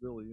really 0.00 0.24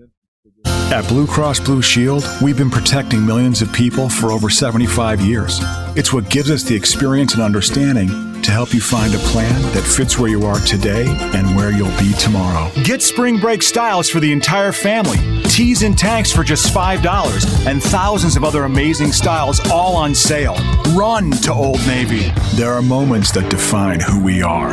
At 0.92 1.08
Blue 1.08 1.27
Cross 1.27 1.60
Blue 1.60 1.82
Shield, 1.82 2.26
we've 2.42 2.58
been 2.58 2.72
protecting 2.72 3.26
millions 3.26 3.61
of 3.61 3.71
people 3.71 4.09
for 4.09 4.31
over 4.31 4.49
75 4.49 5.21
years. 5.21 5.59
It's 5.95 6.11
what 6.11 6.29
gives 6.29 6.49
us 6.49 6.63
the 6.63 6.75
experience 6.75 7.33
and 7.33 7.43
understanding 7.43 8.08
to 8.42 8.52
help 8.52 8.73
you 8.73 8.81
find 8.81 9.13
a 9.13 9.18
plan 9.20 9.62
that 9.73 9.84
fits 9.84 10.18
where 10.18 10.29
you 10.29 10.46
are 10.46 10.60
today 10.62 11.05
and 11.36 11.55
where 11.55 11.71
you'll 11.71 11.97
be 12.00 12.13
tomorrow. 12.13 12.71
Get 12.84 13.02
spring 13.02 13.38
break 13.39 13.62
styles 13.62 14.10
for 14.10 14.20
the 14.20 14.31
entire 14.31 14.71
family. 14.71 15.18
Tees 15.44 15.84
and 15.84 15.98
tanks 15.98 16.32
for 16.32 16.44
just 16.44 16.74
$5 16.74 17.68
and 17.68 17.84
thousands 17.84 18.38
of 18.38 18.44
other 18.44 18.64
amazing 18.64 19.12
styles 19.12 19.60
all 19.70 19.96
on 19.96 20.16
sale. 20.16 20.56
Run 20.96 21.30
to 21.30 21.52
Old 21.52 21.86
Navy. 21.86 22.32
There 22.56 22.72
are 22.72 22.82
moments 22.82 23.32
that 23.34 23.50
define 23.52 24.00
who 24.00 24.24
we 24.24 24.42
are, 24.42 24.72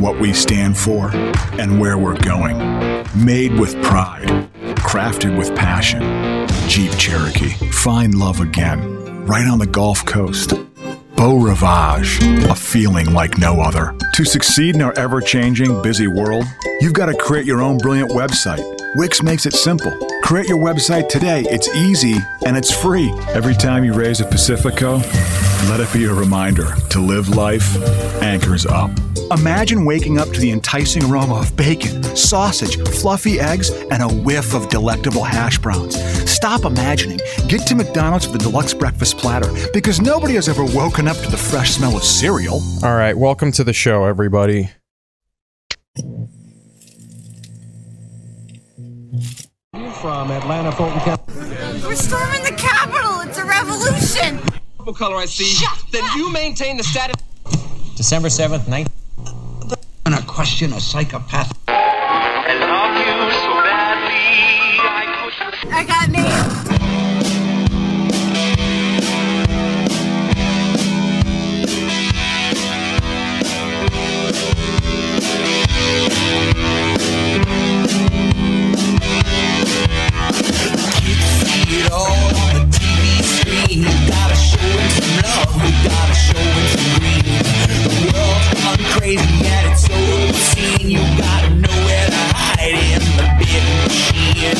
what 0.00 0.20
we 0.20 0.32
stand 0.32 0.76
for, 0.76 1.10
and 1.60 1.80
where 1.80 1.98
we're 1.98 2.18
going. 2.18 2.56
Made 3.14 3.58
with 3.58 3.80
pride 3.82 4.48
crafted 4.86 5.36
with 5.36 5.54
passion. 5.56 6.00
Jeep 6.68 6.92
Cherokee. 6.92 7.50
Find 7.70 8.14
love 8.14 8.40
again. 8.40 9.26
Right 9.26 9.46
on 9.46 9.58
the 9.58 9.66
Gulf 9.66 10.06
Coast. 10.06 10.54
Beau 11.16 11.36
Rivage. 11.36 12.22
A 12.48 12.54
feeling 12.54 13.12
like 13.12 13.36
no 13.36 13.60
other. 13.60 13.96
To 14.14 14.24
succeed 14.24 14.76
in 14.76 14.82
our 14.82 14.96
ever 14.96 15.20
changing, 15.20 15.82
busy 15.82 16.06
world, 16.06 16.44
you've 16.80 16.92
got 16.92 17.06
to 17.06 17.14
create 17.14 17.46
your 17.46 17.62
own 17.62 17.78
brilliant 17.78 18.12
website. 18.12 18.64
Wix 18.94 19.22
makes 19.22 19.44
it 19.44 19.54
simple. 19.54 19.92
Create 20.22 20.48
your 20.48 20.58
website 20.58 21.08
today. 21.08 21.44
It's 21.50 21.68
easy 21.68 22.16
and 22.46 22.56
it's 22.56 22.72
free. 22.72 23.12
Every 23.28 23.54
time 23.54 23.84
you 23.84 23.92
raise 23.92 24.20
a 24.20 24.24
Pacifico, 24.24 25.00
let 25.68 25.80
it 25.80 25.92
be 25.92 26.04
a 26.04 26.12
reminder 26.12 26.74
to 26.90 27.00
live 27.00 27.28
life 27.30 27.76
anchors 28.22 28.66
up. 28.66 28.90
Imagine 29.32 29.84
waking 29.84 30.18
up 30.18 30.28
to 30.30 30.40
the 30.40 30.52
enticing 30.52 31.04
aroma 31.04 31.36
of 31.36 31.56
bacon, 31.56 32.02
sausage, 32.14 32.76
fluffy 33.00 33.40
eggs, 33.40 33.70
and 33.90 34.02
a 34.02 34.08
whiff 34.08 34.54
of 34.54 34.68
delectable 34.68 35.24
hash 35.24 35.58
browns. 35.58 35.96
Stop 36.30 36.64
imagining. 36.64 37.18
Get 37.48 37.66
to 37.66 37.74
McDonald's 37.74 38.26
for 38.26 38.32
the 38.32 38.38
deluxe 38.38 38.74
breakfast 38.74 39.18
platter 39.18 39.50
because 39.72 40.00
nobody 40.00 40.34
has 40.34 40.48
ever 40.48 40.64
woken 40.64 41.08
up 41.08 41.16
to 41.16 41.30
the 41.30 41.36
fresh 41.36 41.72
smell 41.72 41.96
of 41.96 42.04
cereal. 42.04 42.60
All 42.84 42.94
right, 42.94 43.16
welcome 43.16 43.50
to 43.52 43.64
the 43.64 43.72
show, 43.72 44.04
everybody. 44.04 44.70
from 50.06 50.30
Atlanta, 50.30 50.70
Fulton 50.72 51.00
County. 51.00 51.32
We're 51.82 51.96
storming 51.96 52.44
the 52.44 52.54
Capitol. 52.56 53.22
It's 53.22 53.38
a 53.38 53.44
revolution. 53.44 54.40
Purple 54.86 55.06
color 55.06 55.16
I 55.16 55.26
see, 55.26 55.66
then 55.90 56.04
you 56.16 56.30
maintain 56.30 56.76
the 56.76 56.84
status. 56.84 57.16
December 57.96 58.28
7th, 58.28 58.68
19. 58.68 58.86
gonna 60.04 60.22
question 60.22 60.72
a 60.74 60.80
psychopath. 60.80 61.52
I 65.68 65.84
got 65.88 66.08
named. 66.10 66.65
Some 85.26 85.70
gotta 85.84 86.14
show 86.14 86.46
some 86.72 86.90
green. 87.00 87.24
The 87.82 88.00
world's 88.14 88.48
gone 88.62 88.84
crazy 88.94 89.34
and 89.46 89.78
it's. 89.78 90.82
You 90.86 91.02
gotta 91.18 91.50
to 92.10 92.24
hide 92.38 92.74
in 92.74 93.02
the 93.18 93.26
big 93.38 93.64
machine. 93.84 94.56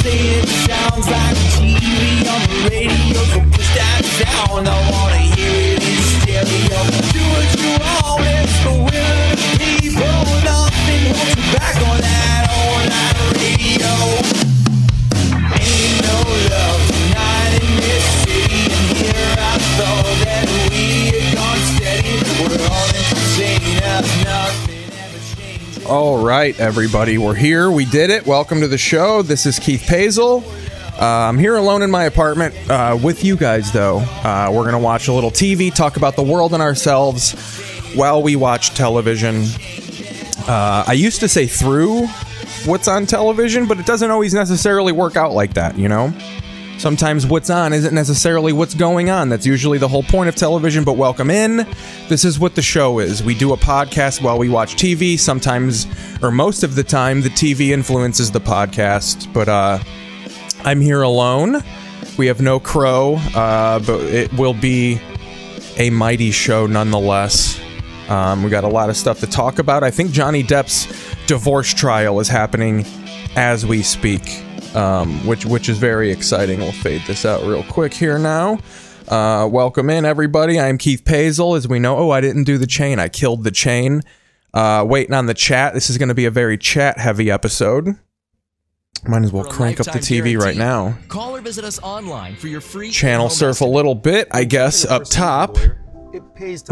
Say 0.00 0.18
it 0.38 0.48
sounds 0.66 1.06
like 1.08 1.36
TV 1.58 2.22
on 2.30 2.40
the 2.46 2.58
radio, 2.70 3.20
so 3.32 3.40
push 3.50 3.70
that 3.74 4.00
down. 4.22 4.66
I 4.66 4.78
wanna 4.90 5.22
hear 5.34 5.74
it 5.74 5.82
in 5.82 5.98
stereo. 6.20 6.80
Do 7.12 7.22
what 7.34 7.48
you 7.58 7.70
want, 7.82 8.26
it's 8.30 8.56
the. 8.62 9.98
Nothing 10.46 11.04
holds 11.18 11.34
you 11.36 11.46
back 11.58 11.76
on 11.82 11.98
that 11.98 12.44
radio. 13.34 14.35
All 25.88 26.20
right, 26.24 26.58
everybody, 26.58 27.16
we're 27.16 27.34
here. 27.34 27.70
We 27.70 27.84
did 27.84 28.10
it. 28.10 28.26
Welcome 28.26 28.60
to 28.60 28.66
the 28.68 28.76
show. 28.76 29.22
This 29.22 29.46
is 29.46 29.60
Keith 29.60 29.82
Pazel. 29.82 30.42
Uh, 31.00 31.04
I'm 31.04 31.38
here 31.38 31.54
alone 31.54 31.82
in 31.82 31.90
my 31.92 32.04
apartment 32.04 32.54
uh, 32.68 32.98
with 33.00 33.22
you 33.22 33.36
guys, 33.36 33.70
though. 33.70 33.98
Uh, 33.98 34.50
we're 34.52 34.62
going 34.62 34.72
to 34.72 34.80
watch 34.80 35.06
a 35.06 35.12
little 35.12 35.30
TV, 35.30 35.72
talk 35.72 35.96
about 35.96 36.16
the 36.16 36.24
world 36.24 36.54
and 36.54 36.62
ourselves 36.62 37.32
while 37.94 38.20
we 38.22 38.34
watch 38.34 38.70
television. 38.70 39.44
Uh, 40.48 40.84
I 40.86 40.94
used 40.94 41.20
to 41.20 41.28
say 41.28 41.46
through 41.46 42.06
what's 42.64 42.88
on 42.88 43.06
television, 43.06 43.66
but 43.66 43.78
it 43.78 43.86
doesn't 43.86 44.10
always 44.10 44.34
necessarily 44.34 44.92
work 44.92 45.16
out 45.16 45.32
like 45.32 45.54
that, 45.54 45.78
you 45.78 45.88
know? 45.88 46.12
Sometimes 46.78 47.26
what's 47.26 47.48
on 47.48 47.72
isn't 47.72 47.94
necessarily 47.94 48.52
what's 48.52 48.74
going 48.74 49.08
on. 49.08 49.30
That's 49.30 49.46
usually 49.46 49.78
the 49.78 49.88
whole 49.88 50.02
point 50.02 50.28
of 50.28 50.36
television, 50.36 50.84
but 50.84 50.92
welcome 50.92 51.30
in. 51.30 51.66
This 52.08 52.24
is 52.24 52.38
what 52.38 52.54
the 52.54 52.62
show 52.62 52.98
is. 52.98 53.22
We 53.22 53.34
do 53.34 53.54
a 53.54 53.56
podcast 53.56 54.20
while 54.20 54.38
we 54.38 54.50
watch 54.50 54.76
TV. 54.76 55.18
Sometimes, 55.18 55.86
or 56.22 56.30
most 56.30 56.62
of 56.62 56.74
the 56.74 56.84
time, 56.84 57.22
the 57.22 57.30
TV 57.30 57.70
influences 57.70 58.30
the 58.30 58.40
podcast, 58.40 59.32
but 59.32 59.48
uh, 59.48 59.78
I'm 60.64 60.82
here 60.82 61.00
alone. 61.00 61.62
We 62.18 62.26
have 62.26 62.42
no 62.42 62.60
crow, 62.60 63.16
uh, 63.34 63.78
but 63.80 64.00
it 64.02 64.32
will 64.34 64.54
be 64.54 65.00
a 65.78 65.88
mighty 65.88 66.30
show 66.30 66.66
nonetheless. 66.66 67.58
Um, 68.08 68.42
we 68.42 68.50
got 68.50 68.64
a 68.64 68.68
lot 68.68 68.90
of 68.90 68.96
stuff 68.96 69.20
to 69.20 69.26
talk 69.26 69.58
about. 69.58 69.82
I 69.82 69.90
think 69.90 70.12
Johnny 70.12 70.42
Depp's 70.42 70.86
divorce 71.26 71.72
trial 71.72 72.20
is 72.20 72.28
happening 72.28 72.84
as 73.34 73.66
we 73.66 73.82
speak, 73.82 74.22
um, 74.76 75.26
which 75.26 75.46
which 75.46 75.68
is 75.68 75.78
very 75.78 76.10
exciting. 76.10 76.60
We'll 76.60 76.72
fade 76.72 77.02
this 77.06 77.24
out 77.24 77.42
real 77.42 77.64
quick 77.64 77.94
here 77.94 78.18
now. 78.18 78.58
Uh, 79.08 79.48
welcome 79.50 79.88
in, 79.88 80.04
everybody. 80.04 80.60
I'm 80.60 80.78
Keith 80.78 81.02
Pazel. 81.04 81.56
As 81.56 81.66
we 81.66 81.78
know, 81.78 81.96
oh, 81.96 82.10
I 82.10 82.20
didn't 82.20 82.44
do 82.44 82.58
the 82.58 82.66
chain. 82.66 82.98
I 82.98 83.08
killed 83.08 83.44
the 83.44 83.50
chain. 83.50 84.02
Uh, 84.52 84.84
waiting 84.86 85.14
on 85.14 85.26
the 85.26 85.34
chat. 85.34 85.74
This 85.74 85.90
is 85.90 85.98
going 85.98 86.08
to 86.08 86.14
be 86.14 86.24
a 86.24 86.30
very 86.30 86.58
chat 86.58 86.98
heavy 86.98 87.30
episode. 87.30 87.96
Might 89.06 89.22
as 89.22 89.32
well 89.32 89.44
crank 89.44 89.78
up 89.78 89.86
the 89.86 89.92
lifetime 89.92 90.24
TV 90.24 90.38
right 90.38 90.56
now. 90.56 90.96
Call 91.08 91.36
or 91.36 91.40
visit 91.40 91.64
us 91.64 91.78
online 91.80 92.36
for 92.36 92.48
your 92.48 92.60
free 92.60 92.90
Channel 92.90 93.26
in-home 93.26 93.36
surf 93.36 93.60
a 93.60 93.66
little 93.66 93.94
bit, 93.94 94.28
I 94.32 94.44
guess, 94.44 94.84
up 94.84 95.04
top. 95.04 95.56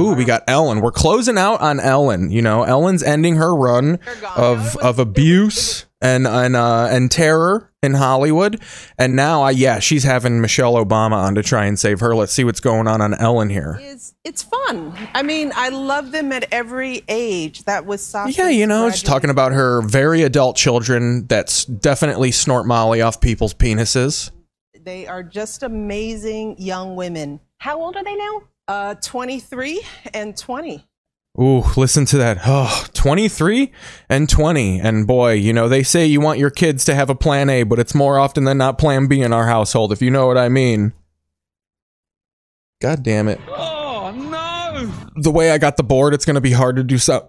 Ooh, 0.01 0.15
we 0.15 0.25
got 0.25 0.43
Ellen. 0.49 0.81
We're 0.81 0.91
closing 0.91 1.37
out 1.37 1.61
on 1.61 1.79
Ellen. 1.79 2.31
You 2.31 2.43
know, 2.43 2.63
Ellen's 2.63 3.03
ending 3.03 3.37
her 3.37 3.55
run 3.55 3.99
of 4.37 4.77
of 4.79 4.99
abuse 4.99 5.85
and 6.05 6.27
and 6.27 6.55
uh, 6.55 6.89
and 6.91 7.11
terror 7.11 7.73
in 7.83 7.95
Hollywood, 7.95 8.61
and 8.99 9.17
now, 9.17 9.43
I 9.43 9.51
yeah, 9.51 9.79
she's 9.79 10.05
having 10.05 10.41
Michelle 10.41 10.75
Obama 10.75 11.17
on 11.17 11.35
to 11.35 11.43
try 11.43 11.65
and 11.65 11.79
save 11.79 12.01
her. 12.01 12.15
Let's 12.15 12.33
see 12.33 12.45
what's 12.45 12.61
going 12.61 12.87
on 12.87 13.01
on 13.01 13.15
Ellen 13.15 13.49
here. 13.49 13.79
It's, 13.81 14.15
it's 14.23 14.43
fun. 14.43 14.95
I 15.15 15.23
mean, 15.23 15.53
I 15.57 15.71
love 15.71 16.13
them 16.13 16.31
at 16.33 16.47
every 16.53 17.03
age. 17.09 17.65
That 17.65 17.87
was 17.87 18.03
Sasha. 18.03 18.43
Yeah, 18.43 18.49
you 18.51 18.67
know, 18.67 18.91
just 18.91 19.07
talking 19.07 19.31
about 19.31 19.53
her 19.53 19.81
very 19.83 20.23
adult 20.23 20.57
children 20.57 21.27
that's 21.27 21.65
definitely 21.65 22.33
snort 22.33 22.67
Molly 22.67 23.01
off 23.01 23.21
people's 23.21 23.55
penises. 23.55 24.31
They 24.83 25.07
are 25.07 25.23
just 25.23 25.63
amazing 25.63 26.57
young 26.59 26.97
women. 26.97 27.41
How 27.59 27.81
old 27.81 27.97
are 27.97 28.05
they 28.05 28.15
now? 28.15 28.43
Uh, 28.69 28.95
23 28.97 29.83
and 30.13 30.37
20. 30.37 30.87
Ooh, 31.41 31.65
listen 31.77 32.05
to 32.07 32.19
that. 32.19 32.39
Oh, 32.47 32.87
23 32.95 33.73
and 34.09 34.29
20. 34.29 34.81
And 34.81 35.05
boy, 35.07 35.33
you 35.33 35.53
know, 35.53 35.69
they 35.69 35.83
say 35.83 36.07
you 36.07 36.21
want 36.21 36.39
your 36.39 36.51
kids 36.51 36.85
to 36.85 36.95
have 36.95 37.11
a 37.11 37.15
plan 37.15 37.51
A, 37.51 37.65
but 37.65 37.81
it's 37.81 37.95
more 37.95 38.19
often 38.21 38.45
than 38.45 38.59
not 38.59 38.79
plan 38.79 39.09
B 39.09 39.21
in 39.21 39.33
our 39.33 39.47
household, 39.47 39.91
if 39.91 40.01
you 40.01 40.11
know 40.11 40.27
what 40.29 40.39
I 40.39 40.49
mean. 40.49 40.93
God 42.81 43.03
damn 43.03 43.27
it. 43.29 43.41
Oh 43.49 44.13
no! 44.15 44.93
The 45.17 45.31
way 45.31 45.51
I 45.51 45.59
got 45.59 45.77
the 45.77 45.83
board, 45.83 46.15
it's 46.15 46.25
going 46.25 46.35
to 46.35 46.41
be 46.41 46.53
hard 46.53 46.77
to 46.77 46.85
do 46.85 46.99
so- 46.99 47.29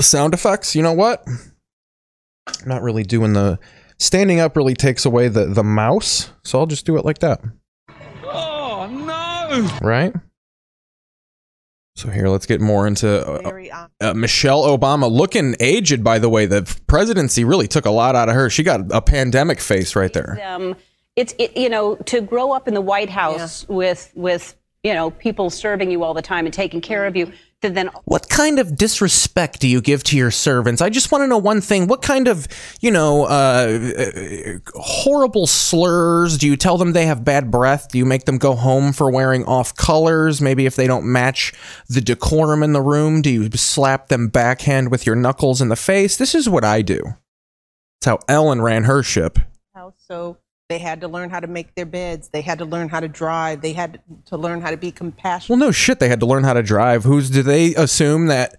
sound 0.00 0.34
effects. 0.34 0.74
You 0.74 0.82
know 0.82 0.92
what? 0.92 1.24
I'm 1.26 2.68
not 2.68 2.82
really 2.82 3.02
doing 3.04 3.34
the. 3.34 3.58
Standing 3.98 4.40
up 4.40 4.56
really 4.56 4.74
takes 4.74 5.04
away 5.04 5.28
the, 5.28 5.46
the 5.46 5.62
mouse, 5.62 6.32
so 6.42 6.58
I'll 6.58 6.66
just 6.66 6.86
do 6.86 6.96
it 6.96 7.04
like 7.04 7.18
that. 7.20 7.40
Oh 8.24 8.88
no! 8.90 9.68
Right? 9.86 10.12
So 11.96 12.10
here, 12.10 12.26
let's 12.26 12.46
get 12.46 12.60
more 12.60 12.88
into 12.88 13.24
uh, 13.24 13.86
uh, 14.00 14.14
Michelle 14.14 14.64
Obama 14.64 15.08
looking 15.08 15.54
aged, 15.60 16.02
by 16.02 16.18
the 16.18 16.28
way. 16.28 16.46
The 16.46 16.62
presidency 16.88 17.44
really 17.44 17.68
took 17.68 17.86
a 17.86 17.90
lot 17.90 18.16
out 18.16 18.28
of 18.28 18.34
her. 18.34 18.50
She 18.50 18.64
got 18.64 18.80
a 18.90 19.00
pandemic 19.00 19.60
face 19.60 19.94
right 19.94 20.12
there. 20.12 20.40
Um, 20.44 20.74
it's 21.14 21.34
it, 21.38 21.56
you 21.56 21.68
know 21.68 21.94
to 21.94 22.20
grow 22.20 22.52
up 22.52 22.66
in 22.66 22.74
the 22.74 22.80
White 22.80 23.10
House 23.10 23.68
with 23.68 24.10
with 24.16 24.56
you 24.82 24.92
know 24.92 25.10
people 25.10 25.50
serving 25.50 25.92
you 25.92 26.02
all 26.02 26.14
the 26.14 26.22
time 26.22 26.46
and 26.46 26.52
taking 26.52 26.80
care 26.80 27.06
of 27.06 27.14
you. 27.14 27.32
That 27.64 27.74
then 27.74 27.90
What 28.04 28.28
kind 28.28 28.58
of 28.58 28.76
disrespect 28.76 29.60
do 29.60 29.68
you 29.68 29.80
give 29.80 30.04
to 30.04 30.16
your 30.16 30.30
servants? 30.30 30.80
I 30.80 30.90
just 30.90 31.10
want 31.10 31.22
to 31.22 31.26
know 31.26 31.38
one 31.38 31.60
thing. 31.60 31.88
What 31.88 32.02
kind 32.02 32.28
of, 32.28 32.46
you 32.80 32.90
know, 32.90 33.24
uh, 33.24 33.92
uh, 33.98 34.58
horrible 34.80 35.46
slurs 35.46 36.38
do 36.38 36.46
you 36.46 36.56
tell 36.56 36.78
them 36.78 36.92
they 36.92 37.06
have 37.06 37.24
bad 37.24 37.50
breath? 37.50 37.88
Do 37.90 37.98
you 37.98 38.04
make 38.04 38.24
them 38.24 38.38
go 38.38 38.54
home 38.54 38.92
for 38.92 39.10
wearing 39.10 39.44
off 39.44 39.74
colors? 39.74 40.40
Maybe 40.40 40.66
if 40.66 40.76
they 40.76 40.86
don't 40.86 41.04
match 41.04 41.52
the 41.88 42.00
decorum 42.00 42.62
in 42.62 42.72
the 42.72 42.82
room, 42.82 43.22
do 43.22 43.30
you 43.30 43.50
slap 43.52 44.08
them 44.08 44.28
backhand 44.28 44.90
with 44.90 45.06
your 45.06 45.16
knuckles 45.16 45.60
in 45.60 45.68
the 45.68 45.76
face? 45.76 46.16
This 46.16 46.34
is 46.34 46.48
what 46.48 46.64
I 46.64 46.82
do. 46.82 47.02
That's 48.00 48.06
how 48.06 48.18
Ellen 48.28 48.60
ran 48.60 48.84
her 48.84 49.02
ship. 49.02 49.38
house, 49.74 49.94
so 50.06 50.36
they 50.68 50.78
had 50.78 51.00
to 51.02 51.08
learn 51.08 51.30
how 51.30 51.40
to 51.40 51.46
make 51.46 51.74
their 51.74 51.86
beds. 51.86 52.28
They 52.28 52.40
had 52.40 52.58
to 52.58 52.64
learn 52.64 52.88
how 52.88 53.00
to 53.00 53.08
drive. 53.08 53.60
They 53.60 53.74
had 53.74 54.00
to 54.26 54.36
learn 54.36 54.60
how 54.60 54.70
to 54.70 54.76
be 54.76 54.90
compassionate. 54.90 55.50
Well, 55.50 55.68
no 55.68 55.72
shit. 55.72 55.98
They 55.98 56.08
had 56.08 56.20
to 56.20 56.26
learn 56.26 56.44
how 56.44 56.54
to 56.54 56.62
drive. 56.62 57.04
Who's 57.04 57.30
do 57.30 57.42
they 57.42 57.74
assume 57.74 58.26
that 58.28 58.56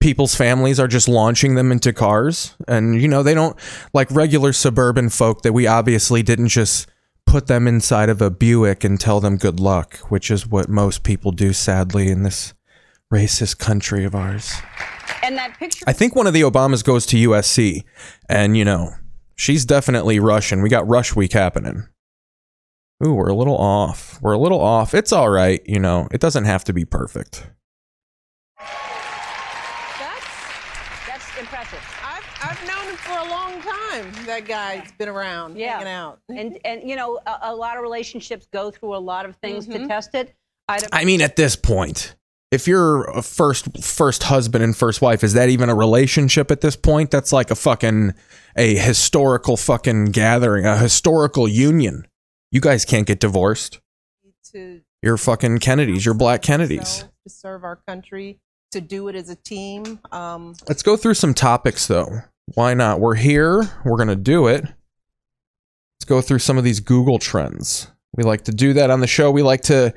people's 0.00 0.34
families 0.34 0.80
are 0.80 0.88
just 0.88 1.08
launching 1.08 1.54
them 1.54 1.70
into 1.70 1.92
cars? 1.92 2.56
And 2.66 3.00
you 3.00 3.06
know 3.08 3.22
they 3.22 3.34
don't 3.34 3.56
like 3.92 4.10
regular 4.10 4.52
suburban 4.52 5.10
folk 5.10 5.42
that 5.42 5.52
we 5.52 5.66
obviously 5.66 6.22
didn't 6.22 6.48
just 6.48 6.88
put 7.26 7.46
them 7.46 7.68
inside 7.68 8.08
of 8.08 8.20
a 8.22 8.30
Buick 8.30 8.82
and 8.82 8.98
tell 8.98 9.20
them 9.20 9.36
good 9.36 9.60
luck, 9.60 9.98
which 10.08 10.30
is 10.30 10.46
what 10.46 10.68
most 10.68 11.02
people 11.02 11.32
do, 11.32 11.52
sadly, 11.52 12.08
in 12.08 12.22
this 12.22 12.54
racist 13.12 13.58
country 13.58 14.04
of 14.04 14.14
ours. 14.14 14.54
and 15.22 15.36
that 15.36 15.58
picture 15.58 15.84
I 15.86 15.92
think 15.92 16.16
one 16.16 16.26
of 16.26 16.32
the 16.32 16.40
Obamas 16.40 16.82
goes 16.82 17.04
to 17.06 17.16
USC, 17.28 17.84
and 18.28 18.56
you 18.56 18.64
know 18.64 18.94
she's 19.42 19.64
definitely 19.64 20.20
Russian. 20.20 20.62
We 20.62 20.68
got 20.68 20.88
Rush 20.88 21.16
Week 21.16 21.32
happening. 21.32 21.88
Ooh, 23.04 23.14
we're 23.14 23.28
a 23.28 23.34
little 23.34 23.56
off. 23.56 24.20
We're 24.22 24.34
a 24.34 24.38
little 24.38 24.60
off. 24.60 24.94
It's 24.94 25.12
all 25.12 25.28
right. 25.28 25.60
You 25.66 25.80
know, 25.80 26.06
it 26.12 26.20
doesn't 26.20 26.44
have 26.44 26.62
to 26.64 26.72
be 26.72 26.84
perfect. 26.84 27.44
that's 29.98 30.26
that's 31.08 31.38
impressive. 31.38 31.80
I've, 32.04 32.24
I've 32.44 32.68
known 32.68 32.88
him 32.88 32.96
for 32.96 33.18
a 33.18 33.28
long 33.28 33.60
time. 33.60 34.26
That 34.26 34.44
guy's 34.46 34.92
been 34.92 35.08
around, 35.08 35.58
Yeah. 35.58 35.72
hanging 35.72 35.88
out. 35.88 36.20
And 36.28 36.58
and 36.64 36.88
you 36.88 36.94
know 36.94 37.18
a, 37.26 37.38
a 37.42 37.56
lot 37.56 37.76
of 37.76 37.82
relationships 37.82 38.46
go 38.52 38.70
through 38.70 38.94
a 38.94 38.98
lot 38.98 39.26
of 39.26 39.34
things 39.36 39.66
to 39.66 39.72
mm-hmm. 39.72 39.88
test 39.88 40.14
it. 40.14 40.32
I 40.68 40.78
don't 40.78 40.94
I 40.94 41.04
mean, 41.04 41.20
at 41.20 41.34
this 41.34 41.56
point, 41.56 42.14
if 42.52 42.68
you're 42.68 43.04
a 43.10 43.22
first 43.22 43.82
first 43.82 44.24
husband 44.24 44.62
and 44.62 44.76
first 44.76 45.00
wife, 45.00 45.24
is 45.24 45.32
that 45.32 45.48
even 45.48 45.70
a 45.70 45.74
relationship 45.74 46.50
at 46.50 46.60
this 46.60 46.76
point? 46.76 47.10
That's 47.10 47.32
like 47.32 47.50
a 47.50 47.54
fucking 47.54 48.14
a 48.56 48.76
historical 48.76 49.56
fucking 49.56 50.06
gathering, 50.06 50.66
a 50.66 50.76
historical 50.76 51.48
union. 51.48 52.06
You 52.50 52.60
guys 52.60 52.84
can't 52.84 53.06
get 53.06 53.18
divorced. 53.18 53.80
To 54.52 54.82
You're 55.02 55.16
fucking 55.16 55.58
Kennedys. 55.58 56.04
You're 56.04 56.14
black 56.14 56.42
Kennedys. 56.42 57.06
to 57.24 57.30
serve 57.30 57.64
our 57.64 57.76
country, 57.76 58.38
to 58.72 58.82
do 58.82 59.08
it 59.08 59.16
as 59.16 59.30
a 59.30 59.36
team. 59.36 59.98
Um, 60.12 60.54
Let's 60.68 60.82
go 60.82 60.98
through 60.98 61.14
some 61.14 61.32
topics 61.32 61.86
though. 61.86 62.20
Why 62.54 62.74
not? 62.74 63.00
We're 63.00 63.14
here. 63.14 63.62
We're 63.82 63.96
going 63.96 64.08
to 64.08 64.16
do 64.16 64.46
it. 64.48 64.64
Let's 64.64 66.04
go 66.06 66.20
through 66.20 66.40
some 66.40 66.58
of 66.58 66.64
these 66.64 66.80
Google 66.80 67.18
trends. 67.18 67.86
We 68.14 68.24
like 68.24 68.44
to 68.44 68.52
do 68.52 68.74
that 68.74 68.90
on 68.90 69.00
the 69.00 69.06
show. 69.06 69.30
We 69.30 69.42
like 69.42 69.62
to 69.62 69.94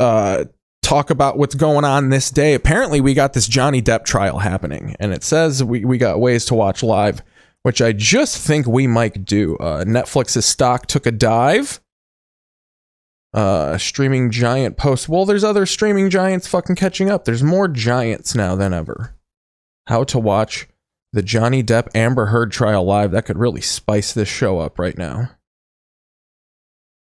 uh, 0.00 0.44
talk 0.84 1.10
about 1.10 1.38
what's 1.38 1.54
going 1.54 1.84
on 1.84 2.10
this 2.10 2.30
day. 2.30 2.54
Apparently, 2.54 3.00
we 3.00 3.14
got 3.14 3.32
this 3.32 3.48
Johnny 3.48 3.82
Depp 3.82 4.04
trial 4.04 4.38
happening, 4.38 4.94
and 5.00 5.12
it 5.12 5.24
says 5.24 5.64
we, 5.64 5.84
we 5.84 5.98
got 5.98 6.20
ways 6.20 6.44
to 6.46 6.54
watch 6.54 6.82
live, 6.82 7.22
which 7.62 7.80
I 7.80 7.92
just 7.92 8.38
think 8.38 8.66
we 8.66 8.86
might 8.86 9.24
do. 9.24 9.56
Uh, 9.56 9.84
Netflix's 9.84 10.46
stock 10.46 10.86
took 10.86 11.06
a 11.06 11.12
dive. 11.12 11.80
Uh, 13.32 13.76
streaming 13.78 14.30
giant 14.30 14.76
post. 14.76 15.08
Well, 15.08 15.24
there's 15.24 15.42
other 15.42 15.66
streaming 15.66 16.08
giants 16.08 16.46
fucking 16.46 16.76
catching 16.76 17.10
up. 17.10 17.24
There's 17.24 17.42
more 17.42 17.66
giants 17.66 18.36
now 18.36 18.54
than 18.54 18.72
ever 18.72 19.16
how 19.86 20.04
to 20.04 20.18
watch 20.18 20.68
the 21.12 21.22
Johnny 21.22 21.62
Depp 21.62 21.88
Amber 21.94 22.26
Heard 22.26 22.52
trial 22.52 22.84
live. 22.84 23.10
That 23.10 23.24
could 23.24 23.38
really 23.38 23.60
spice 23.60 24.12
this 24.12 24.28
show 24.28 24.58
up 24.60 24.78
right 24.78 24.96
now. 24.96 25.30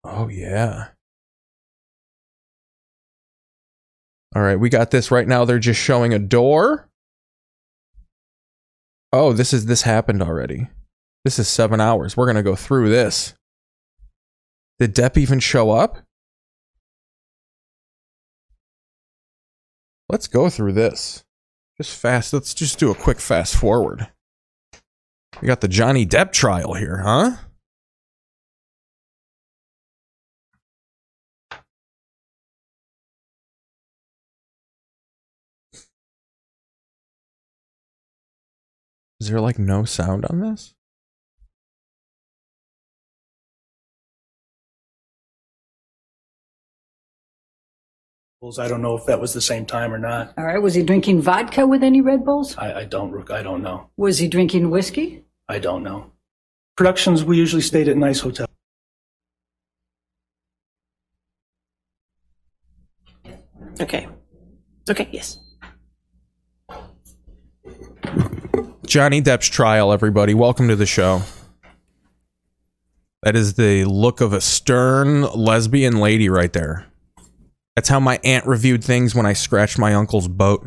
Oh, 0.04 0.28
yeah. 0.28 0.88
All 4.38 4.44
right, 4.44 4.54
we 4.54 4.68
got 4.68 4.92
this 4.92 5.10
right 5.10 5.26
now. 5.26 5.44
They're 5.44 5.58
just 5.58 5.80
showing 5.80 6.14
a 6.14 6.18
door. 6.20 6.88
Oh, 9.12 9.32
this 9.32 9.52
is 9.52 9.66
this 9.66 9.82
happened 9.82 10.22
already. 10.22 10.68
This 11.24 11.40
is 11.40 11.48
seven 11.48 11.80
hours. 11.80 12.16
We're 12.16 12.28
gonna 12.28 12.44
go 12.44 12.54
through 12.54 12.88
this. 12.88 13.34
Did 14.78 14.94
Depp 14.94 15.16
even 15.16 15.40
show 15.40 15.72
up? 15.72 15.98
Let's 20.08 20.28
go 20.28 20.48
through 20.48 20.74
this. 20.74 21.24
Just 21.76 21.98
fast. 21.98 22.32
Let's 22.32 22.54
just 22.54 22.78
do 22.78 22.92
a 22.92 22.94
quick 22.94 23.18
fast 23.18 23.56
forward. 23.56 24.06
We 25.42 25.48
got 25.48 25.62
the 25.62 25.66
Johnny 25.66 26.06
Depp 26.06 26.30
trial 26.30 26.74
here, 26.74 26.98
huh? 26.98 27.38
Is 39.20 39.28
there 39.28 39.40
like 39.40 39.58
no 39.58 39.84
sound 39.84 40.24
on 40.26 40.40
this? 40.40 40.74
I 48.58 48.68
don't 48.68 48.80
know 48.80 48.96
if 48.96 49.04
that 49.06 49.20
was 49.20 49.34
the 49.34 49.40
same 49.40 49.66
time 49.66 49.92
or 49.92 49.98
not. 49.98 50.32
All 50.38 50.44
right. 50.44 50.62
Was 50.62 50.74
he 50.74 50.82
drinking 50.82 51.20
vodka 51.20 51.66
with 51.66 51.82
any 51.82 52.00
Red 52.00 52.24
Bulls? 52.24 52.56
I, 52.56 52.72
I 52.72 52.84
don't. 52.84 53.30
I 53.30 53.42
don't 53.42 53.62
know. 53.62 53.90
Was 53.96 54.18
he 54.18 54.28
drinking 54.28 54.70
whiskey? 54.70 55.24
I 55.48 55.58
don't 55.58 55.82
know. 55.82 56.12
Productions. 56.76 57.24
We 57.24 57.36
usually 57.36 57.62
stayed 57.62 57.88
at 57.88 57.96
nice 57.96 58.20
hotels. 58.20 58.48
Okay. 63.80 64.08
Okay, 64.88 65.08
yes. 65.12 65.38
Johnny 68.88 69.20
Depp's 69.20 69.48
trial, 69.48 69.92
everybody. 69.92 70.32
Welcome 70.32 70.68
to 70.68 70.76
the 70.76 70.86
show. 70.86 71.20
That 73.22 73.36
is 73.36 73.52
the 73.52 73.84
look 73.84 74.22
of 74.22 74.32
a 74.32 74.40
stern 74.40 75.24
lesbian 75.24 75.98
lady 75.98 76.30
right 76.30 76.50
there. 76.50 76.86
That's 77.76 77.90
how 77.90 78.00
my 78.00 78.18
aunt 78.24 78.46
reviewed 78.46 78.82
things 78.82 79.14
when 79.14 79.26
I 79.26 79.34
scratched 79.34 79.78
my 79.78 79.92
uncle's 79.92 80.26
boat. 80.26 80.66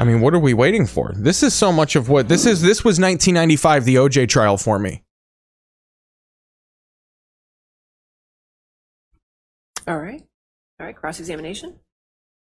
I 0.00 0.04
mean, 0.04 0.22
what 0.22 0.32
are 0.32 0.38
we 0.38 0.54
waiting 0.54 0.86
for? 0.86 1.12
This 1.14 1.42
is 1.42 1.52
so 1.52 1.70
much 1.70 1.94
of 1.94 2.08
what 2.08 2.26
this 2.26 2.46
is. 2.46 2.62
This 2.62 2.82
was 2.82 2.98
1995, 2.98 3.84
the 3.84 3.96
OJ 3.96 4.30
trial 4.30 4.56
for 4.56 4.78
me. 4.78 5.02
All 9.86 9.98
right. 9.98 10.22
All 10.78 10.86
right, 10.86 10.96
cross 10.96 11.20
examination. 11.20 11.74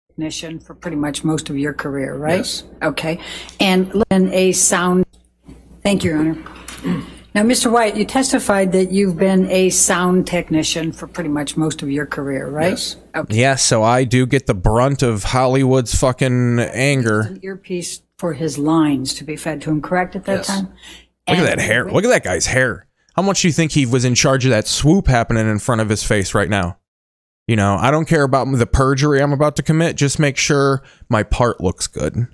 Technician 0.10 0.60
for 0.60 0.74
pretty 0.74 0.98
much 0.98 1.24
most 1.24 1.52
of 1.52 1.58
your 1.58 1.74
career, 1.74 2.16
right? 2.16 2.38
Yes. 2.38 2.64
Okay. 2.82 3.20
And 3.60 4.04
then 4.10 4.34
a 4.34 4.52
sound. 4.52 5.06
Thank 5.84 6.04
you, 6.04 6.12
Your 6.12 6.20
Honor. 6.22 7.06
Now, 7.36 7.44
Mr. 7.44 7.70
White, 7.70 7.98
you 7.98 8.06
testified 8.06 8.72
that 8.72 8.94
you've 8.94 9.18
been 9.18 9.52
a 9.52 9.70
sound 9.70 10.26
technician 10.26 10.94
for 10.94 11.06
pretty 11.06 11.30
much 11.30 11.58
most 11.58 11.82
of 11.82 11.92
your 11.92 12.06
career, 12.06 12.48
right? 12.48 12.70
Yes. 12.70 12.96
Okay. 13.14 13.36
Yes, 13.36 13.62
so 13.62 13.84
I 13.84 14.06
do 14.06 14.26
get 14.26 14.48
the 14.48 14.54
brunt 14.54 15.04
of 15.04 15.26
Hollywood's 15.26 15.94
fucking 15.96 16.60
anger. 16.60 17.20
An 17.20 17.42
earpiece 17.44 18.02
for 18.18 18.32
his 18.32 18.58
lines 18.58 19.14
to 19.16 19.26
be 19.26 19.36
fed 19.36 19.62
to 19.64 19.70
him, 19.70 19.82
correct, 19.82 20.16
at 20.16 20.24
that 20.24 20.38
Yes. 20.38 20.48
time? 20.48 20.70
Look 21.28 21.40
at 21.40 21.46
that 21.46 21.60
hair. 21.60 21.92
Look 21.92 22.06
at 22.06 22.10
that 22.10 22.24
guy's 22.24 22.46
hair. 22.46 22.88
How 23.18 23.22
much 23.22 23.42
do 23.42 23.50
you 23.50 23.54
think 23.54 23.74
he 23.74 23.86
was 23.86 24.06
in 24.06 24.16
charge 24.16 24.46
of 24.46 24.52
that 24.52 24.66
swoop 24.66 25.08
happening 25.08 25.46
in 25.50 25.60
front 25.60 25.82
of 25.82 25.90
his 25.90 26.04
face 26.04 26.34
right 26.34 26.50
now? 26.50 26.78
You 27.48 27.58
know, 27.58 27.76
I 27.76 27.92
don't 27.92 28.08
care 28.08 28.24
about 28.24 28.50
the 28.50 28.66
perjury 28.66 29.22
I'm 29.22 29.34
about 29.34 29.58
to 29.58 29.62
commit. 29.62 29.98
Just 29.98 30.20
make 30.20 30.38
sure 30.38 30.82
my 31.10 31.24
part 31.24 31.60
looks 31.60 31.88
good. 31.88 32.28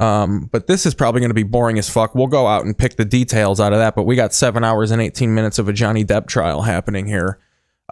Um, 0.00 0.48
but 0.50 0.66
this 0.66 0.86
is 0.86 0.94
probably 0.94 1.20
going 1.20 1.30
to 1.30 1.34
be 1.34 1.42
boring 1.42 1.78
as 1.78 1.88
fuck. 1.88 2.14
We'll 2.14 2.26
go 2.26 2.46
out 2.46 2.64
and 2.64 2.76
pick 2.76 2.96
the 2.96 3.04
details 3.04 3.60
out 3.60 3.72
of 3.72 3.78
that. 3.78 3.94
But 3.94 4.04
we 4.04 4.16
got 4.16 4.32
seven 4.32 4.64
hours 4.64 4.90
and 4.90 5.00
18 5.00 5.34
minutes 5.34 5.58
of 5.58 5.68
a 5.68 5.72
Johnny 5.72 6.04
Depp 6.04 6.26
trial 6.26 6.62
happening 6.62 7.06
here. 7.06 7.38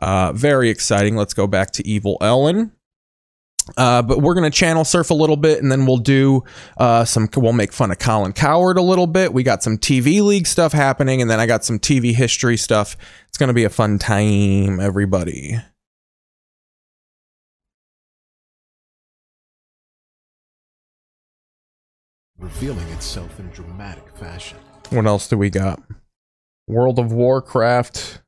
Uh, 0.00 0.32
very 0.32 0.70
exciting. 0.70 1.16
Let's 1.16 1.34
go 1.34 1.46
back 1.46 1.70
to 1.72 1.86
Evil 1.86 2.16
Ellen. 2.20 2.72
Uh, 3.76 4.00
but 4.00 4.22
we're 4.22 4.34
gonna 4.34 4.48
channel 4.48 4.82
surf 4.82 5.10
a 5.10 5.14
little 5.14 5.36
bit, 5.36 5.62
and 5.62 5.70
then 5.70 5.84
we'll 5.84 5.98
do 5.98 6.42
uh, 6.78 7.04
some. 7.04 7.28
We'll 7.36 7.52
make 7.52 7.70
fun 7.70 7.90
of 7.90 7.98
Colin 7.98 8.32
Cowherd 8.32 8.78
a 8.78 8.82
little 8.82 9.06
bit. 9.06 9.34
We 9.34 9.42
got 9.42 9.62
some 9.62 9.76
TV 9.76 10.22
league 10.22 10.46
stuff 10.46 10.72
happening, 10.72 11.20
and 11.20 11.30
then 11.30 11.38
I 11.38 11.44
got 11.44 11.66
some 11.66 11.78
TV 11.78 12.14
history 12.14 12.56
stuff. 12.56 12.96
It's 13.28 13.36
gonna 13.36 13.52
be 13.52 13.64
a 13.64 13.70
fun 13.70 13.98
time, 13.98 14.80
everybody. 14.80 15.58
Revealing 22.38 22.88
itself 22.88 23.38
in 23.40 23.48
dramatic 23.50 24.04
fashion. 24.16 24.58
What 24.90 25.06
else 25.06 25.28
do 25.28 25.36
we 25.36 25.50
got? 25.50 25.82
World 26.66 26.98
of 26.98 27.12
Warcraft. 27.12 28.20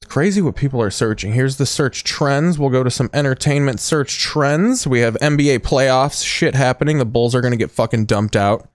It's 0.00 0.10
crazy 0.10 0.42
what 0.42 0.56
people 0.56 0.82
are 0.82 0.90
searching. 0.90 1.32
Here's 1.32 1.56
the 1.56 1.66
search 1.66 2.04
trends. 2.04 2.58
We'll 2.58 2.70
go 2.70 2.82
to 2.82 2.90
some 2.90 3.10
entertainment 3.12 3.80
search 3.80 4.18
trends. 4.18 4.86
We 4.86 5.00
have 5.00 5.14
NBA 5.20 5.60
playoffs, 5.60 6.24
shit 6.24 6.54
happening. 6.54 6.98
The 6.98 7.04
Bulls 7.04 7.34
are 7.34 7.40
going 7.40 7.52
to 7.52 7.56
get 7.56 7.70
fucking 7.70 8.06
dumped 8.06 8.36
out. 8.36 8.68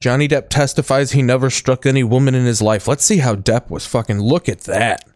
Johnny 0.00 0.28
Depp 0.28 0.50
testifies 0.50 1.12
he 1.12 1.22
never 1.22 1.48
struck 1.48 1.86
any 1.86 2.04
woman 2.04 2.34
in 2.34 2.44
his 2.44 2.60
life. 2.60 2.86
Let's 2.86 3.04
see 3.04 3.18
how 3.18 3.36
Depp 3.36 3.70
was 3.70 3.86
fucking. 3.86 4.20
Look 4.20 4.48
at 4.48 4.60
that. 4.62 5.08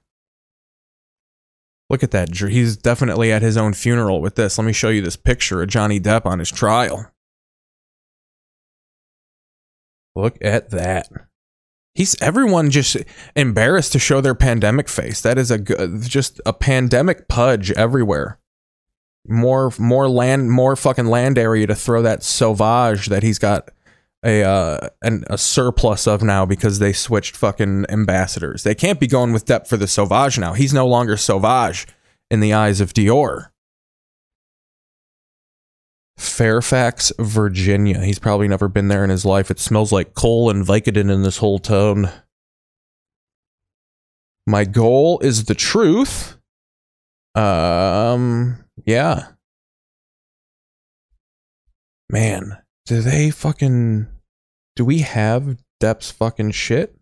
Look 1.91 2.03
at 2.03 2.11
that. 2.11 2.37
He's 2.37 2.77
definitely 2.77 3.33
at 3.33 3.43
his 3.43 3.57
own 3.57 3.73
funeral 3.73 4.21
with 4.21 4.35
this. 4.35 4.59
Let 4.59 4.65
me 4.65 4.73
show 4.73 4.91
you 4.91 5.01
this 5.01 5.17
picture 5.17 5.63
of 5.63 5.69
Johnny 5.69 5.99
Depp 5.99 6.27
on 6.27 6.39
his 6.39 6.51
trial. 6.51 7.11
Look 10.15 10.37
at 10.43 10.71
that. 10.71 11.09
He's 11.95 12.21
everyone 12.21 12.71
just 12.71 12.97
embarrassed 13.35 13.93
to 13.93 13.99
show 13.99 14.21
their 14.21 14.35
pandemic 14.35 14.89
face. 14.89 15.21
That 15.21 15.39
is 15.39 15.51
a 15.51 15.59
just 15.59 16.41
a 16.45 16.53
pandemic 16.53 17.27
pudge 17.29 17.71
everywhere. 17.73 18.39
More, 19.27 19.73
more 19.79 20.09
land, 20.09 20.51
more 20.51 20.77
fucking 20.77 21.07
land 21.07 21.39
area 21.39 21.67
to 21.67 21.75
throw 21.75 22.03
that 22.03 22.23
sauvage 22.23 23.07
that 23.07 23.23
he's 23.23 23.39
got 23.39 23.71
a 24.25 24.43
uh 24.43 24.89
an, 25.03 25.25
a 25.29 25.39
surplus 25.39 26.07
of 26.07 26.23
now 26.23 26.45
because 26.45 26.79
they 26.79 26.93
switched 26.93 27.37
fucking 27.37 27.87
ambassadors. 27.89 28.63
They 28.63 28.75
can't 28.75 29.01
be 29.01 29.07
going 29.07 29.33
with 29.33 29.47
Depp 29.47 29.67
for 29.67 29.77
the 29.77 29.87
sauvage 29.87 30.39
now. 30.39 30.55
He's 30.55 30.75
no 30.75 30.87
longer 30.87 31.17
sauvage 31.17 31.87
in 32.31 32.41
the 32.41 32.53
eyes 32.53 32.81
of 32.81 32.93
Dior. 32.93 33.51
Fairfax, 36.17 37.13
Virginia. 37.21 38.01
He's 38.01 38.19
probably 38.19 38.49
never 38.49 38.69
been 38.69 38.89
there 38.89 39.05
in 39.05 39.11
his 39.11 39.25
life. 39.25 39.53
It 39.53 39.61
smells 39.61 39.93
like 39.93 40.15
coal 40.15 40.51
and 40.51 40.67
Vicodin 40.67 41.13
in 41.13 41.23
this 41.23 41.39
whole 41.39 41.61
town. 41.61 42.11
My 44.45 44.65
goal 44.65 45.21
is 45.21 45.45
the 45.45 45.55
truth. 45.55 46.37
Um, 47.37 48.65
yeah. 48.85 49.29
Man, 52.11 52.59
do 52.89 53.03
they 53.03 53.29
fucking. 53.29 54.09
Do 54.75 54.85
we 54.85 55.01
have 55.01 55.59
Depp's 55.79 56.11
fucking 56.11 56.53
shit? 56.53 56.97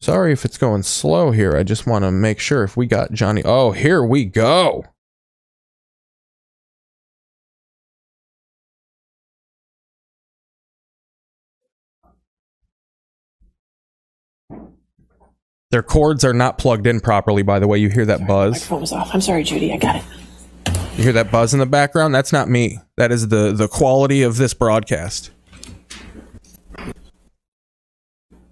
Sorry 0.00 0.32
if 0.32 0.44
it's 0.44 0.58
going 0.58 0.82
slow 0.82 1.30
here. 1.30 1.56
I 1.56 1.62
just 1.62 1.86
want 1.86 2.04
to 2.04 2.10
make 2.10 2.40
sure 2.40 2.64
if 2.64 2.76
we 2.76 2.86
got 2.86 3.12
Johnny. 3.12 3.42
Oh, 3.44 3.70
here 3.70 4.02
we 4.02 4.24
go. 4.24 4.84
Their 15.70 15.84
cords 15.84 16.24
are 16.24 16.34
not 16.34 16.58
plugged 16.58 16.88
in 16.88 17.00
properly, 17.00 17.42
by 17.42 17.60
the 17.60 17.68
way. 17.68 17.78
You 17.78 17.88
hear 17.88 18.06
that 18.06 18.26
buzz? 18.26 18.64
Phone 18.64 18.80
was 18.80 18.92
off. 18.92 19.10
I'm 19.14 19.20
sorry, 19.20 19.44
Judy. 19.44 19.72
I 19.72 19.76
got 19.76 19.96
it. 19.96 20.04
You 20.96 21.02
hear 21.02 21.12
that 21.14 21.32
buzz 21.32 21.52
in 21.52 21.60
the 21.60 21.66
background? 21.66 22.14
That's 22.14 22.32
not 22.32 22.48
me. 22.48 22.78
That 22.96 23.10
is 23.10 23.28
the 23.28 23.52
the 23.52 23.66
quality 23.66 24.22
of 24.22 24.36
this 24.36 24.54
broadcast. 24.54 25.32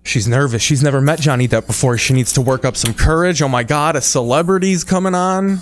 She's 0.05 0.27
nervous. 0.27 0.61
She's 0.61 0.83
never 0.83 1.01
met 1.01 1.21
Johnny 1.21 1.47
Depp 1.47 1.69
before. 1.69 1.97
She 1.97 2.13
needs 2.15 2.33
to 2.33 2.41
work 2.41 2.65
up 2.65 2.77
some 2.77 2.95
courage. 2.95 3.41
Oh 3.41 3.49
my 3.49 3.63
god, 3.63 3.95
a 3.95 4.01
celebrity's 4.01 4.83
coming 4.83 5.15
on. 5.15 5.61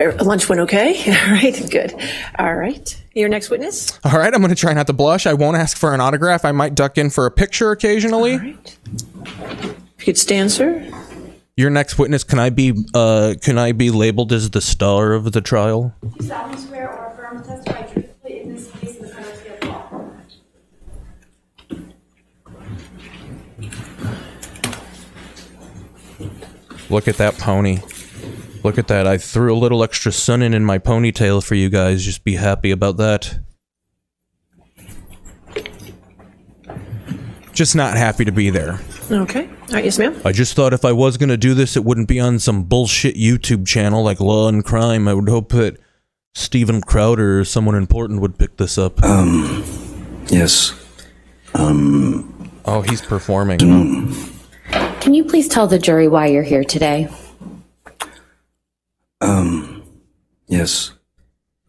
Lunch 0.00 0.48
went 0.48 0.60
okay. 0.60 1.02
All 1.26 1.32
right, 1.32 1.70
good. 1.70 1.94
All 2.38 2.54
right. 2.54 3.02
Your 3.14 3.28
next 3.28 3.50
witness? 3.50 3.98
All 4.04 4.12
right, 4.12 4.32
I'm 4.32 4.40
going 4.40 4.54
to 4.54 4.60
try 4.60 4.72
not 4.72 4.86
to 4.88 4.92
blush. 4.92 5.26
I 5.26 5.34
won't 5.34 5.56
ask 5.56 5.76
for 5.76 5.94
an 5.94 6.00
autograph. 6.00 6.44
I 6.44 6.52
might 6.52 6.74
duck 6.74 6.98
in 6.98 7.10
for 7.10 7.26
a 7.26 7.30
picture 7.30 7.70
occasionally. 7.70 8.34
If 8.34 9.74
you 9.98 10.04
could 10.04 10.18
stand, 10.18 10.52
sir. 10.52 10.86
Your 11.56 11.70
next 11.70 11.98
witness, 11.98 12.24
can 12.24 12.40
I 12.40 12.50
be 12.50 12.74
uh 12.94 13.34
can 13.40 13.58
I 13.58 13.70
be 13.70 13.90
labeled 13.90 14.32
as 14.32 14.50
the 14.50 14.60
star 14.60 15.12
of 15.12 15.30
the 15.30 15.40
trial? 15.40 15.94
Do 16.18 16.26
solemnly 16.26 16.60
swear 16.60 16.90
or 16.90 17.06
affirm 17.12 17.42
to 17.42 17.48
testify 17.48 17.82
truthfully 17.92 18.40
in 18.40 18.54
this 18.56 18.70
case 18.72 18.96
in 18.96 19.06
the 19.06 19.12
penalty 19.14 19.48
of 19.50 19.62
law? 19.68 20.10
Look 26.90 27.06
at 27.06 27.18
that 27.18 27.38
pony. 27.38 27.78
Look 28.64 28.76
at 28.78 28.88
that. 28.88 29.06
I 29.06 29.18
threw 29.18 29.54
a 29.54 29.58
little 29.58 29.84
extra 29.84 30.10
sun 30.10 30.42
in 30.42 30.54
in 30.54 30.64
my 30.64 30.80
ponytail 30.80 31.44
for 31.44 31.54
you 31.54 31.68
guys. 31.68 32.04
Just 32.04 32.24
be 32.24 32.34
happy 32.34 32.72
about 32.72 32.96
that. 32.96 33.38
Just 37.52 37.76
not 37.76 37.96
happy 37.96 38.24
to 38.24 38.32
be 38.32 38.50
there. 38.50 38.80
Okay. 39.08 39.48
All 39.74 39.78
right, 39.78 39.86
yes, 39.86 39.98
ma'am. 39.98 40.22
I 40.24 40.30
just 40.30 40.54
thought 40.54 40.72
if 40.72 40.84
I 40.84 40.92
was 40.92 41.16
going 41.16 41.30
to 41.30 41.36
do 41.36 41.52
this, 41.52 41.76
it 41.76 41.84
wouldn't 41.84 42.06
be 42.06 42.20
on 42.20 42.38
some 42.38 42.62
bullshit 42.62 43.16
YouTube 43.16 43.66
channel 43.66 44.04
like 44.04 44.20
Law 44.20 44.46
and 44.46 44.64
Crime. 44.64 45.08
I 45.08 45.14
would 45.14 45.28
hope 45.28 45.48
that 45.48 45.78
Steven 46.32 46.80
Crowder 46.80 47.40
or 47.40 47.44
someone 47.44 47.74
important 47.74 48.20
would 48.20 48.38
pick 48.38 48.56
this 48.56 48.78
up. 48.78 49.02
Um, 49.02 49.64
yes. 50.28 50.74
Um, 51.54 52.52
oh, 52.66 52.82
he's 52.82 53.02
performing. 53.02 53.58
Can 53.58 55.12
you 55.12 55.24
please 55.24 55.48
tell 55.48 55.66
the 55.66 55.80
jury 55.80 56.06
why 56.06 56.26
you're 56.28 56.44
here 56.44 56.62
today? 56.62 57.08
Um, 59.20 59.82
yes. 60.46 60.92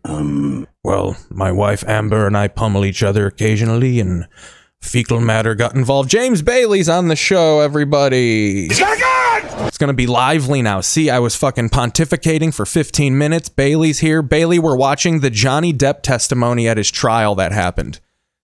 Um, 0.03 0.67
well, 0.83 1.17
my 1.31 1.51
wife 1.51 1.83
Amber 1.87 2.27
and 2.27 2.37
I 2.37 2.49
pummel 2.49 2.85
each 2.85 3.01
other 3.01 3.25
occasionally, 3.25 3.99
and 3.99 4.27
fecal 4.85 5.19
matter 5.19 5.55
got 5.55 5.75
involved. 5.75 6.09
James 6.09 6.41
Bailey's 6.41 6.87
on 6.89 7.07
the 7.07 7.15
show, 7.15 7.59
everybody. 7.59 8.67
It's 8.67 9.77
gonna 9.77 9.93
be 9.93 10.07
lively 10.07 10.61
now. 10.61 10.81
See, 10.81 11.09
I 11.09 11.19
was 11.19 11.35
fucking 11.35 11.69
pontificating 11.69 12.53
for 12.53 12.65
15 12.65 13.17
minutes. 13.17 13.49
Bailey's 13.49 13.99
here. 13.99 14.21
Bailey, 14.21 14.59
we're 14.59 14.77
watching 14.77 15.19
the 15.19 15.29
Johnny 15.29 15.73
Depp 15.73 16.01
testimony 16.01 16.67
at 16.67 16.77
his 16.77 16.91
trial 16.91 17.35
that 17.35 17.51
happened. 17.51 17.99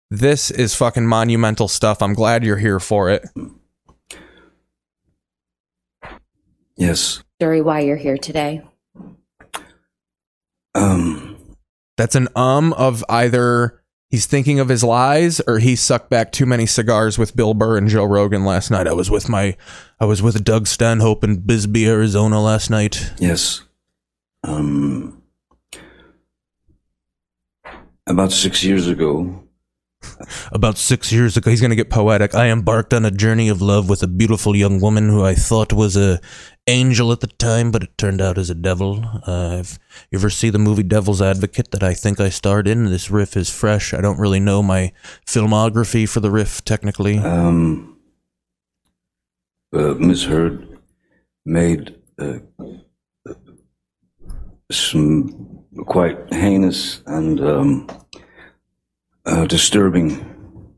This 0.10 0.51
is 0.51 0.75
fucking 0.75 1.07
monumental 1.07 1.67
stuff. 1.69 2.01
I'm 2.01 2.13
glad 2.13 2.43
you're 2.43 2.57
here 2.57 2.79
for 2.79 3.10
it. 3.10 3.25
Yes. 6.75 7.24
Jury, 7.39 7.62
why 7.62 7.79
you're 7.81 7.95
here 7.95 8.17
today? 8.17 8.62
Um, 10.74 11.38
That's 11.98 12.15
an 12.15 12.27
um 12.36 12.74
of 12.74 13.03
either 13.10 13.80
he's 14.12 14.27
thinking 14.27 14.60
of 14.60 14.70
his 14.70 14.84
lies 14.84 15.39
or 15.48 15.58
he 15.60 15.75
sucked 15.75 16.10
back 16.12 16.32
too 16.32 16.46
many 16.46 16.68
cigars 16.68 17.18
with 17.18 17.36
Bill 17.36 17.56
Burr 17.56 17.77
and 17.77 17.88
Joe 17.88 18.03
Rogan 18.03 18.46
last 18.46 18.70
night. 18.70 18.86
I 18.88 18.94
was 18.94 19.10
with 19.10 19.27
my 19.30 19.56
I 20.00 20.06
was 20.06 20.22
with 20.22 20.44
Doug 20.44 20.68
Stanhope 20.68 21.24
in 21.24 21.38
Bisbee, 21.38 21.88
Arizona 21.88 22.39
last 22.41 22.70
night. 22.70 23.12
yes. 23.18 23.63
Um, 24.44 25.22
about 28.08 28.32
six 28.32 28.63
years 28.63 28.88
ago, 28.88 29.44
About 30.51 30.77
six 30.80 31.12
years 31.12 31.38
ago, 31.38 31.51
he's 31.51 31.62
gonna 31.62 31.75
get 31.75 31.91
poetic. 31.91 32.34
I 32.34 32.50
embarked 32.50 32.91
on 32.94 33.06
a 33.06 33.12
journey 33.12 33.50
of 33.50 33.62
love 33.62 33.88
with 33.88 34.01
a 34.01 34.08
beautiful 34.08 34.56
young 34.56 34.82
woman 34.82 35.10
who 35.10 35.24
I 35.24 35.36
thought 35.36 35.72
was 35.74 35.96
a 35.96 36.20
angel 36.68 37.12
at 37.12 37.20
the 37.20 37.27
time, 37.27 37.72
but 37.72 37.84
it 37.84 37.98
turned 37.98 38.22
out 38.22 38.38
as 38.38 38.50
a 38.50 38.56
devil. 38.56 39.03
Uh, 39.25 39.58
if 39.60 39.80
you 40.10 40.20
ever 40.20 40.30
see 40.30 40.50
the 40.50 40.60
movie 40.60 40.84
Devil's 40.84 41.22
Advocate 41.22 41.72
that 41.72 41.84
I 41.84 41.94
think 41.94 42.20
I 42.20 42.30
starred 42.30 42.68
in, 42.68 42.86
this 42.86 43.10
riff 43.10 43.36
is 43.36 43.50
fresh. 43.50 43.94
I 43.94 44.01
don't 44.01 44.20
really 44.20 44.39
know 44.39 44.62
my 44.62 44.91
filmography 45.25 46.08
for 46.08 46.20
the 46.20 46.32
riff 46.32 46.63
technically. 46.63 47.18
um, 47.18 47.98
uh, 49.74 49.94
Miss 49.94 50.24
Heard 50.25 50.80
made 51.46 51.96
uh, 52.20 52.39
some 54.70 55.63
quite 55.86 56.34
heinous 56.34 57.01
and 57.06 57.39
um, 57.39 57.88
uh, 59.25 59.46
disturbing, 59.46 60.75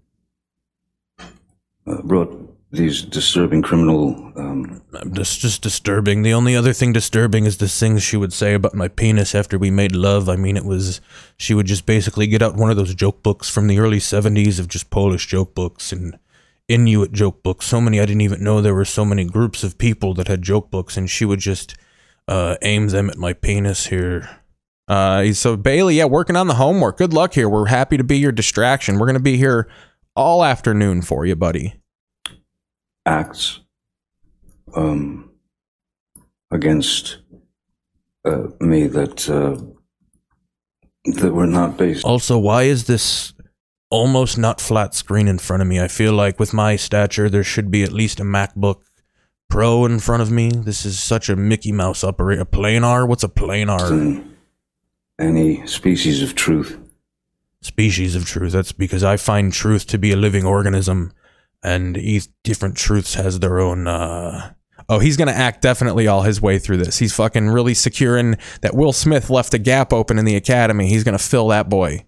uh, 1.87 2.01
brought 2.03 2.42
these 2.73 3.03
disturbing 3.03 3.61
criminal. 3.61 4.33
Um, 4.35 4.81
Just, 5.11 5.39
just 5.39 5.61
disturbing. 5.61 6.23
The 6.23 6.33
only 6.33 6.55
other 6.55 6.73
thing 6.73 6.91
disturbing 6.91 7.45
is 7.45 7.57
the 7.57 7.67
things 7.67 8.01
she 8.01 8.17
would 8.17 8.33
say 8.33 8.55
about 8.55 8.73
my 8.73 8.87
penis 8.87 9.35
after 9.35 9.59
we 9.59 9.69
made 9.69 9.95
love. 9.95 10.27
I 10.27 10.35
mean, 10.35 10.57
it 10.57 10.65
was 10.65 10.99
she 11.37 11.53
would 11.53 11.67
just 11.67 11.85
basically 11.85 12.25
get 12.25 12.41
out 12.41 12.55
one 12.55 12.71
of 12.71 12.77
those 12.77 12.95
joke 12.95 13.21
books 13.21 13.47
from 13.47 13.67
the 13.67 13.77
early 13.77 13.99
'70s 13.99 14.59
of 14.59 14.67
just 14.67 14.89
Polish 14.89 15.27
joke 15.27 15.53
books 15.53 15.91
and 15.91 16.17
Inuit 16.67 17.11
joke 17.11 17.43
books. 17.43 17.67
So 17.67 17.79
many 17.79 17.99
I 17.99 18.07
didn't 18.07 18.21
even 18.21 18.43
know 18.43 18.59
there 18.59 18.73
were 18.73 18.85
so 18.85 19.05
many 19.05 19.25
groups 19.25 19.63
of 19.63 19.77
people 19.77 20.15
that 20.15 20.27
had 20.27 20.41
joke 20.41 20.71
books, 20.71 20.97
and 20.97 21.07
she 21.07 21.25
would 21.25 21.39
just 21.39 21.75
uh, 22.27 22.55
aim 22.63 22.87
them 22.87 23.09
at 23.09 23.17
my 23.17 23.33
penis 23.33 23.87
here. 23.87 24.39
Uh, 24.87 25.31
so 25.33 25.55
Bailey, 25.55 25.95
yeah, 25.95 26.05
working 26.05 26.35
on 26.35 26.47
the 26.47 26.55
homework. 26.55 26.97
Good 26.97 27.13
luck 27.13 27.35
here. 27.35 27.47
We're 27.47 27.67
happy 27.67 27.97
to 27.97 28.03
be 28.03 28.17
your 28.17 28.31
distraction. 28.31 28.97
We're 28.97 29.07
gonna 29.07 29.19
be 29.19 29.37
here 29.37 29.69
all 30.15 30.43
afternoon 30.43 31.03
for 31.03 31.23
you, 31.27 31.35
buddy. 31.35 31.75
Acts 33.05 33.59
um, 34.75 35.31
against 36.51 37.19
uh, 38.25 38.47
me 38.59 38.87
that 38.87 39.29
uh, 39.29 39.61
that 41.05 41.33
were 41.33 41.47
not 41.47 41.77
based. 41.77 42.05
Also, 42.05 42.37
why 42.37 42.63
is 42.63 42.85
this 42.85 43.33
almost 43.89 44.37
not 44.37 44.61
flat 44.61 44.93
screen 44.93 45.27
in 45.27 45.37
front 45.37 45.61
of 45.61 45.67
me? 45.67 45.81
I 45.81 45.87
feel 45.87 46.13
like 46.13 46.39
with 46.39 46.53
my 46.53 46.75
stature, 46.75 47.29
there 47.29 47.43
should 47.43 47.69
be 47.69 47.83
at 47.83 47.91
least 47.91 48.19
a 48.19 48.23
MacBook 48.23 48.81
Pro 49.49 49.85
in 49.85 49.99
front 49.99 50.23
of 50.23 50.31
me. 50.31 50.49
This 50.49 50.85
is 50.85 50.99
such 50.99 51.29
a 51.29 51.35
Mickey 51.35 51.71
Mouse 51.71 52.03
operator. 52.03 52.41
A 52.41 52.45
planar? 52.45 53.07
What's 53.07 53.23
a 53.23 53.27
planar? 53.27 54.25
Any 55.19 55.67
species 55.67 56.23
of 56.23 56.33
truth. 56.33 56.79
Species 57.61 58.15
of 58.15 58.25
truth. 58.25 58.51
That's 58.51 58.71
because 58.71 59.03
I 59.03 59.17
find 59.17 59.53
truth 59.53 59.85
to 59.87 59.97
be 59.99 60.11
a 60.11 60.15
living 60.15 60.45
organism, 60.45 61.13
and 61.63 61.97
each 61.97 62.27
different 62.43 62.77
truths 62.77 63.15
has 63.15 63.39
their 63.39 63.59
own. 63.59 63.87
uh 63.87 64.53
Oh, 64.89 64.99
he's 64.99 65.15
gonna 65.15 65.31
act 65.31 65.61
definitely 65.61 66.07
all 66.07 66.23
his 66.23 66.41
way 66.41 66.59
through 66.59 66.77
this. 66.77 66.99
He's 66.99 67.15
fucking 67.15 67.49
really 67.49 67.73
securing 67.73 68.35
that 68.61 68.75
Will 68.75 68.91
Smith 68.91 69.29
left 69.29 69.53
a 69.53 69.57
gap 69.57 69.93
open 69.93 70.19
in 70.19 70.25
the 70.25 70.35
academy. 70.35 70.87
He's 70.89 71.03
gonna 71.05 71.19
fill 71.19 71.47
that 71.49 71.69
boy. 71.69 72.05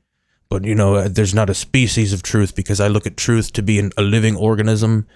But 0.49 0.65
you 0.65 0.75
know, 0.75 1.07
there's 1.07 1.33
not 1.33 1.49
a 1.49 1.53
species 1.53 2.11
of 2.13 2.21
truth 2.21 2.55
because 2.55 2.79
I 2.79 2.87
look 2.87 3.07
at 3.07 3.17
truth 3.17 3.53
to 3.53 3.63
be 3.63 3.79
an, 3.79 3.91
a 3.97 4.01
living 4.01 4.35
organism 4.35 5.07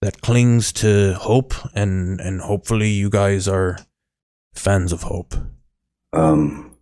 that 0.00 0.20
clings 0.20 0.72
to 0.74 1.14
hope, 1.14 1.54
and 1.74 2.20
and 2.20 2.40
hopefully 2.40 2.88
you 2.88 3.10
guys 3.10 3.48
are 3.48 3.78
fans 4.54 4.92
of 4.92 5.02
hope. 5.02 5.34
Um, 6.12 6.76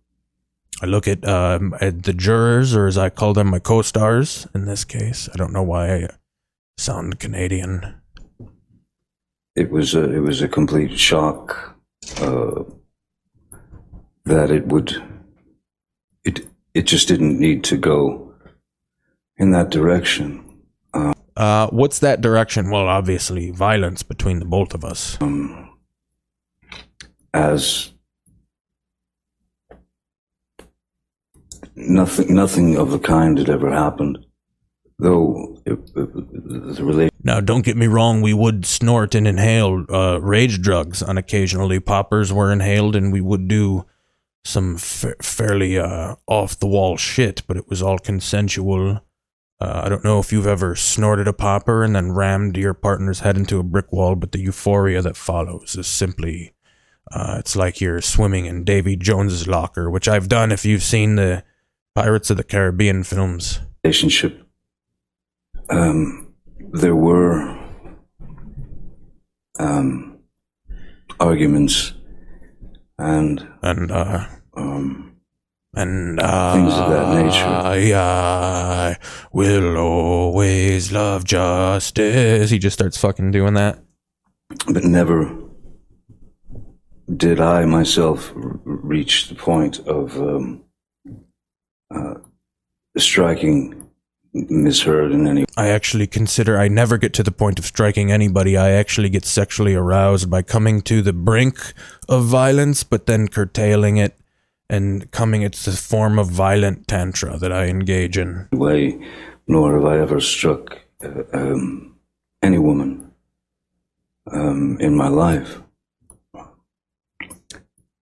I 0.81 0.85
look 0.85 1.07
at, 1.07 1.27
um, 1.27 1.75
at 1.81 2.03
the 2.03 2.13
jurors, 2.13 2.75
or 2.75 2.87
as 2.87 2.97
I 2.97 3.09
call 3.09 3.33
them, 3.33 3.47
my 3.47 3.59
co-stars 3.59 4.47
in 4.53 4.65
this 4.65 4.85
case. 4.85 5.27
I 5.33 5.37
don't 5.37 5.53
know 5.53 5.63
why 5.63 5.93
I 5.95 6.07
sound 6.77 7.19
Canadian. 7.19 7.95
It 9.55 9.71
was 9.71 9.95
a 9.95 10.13
it 10.13 10.19
was 10.19 10.41
a 10.41 10.47
complete 10.47 10.97
shock 10.97 11.75
uh, 12.21 12.63
that 14.25 14.51
it 14.51 14.67
would 14.67 15.03
it 16.23 16.45
it 16.73 16.83
just 16.83 17.07
didn't 17.07 17.39
need 17.39 17.63
to 17.65 17.77
go 17.77 18.33
in 19.37 19.51
that 19.51 19.69
direction. 19.71 20.43
Uh, 20.93 21.13
uh, 21.35 21.67
what's 21.69 21.99
that 21.99 22.21
direction? 22.21 22.69
Well, 22.69 22.87
obviously, 22.87 23.51
violence 23.51 24.03
between 24.03 24.39
the 24.39 24.45
both 24.45 24.73
of 24.73 24.85
us. 24.85 25.17
Um, 25.21 25.69
as 27.33 27.93
nothing 31.75 32.33
nothing 32.33 32.77
of 32.77 32.91
the 32.91 32.99
kind 32.99 33.37
had 33.39 33.49
ever 33.49 33.71
happened, 33.71 34.26
though 34.99 35.61
the 35.65 36.77
relation. 36.81 37.11
Now, 37.23 37.39
don't 37.39 37.65
get 37.65 37.77
me 37.77 37.87
wrong, 37.87 38.21
we 38.21 38.33
would 38.33 38.65
snort 38.65 39.13
and 39.13 39.27
inhale 39.27 39.85
uh, 39.89 40.19
rage 40.21 40.61
drugs 40.61 41.03
on 41.03 41.17
occasionally. 41.17 41.79
Poppers 41.79 42.31
were 42.31 42.51
inhaled, 42.51 42.95
and 42.95 43.11
we 43.11 43.21
would 43.21 43.47
do 43.47 43.85
some 44.45 44.77
fa- 44.77 45.15
fairly 45.21 45.77
uh, 45.77 46.15
off 46.25 46.57
the 46.57 46.67
wall 46.67 46.95
shit, 46.97 47.43
but 47.47 47.57
it 47.57 47.67
was 47.69 47.81
all 47.81 47.99
consensual. 47.99 49.01
Uh, 49.59 49.81
I 49.83 49.89
don't 49.89 50.03
know 50.03 50.19
if 50.19 50.31
you've 50.31 50.47
ever 50.47 50.75
snorted 50.75 51.27
a 51.27 51.33
popper 51.33 51.83
and 51.83 51.95
then 51.95 52.11
rammed 52.11 52.55
your 52.55 52.73
partner's 52.73 53.21
head 53.21 53.37
into 53.37 53.59
a 53.59 53.63
brick 53.63 53.91
wall, 53.91 54.15
but 54.15 54.31
the 54.31 54.39
euphoria 54.39 55.01
that 55.01 55.17
follows 55.17 55.75
is 55.75 55.87
simply. 55.87 56.53
Uh, 57.11 57.37
it's 57.39 57.55
like 57.55 57.81
you're 57.81 58.01
swimming 58.01 58.45
in 58.45 58.63
Davy 58.63 58.95
Jones's 58.95 59.47
locker, 59.47 59.89
which 59.89 60.07
I've 60.07 60.27
done 60.27 60.51
if 60.51 60.65
you've 60.65 60.83
seen 60.83 61.15
the 61.15 61.43
Pirates 61.95 62.29
of 62.29 62.37
the 62.37 62.43
Caribbean 62.43 63.03
films. 63.03 63.61
relationship. 63.83 64.46
Um, 65.69 66.33
there 66.73 66.95
were 66.95 67.57
um, 69.59 70.19
arguments 71.19 71.93
and 72.97 73.47
and 73.61 73.91
uh, 73.91 74.25
um, 74.55 75.15
and 75.75 76.19
uh, 76.19 76.53
things 76.53 76.73
of 76.73 76.89
that 76.89 77.23
nature. 77.23 77.45
I 77.45 78.97
will 79.31 79.77
always 79.77 80.91
love 80.91 81.23
justice. 81.25 82.49
He 82.49 82.59
just 82.59 82.75
starts 82.75 82.97
fucking 82.97 83.31
doing 83.31 83.53
that. 83.55 83.79
but 84.67 84.83
never 84.83 85.29
did 87.15 87.39
I 87.39 87.65
myself 87.65 88.33
r- 88.35 88.59
reach 88.65 89.29
the 89.29 89.35
point 89.35 89.79
of 89.87 90.17
um, 90.17 90.63
uh, 91.93 92.15
striking 92.97 93.86
Miss 94.49 94.81
Heard 94.81 95.11
in 95.11 95.27
any 95.27 95.45
I 95.57 95.69
actually 95.69 96.07
consider 96.07 96.59
I 96.59 96.67
never 96.67 96.97
get 96.97 97.13
to 97.13 97.23
the 97.23 97.31
point 97.31 97.57
of 97.57 97.65
striking 97.65 98.11
anybody. 98.11 98.55
I 98.57 98.71
actually 98.71 99.09
get 99.09 99.25
sexually 99.25 99.73
aroused 99.73 100.29
by 100.29 100.43
coming 100.43 100.81
to 100.83 101.01
the 101.01 101.13
brink 101.13 101.73
of 102.07 102.25
violence, 102.25 102.83
but 102.83 103.07
then 103.07 103.27
curtailing 103.27 103.97
it 103.97 104.15
and 104.69 105.09
coming. 105.11 105.41
It's 105.41 105.65
a 105.67 105.75
form 105.75 106.19
of 106.19 106.29
violent 106.29 106.87
tantra 106.87 107.37
that 107.37 107.51
I 107.51 107.65
engage 107.65 108.17
in. 108.17 108.47
way, 108.51 108.99
nor 109.47 109.75
have 109.75 109.85
I 109.85 109.99
ever 109.99 110.19
struck 110.19 110.79
uh, 111.03 111.23
um, 111.33 111.95
any 112.43 112.59
woman 112.59 113.11
um, 114.31 114.77
in 114.79 114.95
my 114.95 115.07
life. 115.07 115.61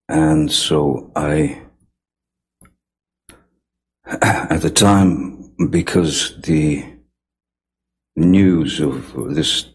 And 0.08 0.52
so 0.52 1.12
I, 1.16 1.62
at 4.06 4.62
the 4.62 4.70
time, 4.70 5.35
because 5.70 6.36
the 6.42 6.86
news 8.16 8.80
of 8.80 9.14
this 9.36 9.70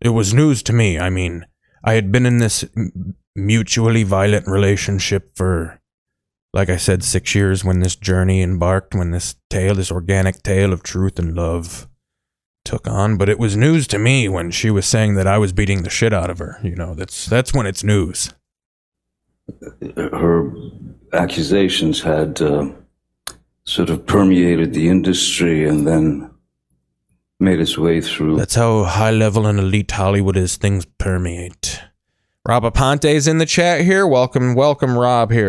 It 0.00 0.10
was 0.10 0.34
news 0.34 0.62
to 0.64 0.72
me. 0.72 0.98
I 0.98 1.10
mean, 1.10 1.46
I 1.84 1.94
had 1.94 2.12
been 2.12 2.26
in 2.26 2.38
this 2.38 2.64
mutually 3.34 4.02
violent 4.02 4.46
relationship 4.46 5.36
for, 5.36 5.80
like 6.52 6.68
I 6.68 6.76
said, 6.76 7.02
six 7.02 7.34
years 7.34 7.64
when 7.64 7.80
this 7.80 7.96
journey 7.96 8.42
embarked, 8.42 8.94
when 8.94 9.10
this 9.10 9.36
tale, 9.48 9.74
this 9.74 9.90
organic 9.90 10.42
tale 10.42 10.72
of 10.72 10.82
truth 10.82 11.18
and 11.18 11.34
love 11.34 11.88
took 12.64 12.86
on. 12.86 13.16
But 13.16 13.28
it 13.28 13.38
was 13.38 13.56
news 13.56 13.86
to 13.88 13.98
me 13.98 14.28
when 14.28 14.50
she 14.50 14.70
was 14.70 14.86
saying 14.86 15.14
that 15.14 15.26
I 15.26 15.38
was 15.38 15.52
beating 15.52 15.82
the 15.82 15.90
shit 15.90 16.12
out 16.12 16.30
of 16.30 16.38
her. 16.38 16.58
You 16.62 16.76
know, 16.76 16.94
that's 16.94 17.26
that's 17.26 17.52
when 17.54 17.66
it's 17.66 17.84
news. 17.84 18.32
her 19.96 20.52
accusations 21.12 22.00
had 22.00 22.40
uh, 22.40 22.70
sort 23.64 23.90
of 23.90 24.06
permeated 24.06 24.72
the 24.72 24.88
industry 24.88 25.68
and 25.68 25.86
then 25.86 26.30
made 27.38 27.60
its 27.60 27.76
way 27.76 28.00
through. 28.00 28.36
That's 28.36 28.54
how 28.54 28.84
high 28.84 29.10
level 29.10 29.46
and 29.46 29.58
elite 29.58 29.90
Hollywood 29.90 30.36
is. 30.36 30.56
Things 30.56 30.84
permeate. 30.98 31.80
Rob 32.46 32.64
Aponte's 32.64 33.28
in 33.28 33.38
the 33.38 33.46
chat 33.46 33.82
here. 33.82 34.06
Welcome, 34.06 34.54
welcome, 34.54 34.98
Rob 34.98 35.30
here. 35.30 35.46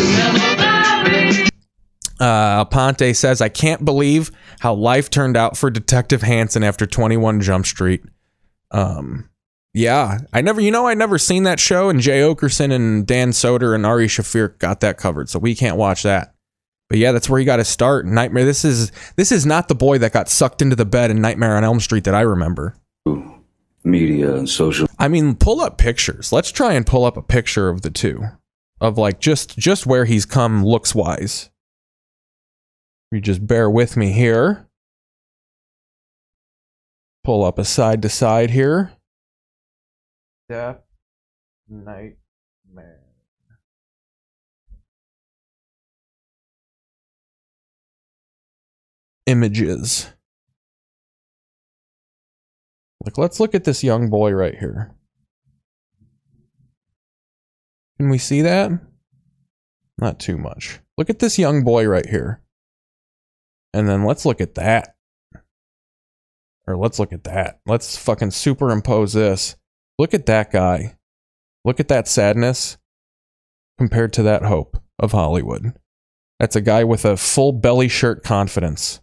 Uh, 2.20 2.64
Aponte 2.64 3.16
says, 3.16 3.42
I 3.42 3.50
can't 3.50 3.84
believe 3.84 4.32
how 4.60 4.74
life 4.76 5.10
turned 5.10 5.36
out 5.36 5.58
for 5.58 5.70
Detective 5.70 6.22
Hanson 6.22 6.64
after 6.64 6.86
21 6.86 7.42
Jump 7.42 7.66
Street. 7.66 8.04
Um, 8.72 9.30
yeah, 9.74 10.20
I 10.32 10.42
never, 10.42 10.62
you 10.62 10.70
know, 10.70 10.88
I 10.88 10.94
never 10.94 11.18
seen 11.18 11.44
that 11.44 11.60
show, 11.60 11.90
and 11.90 12.00
Jay 12.00 12.22
Oakerson 12.22 12.72
and 12.72 13.08
Dan 13.08 13.32
Soder 13.32 13.74
and 13.74 13.86
Ari 13.86 14.08
Shaffir 14.08 14.58
got 14.60 14.80
that 14.82 14.98
covered, 14.98 15.30
so 15.30 15.40
we 15.40 15.56
can't 15.56 15.78
watch 15.78 16.04
that. 16.04 16.33
But 16.94 17.00
yeah, 17.00 17.12
that's 17.12 17.28
where 17.28 17.40
you 17.40 17.46
got 17.48 17.56
to 17.56 17.66
start. 17.66 18.06
Nightmare. 18.06 18.46
This 18.46 18.64
is 18.64 18.92
this 19.16 19.32
is 19.32 19.48
not 19.48 19.68
the 19.68 19.74
boy 19.74 19.98
that 19.98 20.14
got 20.14 20.30
sucked 20.30 20.62
into 20.62 20.76
the 20.76 20.86
bed 20.86 21.10
in 21.10 21.22
Nightmare 21.22 21.58
on 21.58 21.64
Elm 21.64 21.80
Street 21.80 22.04
that 22.04 22.14
I 22.14 22.22
remember. 22.22 22.76
media 23.84 24.36
and 24.36 24.48
social. 24.48 24.88
I 25.00 25.08
mean, 25.08 25.34
pull 25.34 25.60
up 25.60 25.80
pictures. 25.80 26.32
Let's 26.32 26.52
try 26.52 26.74
and 26.74 26.86
pull 26.86 27.04
up 27.04 27.18
a 27.18 27.24
picture 27.24 27.68
of 27.68 27.82
the 27.82 27.90
two, 27.90 28.26
of 28.80 29.00
like 29.00 29.20
just 29.20 29.58
just 29.58 29.88
where 29.88 30.06
he's 30.06 30.28
come 30.28 30.64
looks 30.64 30.94
wise. 30.94 31.50
You 33.12 33.22
just 33.22 33.48
bear 33.48 33.72
with 33.72 33.98
me 33.98 34.12
here. 34.12 34.68
Pull 37.24 37.44
up 37.44 37.58
a 37.58 37.66
side 37.66 38.04
to 38.04 38.10
side 38.10 38.52
here. 38.52 38.92
Depp 40.48 40.82
Nightmare. 41.68 42.18
Images. 49.26 50.12
Like, 53.06 53.18
let's 53.18 53.40
look 53.40 53.54
at 53.54 53.64
this 53.64 53.84
young 53.84 54.10
boy 54.10 54.32
right 54.32 54.58
here. 54.58 54.96
Can 57.98 58.10
we 58.10 58.18
see 58.18 58.42
that? 58.42 58.72
Not 59.98 60.20
too 60.20 60.38
much. 60.38 60.80
Look 60.98 61.10
at 61.10 61.20
this 61.20 61.38
young 61.38 61.64
boy 61.64 61.88
right 61.88 62.06
here. 62.06 62.42
And 63.74 63.88
then 63.90 64.04
let's 64.04 64.26
look 64.26 64.42
at 64.42 64.56
that. 64.56 64.96
Or 66.66 66.78
let's 66.78 67.00
look 67.00 67.12
at 67.12 67.26
that. 67.26 67.60
Let's 67.66 67.98
fucking 67.98 68.32
superimpose 68.32 69.14
this. 69.14 69.56
Look 70.00 70.14
at 70.14 70.26
that 70.28 70.52
guy. 70.52 70.98
Look 71.66 71.80
at 71.80 71.88
that 71.90 72.08
sadness 72.08 72.78
compared 73.78 74.14
to 74.14 74.24
that 74.24 74.44
hope 74.44 74.78
of 75.00 75.12
Hollywood. 75.12 75.74
That's 76.40 76.56
a 76.56 76.62
guy 76.62 76.84
with 76.84 77.06
a 77.06 77.18
full 77.18 77.52
belly 77.52 77.88
shirt 77.88 78.24
confidence. 78.24 79.02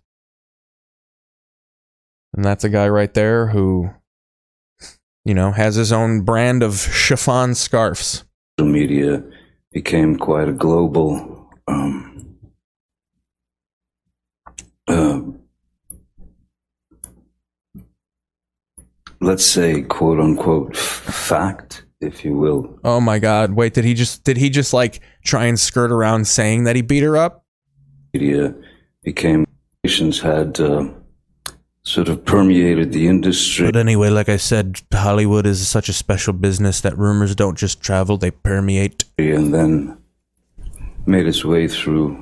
And 2.34 2.44
that's 2.44 2.64
a 2.64 2.68
guy 2.68 2.88
right 2.88 3.12
there 3.12 3.48
who, 3.48 3.90
you 5.24 5.34
know, 5.34 5.52
has 5.52 5.74
his 5.74 5.92
own 5.92 6.22
brand 6.22 6.62
of 6.62 6.78
chiffon 6.78 7.54
scarves. 7.54 8.24
media 8.58 9.22
became 9.72 10.16
quite 10.16 10.48
a 10.48 10.52
global 10.52 11.48
um, 11.68 12.36
uh, 14.88 15.20
let's 19.20 19.46
say 19.46 19.82
quote 19.82 20.18
unquote 20.18 20.76
fact 20.76 21.84
if 22.00 22.24
you 22.24 22.36
will 22.36 22.78
Oh 22.82 23.00
my 23.00 23.18
god. 23.18 23.52
Wait, 23.52 23.74
did 23.74 23.84
he 23.84 23.94
just 23.94 24.24
did 24.24 24.36
he 24.36 24.50
just 24.50 24.72
like 24.72 25.00
try 25.24 25.44
and 25.44 25.58
skirt 25.58 25.92
around 25.92 26.26
saying 26.26 26.64
that 26.64 26.76
he 26.76 26.82
beat 26.82 27.02
her 27.02 27.16
up? 27.16 27.44
media 28.12 28.54
became 29.04 29.46
nations 29.84 30.20
had 30.20 30.58
uh, 30.60 30.88
sort 31.82 32.08
of 32.08 32.24
permeated 32.24 32.92
the 32.92 33.06
industry 33.08 33.66
But 33.66 33.76
anyway, 33.76 34.10
like 34.10 34.28
I 34.28 34.36
said, 34.36 34.80
Hollywood 34.92 35.46
is 35.46 35.66
such 35.66 35.88
a 35.88 35.92
special 35.92 36.32
business 36.34 36.80
that 36.82 36.96
rumors 36.98 37.34
don't 37.34 37.56
just 37.58 37.80
travel, 37.80 38.16
they 38.18 38.30
permeate. 38.30 39.04
and 39.18 39.52
then 39.54 39.96
made 41.06 41.26
its 41.26 41.44
way 41.44 41.66
through 41.68 42.16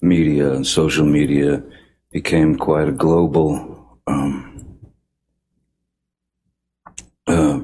media 0.00 0.52
and 0.52 0.66
social 0.66 1.04
media 1.06 1.62
became 2.10 2.56
quite 2.56 2.88
a 2.88 2.92
global 2.92 3.98
um, 4.06 4.66
uh, 7.26 7.60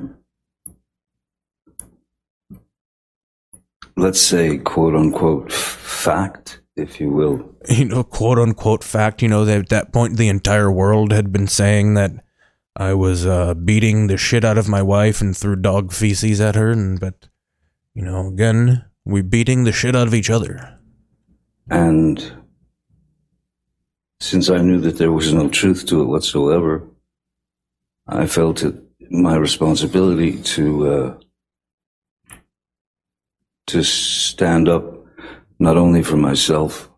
let's 3.96 4.20
say 4.20 4.58
quote 4.58 4.94
unquote 4.94 5.50
f- 5.50 5.56
fact 5.56 6.60
if 6.76 7.00
you 7.00 7.10
will 7.10 7.49
You 7.68 7.84
know, 7.84 8.02
quote 8.02 8.38
unquote 8.38 8.82
fact, 8.82 9.20
you 9.20 9.28
know, 9.28 9.44
that 9.44 9.58
at 9.58 9.68
that 9.68 9.92
point 9.92 10.16
the 10.16 10.28
entire 10.28 10.72
world 10.72 11.12
had 11.12 11.30
been 11.30 11.46
saying 11.46 11.94
that 11.94 12.12
I 12.74 12.94
was 12.94 13.26
uh, 13.26 13.52
beating 13.54 14.06
the 14.06 14.16
shit 14.16 14.44
out 14.44 14.56
of 14.56 14.68
my 14.68 14.80
wife 14.80 15.20
and 15.20 15.36
threw 15.36 15.56
dog 15.56 15.92
feces 15.92 16.40
at 16.40 16.54
her 16.54 16.70
and 16.70 16.98
but 16.98 17.28
you 17.94 18.02
know, 18.02 18.28
again, 18.28 18.84
we 19.04 19.22
beating 19.22 19.64
the 19.64 19.72
shit 19.72 19.96
out 19.96 20.06
of 20.06 20.14
each 20.14 20.30
other. 20.30 20.78
And 21.70 22.32
since 24.20 24.50
I 24.50 24.58
knew 24.58 24.80
that 24.80 24.98
there 24.98 25.12
was 25.12 25.32
no 25.32 25.48
truth 25.48 25.86
to 25.86 26.02
it 26.02 26.06
whatsoever, 26.06 26.88
I 28.06 28.26
felt 28.26 28.62
it 28.62 28.74
my 29.10 29.36
responsibility 29.36 30.40
to 30.40 30.88
uh, 30.88 31.14
to 33.66 33.82
stand 33.82 34.68
up 34.68 35.04
not 35.58 35.76
only 35.76 36.02
for 36.02 36.16
myself 36.16 36.89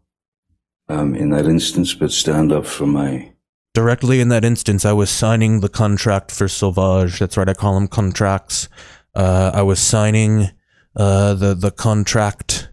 um, 0.89 1.15
in 1.15 1.31
that 1.31 1.47
instance, 1.47 1.95
but 1.95 2.13
stand 2.13 2.53
up 2.53 2.67
for 2.67 2.87
my 2.87 3.33
Directly 3.75 4.21
in 4.21 4.29
that 4.29 4.45
instance, 4.45 4.85
I 4.85 4.93
was 4.93 5.09
signing 5.09 5.61
the 5.61 5.69
contract 5.71 6.31
for 6.31 6.47
Sauvage. 6.47 7.19
That's 7.19 7.39
right, 7.39 7.49
I 7.49 7.55
call 7.55 7.75
them 7.75 7.89
contracts. 7.89 8.69
Uh, 9.15 9.51
I 9.55 9.63
was 9.63 9.81
signing 9.81 10.51
uh, 10.95 11.33
the 11.33 11.55
the 11.55 11.71
contract 11.71 12.69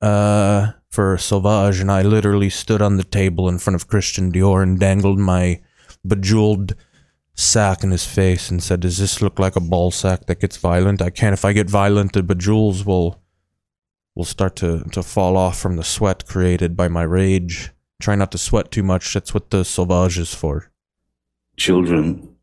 uh, 0.00 0.72
for 0.90 1.18
Sauvage, 1.18 1.80
and 1.80 1.90
I 1.90 2.02
literally 2.02 2.50
stood 2.50 2.80
on 2.80 2.98
the 2.98 3.04
table 3.04 3.48
in 3.48 3.58
front 3.58 3.74
of 3.74 3.88
Christian 3.88 4.30
Dior 4.30 4.62
and 4.62 4.78
dangled 4.78 5.18
my 5.18 5.60
bejeweled 6.06 6.76
sack 7.34 7.82
in 7.82 7.90
his 7.90 8.06
face 8.06 8.48
and 8.48 8.62
said, 8.62 8.80
"Does 8.80 8.98
this 8.98 9.20
look 9.20 9.40
like 9.40 9.56
a 9.56 9.60
ball 9.60 9.90
sack 9.90 10.26
that 10.26 10.40
gets 10.40 10.56
violent? 10.56 11.02
I 11.02 11.10
can't. 11.10 11.34
If 11.34 11.44
I 11.44 11.52
get 11.52 11.68
violent, 11.68 12.12
the 12.12 12.22
bejewels 12.22 12.86
will 12.86 13.20
will 14.18 14.26
start 14.26 14.54
to 14.56 14.84
to 14.92 15.02
fall 15.02 15.36
off 15.38 15.58
from 15.58 15.76
the 15.76 15.84
sweat 15.84 16.26
created 16.26 16.76
by 16.76 16.88
my 16.88 17.04
rage." 17.04 17.70
Try 18.00 18.14
not 18.16 18.30
to 18.32 18.38
sweat 18.38 18.70
too 18.70 18.82
much. 18.82 19.14
That's 19.14 19.32
what 19.34 19.50
the 19.50 19.64
Sauvage 19.64 20.18
is 20.18 20.34
for. 20.34 20.70
children 21.56 22.36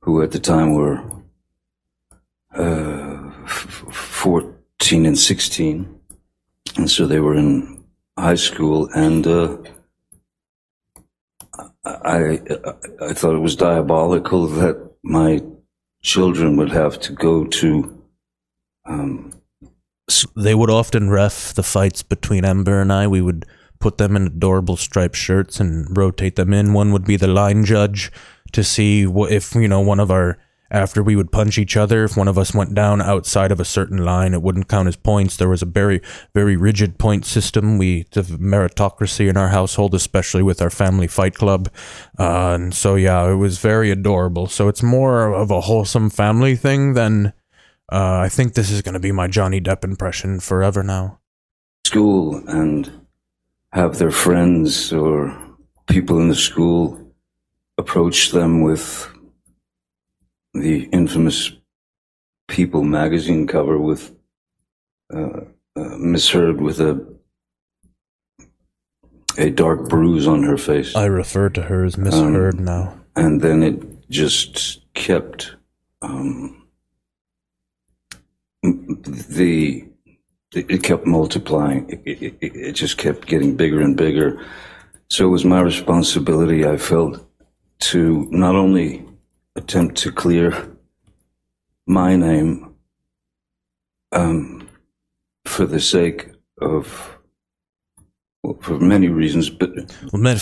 who 0.00 0.22
at 0.22 0.30
the 0.30 0.38
time 0.38 0.74
were 0.74 0.98
uh, 2.56 3.30
f- 3.44 3.84
14 3.92 5.06
and 5.06 5.18
16. 5.18 6.00
And 6.78 6.90
so 6.90 7.06
they 7.06 7.20
were 7.20 7.36
in 7.36 7.84
high 8.18 8.36
school, 8.36 8.88
and 8.94 9.26
uh, 9.26 9.56
I, 11.84 12.16
I, 12.16 12.40
I 13.08 13.12
thought 13.12 13.34
it 13.34 13.46
was 13.48 13.56
diabolical 13.56 14.46
that 14.46 14.76
my 15.02 15.42
children 16.02 16.56
would 16.56 16.72
have 16.72 16.98
to 17.00 17.12
go 17.12 17.44
to 17.44 18.02
um, 18.86 19.32
They 20.36 20.54
would 20.54 20.70
often 20.70 21.10
ref 21.10 21.54
the 21.54 21.62
fights 21.62 22.02
between 22.02 22.44
Ember 22.44 22.80
and 22.80 22.92
I. 22.92 23.06
We 23.06 23.20
would 23.20 23.46
put 23.78 23.98
them 23.98 24.14
in 24.16 24.26
adorable 24.26 24.76
striped 24.76 25.16
shirts 25.16 25.60
and 25.60 25.96
rotate 25.96 26.36
them 26.36 26.52
in. 26.52 26.72
One 26.72 26.92
would 26.92 27.04
be 27.04 27.16
the 27.16 27.28
line 27.28 27.64
judge 27.64 28.12
to 28.52 28.62
see 28.62 29.06
what 29.06 29.32
if 29.32 29.54
you 29.54 29.68
know 29.68 29.80
one 29.80 30.00
of 30.00 30.10
our 30.10 30.38
after 30.70 31.02
we 31.02 31.14
would 31.14 31.30
punch 31.30 31.58
each 31.58 31.76
other 31.76 32.04
if 32.04 32.16
one 32.16 32.28
of 32.28 32.38
us 32.38 32.54
went 32.54 32.74
down 32.74 33.02
outside 33.02 33.52
of 33.52 33.60
a 33.60 33.64
certain 33.64 33.98
line 33.98 34.32
it 34.32 34.42
wouldn't 34.42 34.68
count 34.68 34.88
as 34.88 34.96
points 34.96 35.36
there 35.36 35.48
was 35.48 35.62
a 35.62 35.66
very 35.66 36.00
very 36.34 36.56
rigid 36.56 36.98
point 36.98 37.26
system 37.26 37.76
we 37.76 38.06
have 38.14 38.28
meritocracy 38.28 39.28
in 39.28 39.36
our 39.36 39.48
household 39.48 39.94
especially 39.94 40.42
with 40.42 40.62
our 40.62 40.70
family 40.70 41.06
fight 41.06 41.34
club 41.34 41.68
uh, 42.18 42.52
and 42.54 42.74
so 42.74 42.94
yeah 42.94 43.30
it 43.30 43.34
was 43.34 43.58
very 43.58 43.90
adorable 43.90 44.46
so 44.46 44.68
it's 44.68 44.82
more 44.82 45.32
of 45.32 45.50
a 45.50 45.62
wholesome 45.62 46.08
family 46.08 46.56
thing 46.56 46.94
than 46.94 47.32
uh, 47.92 48.18
i 48.26 48.28
think 48.28 48.54
this 48.54 48.70
is 48.70 48.82
going 48.82 48.94
to 48.94 49.00
be 49.00 49.12
my 49.12 49.28
johnny 49.28 49.60
depp 49.60 49.84
impression 49.84 50.40
forever 50.40 50.82
now 50.82 51.18
school 51.86 52.42
and 52.48 52.90
have 53.72 53.98
their 53.98 54.10
friends 54.10 54.92
or 54.92 55.32
people 55.86 56.18
in 56.20 56.28
the 56.28 56.34
school 56.34 57.12
approach 57.78 58.30
them 58.32 58.62
with 58.62 59.08
the 60.54 60.84
infamous 60.92 61.52
People 62.48 62.82
magazine 62.84 63.46
cover 63.46 63.78
with 63.78 64.14
uh, 65.14 65.40
uh, 65.74 65.96
Miss 65.98 66.28
Heard 66.28 66.60
with 66.60 66.80
a 66.80 66.92
a 69.38 69.48
dark 69.48 69.88
bruise 69.88 70.26
on 70.26 70.42
her 70.42 70.58
face. 70.58 70.94
I 70.94 71.06
refer 71.06 71.48
to 71.50 71.62
her 71.62 71.84
as 71.84 71.96
Miss 71.96 72.14
Um, 72.14 72.34
Heard 72.34 72.60
now. 72.60 73.00
and 73.16 73.40
then 73.40 73.62
it 73.62 74.08
just 74.10 74.80
kept 74.92 75.56
um, 76.02 76.61
the 78.62 79.84
it 80.54 80.66
it 80.70 80.82
kept 80.82 81.06
multiplying. 81.06 81.88
It, 82.04 82.22
it, 82.22 82.38
it, 82.40 82.72
just 82.72 82.98
kept 82.98 83.26
getting 83.26 83.56
bigger 83.56 83.80
and 83.80 83.96
bigger. 83.96 84.44
So 85.08 85.26
it 85.26 85.30
was 85.30 85.44
my 85.44 85.60
responsibility. 85.60 86.66
I 86.66 86.76
felt 86.76 87.26
to 87.80 88.28
not 88.30 88.54
only 88.54 89.04
attempt 89.56 89.96
to 89.98 90.12
clear 90.12 90.76
my 91.86 92.16
name 92.16 92.74
um, 94.12 94.68
for 95.46 95.66
the 95.66 95.80
sake 95.80 96.30
of 96.60 97.18
well, 98.42 98.58
for 98.60 98.78
many 98.78 99.08
reasons, 99.08 99.50
but 99.50 99.70
Well, 100.12 100.36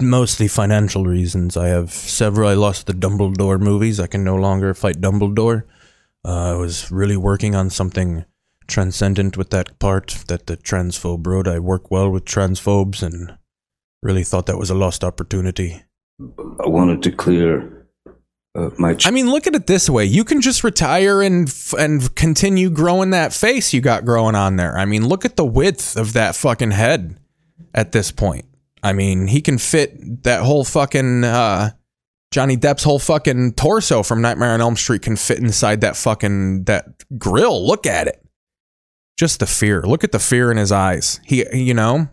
mostly 0.00 0.48
financial 0.48 1.06
reasons. 1.06 1.56
I 1.56 1.68
have 1.68 1.92
several. 1.92 2.48
I 2.48 2.54
lost 2.54 2.86
the 2.86 2.92
Dumbledore 2.92 3.60
movies. 3.60 4.00
I 4.00 4.06
can 4.06 4.24
no 4.24 4.34
longer 4.36 4.74
fight 4.74 5.00
Dumbledore. 5.00 5.62
Uh, 6.26 6.54
I 6.54 6.56
was 6.56 6.90
really 6.90 7.16
working 7.16 7.54
on 7.54 7.70
something 7.70 8.24
transcendent 8.66 9.36
with 9.36 9.50
that 9.50 9.78
part 9.78 10.24
that 10.26 10.48
the 10.48 10.56
transphobe 10.56 11.24
wrote. 11.24 11.46
I 11.46 11.60
work 11.60 11.88
well 11.90 12.10
with 12.10 12.24
transphobes 12.24 13.00
and 13.00 13.38
really 14.02 14.24
thought 14.24 14.46
that 14.46 14.58
was 14.58 14.70
a 14.70 14.74
lost 14.74 15.04
opportunity. 15.04 15.84
I 16.20 16.66
wanted 16.66 17.04
to 17.04 17.12
clear 17.12 17.86
uh, 18.56 18.70
my. 18.76 18.96
I 19.04 19.12
mean, 19.12 19.30
look 19.30 19.46
at 19.46 19.54
it 19.54 19.68
this 19.68 19.88
way: 19.88 20.04
you 20.04 20.24
can 20.24 20.40
just 20.40 20.64
retire 20.64 21.22
and 21.22 21.48
f- 21.48 21.74
and 21.78 22.12
continue 22.16 22.70
growing 22.70 23.10
that 23.10 23.32
face 23.32 23.72
you 23.72 23.80
got 23.80 24.04
growing 24.04 24.34
on 24.34 24.56
there. 24.56 24.76
I 24.76 24.84
mean, 24.84 25.06
look 25.06 25.24
at 25.24 25.36
the 25.36 25.44
width 25.44 25.96
of 25.96 26.14
that 26.14 26.34
fucking 26.34 26.72
head 26.72 27.20
at 27.72 27.92
this 27.92 28.10
point. 28.10 28.46
I 28.82 28.94
mean, 28.94 29.28
he 29.28 29.40
can 29.40 29.58
fit 29.58 30.24
that 30.24 30.42
whole 30.42 30.64
fucking 30.64 31.22
uh, 31.22 31.70
Johnny 32.32 32.56
Depp's 32.56 32.82
whole 32.84 32.98
fucking 32.98 33.54
torso 33.54 34.02
from 34.02 34.20
Nightmare 34.20 34.52
on 34.52 34.60
Elm 34.60 34.76
Street 34.76 35.02
can 35.02 35.16
fit 35.16 35.38
inside 35.38 35.80
that 35.80 35.96
fucking 35.96 36.64
that 36.64 37.04
grill. 37.18 37.66
Look 37.66 37.86
at 37.86 38.08
it. 38.08 38.22
Just 39.16 39.40
the 39.40 39.46
fear. 39.46 39.82
Look 39.82 40.04
at 40.04 40.12
the 40.12 40.18
fear 40.18 40.50
in 40.50 40.58
his 40.58 40.70
eyes. 40.72 41.20
He, 41.24 41.44
you 41.56 41.72
know, 41.72 42.08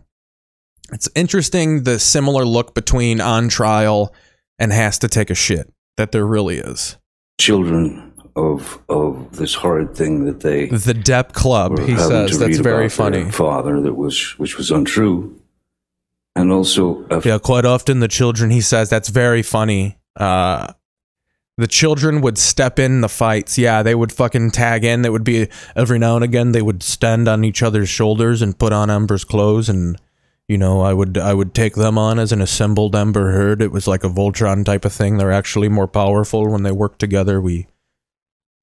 it's 0.92 1.08
interesting 1.14 1.82
the 1.82 1.98
similar 1.98 2.44
look 2.46 2.74
between 2.74 3.20
on 3.20 3.48
trial 3.48 4.14
and 4.58 4.72
has 4.72 4.98
to 5.00 5.08
take 5.08 5.28
a 5.30 5.34
shit 5.34 5.70
that 5.96 6.12
there 6.12 6.26
really 6.26 6.58
is. 6.58 6.96
children 7.38 8.12
of 8.36 8.80
of 8.88 9.36
this 9.36 9.54
horrid 9.54 9.94
thing 9.94 10.24
that 10.24 10.40
they 10.40 10.66
The 10.66 10.94
Depp 10.94 11.34
Club, 11.34 11.78
he 11.80 11.96
says. 11.96 12.38
That's 12.38 12.58
very 12.58 12.88
funny. 12.88 13.30
Father, 13.30 13.80
that 13.80 13.94
was 13.94 14.38
which 14.38 14.56
was 14.56 14.70
untrue, 14.70 15.40
and 16.34 16.50
also 16.50 17.04
uh, 17.10 17.20
Yeah, 17.24 17.38
quite 17.38 17.64
often 17.64 18.00
the 18.00 18.08
children, 18.08 18.50
he 18.50 18.60
says, 18.60 18.88
that's 18.88 19.08
very 19.08 19.42
funny. 19.42 19.98
Uh, 20.16 20.72
the 21.56 21.66
children 21.66 22.20
would 22.20 22.36
step 22.36 22.78
in 22.78 23.00
the 23.00 23.08
fights. 23.08 23.56
Yeah, 23.58 23.82
they 23.82 23.94
would 23.94 24.12
fucking 24.12 24.50
tag 24.50 24.84
in. 24.84 25.02
They 25.02 25.10
would 25.10 25.24
be 25.24 25.48
every 25.76 25.98
now 25.98 26.16
and 26.16 26.24
again. 26.24 26.52
They 26.52 26.62
would 26.62 26.82
stand 26.82 27.28
on 27.28 27.44
each 27.44 27.62
other's 27.62 27.88
shoulders 27.88 28.42
and 28.42 28.58
put 28.58 28.72
on 28.72 28.90
Ember's 28.90 29.24
clothes, 29.24 29.68
and 29.68 29.96
you 30.48 30.58
know, 30.58 30.80
I 30.80 30.92
would 30.92 31.16
I 31.16 31.32
would 31.32 31.54
take 31.54 31.74
them 31.74 31.96
on 31.96 32.18
as 32.18 32.32
an 32.32 32.42
assembled 32.42 32.96
Ember 32.96 33.30
herd. 33.30 33.62
It 33.62 33.70
was 33.70 33.86
like 33.86 34.02
a 34.04 34.08
Voltron 34.08 34.64
type 34.64 34.84
of 34.84 34.92
thing. 34.92 35.16
They're 35.16 35.32
actually 35.32 35.68
more 35.68 35.88
powerful 35.88 36.50
when 36.50 36.64
they 36.64 36.72
work 36.72 36.98
together. 36.98 37.40
We 37.40 37.68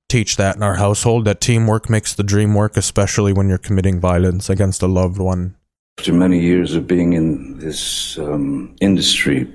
teach 0.10 0.36
that 0.36 0.58
in 0.58 0.64
our 0.64 0.76
household 0.76 1.24
that 1.24 1.40
teamwork 1.40 1.90
makes 1.90 2.14
the 2.14 2.24
dream 2.24 2.54
work, 2.54 2.76
especially 2.76 3.32
when 3.32 3.48
you're 3.48 3.58
committing 3.58 4.00
violence 4.02 4.50
against 4.50 4.82
a 4.82 4.88
loved 4.88 5.18
one. 5.18 5.56
After 5.98 6.12
many 6.12 6.42
years 6.42 6.76
of 6.76 6.88
being 6.88 7.14
in 7.14 7.60
this 7.60 8.18
um, 8.18 8.76
industry, 8.82 9.48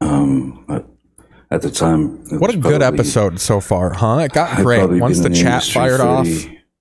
um, 0.00 0.64
at, 0.68 0.84
at 1.50 1.62
the 1.62 1.70
time, 1.70 2.18
What 2.38 2.54
a 2.54 2.58
good 2.58 2.82
episode 2.82 3.40
so 3.40 3.60
far, 3.60 3.92
huh? 3.94 4.18
It 4.18 4.32
got 4.32 4.58
I'd 4.58 4.64
great 4.64 5.00
once 5.00 5.20
been 5.20 5.32
the 5.32 5.38
chat 5.38 5.64
fired 5.64 6.00
off. 6.00 6.26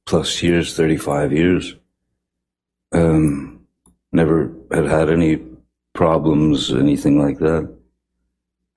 Plus 0.06 0.42
years, 0.44 0.76
35 0.76 1.32
years. 1.32 1.76
Um, 2.92 3.66
never 4.12 4.52
had 4.72 4.86
had 4.86 5.10
any 5.10 5.42
problems, 5.94 6.72
anything 6.72 7.20
like 7.20 7.40
that. 7.40 7.74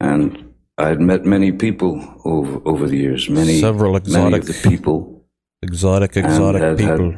And 0.01 0.55
I 0.79 0.89
had 0.89 1.01
met 1.01 1.25
many 1.25 1.53
people 1.53 2.21
over 2.25 2.61
over 2.65 2.87
the 2.87 2.97
years. 2.97 3.29
Many, 3.29 3.61
Several 3.61 3.93
many 3.93 4.05
exotic 4.05 4.43
of 4.43 4.47
the 4.49 4.61
people. 4.69 5.25
Exotic, 5.63 6.17
exotic 6.17 6.63
had 6.63 6.81
had 6.81 6.99
people. 6.99 7.15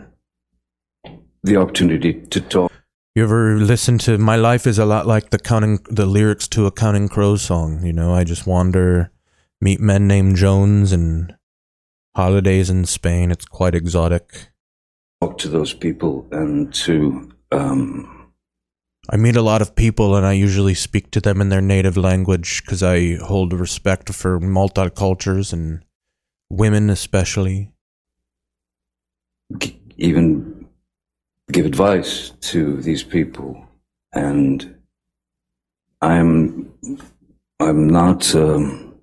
the 1.45 1.57
opportunity 1.57 2.15
to 2.15 2.41
talk. 2.41 2.70
You 3.17 3.25
ever 3.25 3.57
listen 3.57 3.99
to 3.99 4.19
"My 4.19 4.37
Life 4.37 4.69
Is 4.69 4.79
a 4.79 4.85
Lot 4.85 5.05
Like 5.05 5.31
the 5.31 5.39
Counting 5.41 5.81
the 5.91 6.07
lyrics 6.07 6.47
to 6.49 6.67
a 6.67 6.71
Counting 6.71 7.09
Crows 7.09 7.43
song"? 7.43 7.85
You 7.85 7.93
know, 7.93 8.15
I 8.15 8.23
just 8.23 8.47
wander, 8.47 9.11
meet 9.61 9.81
men 9.81 10.07
named 10.07 10.37
Jones, 10.37 10.93
and 10.93 11.35
holidays 12.15 12.71
in 12.71 12.85
Spain. 12.85 13.33
It's 13.33 13.45
quite 13.45 13.75
exotic. 13.75 14.53
talk 15.21 15.39
to 15.39 15.49
those 15.49 15.75
people 15.75 16.29
and 16.31 16.73
to 16.73 17.33
um, 17.51 18.33
I 19.09 19.17
meet 19.17 19.35
a 19.35 19.43
lot 19.43 19.61
of 19.61 19.75
people, 19.75 20.15
and 20.15 20.25
I 20.25 20.35
usually 20.35 20.75
speak 20.75 21.11
to 21.11 21.21
them 21.21 21.41
in 21.41 21.49
their 21.49 21.61
native 21.61 21.97
language 21.97 22.63
because 22.65 22.81
I 22.81 23.17
hold 23.17 23.53
respect 23.53 24.15
for 24.15 24.39
multicultures 24.39 25.53
and 25.53 25.85
women, 26.49 26.89
especially. 26.89 27.73
even 29.97 30.60
give 31.53 31.67
advice 31.67 32.31
to 32.41 32.81
these 32.83 33.03
people 33.03 33.67
and 34.13 34.77
i'm 36.01 36.73
i'm 37.61 37.89
not 37.89 38.35
um, 38.35 38.95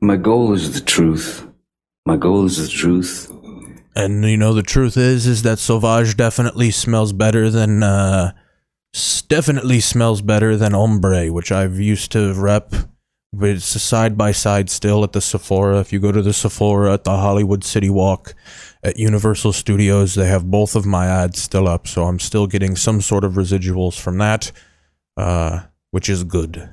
my 0.00 0.16
goal 0.16 0.52
is 0.52 0.74
the 0.74 0.84
truth 0.84 1.46
my 2.06 2.16
goal 2.16 2.44
is 2.44 2.56
the 2.56 2.68
truth 2.68 3.30
And 3.98 4.24
you 4.24 4.36
know, 4.36 4.54
the 4.54 4.62
truth 4.62 4.96
is, 4.96 5.26
is 5.26 5.42
that 5.42 5.58
Sauvage 5.58 6.16
definitely 6.16 6.70
smells 6.70 7.12
better 7.12 7.50
than, 7.50 7.82
uh, 7.82 8.30
definitely 9.26 9.80
smells 9.80 10.22
better 10.22 10.56
than 10.56 10.72
Ombre, 10.72 11.32
which 11.32 11.50
I've 11.50 11.80
used 11.80 12.12
to 12.12 12.32
rep. 12.32 12.72
But 13.32 13.48
it's 13.50 13.66
side 13.82 14.16
by 14.16 14.30
side 14.30 14.70
still 14.70 15.02
at 15.02 15.12
the 15.12 15.20
Sephora. 15.20 15.80
If 15.80 15.92
you 15.92 15.98
go 15.98 16.12
to 16.12 16.22
the 16.22 16.32
Sephora 16.32 16.94
at 16.94 17.02
the 17.04 17.16
Hollywood 17.16 17.64
City 17.64 17.90
Walk 17.90 18.34
at 18.82 18.98
Universal 18.98 19.52
Studios, 19.52 20.14
they 20.14 20.26
have 20.26 20.50
both 20.50 20.76
of 20.76 20.86
my 20.86 21.06
ads 21.06 21.40
still 21.40 21.66
up. 21.66 21.86
So 21.86 22.04
I'm 22.04 22.18
still 22.18 22.46
getting 22.46 22.76
some 22.76 23.00
sort 23.00 23.24
of 23.24 23.32
residuals 23.32 23.98
from 24.00 24.18
that, 24.18 24.52
uh, 25.16 25.60
which 25.90 26.08
is 26.08 26.24
good. 26.24 26.70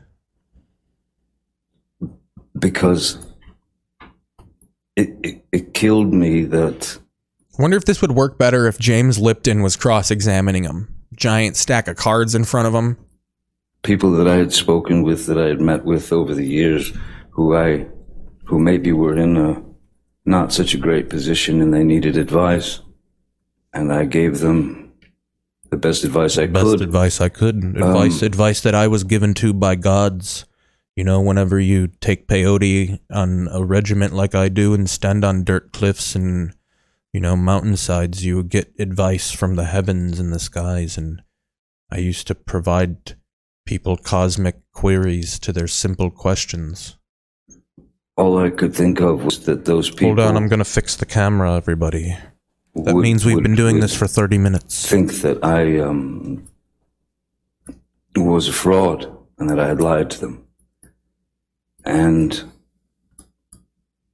because 2.58 3.18
it, 4.96 5.10
it, 5.24 5.46
it 5.52 5.74
killed 5.74 6.14
me 6.14 6.46
that 6.46 6.98
I 7.58 7.62
wonder 7.62 7.78
if 7.78 7.86
this 7.86 8.02
would 8.02 8.12
work 8.14 8.38
better 8.38 8.68
if 8.68 8.78
James 8.80 9.20
Lipton 9.20 9.62
was 9.62 9.76
cross 9.76 10.12
examining 10.12 10.64
him. 10.64 10.94
Giant 11.16 11.58
stack 11.58 11.88
of 11.88 11.96
cards 11.98 12.36
in 12.36 12.44
front 12.46 12.68
of 12.68 12.74
him. 12.74 12.98
people 13.84 14.12
that 14.12 14.28
I 14.28 14.36
had 14.36 14.54
spoken 14.54 15.04
with, 15.04 15.28
that 15.28 15.38
I 15.38 15.48
had 15.48 15.62
met 15.62 15.86
with 15.86 16.12
over 16.12 16.34
the 16.34 16.46
years, 16.46 16.92
who 17.32 17.56
I, 17.56 17.88
who 18.46 18.60
maybe 18.60 18.92
were 18.92 19.18
in 19.18 19.38
a 19.38 19.62
not 20.26 20.52
such 20.54 20.74
a 20.74 20.78
great 20.78 21.10
position 21.10 21.62
and 21.62 21.74
they 21.74 21.84
needed 21.84 22.18
advice, 22.18 22.82
and 23.74 23.92
I 23.94 24.06
gave 24.06 24.40
them 24.40 24.92
the 25.70 25.78
best 25.78 26.04
advice 26.04 26.38
I 26.38 26.48
Best 26.48 26.66
could. 26.66 26.82
advice 26.82 27.20
I 27.22 27.30
could. 27.30 27.58
Advice 27.64 28.22
Um, 28.22 28.26
advice 28.28 28.62
that 28.62 28.76
I 28.76 28.88
was 28.88 29.04
given 29.04 29.34
to 29.36 29.54
by 29.54 29.76
gods. 29.76 30.46
You 30.96 31.04
know, 31.04 31.20
whenever 31.20 31.60
you 31.60 31.88
take 32.00 32.28
peyote 32.28 33.00
on 33.12 33.50
a 33.52 33.64
regiment 33.64 34.14
like 34.14 34.34
I 34.34 34.48
do 34.50 34.74
and 34.74 34.90
stand 34.90 35.26
on 35.26 35.44
dirt 35.44 35.74
cliffs 35.74 36.16
and 36.16 36.54
you 37.14 37.20
know 37.20 37.36
mountainsides, 37.36 38.24
you 38.26 38.42
get 38.44 38.74
advice 38.80 39.32
from 39.32 39.56
the 39.56 39.66
heavens 39.66 40.20
and 40.20 40.32
the 40.32 40.40
skies. 40.40 40.98
And 40.98 41.22
I 41.92 41.98
used 41.98 42.28
to 42.28 42.36
provide 42.36 43.18
people 43.66 43.98
cosmic 43.98 44.62
queries 44.72 45.38
to 45.40 45.52
their 45.52 45.68
simple 45.68 46.10
questions. 46.12 46.98
All 48.18 48.38
I 48.40 48.50
could 48.50 48.74
think 48.74 49.02
of 49.02 49.26
was 49.26 49.40
that 49.46 49.66
those 49.66 49.90
people. 49.90 50.08
Hold 50.16 50.20
on, 50.20 50.38
I'm 50.38 50.48
gonna 50.48 50.64
fix 50.64 50.96
the 50.96 51.06
camera, 51.06 51.54
everybody. 51.56 52.16
That 52.76 52.96
would- 52.96 53.02
means 53.04 53.26
we've 53.26 53.36
would- 53.36 53.44
been 53.44 53.56
doing 53.56 53.80
this 53.82 53.94
for 53.96 54.08
30 54.08 54.38
minutes. 54.38 54.88
Think 54.88 55.14
that 55.22 55.44
I 55.44 55.80
um, 55.80 56.44
was 58.16 58.48
a 58.48 58.54
fraud 58.54 59.12
and 59.38 59.50
that 59.50 59.60
I 59.60 59.68
had 59.68 59.82
lied 59.82 60.10
to 60.12 60.20
them, 60.22 60.44
and 61.84 62.44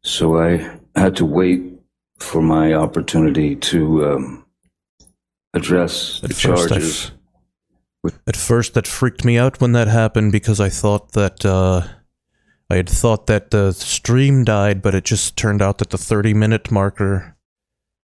so 0.04 0.40
I 0.42 0.78
had 0.96 1.16
to 1.18 1.26
wait 1.26 1.64
for 2.20 2.42
my 2.42 2.74
opportunity 2.74 3.56
to 3.56 4.06
um, 4.14 4.46
address 5.54 6.20
the 6.22 6.30
At 6.30 6.34
first, 6.36 6.70
charges. 6.70 7.12
f- 8.06 8.20
at 8.28 8.36
first, 8.36 8.74
that 8.74 8.88
freaked 8.88 9.24
me 9.24 9.38
out 9.38 9.62
when 9.62 9.74
that 9.74 9.88
happened 9.88 10.32
because 10.32 10.60
I 10.60 10.70
thought 10.70 11.12
that 11.12 11.46
uh, 11.46 11.84
I 12.72 12.78
had 12.78 12.90
thought 12.90 13.28
that 13.28 13.52
the 13.52 13.74
stream 13.74 14.46
died, 14.46 14.82
but 14.82 14.96
it 14.96 15.04
just 15.04 15.36
turned 15.36 15.62
out 15.62 15.80
that 15.80 15.90
the 15.90 15.98
30 15.98 16.34
minute 16.34 16.72
marker 16.72 17.36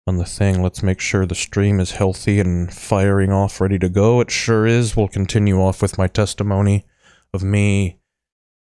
on 0.05 0.17
the 0.17 0.23
thing. 0.23 0.61
Let's 0.61 0.83
make 0.83 0.99
sure 0.99 1.25
the 1.25 1.33
stream 1.33 1.79
is 1.79 1.93
healthy 1.93 2.39
and 2.39 2.71
firing 2.71 3.31
off, 3.31 3.59
ready 3.59 3.79
to 3.79 3.89
go. 3.89 4.19
It 4.21 4.29
sure 4.29 4.67
is. 4.67 4.95
We'll 4.95 5.07
continue 5.07 5.59
off 5.59 5.81
with 5.81 5.97
my 5.97 6.05
testimony 6.05 6.85
of 7.33 7.41
me 7.41 7.97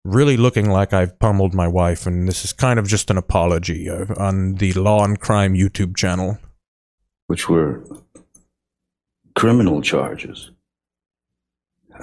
really 0.05 0.37
looking 0.37 0.69
like 0.69 0.93
I've 0.93 1.19
pummeled 1.19 1.55
my 1.55 1.67
wife, 1.67 2.07
and 2.07 2.29
this 2.29 2.45
is 2.45 2.53
kind 2.53 2.79
of 2.79 2.87
just 2.87 3.11
an 3.11 3.17
apology 3.17 3.89
uh, 3.89 4.05
on 4.19 4.57
the 4.57 4.75
Law 4.75 5.03
and 5.03 5.19
Crime 5.19 5.55
YouTube 5.55 5.97
channel. 5.97 6.37
which 7.29 7.49
were 7.49 7.83
criminal 9.35 9.81
charges. 9.81 10.51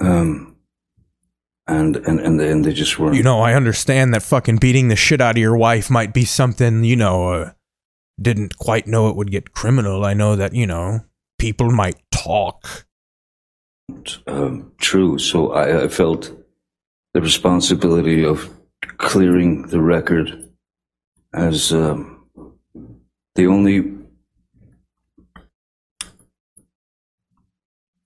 Um, 0.00 0.53
and 1.66 1.96
and 1.96 2.20
and 2.20 2.38
they, 2.38 2.50
and 2.50 2.64
they 2.64 2.72
just 2.72 2.98
weren't. 2.98 3.16
You 3.16 3.22
know, 3.22 3.40
I 3.40 3.54
understand 3.54 4.12
that 4.14 4.22
fucking 4.22 4.56
beating 4.56 4.88
the 4.88 4.96
shit 4.96 5.20
out 5.20 5.36
of 5.36 5.40
your 5.40 5.56
wife 5.56 5.90
might 5.90 6.12
be 6.12 6.24
something, 6.24 6.84
you 6.84 6.96
know, 6.96 7.32
uh, 7.32 7.52
didn't 8.20 8.58
quite 8.58 8.86
know 8.86 9.08
it 9.08 9.16
would 9.16 9.30
get 9.30 9.52
criminal. 9.52 10.04
I 10.04 10.14
know 10.14 10.36
that, 10.36 10.54
you 10.54 10.66
know, 10.66 11.00
people 11.38 11.70
might 11.70 12.00
talk. 12.10 12.86
um, 14.26 14.72
true. 14.78 15.18
So 15.18 15.52
I, 15.52 15.84
I 15.84 15.88
felt 15.88 16.30
the 17.12 17.20
responsibility 17.20 18.24
of 18.24 18.50
clearing 18.98 19.62
the 19.68 19.80
record 19.80 20.50
as 21.32 21.72
um, 21.72 22.26
the 23.34 23.46
only 23.46 23.92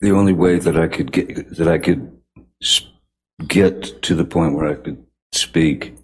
the 0.01 0.13
only 0.13 0.33
way 0.33 0.59
that 0.59 0.79
I 0.79 0.87
could 0.87 1.13
get 1.13 1.57
that 1.57 1.69
I 1.69 1.79
could 1.79 2.17
get 3.47 4.03
to 4.03 4.15
the 4.15 4.25
point 4.25 4.55
where 4.55 4.69
I 4.69 4.75
could 4.75 5.05
speak. 5.33 5.95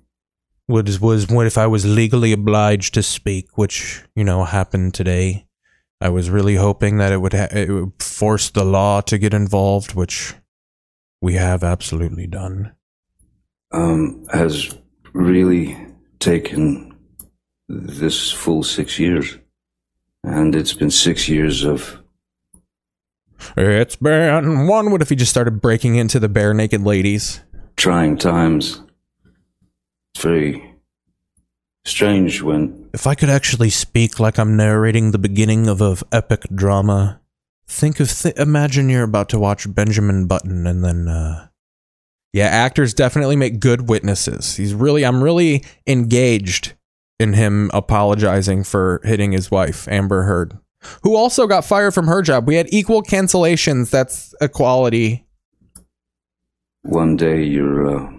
Was 0.68 1.00
was 1.00 1.28
what 1.28 1.46
if 1.46 1.58
I 1.58 1.66
was 1.66 1.84
legally 1.84 2.32
obliged 2.32 2.94
to 2.94 3.02
speak, 3.02 3.58
which 3.58 4.02
you 4.14 4.24
know 4.24 4.44
happened 4.44 4.94
today. 4.94 5.46
I 6.00 6.08
was 6.10 6.30
really 6.30 6.56
hoping 6.56 6.98
that 6.98 7.12
it 7.12 7.18
would 7.18 7.32
ha- 7.34 7.48
it 7.50 7.70
would 7.70 8.02
force 8.02 8.50
the 8.50 8.64
law 8.64 9.00
to 9.02 9.18
get 9.18 9.34
involved, 9.34 9.94
which 9.94 10.34
we 11.20 11.34
have 11.34 11.62
absolutely 11.64 12.26
done. 12.26 12.74
um, 13.72 14.24
has 14.32 14.74
really 15.12 15.76
taken 16.20 16.96
this 17.68 18.30
full 18.30 18.62
six 18.62 18.98
years. 18.98 19.38
And 20.22 20.54
it's 20.54 20.72
been 20.72 20.90
six 20.90 21.28
years 21.28 21.64
of 21.64 22.02
It's 23.56 23.96
been 23.96 24.66
one. 24.66 24.90
What 24.90 25.02
if 25.02 25.08
he 25.08 25.16
just 25.16 25.30
started 25.30 25.60
breaking 25.60 25.96
into 25.96 26.18
the 26.18 26.28
Barenaked 26.28 26.84
Ladies? 26.84 27.40
trying 27.76 28.16
times. 28.16 28.80
It's 30.14 30.22
very 30.22 30.74
strange 31.84 32.40
when 32.42 32.88
If 32.94 33.06
I 33.06 33.14
could 33.14 33.30
actually 33.30 33.70
speak 33.70 34.20
like 34.20 34.38
I'm 34.38 34.56
narrating 34.56 35.10
the 35.10 35.18
beginning 35.18 35.66
of 35.68 35.80
a 35.80 35.96
epic 36.12 36.42
drama, 36.54 37.20
think 37.66 38.00
of 38.00 38.10
th- 38.10 38.36
imagine 38.36 38.88
you're 38.88 39.02
about 39.02 39.28
to 39.30 39.38
watch 39.38 39.72
Benjamin 39.72 40.26
Button 40.26 40.66
and 40.66 40.84
then 40.84 41.08
uh 41.08 41.48
yeah, 42.32 42.46
actors 42.46 42.94
definitely 42.94 43.36
make 43.36 43.60
good 43.60 43.88
witnesses. 43.88 44.56
He's 44.56 44.74
really 44.74 45.04
I'm 45.04 45.22
really 45.22 45.64
engaged 45.86 46.74
in 47.20 47.34
him 47.34 47.70
apologizing 47.72 48.64
for 48.64 49.00
hitting 49.04 49.32
his 49.32 49.50
wife, 49.50 49.86
Amber 49.88 50.22
Heard, 50.22 50.58
who 51.02 51.16
also 51.16 51.46
got 51.46 51.64
fired 51.64 51.92
from 51.92 52.06
her 52.06 52.22
job. 52.22 52.46
We 52.46 52.56
had 52.56 52.72
equal 52.72 53.02
cancellations. 53.02 53.90
That's 53.90 54.34
equality. 54.40 55.24
one 56.82 57.16
day 57.16 57.42
you're 57.42 57.96
uh, 57.96 58.14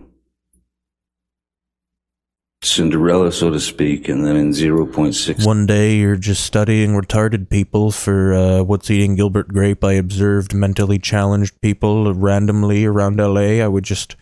Cinderella, 2.65 3.31
so 3.31 3.51
to 3.51 3.59
speak, 3.59 4.09
and 4.09 4.25
then 4.25 4.35
in 4.35 4.49
0.6 4.49 5.45
One 5.45 5.65
day 5.65 5.95
you're 5.95 6.15
just 6.15 6.43
studying 6.43 6.91
retarded 6.91 7.49
people 7.49 7.91
for 7.91 8.33
uh, 8.33 8.63
What's 8.63 8.89
Eating 8.89 9.15
Gilbert 9.15 9.49
Grape. 9.49 9.83
I 9.83 9.93
observed 9.93 10.53
mentally 10.53 10.97
challenged 10.97 11.61
people 11.61 12.11
randomly 12.13 12.85
around 12.85 13.17
LA. 13.17 13.61
I 13.63 13.67
would 13.67 13.83
just 13.83 14.15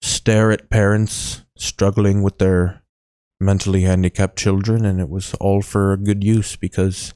stare 0.00 0.50
at 0.50 0.70
parents 0.70 1.42
struggling 1.56 2.22
with 2.22 2.38
their 2.38 2.82
mentally 3.38 3.82
handicapped 3.82 4.38
children, 4.38 4.84
and 4.84 4.98
it 4.98 5.08
was 5.08 5.34
all 5.34 5.60
for 5.62 5.92
a 5.92 5.98
good 5.98 6.24
use 6.24 6.56
because 6.56 7.12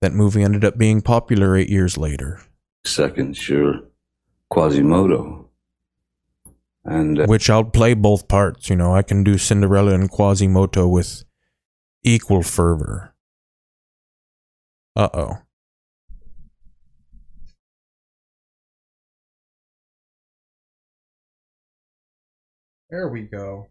that 0.00 0.12
movie 0.12 0.42
ended 0.42 0.64
up 0.64 0.76
being 0.76 1.00
popular 1.00 1.56
eight 1.56 1.68
years 1.68 1.96
later. 1.96 2.40
Second, 2.84 3.48
you're 3.48 3.80
Quasimodo. 4.50 5.48
And 6.84 7.20
uh, 7.20 7.26
Which 7.26 7.48
I'll 7.48 7.64
play 7.64 7.94
both 7.94 8.28
parts. 8.28 8.68
You 8.68 8.76
know, 8.76 8.94
I 8.94 9.02
can 9.02 9.24
do 9.24 9.38
Cinderella 9.38 9.94
and 9.94 10.10
Quasimodo 10.10 10.86
with 10.86 11.24
equal 12.02 12.42
fervor. 12.42 13.14
Uh 14.94 15.08
oh. 15.14 15.38
There 22.90 23.08
we 23.08 23.22
go. 23.22 23.68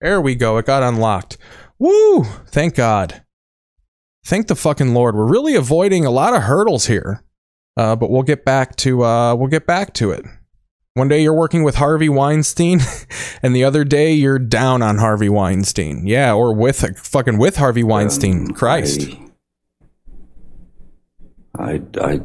There 0.00 0.20
we 0.20 0.34
go. 0.34 0.58
It 0.58 0.66
got 0.66 0.82
unlocked. 0.82 1.38
Woo! 1.78 2.24
Thank 2.48 2.74
God. 2.74 3.22
Thank 4.24 4.46
the 4.46 4.56
fucking 4.56 4.94
Lord. 4.94 5.14
We're 5.14 5.26
really 5.26 5.54
avoiding 5.54 6.04
a 6.04 6.10
lot 6.10 6.34
of 6.34 6.42
hurdles 6.42 6.86
here. 6.86 7.24
Uh, 7.76 7.96
but 7.96 8.10
we'll 8.10 8.22
get 8.22 8.44
back 8.44 8.76
to 8.76 9.04
uh, 9.04 9.34
we'll 9.34 9.48
get 9.48 9.66
back 9.66 9.94
to 9.94 10.10
it. 10.10 10.24
One 10.94 11.08
day 11.08 11.22
you're 11.22 11.32
working 11.32 11.62
with 11.62 11.76
Harvey 11.76 12.10
Weinstein, 12.10 12.80
and 13.42 13.56
the 13.56 13.64
other 13.64 13.82
day 13.82 14.12
you're 14.12 14.38
down 14.38 14.82
on 14.82 14.98
Harvey 14.98 15.30
Weinstein. 15.30 16.06
Yeah, 16.06 16.34
or 16.34 16.54
with 16.54 16.98
fucking 16.98 17.38
with 17.38 17.56
Harvey 17.56 17.82
Weinstein. 17.82 18.48
Christ. 18.48 19.10
I, 21.58 21.82
I, 22.00 22.20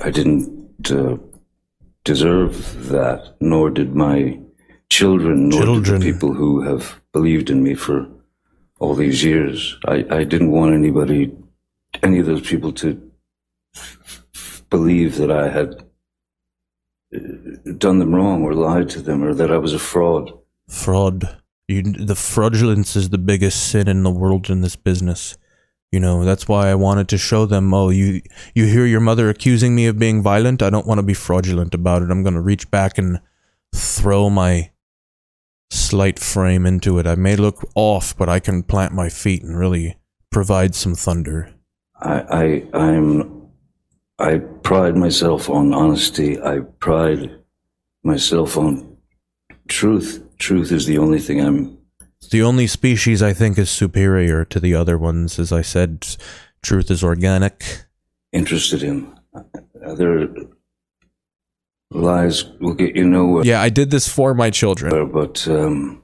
I 0.00 0.10
didn't 0.10 0.90
uh, 0.90 1.16
deserve 2.04 2.88
that, 2.88 3.34
nor 3.40 3.70
did 3.70 3.96
my 3.96 4.38
children, 4.88 5.48
nor 5.48 5.80
did 5.80 5.84
the 5.84 5.98
people 5.98 6.34
who 6.34 6.62
have 6.62 7.00
believed 7.12 7.50
in 7.50 7.62
me 7.62 7.74
for 7.74 8.06
all 8.80 8.94
these 8.94 9.22
years. 9.22 9.78
I, 9.86 10.04
I 10.10 10.24
didn't 10.24 10.50
want 10.50 10.74
anybody, 10.74 11.32
any 12.02 12.18
of 12.18 12.26
those 12.26 12.40
people 12.40 12.72
to 12.72 13.10
believe 14.68 15.16
that 15.16 15.30
I 15.30 15.48
had 15.48 15.84
uh, 17.14 17.72
done 17.76 17.98
them 18.00 18.14
wrong 18.14 18.42
or 18.42 18.54
lied 18.54 18.88
to 18.90 19.02
them 19.02 19.22
or 19.22 19.34
that 19.34 19.52
I 19.52 19.58
was 19.58 19.74
a 19.74 19.78
fraud. 19.78 20.32
Fraud. 20.68 21.36
You, 21.68 21.82
the 21.82 22.16
fraudulence 22.16 22.96
is 22.96 23.10
the 23.10 23.18
biggest 23.18 23.70
sin 23.70 23.86
in 23.86 24.02
the 24.02 24.10
world 24.10 24.50
in 24.50 24.60
this 24.62 24.76
business. 24.76 25.36
You 25.92 26.00
know, 26.00 26.24
that's 26.24 26.48
why 26.48 26.68
I 26.68 26.74
wanted 26.76 27.08
to 27.08 27.18
show 27.18 27.46
them, 27.46 27.74
oh, 27.74 27.90
you 27.90 28.22
you 28.54 28.66
hear 28.66 28.86
your 28.86 29.00
mother 29.00 29.28
accusing 29.28 29.74
me 29.74 29.86
of 29.86 29.98
being 29.98 30.22
violent? 30.22 30.62
I 30.62 30.70
don't 30.70 30.86
want 30.86 30.98
to 30.98 31.06
be 31.06 31.14
fraudulent 31.14 31.74
about 31.74 32.02
it. 32.02 32.10
I'm 32.10 32.22
going 32.22 32.34
to 32.34 32.40
reach 32.40 32.70
back 32.70 32.96
and 32.96 33.20
throw 33.74 34.30
my 34.30 34.70
slight 35.70 36.18
frame 36.18 36.66
into 36.66 36.98
it. 36.98 37.06
I 37.06 37.14
may 37.14 37.36
look 37.36 37.68
off, 37.74 38.16
but 38.16 38.28
I 38.28 38.40
can 38.40 38.62
plant 38.62 38.92
my 38.92 39.08
feet 39.08 39.42
and 39.42 39.58
really 39.58 39.96
provide 40.30 40.74
some 40.74 40.94
thunder. 40.94 41.54
I, 42.00 42.20
I, 42.20 42.78
I'm, 42.78 43.48
I 44.18 44.38
pride 44.38 44.96
myself 44.96 45.48
on 45.48 45.72
honesty. 45.72 46.40
I 46.40 46.60
pride 46.78 47.38
myself 48.02 48.56
on 48.56 48.96
truth. 49.68 50.24
Truth 50.38 50.72
is 50.72 50.86
the 50.86 50.98
only 50.98 51.20
thing 51.20 51.40
I'm 51.40 51.78
The 52.30 52.42
only 52.42 52.66
species 52.66 53.22
I 53.22 53.32
think 53.32 53.58
is 53.58 53.70
superior 53.70 54.44
to 54.46 54.60
the 54.60 54.74
other 54.74 54.98
ones, 54.98 55.38
as 55.38 55.52
I 55.52 55.62
said, 55.62 56.06
truth 56.62 56.90
is 56.90 57.04
organic. 57.04 57.84
interested 58.32 58.82
in. 58.82 59.12
Other 59.84 60.28
lies 61.90 62.44
will 62.60 62.74
get 62.74 62.96
you 62.96 63.04
nowhere. 63.04 63.44
Yeah, 63.44 63.60
I 63.60 63.68
did 63.68 63.90
this 63.90 64.08
for 64.08 64.34
my 64.34 64.50
children. 64.50 65.10
But 65.12 65.46
um, 65.48 66.02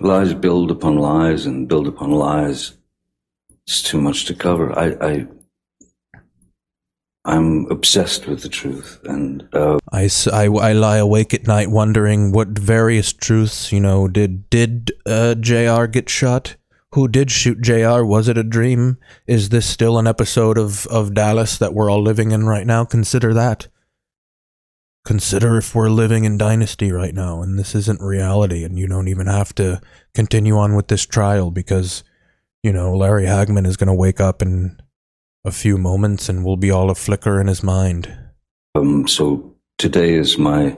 lies 0.00 0.34
build 0.34 0.70
upon 0.70 0.96
lies 0.96 1.46
and 1.46 1.68
build 1.68 1.86
upon 1.86 2.10
lies. 2.10 2.76
It's 3.66 3.82
too 3.82 4.00
much 4.00 4.24
to 4.26 4.34
cover. 4.34 4.76
I, 4.78 4.96
I 5.00 5.26
I'm 7.24 7.66
obsessed 7.72 8.28
with 8.28 8.42
the 8.42 8.48
truth, 8.48 9.00
and 9.04 9.48
uh, 9.52 9.78
I, 9.90 10.08
I- 10.32 10.44
I 10.46 10.72
lie 10.72 10.98
awake 10.98 11.34
at 11.34 11.46
night 11.48 11.70
wondering 11.70 12.30
what 12.30 12.50
various 12.50 13.12
truths, 13.12 13.72
you 13.72 13.80
know, 13.80 14.06
did 14.06 14.48
did 14.48 14.92
uh, 15.06 15.34
JR 15.34 15.86
get 15.86 16.08
shot? 16.08 16.54
Who 16.92 17.08
did 17.08 17.32
shoot 17.32 17.60
JR? 17.60 18.04
Was 18.04 18.28
it 18.28 18.38
a 18.38 18.44
dream? 18.44 18.98
Is 19.26 19.48
this 19.48 19.66
still 19.66 19.98
an 19.98 20.06
episode 20.06 20.56
of, 20.56 20.86
of 20.86 21.14
Dallas 21.14 21.58
that 21.58 21.74
we're 21.74 21.90
all 21.90 22.00
living 22.00 22.30
in 22.30 22.46
right 22.46 22.66
now? 22.66 22.84
Consider 22.84 23.34
that. 23.34 23.66
Consider 25.06 25.56
if 25.56 25.72
we're 25.72 25.88
living 25.88 26.24
in 26.24 26.36
Dynasty 26.36 26.90
right 26.90 27.14
now 27.14 27.40
and 27.40 27.56
this 27.56 27.76
isn't 27.76 28.00
reality 28.00 28.64
and 28.64 28.76
you 28.76 28.88
don't 28.88 29.06
even 29.06 29.28
have 29.28 29.54
to 29.54 29.80
continue 30.14 30.58
on 30.58 30.74
with 30.74 30.88
this 30.88 31.06
trial 31.06 31.52
because, 31.52 32.02
you 32.64 32.72
know, 32.72 32.92
Larry 32.92 33.24
Hagman 33.24 33.68
is 33.68 33.76
going 33.76 33.86
to 33.86 33.94
wake 33.94 34.20
up 34.20 34.42
in 34.42 34.80
a 35.44 35.52
few 35.52 35.78
moments 35.78 36.28
and 36.28 36.44
we'll 36.44 36.56
be 36.56 36.72
all 36.72 36.90
a 36.90 36.94
flicker 36.96 37.40
in 37.40 37.46
his 37.46 37.62
mind. 37.62 38.12
um, 38.74 39.06
so 39.06 39.54
today 39.78 40.14
is 40.14 40.38
my 40.38 40.76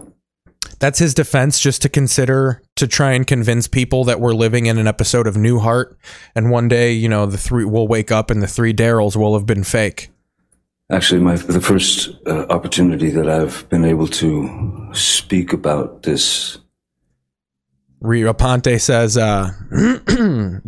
That's 0.78 0.98
his 0.98 1.14
defense, 1.14 1.58
just 1.58 1.80
to 1.82 1.88
consider 1.88 2.62
to 2.76 2.86
try 2.86 3.12
and 3.12 3.26
convince 3.26 3.66
people 3.66 4.04
that 4.04 4.20
we're 4.20 4.34
living 4.34 4.66
in 4.66 4.76
an 4.76 4.86
episode 4.86 5.26
of 5.26 5.36
Newhart, 5.36 5.96
and 6.34 6.50
one 6.50 6.68
day, 6.68 6.92
you 6.92 7.08
know, 7.08 7.24
the 7.24 7.38
three 7.38 7.64
will 7.64 7.88
wake 7.88 8.12
up 8.12 8.30
and 8.30 8.42
the 8.42 8.46
three 8.46 8.74
Daryls 8.74 9.16
will 9.16 9.32
have 9.34 9.46
been 9.46 9.64
fake. 9.64 10.10
Actually 10.90 11.20
my 11.20 11.36
the 11.36 11.60
first 11.60 12.10
uh, 12.26 12.46
opportunity 12.48 13.10
that 13.10 13.28
I've 13.28 13.68
been 13.68 13.84
able 13.84 14.06
to 14.08 14.90
speak 14.92 15.52
about 15.52 16.02
this. 16.02 16.58
Rio 18.00 18.32
Ponte 18.32 18.80
says, 18.80 19.16
uh, 19.16 19.50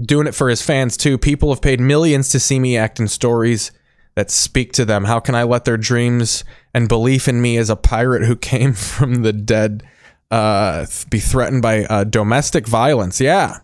doing 0.03 0.27
it 0.27 0.35
for 0.35 0.49
his 0.49 0.63
fans 0.63 0.97
too. 0.97 1.17
People 1.17 1.51
have 1.51 1.63
paid 1.63 1.79
millions 1.79 2.31
to 2.31 2.41
see 2.41 2.59
me 2.59 2.77
act 2.77 2.99
in 2.99 3.07
stories 3.07 3.71
that 4.17 4.33
speak 4.33 4.73
to 4.73 4.85
them. 4.85 5.05
How 5.05 5.21
can 5.21 5.37
I 5.37 5.45
let 5.45 5.65
their 5.65 5.77
dreams 5.77 6.43
and 6.75 6.89
belief 6.89 7.29
in 7.29 7.41
me 7.41 7.57
as 7.57 7.71
a 7.71 7.77
pirate 7.77 8.25
who 8.25 8.35
came 8.35 8.73
from 8.75 9.23
the 9.23 9.33
dead 9.33 9.85
uh, 10.31 10.87
be 11.09 11.21
threatened 11.21 11.63
by 11.63 11.85
uh, 11.85 12.05
domestic 12.05 12.67
violence? 12.67 13.21
Yeah. 13.21 13.59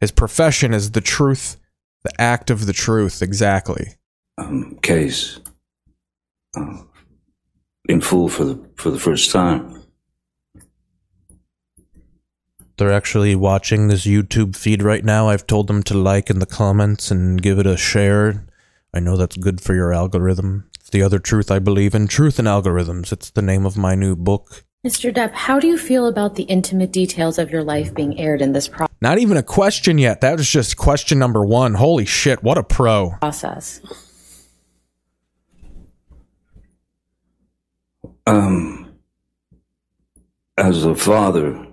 His 0.00 0.10
profession 0.10 0.72
is 0.72 0.92
the 0.92 1.00
truth, 1.02 1.58
the 2.04 2.18
act 2.18 2.50
of 2.50 2.64
the 2.66 2.72
truth. 2.72 3.20
Exactly. 3.20 3.94
um, 4.38 4.78
case 4.82 5.38
uh, 6.56 6.82
in 7.88 8.00
full 8.00 8.28
for 8.28 8.44
the 8.44 8.70
for 8.76 8.90
the 8.90 9.00
first 9.00 9.30
time. 9.30 9.82
They're 12.78 12.92
actually 12.92 13.36
watching 13.36 13.88
this 13.88 14.06
YouTube 14.06 14.56
feed 14.56 14.82
right 14.82 15.04
now. 15.04 15.28
I've 15.28 15.46
told 15.46 15.66
them 15.66 15.82
to 15.84 15.94
like 15.94 16.30
in 16.30 16.38
the 16.38 16.46
comments 16.46 17.10
and 17.10 17.40
give 17.40 17.58
it 17.58 17.66
a 17.66 17.76
share. 17.76 18.46
I 18.94 19.00
know 19.00 19.16
that's 19.16 19.36
good 19.36 19.60
for 19.60 19.74
your 19.74 19.92
algorithm. 19.92 20.68
It's 20.80 20.90
the 20.90 21.02
other 21.02 21.18
truth 21.18 21.50
I 21.50 21.58
believe 21.58 21.94
in. 21.94 22.08
Truth 22.08 22.38
and 22.38 22.48
algorithms. 22.48 23.12
It's 23.12 23.30
the 23.30 23.42
name 23.42 23.66
of 23.66 23.76
my 23.76 23.94
new 23.94 24.16
book. 24.16 24.64
Mr. 24.84 25.14
Depp, 25.14 25.32
how 25.32 25.60
do 25.60 25.68
you 25.68 25.78
feel 25.78 26.08
about 26.08 26.34
the 26.34 26.42
intimate 26.44 26.90
details 26.90 27.38
of 27.38 27.52
your 27.52 27.62
life 27.62 27.94
being 27.94 28.18
aired 28.18 28.42
in 28.42 28.52
this 28.52 28.66
pro- 28.66 28.88
Not 29.00 29.18
even 29.18 29.36
a 29.36 29.42
question 29.42 29.96
yet. 29.96 30.20
That 30.20 30.38
was 30.38 30.50
just 30.50 30.76
question 30.76 31.20
number 31.20 31.44
one. 31.44 31.74
Holy 31.74 32.04
shit, 32.04 32.42
what 32.42 32.58
a 32.58 32.64
pro. 32.64 33.10
process? 33.20 33.80
Um, 38.26 38.98
as 40.56 40.84
a 40.84 40.94
father, 40.94 41.66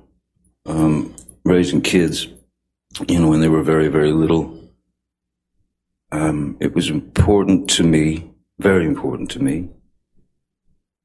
um, 0.65 1.15
raising 1.45 1.81
kids, 1.81 2.27
you 3.07 3.19
know, 3.19 3.27
when 3.27 3.39
they 3.39 3.49
were 3.49 3.61
very, 3.61 3.87
very 3.87 4.11
little, 4.11 4.57
um, 6.11 6.57
it 6.59 6.73
was 6.73 6.89
important 6.89 7.69
to 7.71 7.83
me, 7.83 8.31
very 8.57 8.85
important 8.85 9.29
to 9.31 9.39
me, 9.39 9.69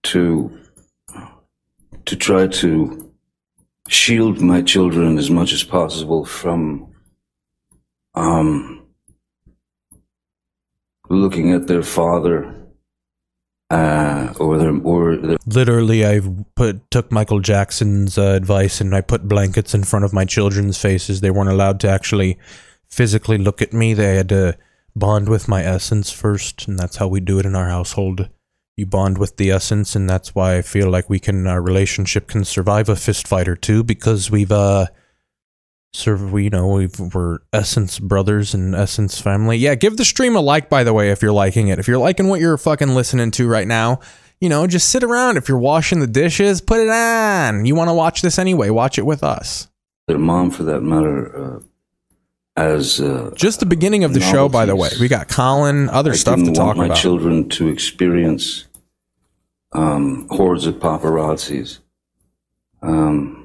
to 0.04 0.58
to 2.06 2.16
try 2.16 2.46
to 2.46 3.12
shield 3.88 4.40
my 4.40 4.60
children 4.62 5.18
as 5.18 5.30
much 5.30 5.52
as 5.52 5.62
possible 5.62 6.24
from 6.24 6.92
um, 8.14 8.86
looking 11.08 11.52
at 11.52 11.66
their 11.66 11.82
father 11.82 12.63
uh, 13.70 14.32
or 14.38 14.58
their 14.58 14.76
or 14.82 15.16
their 15.16 15.36
Literally, 15.46 16.06
I 16.06 16.20
put 16.54 16.90
took 16.90 17.10
Michael 17.10 17.40
Jackson's 17.40 18.18
uh, 18.18 18.32
advice 18.32 18.80
and 18.80 18.94
I 18.94 19.00
put 19.00 19.28
blankets 19.28 19.74
in 19.74 19.84
front 19.84 20.04
of 20.04 20.12
my 20.12 20.24
children's 20.24 20.78
faces. 20.78 21.20
They 21.20 21.30
weren't 21.30 21.50
allowed 21.50 21.80
to 21.80 21.88
actually 21.88 22.38
physically 22.88 23.38
look 23.38 23.62
at 23.62 23.72
me. 23.72 23.94
They 23.94 24.16
had 24.16 24.28
to 24.28 24.56
bond 24.94 25.28
with 25.28 25.48
my 25.48 25.64
essence 25.64 26.10
first, 26.10 26.68
and 26.68 26.78
that's 26.78 26.96
how 26.96 27.08
we 27.08 27.20
do 27.20 27.38
it 27.38 27.46
in 27.46 27.56
our 27.56 27.68
household. 27.68 28.28
you 28.76 28.86
bond 28.86 29.18
with 29.18 29.36
the 29.36 29.50
essence, 29.50 29.96
and 29.96 30.08
that's 30.10 30.34
why 30.34 30.56
I 30.56 30.62
feel 30.62 30.90
like 30.90 31.08
we 31.08 31.20
can 31.20 31.46
our 31.46 31.62
relationship 31.62 32.26
can 32.28 32.44
survive 32.44 32.88
a 32.88 32.96
fist 32.96 33.26
fight 33.26 33.48
or 33.48 33.56
two 33.56 33.82
because 33.82 34.30
we've 34.30 34.52
uh. 34.52 34.86
Serve, 35.96 36.32
we 36.32 36.44
you 36.44 36.50
know 36.50 36.66
we've, 36.66 36.98
we're 36.98 37.38
essence 37.52 38.00
brothers 38.00 38.52
and 38.52 38.74
essence 38.74 39.20
family. 39.20 39.56
Yeah, 39.58 39.76
give 39.76 39.96
the 39.96 40.04
stream 40.04 40.34
a 40.34 40.40
like 40.40 40.68
by 40.68 40.82
the 40.82 40.92
way 40.92 41.12
if 41.12 41.22
you're 41.22 41.32
liking 41.32 41.68
it. 41.68 41.78
If 41.78 41.86
you're 41.86 41.98
liking 41.98 42.26
what 42.26 42.40
you're 42.40 42.58
fucking 42.58 42.96
listening 42.96 43.30
to 43.30 43.46
right 43.46 43.68
now, 43.68 44.00
you 44.40 44.48
know 44.48 44.66
just 44.66 44.88
sit 44.88 45.04
around. 45.04 45.36
If 45.36 45.48
you're 45.48 45.56
washing 45.56 46.00
the 46.00 46.08
dishes, 46.08 46.60
put 46.60 46.80
it 46.80 46.88
on. 46.88 47.64
You 47.64 47.76
want 47.76 47.90
to 47.90 47.94
watch 47.94 48.22
this 48.22 48.40
anyway? 48.40 48.70
Watch 48.70 48.98
it 48.98 49.06
with 49.06 49.22
us. 49.22 49.68
Their 50.08 50.18
mom, 50.18 50.50
for 50.50 50.64
that 50.64 50.80
matter, 50.80 51.54
uh, 51.56 51.60
as 52.56 53.00
uh, 53.00 53.30
Just 53.36 53.60
the 53.60 53.66
beginning 53.66 54.02
of 54.02 54.14
the 54.14 54.20
show, 54.20 54.48
by 54.48 54.66
the 54.66 54.74
way. 54.74 54.90
We 55.00 55.06
got 55.06 55.28
Colin, 55.28 55.88
other 55.90 56.10
I 56.10 56.16
stuff 56.16 56.40
to 56.40 56.52
talk 56.52 56.66
want 56.66 56.78
my 56.78 56.86
about. 56.86 56.96
children 56.98 57.48
to 57.50 57.68
experience 57.68 58.66
um, 59.72 60.26
hordes 60.28 60.66
of 60.66 60.74
paparazzis. 60.74 61.78
Um, 62.82 63.43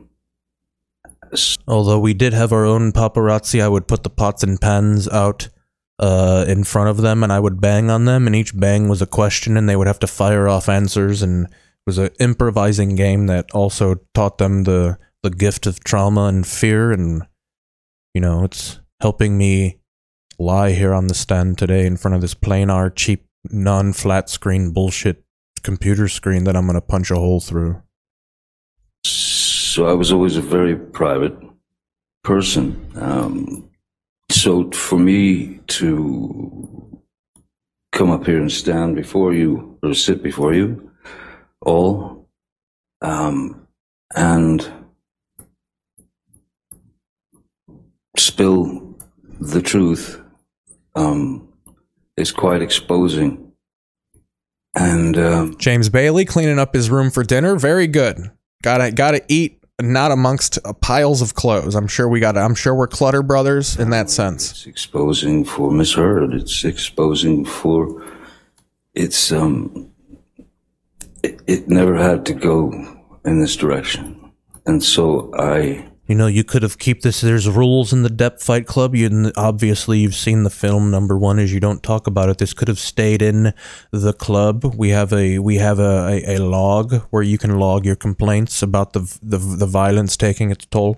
Although 1.68 2.00
we 2.00 2.14
did 2.14 2.34
have 2.34 2.52
our 2.52 2.66
own 2.66 2.92
paparazzi, 2.92 3.62
I 3.62 3.68
would 3.68 3.88
put 3.88 4.04
the 4.04 4.10
pots 4.10 4.44
and 4.44 4.60
pans 4.60 5.08
out 5.08 5.50
uh, 6.00 6.46
in 6.48 6.64
front 6.64 6.90
of 6.90 6.98
them, 6.98 7.24
and 7.24 7.32
I 7.32 7.40
would 7.40 7.62
bang 7.62 7.90
on 7.90 8.06
them, 8.06 8.26
and 8.26 8.36
each 8.36 8.58
bang 8.58 8.88
was 8.88 9.02
a 9.02 9.08
question, 9.08 9.58
and 9.58 9.68
they 9.68 9.76
would 9.76 9.88
have 9.88 10.00
to 10.00 10.08
fire 10.08 10.48
off 10.48 10.70
answers, 10.70 11.22
and 11.22 11.46
it 11.46 11.52
was 11.86 11.98
an 11.98 12.10
improvising 12.20 12.96
game 12.96 13.28
that 13.28 13.52
also 13.52 13.96
taught 14.14 14.38
them 14.38 14.64
the 14.64 14.98
the 15.22 15.30
gift 15.30 15.68
of 15.68 15.84
trauma 15.84 16.26
and 16.26 16.48
fear, 16.48 16.92
and 16.92 17.24
you 18.14 18.22
know, 18.22 18.44
it's 18.46 18.80
helping 19.02 19.38
me 19.38 19.80
lie 20.38 20.72
here 20.72 20.94
on 20.94 21.08
the 21.08 21.14
stand 21.14 21.58
today 21.58 21.86
in 21.86 21.98
front 21.98 22.16
of 22.16 22.22
this 22.22 22.34
plain 22.34 22.70
planar, 22.70 22.96
cheap, 22.96 23.26
non-flat 23.52 24.30
screen 24.30 24.72
bullshit 24.72 25.24
computer 25.62 26.08
screen 26.08 26.46
that 26.46 26.56
I'm 26.56 26.66
gonna 26.66 26.82
punch 26.82 27.12
a 27.12 27.16
hole 27.16 27.42
through. 27.42 27.82
So 29.70 29.86
I 29.86 29.94
was 29.94 30.12
always 30.12 30.36
a 30.36 30.42
very 30.42 30.76
private 30.76 31.38
person. 32.24 32.92
Um, 32.96 33.70
so 34.32 34.72
for 34.72 34.98
me 34.98 35.60
to 35.68 37.00
come 37.92 38.10
up 38.10 38.26
here 38.26 38.40
and 38.40 38.52
stand 38.52 38.96
before 38.96 39.32
you 39.32 39.78
or 39.84 39.94
sit 39.94 40.24
before 40.24 40.56
you 40.56 40.92
all 41.62 42.28
um, 43.02 43.68
and 44.16 44.68
spill 48.18 48.98
the 49.40 49.62
truth 49.62 50.20
um, 50.96 51.48
is 52.18 52.32
quite 52.32 52.64
exposing. 52.64 53.52
And 54.76 55.16
um, 55.18 55.58
James 55.60 55.90
Bailey 55.90 56.26
cleaning 56.26 56.58
up 56.58 56.74
his 56.74 56.90
room 56.90 57.12
for 57.12 57.24
dinner. 57.24 57.56
Very 57.56 57.86
good. 57.86 58.32
Gotta 58.62 58.92
gotta 58.92 59.22
eat 59.28 59.59
not 59.82 60.12
amongst 60.12 60.60
uh, 60.66 60.74
piles 60.74 61.22
of 61.22 61.36
clothes. 61.36 61.76
I'm 61.76 61.88
sure 61.88 62.08
we 62.08 62.20
got. 62.20 62.38
I'm 62.38 62.56
sure 62.56 62.76
we're 62.76 62.88
clutter 62.88 63.24
brothers 63.24 63.78
in 63.78 63.90
that 63.92 64.10
sense. 64.10 64.52
It's 64.52 64.66
exposing 64.68 65.46
for 65.46 65.72
misheard. 65.72 66.34
It's 66.34 66.64
exposing 66.64 67.46
for. 67.46 68.06
It's 68.94 69.32
um. 69.32 69.92
It, 71.22 71.42
it 71.48 71.68
never 71.68 71.96
had 71.98 72.26
to 72.28 72.34
go 72.34 72.72
in 73.26 73.42
this 73.42 73.56
direction, 73.56 74.32
and 74.66 74.84
so 74.84 75.32
I. 75.36 75.89
You 76.10 76.16
know, 76.16 76.26
you 76.26 76.44
could 76.44 76.64
have 76.64 76.80
keep 76.80 77.04
this. 77.04 77.22
There's 77.22 77.48
rules 77.48 77.94
in 77.94 78.02
the 78.02 78.10
Depp 78.10 78.42
Fight 78.42 78.66
Club. 78.66 78.96
You 78.96 79.32
obviously 79.38 80.00
you've 80.00 80.16
seen 80.16 80.42
the 80.42 80.50
film. 80.50 80.90
Number 80.90 81.16
one 81.16 81.38
is 81.38 81.54
you 81.54 81.60
don't 81.60 81.84
talk 81.84 82.08
about 82.08 82.30
it. 82.30 82.40
This 82.40 82.52
could 82.52 82.68
have 82.68 82.80
stayed 82.80 83.22
in 83.22 83.54
the 83.92 84.14
club. 84.14 84.74
We 84.76 84.90
have 84.90 85.14
a 85.14 85.38
we 85.38 85.58
have 85.58 85.78
a, 85.78 86.24
a, 86.26 86.38
a 86.38 86.40
log 86.40 86.96
where 87.12 87.22
you 87.22 87.38
can 87.38 87.60
log 87.60 87.86
your 87.86 87.96
complaints 87.96 88.64
about 88.64 88.94
the 88.94 89.02
the 89.22 89.38
the 89.38 89.68
violence 89.68 90.18
taking 90.18 90.50
its 90.50 90.66
toll. 90.66 90.96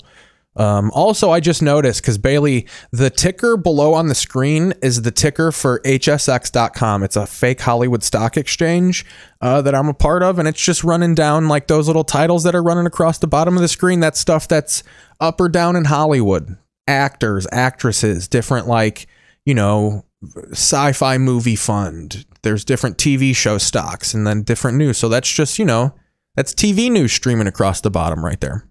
Um, 0.56 0.91
also, 0.93 1.32
I 1.32 1.39
just 1.39 1.62
noticed 1.62 2.02
because 2.02 2.18
Bailey, 2.18 2.68
the 2.91 3.10
ticker 3.10 3.56
below 3.56 3.93
on 3.93 4.08
the 4.08 4.16
screen 4.16 4.74
is 4.82 5.02
the 5.02 5.12
ticker 5.12 5.52
for 5.52 5.80
HSX.com. 5.86 7.04
It's 7.04 7.16
a 7.16 7.26
fake 7.26 7.62
Hollywood 7.62 8.04
stock 8.04 8.36
exchange 8.36 9.06
uh, 9.39 9.62
that 9.62 9.74
I'm 9.74 9.88
a 9.88 9.93
part 9.93 10.24
of, 10.24 10.39
and 10.39 10.47
it's 10.47 10.62
just 10.62 10.84
running 10.84 11.16
down 11.16 11.47
like 11.47 11.68
those 11.68 11.88
little 11.88 12.04
titles 12.04 12.43
that 12.43 12.56
are 12.56 12.64
running 12.64 12.86
across 12.86 13.18
the 13.18 13.28
bottom 13.28 13.56
of 13.56 13.62
the 13.62 13.70
screen. 13.70 14.02
That's 14.02 14.20
stuff 14.20 14.47
that's 14.47 14.84
up 15.20 15.39
or 15.39 15.47
down 15.47 15.76
in 15.76 15.86
Hollywood. 15.86 16.58
Actors, 16.88 17.47
actresses, 17.52 18.28
different 18.28 18.68
like 18.68 19.08
you 19.45 19.54
know 19.54 20.04
sci-fi 20.49 21.18
movie 21.18 21.56
fund. 21.56 22.26
There's 22.41 22.66
different 22.66 22.97
TV 22.97 23.34
show 23.34 23.58
stocks, 23.58 24.14
and 24.14 24.28
then 24.28 24.41
different 24.41 24.78
news. 24.78 24.97
So 24.97 25.08
that's 25.08 25.32
just 25.32 25.58
you 25.58 25.64
know 25.64 25.93
that's 26.36 26.54
TV 26.54 26.91
news 26.91 27.14
streaming 27.14 27.47
across 27.47 27.80
the 27.80 27.91
bottom 27.91 28.26
right 28.26 28.41
there. 28.41 28.68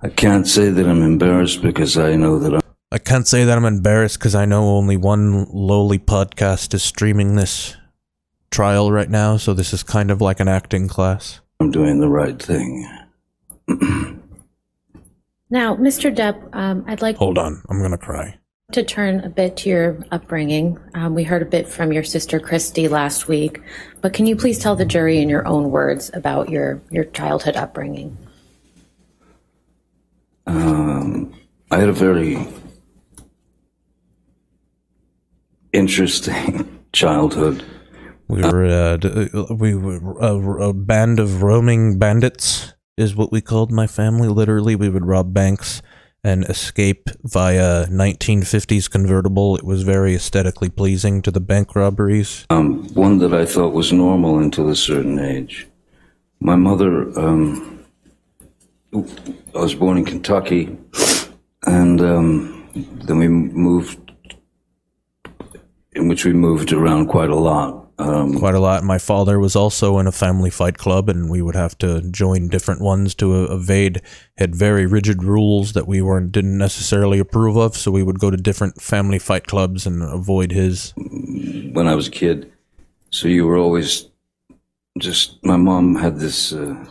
I 0.00 0.08
can't 0.08 0.46
say 0.46 0.70
that 0.70 0.86
I'm 0.86 1.02
embarrassed 1.02 1.60
because 1.62 1.98
I 1.98 2.14
know 2.14 2.38
that 2.38 2.54
I'm. 2.54 2.60
I 2.90 2.98
can't 2.98 3.26
say 3.26 3.44
that 3.44 3.58
I'm 3.58 3.64
embarrassed 3.64 4.18
because 4.18 4.34
I 4.34 4.44
know 4.44 4.64
only 4.68 4.96
one 4.96 5.46
lowly 5.52 5.98
podcast 5.98 6.72
is 6.72 6.82
streaming 6.82 7.34
this 7.34 7.76
trial 8.50 8.90
right 8.92 9.10
now, 9.10 9.36
so 9.36 9.52
this 9.54 9.72
is 9.72 9.82
kind 9.82 10.10
of 10.10 10.20
like 10.20 10.40
an 10.40 10.48
acting 10.48 10.88
class. 10.88 11.40
I'm 11.60 11.70
doing 11.70 12.00
the 12.00 12.08
right 12.08 12.40
thing. 12.40 12.86
Now, 15.50 15.74
Mr. 15.76 16.14
Depp, 16.14 16.54
um, 16.54 16.84
I'd 16.86 17.00
like 17.00 17.16
Hold 17.16 17.38
on, 17.38 17.62
I'm 17.70 17.80
gonna 17.80 17.96
cry. 17.96 18.36
to 18.72 18.82
turn 18.82 19.20
a 19.20 19.30
bit 19.30 19.56
to 19.58 19.70
your 19.70 20.04
upbringing. 20.10 20.78
Um, 20.92 21.14
we 21.14 21.24
heard 21.24 21.40
a 21.40 21.46
bit 21.46 21.66
from 21.66 21.90
your 21.90 22.04
sister 22.04 22.38
Christy 22.38 22.86
last 22.86 23.28
week, 23.28 23.62
but 24.02 24.12
can 24.12 24.26
you 24.26 24.36
please 24.36 24.58
tell 24.58 24.76
the 24.76 24.84
jury 24.84 25.18
in 25.20 25.30
your 25.30 25.48
own 25.48 25.70
words 25.70 26.10
about 26.12 26.50
your, 26.50 26.82
your 26.90 27.04
childhood 27.04 27.56
upbringing? 27.56 28.14
Um, 30.48 31.32
I 31.70 31.78
had 31.78 31.90
a 31.90 31.92
very 31.92 32.38
interesting 35.74 36.78
childhood. 36.92 37.62
We 38.28 38.42
were 38.42 38.64
uh, 38.64 38.98
uh, 38.98 39.54
we 39.54 39.74
were 39.74 40.18
a, 40.20 40.68
a 40.68 40.72
band 40.72 41.20
of 41.20 41.42
roaming 41.42 41.98
bandits, 41.98 42.72
is 42.96 43.14
what 43.14 43.30
we 43.30 43.42
called 43.42 43.70
my 43.70 43.86
family. 43.86 44.28
Literally, 44.28 44.74
we 44.74 44.88
would 44.88 45.04
rob 45.04 45.34
banks 45.34 45.82
and 46.24 46.44
escape 46.46 47.10
via 47.22 47.86
1950s 47.86 48.90
convertible. 48.90 49.56
It 49.56 49.64
was 49.64 49.82
very 49.82 50.14
aesthetically 50.14 50.70
pleasing 50.70 51.20
to 51.22 51.30
the 51.30 51.40
bank 51.40 51.74
robberies. 51.76 52.46
Um, 52.48 52.88
one 52.94 53.18
that 53.18 53.34
I 53.34 53.44
thought 53.44 53.72
was 53.74 53.92
normal 53.92 54.38
until 54.38 54.68
a 54.68 54.76
certain 54.76 55.18
age. 55.18 55.68
My 56.40 56.56
mother, 56.56 57.18
um, 57.18 57.77
I 58.94 59.60
was 59.60 59.74
born 59.74 59.98
in 59.98 60.04
Kentucky, 60.04 60.76
and 61.66 62.00
um, 62.00 62.70
then 62.74 63.18
we 63.18 63.28
moved, 63.28 64.12
in 65.92 66.08
which 66.08 66.24
we 66.24 66.32
moved 66.32 66.72
around 66.72 67.08
quite 67.08 67.30
a 67.30 67.36
lot. 67.36 67.88
Um, 68.00 68.38
Quite 68.38 68.54
a 68.54 68.60
lot. 68.60 68.84
My 68.84 68.98
father 68.98 69.40
was 69.40 69.56
also 69.56 69.98
in 69.98 70.06
a 70.06 70.12
family 70.12 70.50
fight 70.50 70.78
club, 70.78 71.08
and 71.08 71.28
we 71.28 71.42
would 71.42 71.56
have 71.56 71.76
to 71.78 72.00
join 72.12 72.48
different 72.48 72.80
ones 72.80 73.12
to 73.16 73.44
evade. 73.46 74.00
Had 74.36 74.54
very 74.54 74.86
rigid 74.86 75.24
rules 75.24 75.72
that 75.72 75.88
we 75.88 76.00
weren't 76.00 76.30
didn't 76.30 76.56
necessarily 76.56 77.18
approve 77.18 77.56
of, 77.56 77.76
so 77.76 77.90
we 77.90 78.04
would 78.04 78.20
go 78.20 78.30
to 78.30 78.36
different 78.36 78.80
family 78.80 79.18
fight 79.18 79.48
clubs 79.48 79.84
and 79.84 80.00
avoid 80.00 80.52
his. 80.52 80.92
when 80.96 81.88
I 81.88 81.96
was 81.96 82.06
a 82.06 82.12
kid. 82.12 82.52
So 83.10 83.26
you 83.26 83.46
were 83.46 83.58
always 83.58 84.08
just. 85.00 85.44
My 85.44 85.56
mom 85.56 85.96
had 85.96 86.20
this. 86.20 86.52
Uh, 86.52 86.84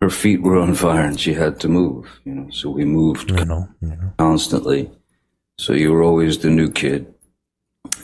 her 0.00 0.10
feet 0.10 0.40
were 0.42 0.58
on 0.58 0.74
fire, 0.74 1.04
and 1.04 1.20
she 1.20 1.34
had 1.34 1.60
to 1.60 1.68
move. 1.68 2.20
You 2.24 2.34
know, 2.34 2.50
so 2.50 2.70
we 2.70 2.84
moved 2.84 3.30
You 3.30 3.44
know, 3.44 3.68
you 3.80 3.88
know. 3.88 4.12
constantly. 4.18 4.90
So 5.58 5.72
you 5.74 5.92
were 5.92 6.02
always 6.02 6.38
the 6.38 6.50
new 6.50 6.70
kid, 6.70 7.12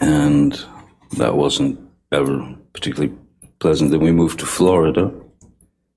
and 0.00 0.62
that 1.16 1.36
wasn't 1.36 1.80
ever 2.12 2.54
particularly 2.74 3.14
pleasant. 3.58 3.90
Then 3.90 4.00
we 4.00 4.12
moved 4.12 4.40
to 4.40 4.46
Florida, 4.46 5.10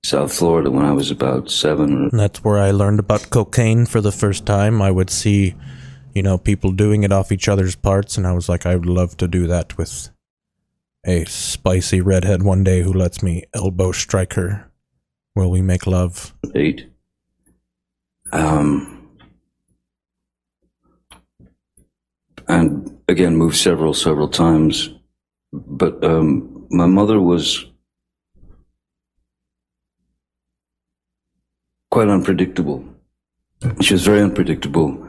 South 0.06 0.34
Florida, 0.34 0.72
when 0.72 0.86
I 0.86 0.94
was 0.94 1.12
about 1.12 1.52
seven. 1.52 2.10
That's 2.14 2.44
where 2.44 2.60
I 2.60 2.72
learned 2.72 3.00
about 3.00 3.30
cocaine 3.30 3.86
for 3.86 4.00
the 4.00 4.14
first 4.14 4.46
time. 4.46 4.82
I 4.82 4.90
would 4.90 5.10
see, 5.10 5.54
you 6.14 6.24
know, 6.24 6.38
people 6.38 6.72
doing 6.72 7.04
it 7.04 7.12
off 7.12 7.34
each 7.34 7.50
other's 7.50 7.76
parts, 7.76 8.18
and 8.18 8.26
I 8.26 8.32
was 8.32 8.48
like, 8.48 8.66
I 8.66 8.76
would 8.76 8.86
love 8.86 9.18
to 9.18 9.28
do 9.28 9.46
that 9.48 9.78
with 9.78 10.10
a 11.06 11.26
spicy 11.26 12.00
redhead 12.00 12.44
one 12.44 12.64
day 12.64 12.84
who 12.84 12.94
lets 12.94 13.22
me 13.22 13.44
elbow 13.54 13.92
strike 13.92 14.34
her 14.34 14.69
while 15.40 15.50
we 15.50 15.62
make 15.62 15.88
love. 15.88 16.34
eight. 16.54 16.90
Um, 18.34 19.10
and 22.48 23.00
again, 23.08 23.38
moved 23.38 23.56
several, 23.56 23.94
several 23.94 24.28
times. 24.28 24.90
But 25.54 26.04
um, 26.04 26.68
my 26.70 26.86
mother 26.86 27.20
was 27.22 27.66
quite 31.90 32.10
unpredictable. 32.10 32.84
She 33.82 33.94
was 33.94 34.06
very 34.06 34.22
unpredictable. 34.22 35.08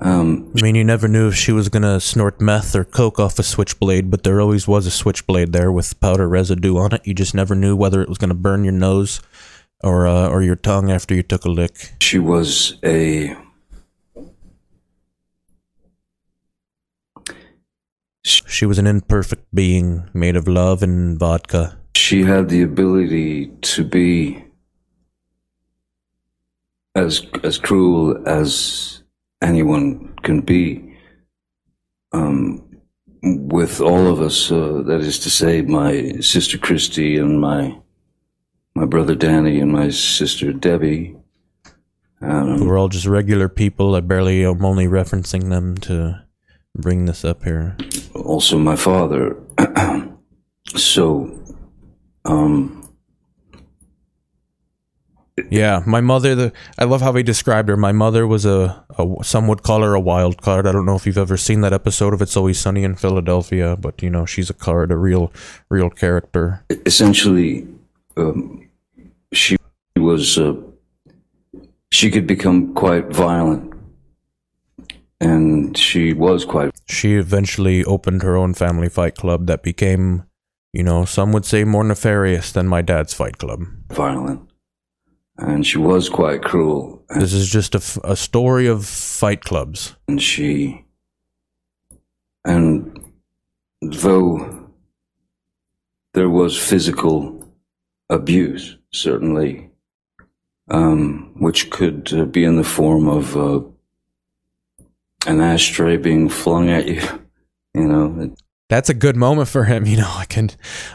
Um, 0.00 0.52
I 0.56 0.62
mean, 0.62 0.76
you 0.76 0.84
never 0.84 1.08
knew 1.08 1.28
if 1.28 1.34
she 1.34 1.52
was 1.52 1.68
gonna 1.68 2.00
snort 2.00 2.40
meth 2.40 2.74
or 2.74 2.84
coke 2.84 3.18
off 3.18 3.38
a 3.38 3.42
switchblade, 3.42 4.10
but 4.10 4.22
there 4.22 4.40
always 4.40 4.68
was 4.68 4.86
a 4.86 4.90
switchblade 4.90 5.52
there 5.52 5.72
with 5.72 5.98
powder 6.00 6.28
residue 6.28 6.76
on 6.76 6.94
it. 6.94 7.04
You 7.04 7.14
just 7.14 7.34
never 7.34 7.54
knew 7.54 7.74
whether 7.74 8.00
it 8.00 8.08
was 8.08 8.18
gonna 8.18 8.34
burn 8.34 8.62
your 8.64 8.72
nose 8.72 9.20
or 9.82 10.06
uh, 10.06 10.28
or 10.28 10.42
your 10.42 10.56
tongue 10.56 10.90
after 10.90 11.14
you 11.14 11.22
took 11.22 11.44
a 11.44 11.50
lick. 11.50 11.92
she 12.00 12.18
was 12.18 12.78
a 12.84 13.36
She 18.24 18.66
was 18.66 18.78
an 18.78 18.86
imperfect 18.86 19.46
being 19.54 20.10
made 20.12 20.36
of 20.36 20.46
love 20.48 20.82
and 20.82 21.18
vodka. 21.18 21.78
she 21.94 22.24
had 22.24 22.48
the 22.48 22.62
ability 22.62 23.46
to 23.62 23.84
be 23.84 24.44
as 26.94 27.22
as 27.44 27.56
cruel 27.58 28.16
as 28.26 29.02
anyone 29.40 30.12
can 30.22 30.40
be 30.40 30.94
um, 32.12 32.62
with 33.22 33.80
all 33.80 34.06
of 34.08 34.20
us. 34.20 34.50
Uh, 34.50 34.82
that 34.86 35.00
is 35.00 35.18
to 35.20 35.30
say, 35.30 35.62
my 35.62 36.12
sister 36.20 36.58
Christy 36.58 37.16
and 37.16 37.40
my 37.40 37.78
my 38.78 38.84
brother 38.84 39.16
Danny 39.16 39.58
and 39.58 39.72
my 39.72 39.90
sister 39.90 40.52
Debbie. 40.52 41.16
Um, 42.20 42.64
We're 42.64 42.78
all 42.78 42.88
just 42.88 43.06
regular 43.06 43.48
people. 43.48 43.96
I 43.96 44.00
barely 44.00 44.44
am 44.44 44.64
only 44.64 44.86
referencing 44.86 45.50
them 45.50 45.76
to 45.78 46.24
bring 46.76 47.06
this 47.06 47.24
up 47.24 47.42
here. 47.42 47.76
also 48.14 48.56
my 48.56 48.76
father. 48.76 49.36
so, 50.76 51.42
um, 52.24 52.88
Yeah, 55.50 55.82
my 55.84 56.00
mother. 56.00 56.36
The 56.36 56.52
I 56.78 56.84
love 56.84 57.00
how 57.00 57.12
he 57.14 57.24
described 57.24 57.68
her. 57.68 57.76
My 57.76 57.90
mother 57.92 58.28
was 58.28 58.46
a, 58.46 58.84
a 58.96 59.24
some 59.24 59.48
would 59.48 59.64
call 59.64 59.82
her 59.82 59.94
a 59.94 60.00
wild 60.00 60.40
card. 60.40 60.68
I 60.68 60.72
don't 60.72 60.86
know 60.86 60.94
if 60.94 61.04
you've 61.04 61.18
ever 61.18 61.36
seen 61.36 61.62
that 61.62 61.72
episode 61.72 62.14
of 62.14 62.22
It's 62.22 62.36
Always 62.36 62.60
Sunny 62.60 62.84
in 62.84 62.94
Philadelphia, 62.94 63.76
but 63.76 64.02
you 64.02 64.10
know 64.10 64.24
she's 64.24 64.50
a 64.50 64.54
card, 64.54 64.92
a 64.92 64.96
real, 64.96 65.32
real 65.68 65.90
character. 65.90 66.64
essentially, 66.86 67.66
um, 68.16 68.67
she 69.32 69.56
was 69.96 70.38
uh, 70.38 70.54
she 71.90 72.10
could 72.10 72.26
become 72.26 72.74
quite 72.74 73.08
violent, 73.08 73.72
and 75.20 75.76
she 75.76 76.12
was 76.12 76.44
quite 76.44 76.70
She 76.86 77.14
eventually 77.14 77.84
opened 77.84 78.22
her 78.22 78.36
own 78.36 78.54
family 78.54 78.88
fight 78.88 79.14
club 79.16 79.46
that 79.46 79.62
became, 79.62 80.24
you 80.72 80.82
know, 80.82 81.04
some 81.04 81.32
would 81.32 81.44
say 81.44 81.64
more 81.64 81.84
nefarious 81.84 82.52
than 82.52 82.68
my 82.68 82.82
dad's 82.82 83.14
fight 83.14 83.38
club. 83.38 83.64
violent, 83.92 84.40
and 85.38 85.66
she 85.66 85.78
was 85.78 86.08
quite 86.08 86.42
cruel. 86.42 87.02
This 87.10 87.32
is 87.32 87.50
just 87.50 87.74
a, 87.74 87.78
f- 87.78 87.98
a 88.04 88.16
story 88.16 88.66
of 88.66 88.84
fight 88.86 89.42
clubs. 89.44 89.96
and 90.08 90.22
she 90.22 90.84
and 92.44 92.98
though 93.82 94.70
there 96.14 96.30
was 96.30 96.56
physical 96.56 97.37
abuse 98.10 98.76
certainly 98.92 99.70
um, 100.70 101.34
which 101.38 101.70
could 101.70 102.12
uh, 102.12 102.24
be 102.24 102.44
in 102.44 102.56
the 102.56 102.64
form 102.64 103.08
of 103.08 103.36
uh, 103.36 103.60
an 105.26 105.40
ashtray 105.40 105.96
being 105.96 106.28
flung 106.28 106.68
at 106.68 106.86
you 106.86 107.00
you 107.74 107.84
know 107.88 108.20
it- 108.20 108.42
that's 108.70 108.90
a 108.90 108.94
good 108.94 109.16
moment 109.16 109.48
for 109.48 109.64
him. 109.64 109.86
You 109.90 109.96
know, 109.96 110.12
I 110.14 110.26
can, 110.26 110.50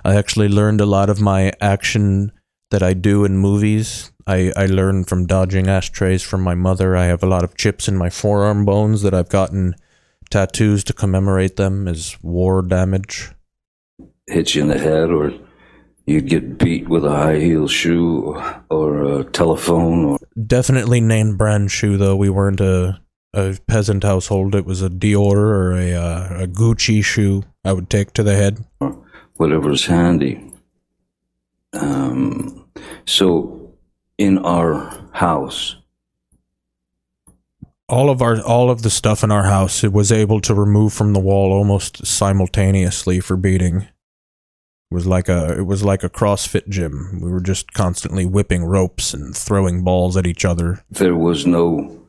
I 0.05 0.13
actually 0.15 0.47
learned 0.47 0.79
a 0.79 0.85
lot 0.85 1.09
of 1.09 1.19
my 1.19 1.51
action 1.59 2.31
that 2.69 2.83
I 2.83 2.93
do 2.93 3.25
in 3.25 3.35
movies. 3.39 4.11
I, 4.27 4.51
I 4.55 4.67
learned 4.67 5.09
from 5.09 5.25
dodging 5.25 5.67
ashtrays 5.67 6.21
from 6.21 6.41
my 6.43 6.53
mother. 6.53 6.95
I 6.95 7.05
have 7.05 7.23
a 7.23 7.27
lot 7.27 7.43
of 7.43 7.57
chips 7.57 7.87
in 7.87 7.97
my 7.97 8.11
forearm 8.11 8.63
bones 8.63 9.01
that 9.01 9.15
I've 9.15 9.29
gotten 9.29 9.73
tattoos 10.29 10.83
to 10.83 10.93
commemorate 10.93 11.55
them 11.55 11.87
as 11.87 12.15
war 12.21 12.61
damage. 12.61 13.31
hit 14.27 14.53
you 14.53 14.61
in 14.61 14.67
the 14.67 14.77
head 14.77 15.09
or 15.09 15.33
you'd 16.05 16.27
get 16.27 16.57
beat 16.57 16.89
with 16.89 17.05
a 17.05 17.11
high 17.11 17.39
heel 17.39 17.67
shoe 17.67 18.35
or, 18.69 19.19
a 19.19 19.23
telephone 19.25 20.05
or 20.05 20.17
Definitely 20.47 21.01
name 21.01 21.37
brand 21.37 21.71
shoe 21.71 21.97
though. 21.97 22.15
We 22.15 22.29
weren't 22.29 22.59
a, 22.59 22.99
a 23.33 23.57
peasant 23.67 24.03
household. 24.03 24.55
It 24.55 24.65
was 24.65 24.81
a 24.81 24.89
Dior 24.89 25.35
or 25.35 25.73
a, 25.73 25.93
uh, 25.93 26.43
a 26.43 26.47
Gucci 26.47 27.03
shoe 27.03 27.43
I 27.63 27.73
would 27.73 27.89
take 27.89 28.13
to 28.13 28.23
the 28.23 28.35
head. 28.35 28.65
Or 28.79 28.97
whatever's 29.35 29.85
handy. 29.85 30.51
Um, 31.73 32.65
so 33.05 33.73
in 34.17 34.37
our 34.39 35.07
house, 35.13 35.75
all 37.89 38.09
of 38.09 38.21
our 38.21 38.41
all 38.41 38.69
of 38.69 38.81
the 38.81 38.89
stuff 38.89 39.23
in 39.23 39.31
our 39.31 39.43
house 39.43 39.83
it 39.83 39.91
was 39.91 40.11
able 40.11 40.39
to 40.39 40.53
remove 40.53 40.93
from 40.93 41.13
the 41.13 41.19
wall 41.19 41.51
almost 41.51 42.05
simultaneously 42.05 43.19
for 43.19 43.35
beating 43.35 43.87
it 44.91 44.93
was 44.93 45.07
like 45.07 45.27
a 45.29 45.57
it 45.57 45.65
was 45.65 45.83
like 45.83 46.03
a 46.03 46.09
crossfit 46.09 46.67
gym 46.67 47.19
we 47.21 47.31
were 47.31 47.41
just 47.41 47.73
constantly 47.73 48.25
whipping 48.25 48.63
ropes 48.63 49.13
and 49.13 49.35
throwing 49.35 49.83
balls 49.83 50.15
at 50.15 50.27
each 50.27 50.45
other 50.45 50.83
there 50.89 51.15
was 51.15 51.45
no, 51.45 52.03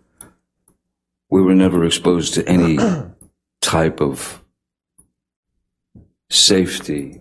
we 1.30 1.42
were 1.42 1.54
never 1.54 1.84
exposed 1.84 2.34
to 2.34 2.48
any 2.48 2.78
type 3.60 4.00
of 4.00 4.42
safety 6.30 7.20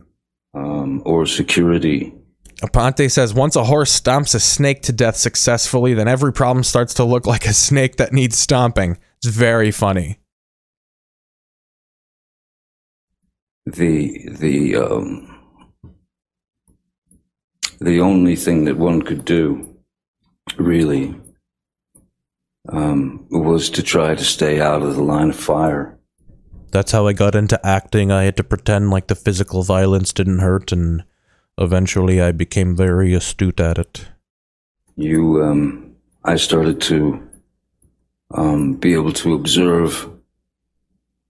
um, 0.54 1.02
or 1.06 1.26
security. 1.26 2.14
Aponte 2.62 3.12
says 3.12 3.34
once 3.34 3.56
a 3.56 3.64
horse 3.64 4.00
stomps 4.00 4.36
a 4.36 4.40
snake 4.40 4.84
to 4.84 4.94
death 4.94 5.16
successfully, 5.16 5.94
then 5.94 6.08
every 6.08 6.32
problem 6.32 6.64
starts 6.64 6.94
to 6.96 7.04
look 7.04 7.26
like 7.26 7.46
a 7.46 7.54
snake 7.54 7.98
that 7.98 8.14
needs 8.14 8.38
stomping. 8.38 8.98
It's 9.18 9.36
very 9.36 9.72
funny. 9.72 10.20
The 13.66 14.28
the 14.30 14.76
um, 14.76 15.33
the 17.80 18.00
only 18.00 18.36
thing 18.36 18.66
that 18.66 18.78
one 18.78 19.02
could 19.02 19.26
do, 19.26 19.76
really, 20.58 21.16
um, 22.70 23.26
was 23.30 23.70
to 23.72 23.84
try 23.84 24.16
to 24.16 24.24
stay 24.24 24.60
out 24.62 24.82
of 24.82 24.96
the 24.96 25.04
line 25.04 25.30
of 25.30 25.36
fire. 25.36 25.98
that's 26.72 26.92
how 26.92 27.06
i 27.08 27.14
got 27.14 27.36
into 27.36 27.58
acting 27.64 28.12
i 28.12 28.24
had 28.24 28.38
to 28.38 28.44
pretend 28.44 28.90
like 28.90 29.08
the 29.08 29.16
physical 29.26 29.62
violence 29.64 30.14
didn't 30.14 30.40
hurt 30.40 30.72
and 30.72 31.04
eventually 31.58 32.20
i 32.20 32.32
became 32.32 32.76
very 32.76 33.14
astute 33.14 33.60
at 33.60 33.78
it 33.78 34.08
you 34.96 35.44
um, 35.44 35.94
I 36.24 36.38
started 36.38 36.80
to 36.82 37.28
um, 38.32 38.76
be 38.76 38.94
able 38.94 39.14
to 39.14 39.34
observe 39.34 40.10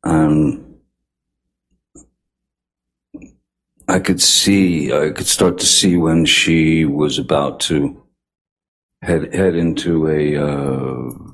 and 0.04 0.63
I 3.88 4.00
could 4.00 4.22
see 4.22 4.94
I 4.94 5.12
could 5.12 5.28
start 5.28 5.58
to 5.60 5.66
see 5.66 5.98
when 5.98 6.26
she 6.26 6.86
was 6.86 7.18
about 7.18 7.60
to 7.62 8.02
head 9.02 9.34
head 9.34 9.56
into 9.56 10.08
a 10.08 10.38
uh, 10.38 11.34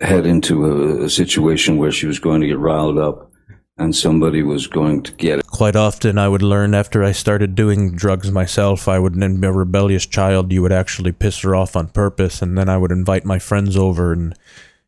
head 0.00 0.26
into 0.26 0.66
a, 0.66 1.04
a 1.04 1.10
situation 1.10 1.78
where 1.78 1.90
she 1.90 2.06
was 2.06 2.18
going 2.18 2.40
to 2.40 2.46
get 2.46 2.58
riled 2.58 2.98
up 2.98 3.32
and 3.78 3.94
somebody 3.94 4.42
was 4.42 4.66
going 4.66 5.02
to 5.02 5.12
get 5.12 5.38
it. 5.38 5.46
quite 5.46 5.76
often 5.76 6.18
i 6.18 6.28
would 6.28 6.42
learn 6.42 6.74
after 6.74 7.02
i 7.02 7.12
started 7.12 7.54
doing 7.54 7.94
drugs 7.94 8.30
myself 8.30 8.88
i 8.88 8.98
would 8.98 9.16
in 9.16 9.42
a 9.42 9.52
rebellious 9.52 10.06
child 10.06 10.52
you 10.52 10.62
would 10.62 10.72
actually 10.72 11.12
piss 11.12 11.40
her 11.40 11.54
off 11.54 11.76
on 11.76 11.88
purpose 11.88 12.42
and 12.42 12.56
then 12.56 12.68
i 12.68 12.76
would 12.76 12.92
invite 12.92 13.24
my 13.24 13.38
friends 13.38 13.76
over 13.76 14.12
and 14.12 14.34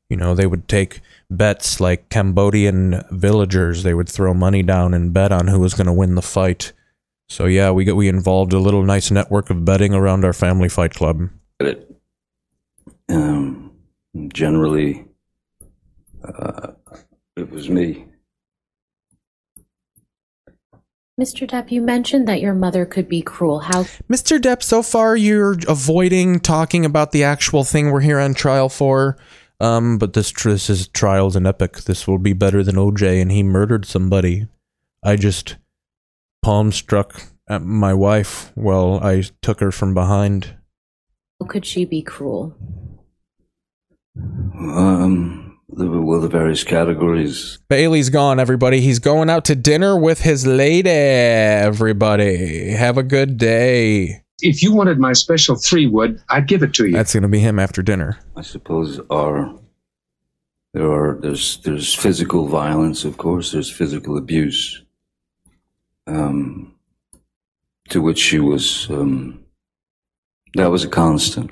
you 0.08 0.16
know 0.16 0.34
they 0.34 0.46
would 0.46 0.68
take 0.68 1.00
bets 1.30 1.80
like 1.80 2.08
cambodian 2.08 3.02
villagers 3.10 3.82
they 3.82 3.94
would 3.94 4.08
throw 4.08 4.32
money 4.32 4.62
down 4.62 4.94
and 4.94 5.12
bet 5.12 5.30
on 5.30 5.48
who 5.48 5.60
was 5.60 5.74
going 5.74 5.86
to 5.86 5.92
win 5.92 6.14
the 6.14 6.22
fight 6.22 6.72
so 7.28 7.44
yeah 7.44 7.70
we 7.70 7.84
got 7.84 7.96
we 7.96 8.08
involved 8.08 8.52
a 8.52 8.58
little 8.58 8.82
nice 8.82 9.10
network 9.10 9.50
of 9.50 9.64
betting 9.64 9.94
around 9.94 10.24
our 10.24 10.32
family 10.32 10.68
fight 10.68 10.94
club 10.94 11.28
it. 11.60 11.88
Um, 13.08 13.72
generally, 14.28 15.06
uh, 16.22 16.72
it 17.36 17.50
was 17.50 17.68
me. 17.68 18.06
Mr. 21.20 21.48
Depp, 21.48 21.72
you 21.72 21.82
mentioned 21.82 22.28
that 22.28 22.40
your 22.40 22.54
mother 22.54 22.86
could 22.86 23.08
be 23.08 23.22
cruel. 23.22 23.58
How 23.58 23.82
Mr. 24.08 24.38
Depp, 24.38 24.62
so 24.62 24.82
far 24.82 25.16
you're 25.16 25.56
avoiding 25.66 26.38
talking 26.38 26.84
about 26.84 27.10
the 27.10 27.24
actual 27.24 27.64
thing 27.64 27.90
we're 27.90 28.00
here 28.00 28.20
on 28.20 28.34
trial 28.34 28.68
for. 28.68 29.16
Um 29.60 29.98
but 29.98 30.12
this 30.12 30.30
tr- 30.30 30.50
this 30.50 30.70
is 30.70 30.88
trials 30.88 31.34
and 31.36 31.46
epic 31.46 31.78
this 31.82 32.06
will 32.06 32.18
be 32.18 32.32
better 32.32 32.62
than 32.62 32.76
oj 32.76 33.20
and 33.20 33.32
he 33.32 33.42
murdered 33.42 33.84
somebody 33.84 34.46
i 35.02 35.16
just 35.16 35.56
palm 36.42 36.70
struck 36.72 37.22
at 37.48 37.62
my 37.62 37.92
wife 37.92 38.52
while 38.54 39.00
i 39.02 39.22
took 39.42 39.60
her 39.60 39.72
from 39.72 39.94
behind 39.94 40.56
How 41.40 41.46
could 41.46 41.64
she 41.66 41.84
be 41.84 42.02
cruel? 42.02 42.54
Um, 44.16 45.58
the, 45.68 45.86
well, 45.88 46.20
the 46.20 46.28
various 46.28 46.64
categories. 46.64 47.58
Bailey's 47.68 48.10
gone, 48.10 48.40
everybody. 48.40 48.80
He's 48.80 48.98
going 48.98 49.30
out 49.30 49.44
to 49.44 49.54
dinner 49.54 49.96
with 49.96 50.22
his 50.22 50.46
lady, 50.46 50.90
everybody. 50.90 52.70
Have 52.70 52.98
a 52.98 53.04
good 53.04 53.38
day. 53.38 54.24
If 54.40 54.62
you 54.62 54.72
wanted 54.72 54.98
my 54.98 55.12
special 55.14 55.56
three 55.56 55.86
wood, 55.86 56.22
I'd 56.28 56.46
give 56.46 56.62
it 56.62 56.72
to 56.74 56.86
you. 56.86 56.92
That's 56.92 57.12
going 57.12 57.22
to 57.24 57.28
be 57.28 57.40
him 57.40 57.58
after 57.58 57.82
dinner. 57.82 58.18
I 58.36 58.42
suppose 58.42 59.00
our 59.10 59.52
There 60.74 60.90
are 60.90 61.18
there's 61.20 61.58
there's 61.64 61.94
physical 61.94 62.46
violence, 62.46 63.04
of 63.04 63.16
course. 63.16 63.50
There's 63.52 63.70
physical 63.70 64.16
abuse, 64.16 64.84
um, 66.06 66.74
to 67.88 68.00
which 68.00 68.18
she 68.18 68.38
was. 68.38 68.88
Um, 68.90 69.44
that 70.54 70.70
was 70.70 70.84
a 70.84 70.88
constant. 70.88 71.50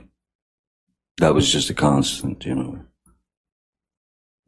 That 1.19 1.35
was 1.35 1.51
just 1.51 1.71
a 1.71 1.75
constant, 1.75 2.45
you 2.45 2.55
know. 2.55 2.85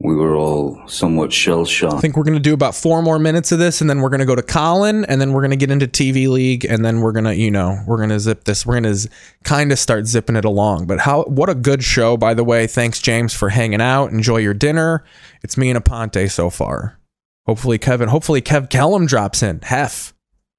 We 0.01 0.15
were 0.15 0.33
all 0.33 0.87
somewhat 0.87 1.33
shell 1.33 1.65
shocked. 1.65 1.95
I 1.95 1.99
think 1.99 2.15
we're 2.15 2.23
going 2.23 2.35
to 2.35 2.39
do 2.39 2.53
about 2.53 2.73
four 2.73 3.01
more 3.01 3.19
minutes 3.19 3.51
of 3.51 3.59
this, 3.59 3.81
and 3.81 3.89
then 3.89 3.99
we're 3.99 4.07
going 4.09 4.21
to 4.21 4.25
go 4.25 4.35
to 4.35 4.41
Colin, 4.41 5.03
and 5.03 5.19
then 5.19 5.33
we're 5.33 5.41
going 5.41 5.51
to 5.51 5.57
get 5.57 5.71
into 5.71 5.87
TV 5.87 6.29
League, 6.29 6.63
and 6.63 6.85
then 6.85 7.01
we're 7.01 7.11
going 7.11 7.25
to, 7.25 7.35
you 7.35 7.51
know, 7.51 7.83
we're 7.85 7.97
going 7.97 8.09
to 8.09 8.19
zip 8.19 8.45
this. 8.45 8.65
We're 8.65 8.79
going 8.79 8.95
to 8.95 9.09
kind 9.43 9.73
of 9.73 9.79
start 9.79 10.07
zipping 10.07 10.37
it 10.37 10.45
along. 10.45 10.87
But 10.87 10.99
how? 10.99 11.23
What 11.23 11.49
a 11.49 11.55
good 11.55 11.83
show, 11.83 12.15
by 12.15 12.33
the 12.33 12.45
way. 12.45 12.65
Thanks, 12.65 13.01
James, 13.01 13.33
for 13.33 13.49
hanging 13.49 13.81
out. 13.81 14.11
Enjoy 14.11 14.37
your 14.37 14.53
dinner. 14.53 15.03
It's 15.43 15.57
me 15.57 15.69
and 15.69 15.83
Aponte 15.83 16.31
so 16.31 16.49
far. 16.49 16.97
Hopefully, 17.45 17.77
Kevin. 17.77 18.07
Hopefully, 18.07 18.41
Kev 18.41 18.69
Kellum 18.69 19.05
drops 19.05 19.43
in. 19.43 19.59
Hef. 19.63 20.13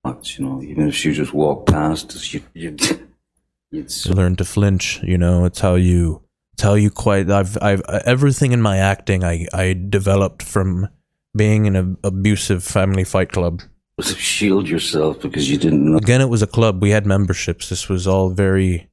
You 0.05 0.45
know, 0.45 0.62
even 0.62 0.88
if 0.88 0.95
she 0.95 1.12
just 1.12 1.32
walked 1.32 1.70
past 1.70 2.11
us, 2.14 2.34
you, 2.34 2.43
you'd, 2.53 2.80
you'd 3.70 4.05
You 4.05 4.12
learn 4.12 4.36
to 4.36 4.45
flinch. 4.45 5.01
You 5.03 5.16
know, 5.16 5.47
it's 5.47 5.61
how 5.61 5.76
you. 5.76 6.22
How 6.61 6.74
you 6.74 6.90
quite. 6.90 7.30
I've. 7.30 7.56
I've. 7.61 7.82
Everything 8.04 8.52
in 8.52 8.62
my 8.62 8.78
acting, 8.78 9.24
I. 9.24 9.46
I 9.52 9.74
developed 9.74 10.42
from 10.42 10.88
being 11.36 11.66
in 11.66 11.76
an 11.76 11.96
abusive 12.02 12.64
family 12.64 13.04
fight 13.04 13.32
club. 13.32 13.62
shield 14.02 14.68
yourself 14.68 15.20
because 15.20 15.50
you 15.50 15.58
didn't 15.58 15.84
know 15.84 15.96
Again, 15.96 16.20
it 16.20 16.28
was 16.28 16.42
a 16.42 16.46
club. 16.46 16.82
We 16.82 16.90
had 16.90 17.06
memberships. 17.06 17.68
This 17.68 17.88
was 17.88 18.06
all 18.06 18.30
very 18.30 18.90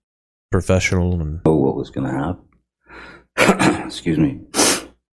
professional 0.51 1.19
and. 1.21 1.41
what 1.43 1.75
was 1.75 1.89
going 1.89 2.07
to 2.07 2.17
happen. 2.17 3.85
Excuse 3.85 4.17
me. 4.17 4.41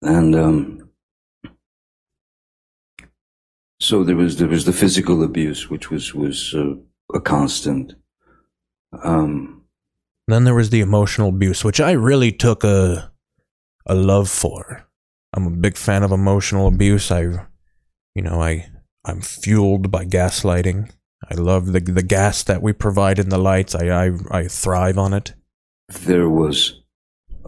And 0.02 0.36
um, 0.36 0.89
so 3.80 4.04
there 4.04 4.16
was 4.16 4.38
there 4.38 4.47
was 4.47 4.66
the 4.66 4.74
physical 4.74 5.24
abuse, 5.24 5.70
which 5.70 5.89
was 5.89 6.14
was 6.14 6.54
uh, 6.56 6.76
a 7.14 7.20
constant. 7.20 7.93
Um, 9.04 9.61
Then 10.28 10.43
there 10.45 10.55
was 10.55 10.69
the 10.69 10.82
emotional 10.82 11.30
abuse, 11.30 11.63
which 11.63 11.80
I 11.82 11.91
really 11.91 12.32
took 12.32 12.63
a 12.63 13.11
a 13.86 13.95
love 13.95 14.30
for. 14.30 14.86
I'm 15.34 15.47
a 15.47 15.51
big 15.51 15.78
fan 15.78 16.03
of 16.03 16.11
emotional 16.11 16.67
abuse. 16.67 17.11
I, 17.11 17.22
you 18.15 18.22
know, 18.22 18.41
I 18.41 18.67
I'm 19.05 19.22
fueled 19.22 19.91
by 19.91 20.05
gaslighting. 20.05 20.91
I 21.30 21.36
love 21.36 21.72
the 21.74 21.80
the 21.80 22.03
gas 22.03 22.43
that 22.43 22.61
we 22.61 22.74
provide 22.74 23.19
in 23.19 23.30
the 23.30 23.38
lights. 23.38 23.76
I 23.76 23.88
I, 24.05 24.11
I 24.32 24.47
thrive 24.47 24.97
on 24.97 25.13
it. 25.13 25.34
there 26.05 26.30
was 26.30 26.82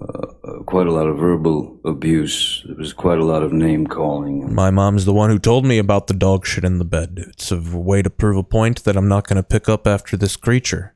uh, 0.02 0.28
quite 0.66 0.88
a 0.88 0.92
lot 0.92 1.08
of 1.08 1.18
verbal 1.18 1.80
abuse. 1.86 2.64
There 2.66 2.76
was 2.76 2.94
quite 2.94 3.20
a 3.20 3.24
lot 3.26 3.44
of 3.44 3.54
name 3.54 3.86
calling. 3.88 4.54
My 4.54 4.72
mom's 4.72 5.06
the 5.06 5.14
one 5.14 5.30
who 5.30 5.40
told 5.40 5.66
me 5.66 5.78
about 5.78 6.08
the 6.08 6.14
dog 6.16 6.46
shit 6.46 6.64
in 6.64 6.80
the 6.80 6.86
bed. 6.86 7.24
It's 7.30 7.52
a 7.52 7.58
way 7.60 8.02
to 8.02 8.10
prove 8.10 8.38
a 8.38 8.44
point 8.44 8.84
that 8.84 8.98
I'm 8.98 9.08
not 9.08 9.28
going 9.28 9.38
to 9.38 9.44
pick 9.44 9.70
up 9.70 9.86
after 9.88 10.18
this 10.18 10.36
creature. 10.36 10.96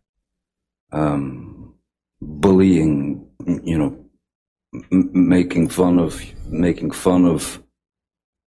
um, 0.91 1.53
bullying, 2.21 3.27
you 3.63 3.77
know, 3.77 3.97
making 4.91 5.69
fun 5.69 5.99
of, 5.99 6.21
making 6.47 6.91
fun 6.91 7.25
of 7.25 7.63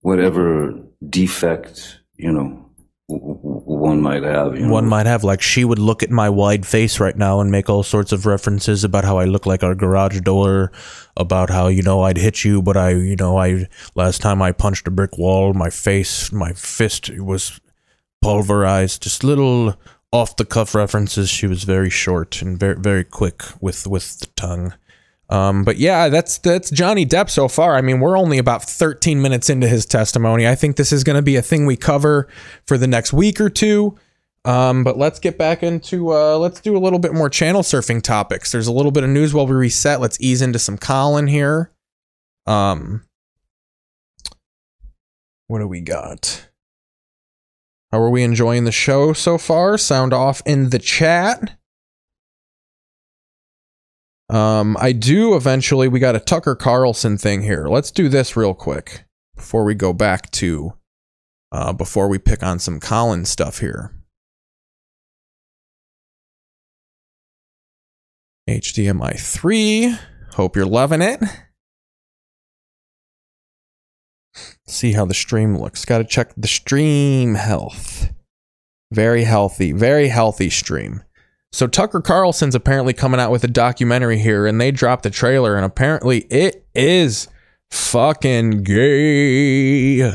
whatever 0.01 0.75
defect, 1.09 2.01
you 2.17 2.33
know, 2.33 2.59
one 3.09 4.01
might 4.01 4.23
have. 4.23 4.55
You 4.57 4.67
know, 4.67 4.73
One 4.73 4.87
might 4.87 5.07
have, 5.07 5.25
like, 5.25 5.43
she 5.43 5.65
would 5.65 5.79
look 5.79 6.03
at 6.03 6.11
my 6.11 6.31
wide 6.31 6.65
face 6.65 6.99
right 7.01 7.17
now 7.17 7.41
and 7.41 7.51
make 7.51 7.69
all 7.69 7.83
sorts 7.83 8.13
of 8.13 8.27
references 8.27 8.85
about 8.85 9.05
how 9.05 9.19
I 9.19 9.25
look 9.25 9.45
like 9.45 9.63
our 9.63 9.75
garage 9.75 10.21
door, 10.21 10.73
about 11.17 11.51
how, 11.51 11.69
you 11.69 11.83
know, 11.83 12.03
I'd 12.03 12.17
hit 12.17 12.45
you, 12.45 12.63
but 12.63 12.77
I, 12.77 12.91
you 12.91 13.17
know, 13.17 13.39
I, 13.39 13.67
last 13.95 14.23
time 14.23 14.41
I 14.41 14.53
punched 14.53 14.87
a 14.89 14.91
brick 14.91 15.19
wall, 15.19 15.53
my 15.53 15.69
face, 15.69 16.33
my 16.33 16.53
fist 16.53 17.11
was 17.19 17.61
pulverized. 18.23 19.03
Just 19.03 19.25
little 19.25 19.75
off 20.13 20.37
the 20.37 20.45
cuff 20.45 20.75
references. 20.75 21.29
She 21.29 21.47
was 21.47 21.65
very 21.65 21.91
short 21.91 22.43
and 22.43 22.59
very, 22.59 22.77
very 22.77 23.05
quick 23.05 23.43
with, 23.61 23.87
with 23.87 24.21
the 24.21 24.27
tongue. 24.37 24.75
Um, 25.31 25.65
but 25.65 25.79
yeah, 25.79 26.11
that's 26.11 26.37
that's 26.39 26.71
Johnny 26.71 27.07
Depp 27.07 27.31
so 27.31 27.49
far. 27.49 27.75
I 27.75 27.81
mean, 27.81 28.01
we're 28.01 28.19
only 28.19 28.37
about 28.37 28.65
13 28.65 29.23
minutes 29.23 29.49
into 29.49 29.67
his 29.67 29.87
testimony. 29.87 30.47
I 30.47 30.55
think 30.55 30.77
this 30.77 30.93
is 30.93 31.05
going 31.05 31.17
to 31.17 31.23
be 31.23 31.37
a 31.37 31.43
thing 31.43 31.65
we 31.65 31.75
cover 31.75 32.29
for 32.67 32.77
the 32.77 32.87
next 32.87 33.15
week 33.15 33.41
or 33.41 33.49
two. 33.49 33.97
Um, 34.45 34.85
but 34.85 34.99
let's 34.99 35.19
get 35.19 35.39
back 35.39 35.63
into 35.63 36.13
uh, 36.13 36.37
let's 36.37 36.61
do 36.61 36.77
a 36.77 36.81
little 36.81 36.99
bit 36.99 37.15
more 37.15 37.31
channel 37.31 37.63
surfing 37.63 38.03
topics. 38.03 38.53
There's 38.53 38.67
a 38.67 38.73
little 38.73 38.93
bit 38.93 39.05
of 39.05 39.11
news 39.11 39.33
while 39.33 39.47
we 39.47 39.55
reset. 39.55 40.01
Let's 40.01 40.21
ease 40.21 40.43
into 40.43 40.59
some 40.59 40.77
Colin 40.77 41.29
here. 41.29 41.73
Um, 42.47 43.07
what 45.47 45.61
do 45.61 45.69
we 45.69 45.81
got? 45.81 46.49
How 47.93 48.01
are 48.01 48.11
we 48.11 48.23
enjoying 48.23 48.65
the 48.65 48.73
show 48.73 49.13
so 49.13 49.37
far? 49.37 49.77
Sound 49.77 50.15
off 50.15 50.41
in 50.47 50.71
the 50.71 50.79
chat. 50.79 51.59
Um, 54.31 54.79
I 54.81 54.93
do 54.93 55.37
eventually. 55.37 55.89
We 55.89 56.01
got 56.01 56.17
a 56.17 56.21
Tucker 56.21 56.55
Carlson 56.55 57.19
thing 57.19 57.43
here. 57.43 57.69
Let's 57.69 57.91
do 57.91 58.09
this 58.09 58.35
real 58.35 58.55
quick 58.55 59.05
before 59.37 59.65
we 59.65 59.75
go 59.75 59.93
back 59.93 60.31
to, 60.33 60.73
uh, 61.53 61.75
before 61.75 62.09
we 62.09 62.19
pick 62.19 62.43
on 62.43 62.59
some 62.59 62.81
Colin 62.81 63.27
stuff 63.27 63.59
here. 63.59 63.93
HDMI 68.49 69.21
3. 69.21 69.97
Hope 70.33 70.57
you're 70.57 70.65
loving 70.65 71.03
it. 71.03 71.21
See 74.67 74.93
how 74.93 75.05
the 75.05 75.15
stream 75.15 75.59
looks. 75.59 75.85
Got 75.85 75.99
to 75.99 76.05
check 76.05 76.33
the 76.37 76.49
stream 76.49 77.35
health. 77.35 78.13
Very 78.93 79.25
healthy, 79.25 79.73
very 79.73 80.09
healthy 80.09 80.51
stream. 80.51 81.03
So 81.53 81.67
Tucker 81.67 82.01
Carlson's 82.01 82.55
apparently 82.55 82.93
coming 82.95 83.21
out 83.21 83.31
with 83.31 83.45
a 83.45 83.49
documentary 83.49 84.19
here, 84.19 84.47
and 84.47 84.61
they 84.61 84.71
dropped 84.71 85.03
the 85.03 85.11
trailer, 85.11 85.55
and 85.57 85.65
apparently 85.65 86.21
it 86.31 86.67
is 86.75 87.29
fucking 87.71 88.63
gay. 88.63 90.11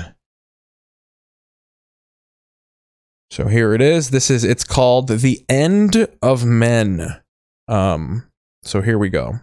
So 3.29 3.47
here 3.47 3.73
it 3.73 3.81
is. 3.81 4.09
This 4.09 4.31
is 4.31 4.43
it's 4.43 4.63
called 4.63 5.09
The 5.09 5.45
End 5.49 6.07
of 6.21 6.45
Men. 6.45 7.21
Um 7.67 8.23
so 8.63 8.81
here 8.81 8.97
we 8.97 9.09
go. 9.09 9.39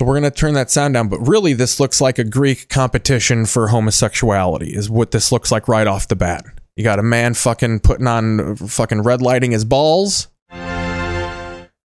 So 0.00 0.06
we're 0.06 0.18
going 0.18 0.32
to 0.32 0.38
turn 0.38 0.54
that 0.54 0.70
sound 0.70 0.94
down, 0.94 1.08
but 1.08 1.18
really 1.18 1.52
this 1.52 1.78
looks 1.78 2.00
like 2.00 2.18
a 2.18 2.24
Greek 2.24 2.70
competition 2.70 3.44
for 3.44 3.68
homosexuality 3.68 4.74
is 4.74 4.88
what 4.88 5.10
this 5.10 5.30
looks 5.30 5.52
like 5.52 5.68
right 5.68 5.86
off 5.86 6.08
the 6.08 6.16
bat. 6.16 6.42
You 6.74 6.84
got 6.84 6.98
a 6.98 7.02
man 7.02 7.34
fucking 7.34 7.80
putting 7.80 8.06
on 8.06 8.56
fucking 8.56 9.02
red 9.02 9.20
lighting 9.20 9.50
his 9.50 9.66
balls. 9.66 10.28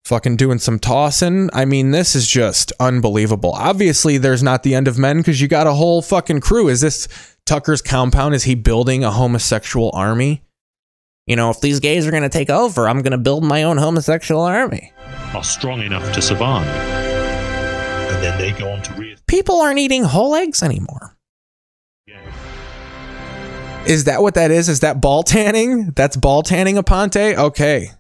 Fucking 0.06 0.36
doing 0.36 0.60
some 0.60 0.78
tossing. 0.78 1.50
I 1.54 1.66
mean, 1.66 1.90
this 1.90 2.14
is 2.14 2.28
just 2.28 2.72
unbelievable. 2.80 3.54
Obviously, 3.54 4.20
there's 4.20 4.44
not 4.44 4.62
the 4.62 4.76
end 4.76 4.88
of 4.88 5.00
men 5.00 5.18
because 5.18 5.42
you 5.42 5.48
got 5.48 5.66
a 5.66 5.74
whole 5.74 6.04
fucking 6.04 6.42
crew. 6.42 6.70
Is 6.70 6.82
this 6.82 7.08
Tucker's 7.48 7.82
compound? 7.82 8.36
Is 8.36 8.44
he 8.44 8.54
building 8.54 9.04
a 9.04 9.10
homosexual 9.10 9.90
army? 9.92 10.44
You 11.26 11.36
know, 11.36 11.50
if 11.50 11.62
these 11.62 11.80
gays 11.80 12.06
are 12.06 12.12
going 12.12 12.22
to 12.22 12.30
take 12.30 12.52
over, 12.52 12.88
I'm 12.88 13.02
going 13.02 13.14
to 13.14 13.18
build 13.18 13.44
my 13.44 13.64
own 13.64 13.80
homosexual 13.80 14.44
army. 14.44 14.94
are 15.34 15.44
strong 15.44 15.82
enough 15.82 16.14
to 16.14 16.22
survive. 16.22 17.03
Then 18.24 18.38
they 18.38 18.54
go 18.54 18.72
on 18.72 18.82
to 18.84 18.94
re- 18.94 19.18
People 19.28 19.60
aren't 19.60 19.80
eating 19.80 20.06
whole 20.06 20.34
eggs 20.34 20.64
anymore. 20.64 21.18
Is 23.86 24.06
that 24.06 24.22
what 24.22 24.36
that 24.36 24.50
is? 24.50 24.70
Is 24.70 24.80
that 24.80 25.02
ball 25.02 25.24
tanning? 25.24 25.92
That's 25.92 26.16
ball 26.16 26.42
tanning 26.42 26.78
Aponte? 26.78 27.36
Okay. 27.36 27.92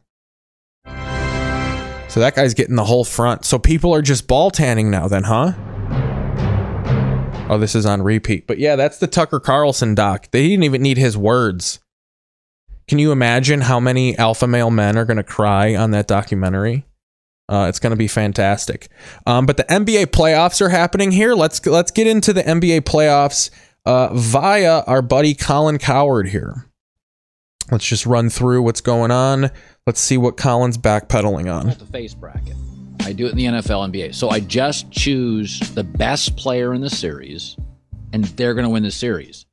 So 2.07 2.21
that 2.21 2.36
guy's 2.36 2.53
getting 2.53 2.78
the 2.78 2.86
whole 2.86 3.03
front. 3.03 3.43
So 3.43 3.59
people 3.59 3.93
are 3.93 4.01
just 4.01 4.26
ball 4.26 4.49
tanning 4.49 4.89
now 4.89 5.09
then, 5.09 5.24
huh? 5.24 5.51
Oh, 7.49 7.57
this 7.59 7.76
is 7.76 7.86
on 7.86 8.01
repeat. 8.01 8.47
But 8.47 8.59
yeah, 8.59 8.78
that's 8.78 8.99
the 8.99 9.07
Tucker 9.07 9.41
Carlson 9.41 9.93
doc. 9.93 10.32
They 10.32 10.47
didn't 10.47 10.63
even 10.63 10.82
need 10.82 10.97
his 10.97 11.17
words. 11.17 11.80
Can 12.88 12.97
you 12.97 13.11
imagine 13.11 13.59
how 13.59 13.82
many 13.82 14.17
alpha 14.17 14.47
male 14.47 14.71
men 14.71 14.97
are 14.97 15.03
going 15.03 15.17
to 15.17 15.24
cry 15.24 15.76
on 15.76 15.91
that 15.91 16.07
documentary? 16.07 16.86
Uh, 17.50 17.66
it's 17.70 17.80
going 17.80 17.91
to 17.91 17.98
be 17.98 18.08
fantastic. 18.08 18.88
Um, 19.26 19.46
but 19.46 19.58
the 19.58 19.66
NBA 19.66 20.08
playoffs 20.08 20.62
are 20.62 20.70
happening 20.70 21.12
here. 21.12 21.34
Let's 21.34 21.66
let's 21.66 21.91
get 21.91 22.08
into 22.08 22.34
the 22.34 22.44
NBA 22.44 22.82
playoffs 22.82 23.50
uh, 23.86 24.14
via 24.14 24.82
our 24.82 25.02
buddy 25.02 25.34
Colin 25.34 25.78
Cowherd 25.78 26.30
here. 26.30 26.68
Let's 27.72 27.86
just 27.86 28.06
run 28.06 28.30
through 28.30 28.62
what's 28.62 28.82
going 28.82 29.12
on. 29.12 29.50
Let's 29.86 30.00
see 30.00 30.18
what 30.18 30.38
Colin's 30.38 30.78
backpedaling 30.78 31.54
on. 31.54 31.68
the 31.68 31.86
face 31.86 32.14
bracket. 32.14 32.56
I 33.02 33.12
do 33.12 33.26
it 33.26 33.32
in 33.32 33.38
the 33.38 33.46
NFL 33.46 33.91
NBA. 33.91 34.16
So 34.16 34.30
I 34.30 34.39
just 34.39 34.89
choose 34.91 35.60
the 35.74 35.84
best 35.84 36.38
player 36.38 36.74
in 36.74 36.82
the 36.82 36.89
series, 36.89 37.58
and 38.14 38.24
they're 38.26 38.54
going 38.54 38.66
to 38.66 38.70
win 38.70 38.84
the 38.84 38.91
series. 38.91 39.46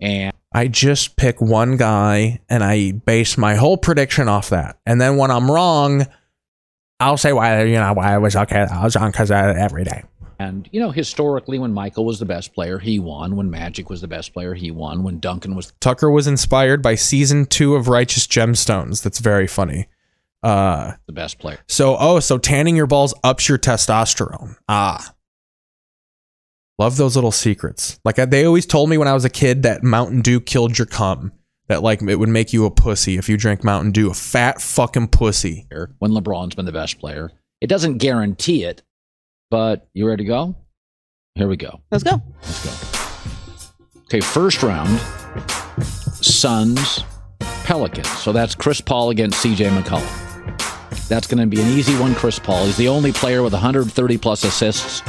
And 0.00 0.32
I 0.52 0.68
just 0.68 1.16
pick 1.16 1.40
one 1.40 1.76
guy 1.76 2.40
and 2.48 2.62
I 2.62 2.92
base 2.92 3.38
my 3.38 3.54
whole 3.54 3.76
prediction 3.76 4.28
off 4.28 4.50
that. 4.50 4.78
And 4.84 5.00
then 5.00 5.16
when 5.16 5.30
I'm 5.30 5.50
wrong, 5.50 6.06
I'll 7.02 7.16
say 7.16 7.32
why 7.32 7.64
you 7.64 7.74
know 7.74 7.92
why 7.92 8.14
I 8.14 8.18
was 8.18 8.36
okay. 8.36 8.60
I 8.60 8.84
was 8.84 8.96
on 8.96 9.10
because 9.10 9.30
every 9.30 9.84
day. 9.84 10.02
And 10.38 10.68
you 10.72 10.80
know, 10.80 10.90
historically, 10.90 11.58
when 11.58 11.72
Michael 11.72 12.04
was 12.04 12.18
the 12.18 12.24
best 12.24 12.54
player, 12.54 12.78
he 12.78 12.98
won. 12.98 13.36
When 13.36 13.50
Magic 13.50 13.88
was 13.90 14.00
the 14.00 14.08
best 14.08 14.32
player, 14.32 14.54
he 14.54 14.70
won. 14.70 15.02
When 15.02 15.20
Duncan 15.20 15.54
was 15.54 15.72
Tucker 15.80 16.10
was 16.10 16.26
inspired 16.26 16.82
by 16.82 16.94
season 16.94 17.46
two 17.46 17.76
of 17.76 17.88
Righteous 17.88 18.26
Gemstones. 18.26 19.02
That's 19.02 19.20
very 19.20 19.46
funny. 19.46 19.88
Uh, 20.42 20.92
the 21.06 21.12
best 21.12 21.38
player, 21.38 21.58
so 21.68 21.96
oh, 21.98 22.18
so 22.18 22.38
tanning 22.38 22.74
your 22.74 22.88
balls 22.88 23.14
ups 23.22 23.48
your 23.48 23.58
testosterone. 23.58 24.56
Ah, 24.68 25.14
love 26.78 26.96
those 26.96 27.14
little 27.14 27.30
secrets. 27.30 28.00
Like 28.04 28.16
they 28.16 28.44
always 28.44 28.66
told 28.66 28.90
me 28.90 28.98
when 28.98 29.06
I 29.06 29.14
was 29.14 29.24
a 29.24 29.30
kid 29.30 29.62
that 29.62 29.84
Mountain 29.84 30.22
Dew 30.22 30.40
killed 30.40 30.78
your 30.78 30.86
cum. 30.86 31.32
That 31.72 31.82
like 31.82 32.02
it 32.02 32.16
would 32.16 32.28
make 32.28 32.52
you 32.52 32.66
a 32.66 32.70
pussy 32.70 33.16
if 33.16 33.30
you 33.30 33.38
drank 33.38 33.64
Mountain 33.64 33.92
Dew, 33.92 34.10
a 34.10 34.12
fat 34.12 34.60
fucking 34.60 35.08
pussy. 35.08 35.66
when 36.00 36.10
LeBron's 36.10 36.54
been 36.54 36.66
the 36.66 36.72
best 36.72 36.98
player, 36.98 37.32
it 37.62 37.68
doesn't 37.68 37.96
guarantee 37.96 38.64
it. 38.64 38.82
But 39.50 39.88
you 39.94 40.06
ready 40.06 40.24
to 40.24 40.28
go? 40.28 40.54
Here 41.34 41.48
we 41.48 41.56
go. 41.56 41.80
Let's 41.90 42.04
go. 42.04 42.20
Let's 42.42 42.62
go. 42.62 44.02
Okay, 44.02 44.20
first 44.20 44.62
round, 44.62 45.00
Suns, 46.12 47.04
Pelicans. 47.64 48.10
So 48.18 48.32
that's 48.32 48.54
Chris 48.54 48.82
Paul 48.82 49.08
against 49.08 49.42
CJ 49.42 49.70
McCollum. 49.70 51.08
That's 51.08 51.26
going 51.26 51.40
to 51.40 51.46
be 51.46 51.62
an 51.62 51.68
easy 51.68 51.98
one, 51.98 52.14
Chris 52.14 52.38
Paul. 52.38 52.66
He's 52.66 52.76
the 52.76 52.88
only 52.88 53.12
player 53.12 53.42
with 53.42 53.54
130 53.54 54.18
plus 54.18 54.44
assists 54.44 55.00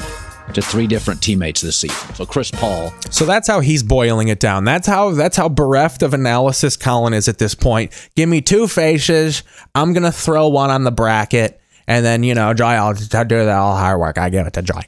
to 0.53 0.61
three 0.61 0.87
different 0.87 1.21
teammates 1.21 1.61
this 1.61 1.77
season. 1.77 2.15
So 2.15 2.25
Chris 2.25 2.51
Paul. 2.51 2.93
So 3.09 3.25
that's 3.25 3.47
how 3.47 3.59
he's 3.59 3.83
boiling 3.83 4.27
it 4.27 4.39
down. 4.39 4.65
That's 4.65 4.87
how 4.87 5.11
that's 5.11 5.37
how 5.37 5.49
bereft 5.49 6.03
of 6.03 6.13
analysis 6.13 6.77
Colin 6.77 7.13
is 7.13 7.27
at 7.27 7.39
this 7.39 7.55
point. 7.55 7.91
Give 8.15 8.29
me 8.29 8.41
two 8.41 8.67
faces. 8.67 9.43
I'm 9.73 9.93
gonna 9.93 10.11
throw 10.11 10.47
one 10.49 10.69
on 10.69 10.83
the 10.83 10.91
bracket, 10.91 11.59
and 11.87 12.05
then 12.05 12.23
you 12.23 12.35
know, 12.35 12.53
Joy, 12.53 12.65
I'll 12.65 12.93
just 12.93 13.11
do 13.11 13.45
that 13.45 13.49
all 13.49 13.75
hard 13.75 13.99
work. 13.99 14.17
I 14.17 14.29
give 14.29 14.45
it 14.45 14.53
to 14.53 14.61
Joy. 14.61 14.81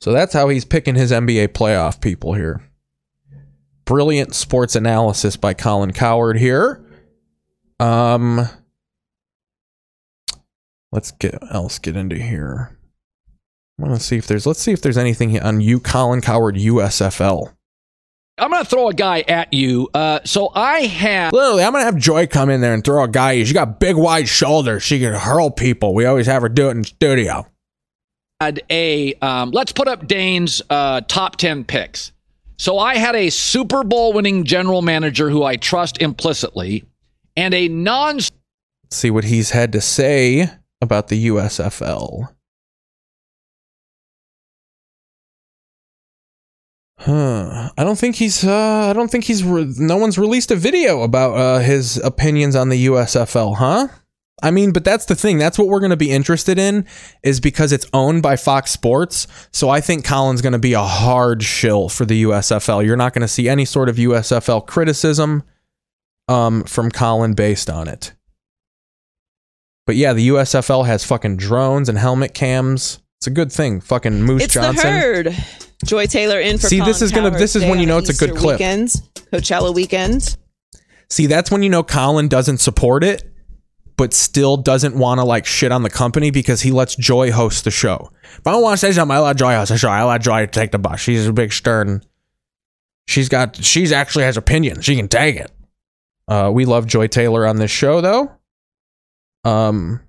So 0.00 0.12
that's 0.12 0.32
how 0.32 0.48
he's 0.48 0.64
picking 0.64 0.94
his 0.94 1.10
NBA 1.10 1.48
playoff 1.48 2.00
people 2.00 2.34
here. 2.34 2.62
Brilliant 3.84 4.34
sports 4.34 4.76
analysis 4.76 5.36
by 5.36 5.54
Colin 5.54 5.92
Cowherd 5.92 6.38
here. 6.38 6.84
Um, 7.80 8.48
let's 10.92 11.10
get 11.12 11.38
else 11.50 11.78
get 11.78 11.96
into 11.96 12.16
here. 12.16 12.77
Want 13.78 13.94
to 13.94 14.00
see 14.00 14.16
if 14.16 14.26
there's. 14.26 14.46
Let's 14.46 14.60
see 14.60 14.72
if 14.72 14.82
there's 14.82 14.98
anything 14.98 15.40
on 15.40 15.60
you, 15.60 15.78
Colin 15.78 16.20
Cowherd 16.20 16.56
USFL. 16.56 17.52
I'm 18.36 18.50
going 18.50 18.62
to 18.62 18.68
throw 18.68 18.88
a 18.88 18.94
guy 18.94 19.20
at 19.26 19.52
you. 19.52 19.88
Uh, 19.94 20.20
so 20.24 20.50
I 20.54 20.80
have. 20.80 21.32
Literally, 21.32 21.64
I'm 21.64 21.72
gonna 21.72 21.84
have 21.84 21.96
Joy 21.96 22.26
come 22.26 22.50
in 22.50 22.60
there 22.60 22.74
and 22.74 22.84
throw 22.84 23.02
a 23.04 23.08
guy. 23.08 23.32
You. 23.32 23.44
She 23.44 23.54
got 23.54 23.80
big, 23.80 23.96
wide 23.96 24.28
shoulders. 24.28 24.82
She 24.82 25.00
can 25.00 25.14
hurl 25.14 25.50
people. 25.50 25.94
We 25.94 26.06
always 26.06 26.26
have 26.26 26.42
her 26.42 26.48
do 26.48 26.68
it 26.68 26.72
in 26.72 26.84
studio. 26.84 27.46
had 28.40 28.62
a 28.70 29.14
um, 29.14 29.50
let's 29.50 29.72
put 29.72 29.88
up 29.88 30.06
Dane's 30.06 30.62
uh, 30.70 31.00
top 31.02 31.36
10 31.36 31.64
picks. 31.64 32.12
So 32.58 32.78
I 32.78 32.96
had 32.96 33.14
a 33.14 33.30
Super 33.30 33.84
Bowl 33.84 34.12
winning 34.12 34.44
general 34.44 34.82
manager 34.82 35.30
who 35.30 35.44
I 35.44 35.56
trust 35.56 36.02
implicitly 36.02 36.84
and 37.36 37.54
a 37.54 37.68
non 37.68 38.16
Let's 38.16 38.96
see 38.96 39.10
what 39.10 39.24
he's 39.24 39.50
had 39.50 39.72
to 39.72 39.80
say 39.80 40.50
about 40.80 41.08
the 41.08 41.26
USFL. 41.28 42.28
Huh. 46.98 47.70
I 47.78 47.84
don't 47.84 47.98
think 47.98 48.16
he's. 48.16 48.44
Uh, 48.44 48.88
I 48.90 48.92
don't 48.92 49.10
think 49.10 49.24
he's. 49.24 49.44
Re- 49.44 49.72
no 49.78 49.96
one's 49.96 50.18
released 50.18 50.50
a 50.50 50.56
video 50.56 51.02
about 51.02 51.34
uh, 51.34 51.58
his 51.60 51.96
opinions 51.98 52.56
on 52.56 52.70
the 52.70 52.86
USFL, 52.86 53.56
huh? 53.56 53.88
I 54.42 54.50
mean, 54.50 54.72
but 54.72 54.84
that's 54.84 55.04
the 55.06 55.14
thing. 55.14 55.38
That's 55.38 55.58
what 55.58 55.68
we're 55.68 55.80
going 55.80 55.90
to 55.90 55.96
be 55.96 56.10
interested 56.10 56.58
in, 56.58 56.86
is 57.22 57.40
because 57.40 57.72
it's 57.72 57.86
owned 57.92 58.22
by 58.22 58.36
Fox 58.36 58.70
Sports. 58.70 59.26
So 59.52 59.68
I 59.68 59.80
think 59.80 60.04
Colin's 60.04 60.42
going 60.42 60.52
to 60.52 60.58
be 60.58 60.74
a 60.74 60.82
hard 60.82 61.42
shill 61.42 61.88
for 61.88 62.04
the 62.04 62.24
USFL. 62.24 62.84
You're 62.84 62.96
not 62.96 63.14
going 63.14 63.22
to 63.22 63.28
see 63.28 63.48
any 63.48 63.64
sort 63.64 63.88
of 63.88 63.96
USFL 63.96 64.66
criticism 64.66 65.42
um, 66.28 66.64
from 66.64 66.90
Colin 66.90 67.34
based 67.34 67.70
on 67.70 67.88
it. 67.88 68.12
But 69.86 69.96
yeah, 69.96 70.12
the 70.12 70.28
USFL 70.28 70.86
has 70.86 71.04
fucking 71.04 71.36
drones 71.38 71.88
and 71.88 71.96
helmet 71.96 72.34
cams. 72.34 73.00
It's 73.18 73.26
a 73.26 73.30
good 73.30 73.50
thing. 73.50 73.80
Fucking 73.80 74.22
Moose 74.22 74.44
it's 74.44 74.54
Johnson. 74.54 74.84
the 74.84 75.00
herd. 75.00 75.36
Joy 75.84 76.06
Taylor 76.06 76.40
in 76.40 76.58
for 76.58 76.66
See, 76.68 76.78
this 76.80 76.98
Colin 76.98 77.02
is 77.04 77.12
gonna- 77.12 77.38
this 77.38 77.54
is 77.56 77.64
when 77.64 77.78
you 77.78 77.86
know 77.86 77.98
it's 77.98 78.10
a 78.10 78.14
good 78.26 78.36
clip. 78.36 78.54
Weekends, 78.58 79.00
Coachella 79.32 79.74
weekend. 79.74 80.36
See, 81.10 81.26
that's 81.26 81.50
when 81.50 81.62
you 81.62 81.70
know 81.70 81.82
Colin 81.82 82.28
doesn't 82.28 82.58
support 82.58 83.04
it, 83.04 83.22
but 83.96 84.12
still 84.12 84.56
doesn't 84.56 84.96
want 84.96 85.18
to 85.20 85.24
like 85.24 85.46
shit 85.46 85.70
on 85.72 85.82
the 85.82 85.90
company 85.90 86.30
because 86.30 86.62
he 86.62 86.70
lets 86.72 86.96
Joy 86.96 87.30
host 87.32 87.64
the 87.64 87.70
show. 87.70 88.10
If 88.38 88.46
I 88.46 88.50
don't 88.52 88.62
want 88.62 88.78
to 88.78 88.86
say 88.86 88.92
something, 88.92 89.16
I 89.16 89.20
let 89.20 89.36
Joy 89.36 89.54
host 89.54 89.70
the 89.70 89.78
show. 89.78 89.88
I 89.88 90.02
let 90.04 90.20
Joy 90.22 90.46
take 90.46 90.72
the 90.72 90.78
bus. 90.78 91.00
She's 91.00 91.26
a 91.26 91.32
big 91.32 91.52
stern. 91.52 92.02
She's 93.06 93.28
got. 93.28 93.56
She's 93.56 93.90
actually 93.92 94.24
has 94.24 94.36
opinions. 94.36 94.84
She 94.84 94.96
can 94.96 95.08
take 95.08 95.36
it. 95.36 95.50
Uh, 96.26 96.50
we 96.52 96.64
love 96.66 96.86
Joy 96.86 97.06
Taylor 97.06 97.46
on 97.46 97.56
this 97.56 97.70
show, 97.70 98.00
though. 98.00 98.32
Um. 99.44 100.00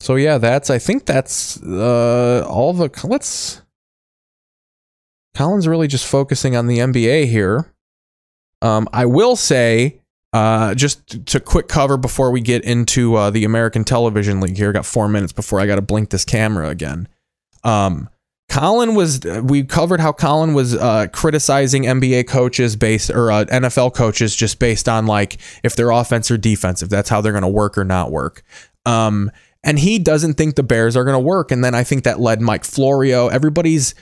So 0.00 0.16
yeah, 0.16 0.36
that's. 0.38 0.68
I 0.68 0.78
think 0.78 1.06
that's 1.06 1.62
uh 1.62 2.44
all 2.46 2.72
the. 2.74 2.90
Let's. 3.04 3.62
Colin's 5.34 5.68
really 5.68 5.88
just 5.88 6.06
focusing 6.06 6.56
on 6.56 6.66
the 6.66 6.78
NBA 6.78 7.26
here. 7.28 7.72
Um, 8.62 8.88
I 8.92 9.06
will 9.06 9.36
say, 9.36 10.00
uh, 10.32 10.74
just 10.74 11.26
to 11.26 11.40
quick 11.40 11.68
cover 11.68 11.96
before 11.96 12.30
we 12.30 12.40
get 12.40 12.64
into 12.64 13.16
uh, 13.16 13.30
the 13.30 13.44
American 13.44 13.84
Television 13.84 14.40
League 14.40 14.56
here. 14.56 14.70
I 14.70 14.72
Got 14.72 14.86
four 14.86 15.08
minutes 15.08 15.32
before 15.32 15.60
I 15.60 15.66
got 15.66 15.76
to 15.76 15.82
blink 15.82 16.10
this 16.10 16.24
camera 16.24 16.68
again. 16.68 17.08
Um, 17.64 18.08
Colin 18.48 18.94
was. 18.96 19.20
We 19.24 19.62
covered 19.62 20.00
how 20.00 20.12
Colin 20.12 20.54
was 20.54 20.74
uh, 20.74 21.06
criticizing 21.12 21.84
NBA 21.84 22.26
coaches 22.26 22.74
based 22.74 23.10
or 23.10 23.30
uh, 23.30 23.44
NFL 23.44 23.94
coaches 23.94 24.34
just 24.34 24.58
based 24.58 24.88
on 24.88 25.06
like 25.06 25.38
if 25.62 25.76
they're 25.76 25.90
offense 25.90 26.30
or 26.30 26.36
defense, 26.36 26.82
if 26.82 26.88
that's 26.88 27.08
how 27.08 27.20
they're 27.20 27.32
going 27.32 27.42
to 27.42 27.48
work 27.48 27.78
or 27.78 27.84
not 27.84 28.10
work. 28.10 28.42
Um, 28.84 29.30
and 29.62 29.78
he 29.78 29.98
doesn't 29.98 30.34
think 30.34 30.56
the 30.56 30.62
Bears 30.62 30.96
are 30.96 31.04
going 31.04 31.14
to 31.14 31.24
work. 31.24 31.52
And 31.52 31.62
then 31.62 31.74
I 31.74 31.84
think 31.84 32.04
that 32.04 32.18
led 32.18 32.40
Mike 32.40 32.64
Florio. 32.64 33.28
Everybody's 33.28 33.94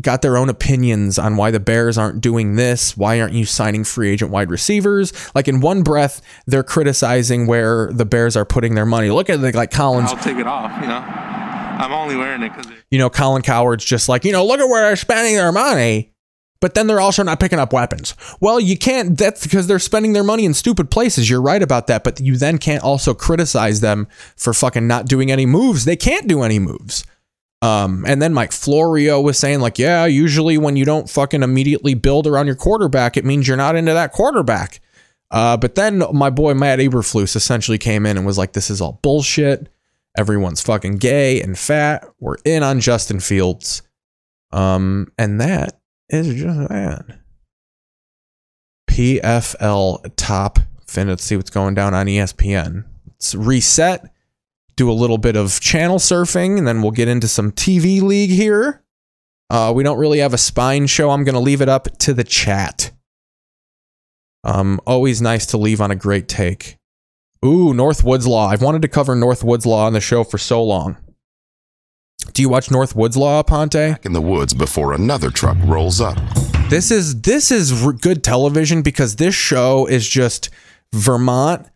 got 0.00 0.22
their 0.22 0.36
own 0.36 0.48
opinions 0.48 1.18
on 1.18 1.36
why 1.36 1.50
the 1.50 1.60
Bears 1.60 1.98
aren't 1.98 2.20
doing 2.20 2.56
this. 2.56 2.96
Why 2.96 3.20
aren't 3.20 3.34
you 3.34 3.44
signing 3.44 3.84
free 3.84 4.10
agent 4.10 4.30
wide 4.30 4.50
receivers? 4.50 5.12
Like 5.34 5.48
in 5.48 5.60
one 5.60 5.82
breath, 5.82 6.22
they're 6.46 6.62
criticizing 6.62 7.46
where 7.46 7.92
the 7.92 8.06
Bears 8.06 8.36
are 8.36 8.44
putting 8.44 8.74
their 8.74 8.86
money. 8.86 9.10
Look 9.10 9.28
at 9.28 9.40
the, 9.40 9.52
like 9.52 9.70
Collins. 9.70 10.10
I'll 10.10 10.16
take 10.16 10.38
it 10.38 10.46
off. 10.46 10.80
You 10.80 10.88
know, 10.88 10.94
I'm 10.96 11.92
only 11.92 12.16
wearing 12.16 12.42
it 12.42 12.54
because 12.54 12.72
You 12.90 12.98
know, 12.98 13.10
Colin 13.10 13.42
Coward's 13.42 13.84
just 13.84 14.08
like, 14.08 14.24
you 14.24 14.32
know, 14.32 14.46
look 14.46 14.60
at 14.60 14.68
where 14.68 14.86
they're 14.86 14.96
spending 14.96 15.34
their 15.34 15.52
money. 15.52 16.08
But 16.60 16.74
then 16.74 16.86
they're 16.86 17.00
also 17.00 17.24
not 17.24 17.40
picking 17.40 17.58
up 17.58 17.72
weapons. 17.72 18.14
Well, 18.40 18.60
you 18.60 18.78
can't. 18.78 19.18
That's 19.18 19.42
because 19.42 19.66
they're 19.66 19.80
spending 19.80 20.12
their 20.12 20.22
money 20.22 20.44
in 20.44 20.54
stupid 20.54 20.92
places. 20.92 21.28
You're 21.28 21.42
right 21.42 21.60
about 21.60 21.88
that. 21.88 22.04
But 22.04 22.20
you 22.20 22.36
then 22.36 22.56
can't 22.58 22.84
also 22.84 23.14
criticize 23.14 23.80
them 23.80 24.06
for 24.36 24.54
fucking 24.54 24.86
not 24.86 25.06
doing 25.06 25.32
any 25.32 25.44
moves. 25.44 25.84
They 25.84 25.96
can't 25.96 26.28
do 26.28 26.42
any 26.42 26.60
moves. 26.60 27.04
Um, 27.62 28.04
and 28.08 28.20
then 28.20 28.34
Mike 28.34 28.50
Florio 28.50 29.20
was 29.20 29.38
saying, 29.38 29.60
like, 29.60 29.78
yeah, 29.78 30.04
usually 30.04 30.58
when 30.58 30.74
you 30.74 30.84
don't 30.84 31.08
fucking 31.08 31.44
immediately 31.44 31.94
build 31.94 32.26
around 32.26 32.46
your 32.48 32.56
quarterback, 32.56 33.16
it 33.16 33.24
means 33.24 33.46
you're 33.46 33.56
not 33.56 33.76
into 33.76 33.94
that 33.94 34.12
quarterback. 34.12 34.80
Uh, 35.30 35.56
but 35.56 35.76
then 35.76 36.02
my 36.12 36.28
boy 36.28 36.54
Matt 36.54 36.80
Eberflus 36.80 37.36
essentially 37.36 37.78
came 37.78 38.04
in 38.04 38.16
and 38.16 38.26
was 38.26 38.36
like, 38.36 38.52
this 38.52 38.68
is 38.68 38.80
all 38.80 38.98
bullshit. 39.02 39.68
Everyone's 40.18 40.60
fucking 40.60 40.96
gay 40.96 41.40
and 41.40 41.56
fat. 41.56 42.04
We're 42.18 42.36
in 42.44 42.64
on 42.64 42.80
Justin 42.80 43.20
Fields. 43.20 43.82
Um, 44.50 45.12
and 45.16 45.40
that 45.40 45.80
is 46.10 46.34
just 46.34 46.68
that. 46.68 47.20
PFL 48.90 50.12
top 50.16 50.58
fin. 50.86 51.08
Let's 51.08 51.24
see 51.24 51.36
what's 51.36 51.48
going 51.48 51.74
down 51.74 51.94
on 51.94 52.06
ESPN. 52.06 52.84
Let's 53.08 53.34
reset 53.34 54.11
do 54.76 54.90
a 54.90 54.92
little 54.92 55.18
bit 55.18 55.36
of 55.36 55.60
channel 55.60 55.98
surfing, 55.98 56.58
and 56.58 56.66
then 56.66 56.82
we'll 56.82 56.90
get 56.90 57.08
into 57.08 57.28
some 57.28 57.52
TV 57.52 58.00
league 58.00 58.30
here. 58.30 58.82
Uh, 59.50 59.72
we 59.74 59.82
don't 59.82 59.98
really 59.98 60.18
have 60.18 60.32
a 60.32 60.38
spine 60.38 60.86
show. 60.86 61.10
I'm 61.10 61.24
going 61.24 61.34
to 61.34 61.40
leave 61.40 61.60
it 61.60 61.68
up 61.68 61.98
to 61.98 62.14
the 62.14 62.24
chat. 62.24 62.90
Um, 64.44 64.80
always 64.86 65.20
nice 65.22 65.46
to 65.46 65.58
leave 65.58 65.80
on 65.80 65.90
a 65.90 65.96
great 65.96 66.26
take. 66.26 66.76
Ooh, 67.44 67.74
North 67.74 68.02
Woods 68.04 68.26
Law. 68.26 68.48
I've 68.48 68.62
wanted 68.62 68.82
to 68.82 68.88
cover 68.88 69.14
North 69.14 69.44
Woods 69.44 69.66
Law 69.66 69.86
on 69.86 69.92
the 69.92 70.00
show 70.00 70.24
for 70.24 70.38
so 70.38 70.62
long. 70.62 70.96
Do 72.32 72.40
you 72.40 72.48
watch 72.48 72.70
North 72.70 72.94
Woods 72.94 73.16
Law, 73.16 73.42
Ponte? 73.42 73.74
in 74.04 74.12
the 74.12 74.20
woods 74.20 74.54
before 74.54 74.92
another 74.92 75.28
truck 75.30 75.56
rolls 75.64 76.00
up. 76.00 76.16
This 76.70 76.90
is 76.90 77.20
this 77.22 77.50
is 77.50 77.84
r- 77.84 77.92
good 77.92 78.24
television 78.24 78.80
because 78.82 79.16
this 79.16 79.34
show 79.34 79.86
is 79.86 80.08
just 80.08 80.48
Vermont 80.94 81.66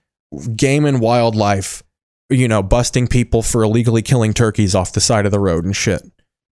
game 0.57 0.85
and 0.85 1.01
wildlife, 1.01 1.83
you 2.29 2.49
know, 2.49 2.63
busting 2.63 3.07
people 3.09 3.43
for 3.43 3.63
illegally 3.63 4.03
killing 4.03 4.35
turkeys 4.35 4.75
off 4.75 4.93
the 4.93 5.01
side 5.01 5.27
of 5.27 5.33
the 5.33 5.41
road 5.41 5.65
and 5.65 5.77
shit. 5.77 6.03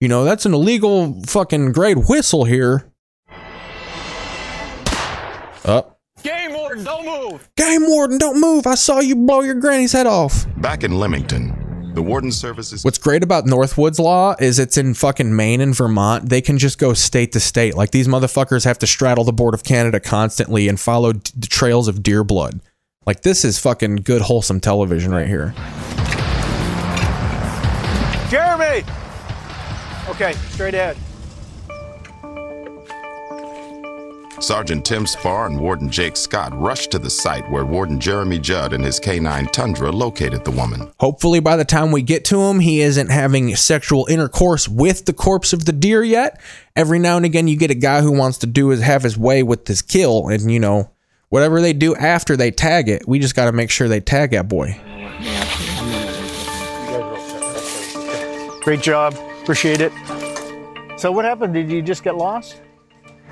You 0.01 0.09
know, 0.09 0.25
that's 0.25 0.47
an 0.47 0.55
illegal 0.55 1.22
fucking 1.27 1.72
great 1.72 2.09
whistle 2.09 2.45
here. 2.45 2.91
Up. 5.64 5.99
Game 6.22 6.53
warden, 6.53 6.85
don't 6.85 7.05
move. 7.07 7.49
Game 7.57 7.87
warden, 7.87 8.18
don't 8.18 8.41
move. 8.41 8.66
I 8.66 8.75
saw 8.75 9.01
you 9.01 9.16
blow 9.16 9.41
your 9.41 9.55
granny's 9.55 9.93
head 9.93 10.07
off. 10.07 10.47
Back 10.61 10.85
in 10.85 10.99
Leamington, 10.99 11.93
the 11.95 12.03
warden 12.03 12.33
services. 12.33 12.85
What's 12.85 12.99
great 12.99 13.22
about 13.22 13.45
Northwoods 13.45 13.99
law 13.99 14.35
is 14.39 14.59
it's 14.59 14.77
in 14.77 14.95
fucking 14.95 15.35
Maine 15.35 15.61
and 15.61 15.75
Vermont. 15.75 16.29
They 16.29 16.41
can 16.41 16.59
just 16.59 16.79
go 16.79 16.93
state 16.95 17.33
to 17.33 17.41
state. 17.41 17.75
Like 17.75 17.91
these 17.91 18.09
motherfuckers 18.09 18.64
have 18.64 18.79
to 18.81 18.87
straddle 18.87 19.25
the 19.25 19.33
board 19.33 19.55
of 19.55 19.64
Canada 19.64 20.01
constantly 20.01 20.68
and 20.68 20.79
follow 20.79 21.12
d- 21.14 21.31
the 21.37 21.47
trails 21.47 21.89
of 21.89 22.03
deer 22.03 22.25
blood. 22.25 22.61
Like 23.07 23.23
this 23.23 23.45
is 23.45 23.59
fucking 23.59 23.97
good 23.97 24.23
wholesome 24.23 24.61
television 24.61 25.13
right 25.13 25.27
here. 25.27 25.55
Jeremy! 28.31 28.85
Okay, 30.09 30.33
straight 30.51 30.75
ahead. 30.75 30.97
Sergeant 34.41 34.85
Tim 34.85 35.07
Spar 35.07 35.47
and 35.47 35.59
Warden 35.59 35.91
Jake 35.91 36.17
Scott 36.17 36.53
rushed 36.61 36.91
to 36.91 36.99
the 36.99 37.09
site 37.09 37.49
where 37.51 37.65
Warden 37.65 37.99
Jeremy 37.99 38.39
Judd 38.39 38.73
and 38.73 38.85
his 38.85 38.99
canine 39.01 39.47
Tundra 39.47 39.91
located 39.91 40.45
the 40.45 40.51
woman. 40.51 40.93
Hopefully, 41.01 41.41
by 41.41 41.57
the 41.57 41.65
time 41.65 41.93
we 41.93 42.03
get 42.03 42.25
to 42.27 42.43
him, 42.43 42.61
he 42.61 42.83
isn't 42.83 43.11
having 43.11 43.57
sexual 43.57 44.07
intercourse 44.07 44.69
with 44.69 45.07
the 45.07 45.15
corpse 45.15 45.53
of 45.53 45.65
the 45.65 45.73
deer 45.73 46.03
yet. 46.03 46.41
Every 46.77 46.99
now 46.99 47.17
and 47.17 47.25
again, 47.25 47.49
you 47.49 47.57
get 47.57 47.71
a 47.71 47.75
guy 47.75 48.03
who 48.03 48.13
wants 48.13 48.39
to 48.39 48.47
do 48.47 48.71
is 48.71 48.83
have 48.83 49.03
his 49.03 49.17
way 49.17 49.43
with 49.43 49.65
this 49.65 49.81
kill, 49.81 50.29
and 50.29 50.51
you 50.51 50.61
know, 50.61 50.91
whatever 51.35 51.61
they 51.61 51.72
do 51.72 51.97
after 51.97 52.37
they 52.37 52.53
tag 52.53 52.89
it, 52.89 53.09
we 53.09 53.18
just 53.18 53.35
got 53.35 53.47
to 53.47 53.53
make 53.53 53.68
sure 53.68 53.89
they 53.89 53.99
tag 53.99 54.30
that 54.30 54.49
boy. 54.49 54.80
Great 58.62 58.80
job. 58.80 59.16
Appreciate 59.43 59.80
it. 59.80 59.91
So 60.97 61.11
what 61.11 61.24
happened? 61.24 61.53
Did 61.53 61.72
you 61.72 61.82
just 61.82 62.05
get 62.05 62.16
lost? 62.16 62.62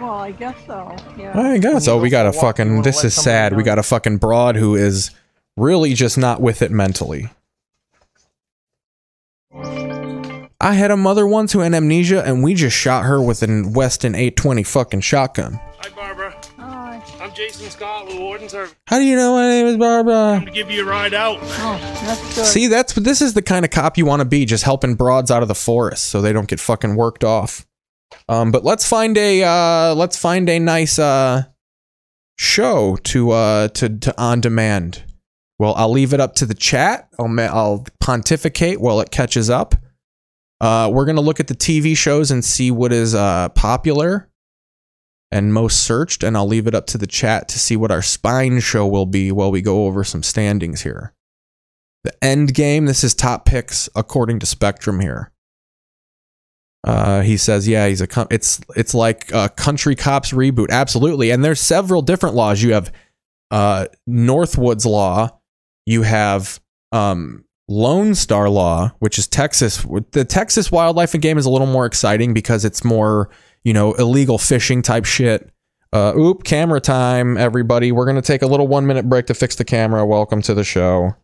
Well, 0.00 0.14
I 0.14 0.32
guess 0.32 0.56
so. 0.66 0.96
Yeah. 1.16 1.38
I 1.38 1.58
guess 1.58 1.84
so. 1.84 1.96
We 1.96 2.10
got 2.10 2.26
a 2.26 2.32
fucking. 2.32 2.82
This 2.82 3.04
is 3.04 3.14
sad. 3.14 3.56
We 3.56 3.62
got 3.62 3.78
a 3.78 3.84
fucking 3.84 4.16
broad 4.16 4.56
who 4.56 4.74
is 4.74 5.12
really 5.56 5.94
just 5.94 6.18
not 6.18 6.40
with 6.40 6.60
it 6.60 6.72
mentally. 6.72 7.28
I 10.60 10.74
had 10.74 10.90
a 10.90 10.96
mother 10.96 11.24
once 11.24 11.52
who 11.52 11.60
had 11.60 11.72
amnesia, 11.72 12.24
and 12.24 12.42
we 12.42 12.54
just 12.54 12.76
shot 12.76 13.04
her 13.04 13.22
with 13.22 13.44
a 13.44 13.62
Weston 13.64 14.16
820 14.16 14.64
fucking 14.64 15.02
shotgun. 15.02 15.60
Hi, 17.32 17.38
Barbara. 17.38 17.48
Hi. 17.48 17.48
I'm 17.48 17.48
Jason 17.48 17.70
Scott 17.70 18.06
with 18.06 18.18
Warden 18.18 18.48
Service. 18.48 18.74
How 18.86 18.98
do 18.98 19.04
you 19.04 19.16
know 19.16 19.32
my 19.32 19.48
name 19.48 19.66
is 19.66 19.76
Barbara? 19.78 20.14
I'm 20.14 20.40
going 20.40 20.52
to 20.52 20.52
give 20.52 20.70
you 20.70 20.82
a 20.82 20.84
ride 20.84 21.14
out. 21.14 21.38
Oh, 21.40 21.78
that's 22.04 22.34
good. 22.34 22.44
See, 22.44 22.66
that's 22.66 22.92
this 22.92 23.22
is 23.22 23.32
the 23.32 23.42
kind 23.42 23.64
of 23.64 23.70
cop 23.70 23.96
you 23.96 24.04
want 24.04 24.20
to 24.20 24.26
be, 24.26 24.44
just 24.44 24.64
helping 24.64 24.96
broads 24.96 25.30
out 25.30 25.40
of 25.40 25.48
the 25.48 25.54
forest 25.54 26.04
so 26.06 26.20
they 26.20 26.32
don't 26.32 26.48
get 26.48 26.60
fucking 26.60 26.94
worked 26.94 27.24
off. 27.24 27.66
Um, 28.28 28.50
but 28.52 28.64
let's 28.64 28.86
find 28.86 29.16
a 29.16 29.42
uh, 29.42 29.94
let's 29.94 30.18
find 30.18 30.48
a 30.50 30.58
nice 30.58 30.98
uh, 30.98 31.44
show 32.38 32.96
to 33.04 33.30
uh, 33.30 33.68
to 33.68 33.88
to 33.98 34.20
on 34.20 34.42
demand. 34.42 35.04
Well, 35.58 35.74
I'll 35.76 35.90
leave 35.90 36.12
it 36.12 36.20
up 36.20 36.34
to 36.36 36.46
the 36.46 36.54
chat. 36.54 37.08
I'll 37.18 37.40
I'll 37.40 37.86
pontificate 38.00 38.80
while 38.80 39.00
it 39.00 39.10
catches 39.10 39.48
up. 39.48 39.74
Uh, 40.60 40.90
we're 40.92 41.06
gonna 41.06 41.22
look 41.22 41.40
at 41.40 41.48
the 41.48 41.54
TV 41.54 41.96
shows 41.96 42.30
and 42.30 42.44
see 42.44 42.70
what 42.70 42.92
is 42.92 43.14
uh, 43.14 43.48
popular 43.50 44.28
and 45.32 45.54
most 45.54 45.82
searched, 45.82 46.22
and 46.22 46.36
I'll 46.36 46.46
leave 46.46 46.66
it 46.66 46.74
up 46.74 46.86
to 46.88 46.98
the 46.98 47.06
chat 47.06 47.48
to 47.48 47.58
see 47.58 47.76
what 47.76 47.90
our 47.90 48.02
spine 48.02 48.60
show 48.60 48.86
will 48.86 49.06
be 49.06 49.32
while 49.32 49.50
we 49.50 49.62
go 49.62 49.86
over 49.86 50.04
some 50.04 50.22
standings 50.22 50.82
here. 50.82 51.14
The 52.04 52.12
end 52.22 52.54
game. 52.54 52.86
This 52.86 53.02
is 53.02 53.14
top 53.14 53.46
picks 53.46 53.88
according 53.96 54.40
to 54.40 54.46
Spectrum 54.46 55.00
here. 55.00 55.32
Uh, 56.84 57.22
he 57.22 57.36
says, 57.36 57.66
yeah, 57.66 57.86
he's 57.86 58.00
a. 58.00 58.06
Com- 58.06 58.26
it's 58.30 58.60
it's 58.76 58.92
like 58.92 59.32
a 59.32 59.48
country 59.48 59.94
cops 59.94 60.32
reboot, 60.32 60.68
absolutely. 60.70 61.30
And 61.30 61.44
there's 61.44 61.60
several 61.60 62.02
different 62.02 62.34
laws. 62.34 62.62
You 62.62 62.74
have 62.74 62.92
uh, 63.50 63.86
Northwoods 64.08 64.84
law. 64.84 65.40
You 65.86 66.02
have 66.02 66.60
um, 66.90 67.44
Lone 67.68 68.14
Star 68.14 68.50
law, 68.50 68.92
which 68.98 69.18
is 69.18 69.28
Texas. 69.28 69.86
The 70.10 70.24
Texas 70.24 70.72
wildlife 70.72 71.14
and 71.14 71.22
game 71.22 71.38
is 71.38 71.46
a 71.46 71.50
little 71.50 71.68
more 71.68 71.86
exciting 71.86 72.34
because 72.34 72.64
it's 72.64 72.84
more, 72.84 73.30
you 73.64 73.72
know, 73.72 73.92
illegal 73.94 74.38
fishing 74.38 74.82
type 74.82 75.04
shit. 75.04 75.50
Uh, 75.92 76.14
oop, 76.16 76.44
camera 76.44 76.80
time, 76.80 77.36
everybody. 77.36 77.92
We're 77.92 78.06
gonna 78.06 78.22
take 78.22 78.42
a 78.42 78.46
little 78.46 78.66
one 78.66 78.86
minute 78.86 79.08
break 79.08 79.26
to 79.26 79.34
fix 79.34 79.56
the 79.56 79.64
camera. 79.64 80.06
Welcome 80.06 80.40
to 80.42 80.54
the 80.54 80.64
show. 80.64 81.14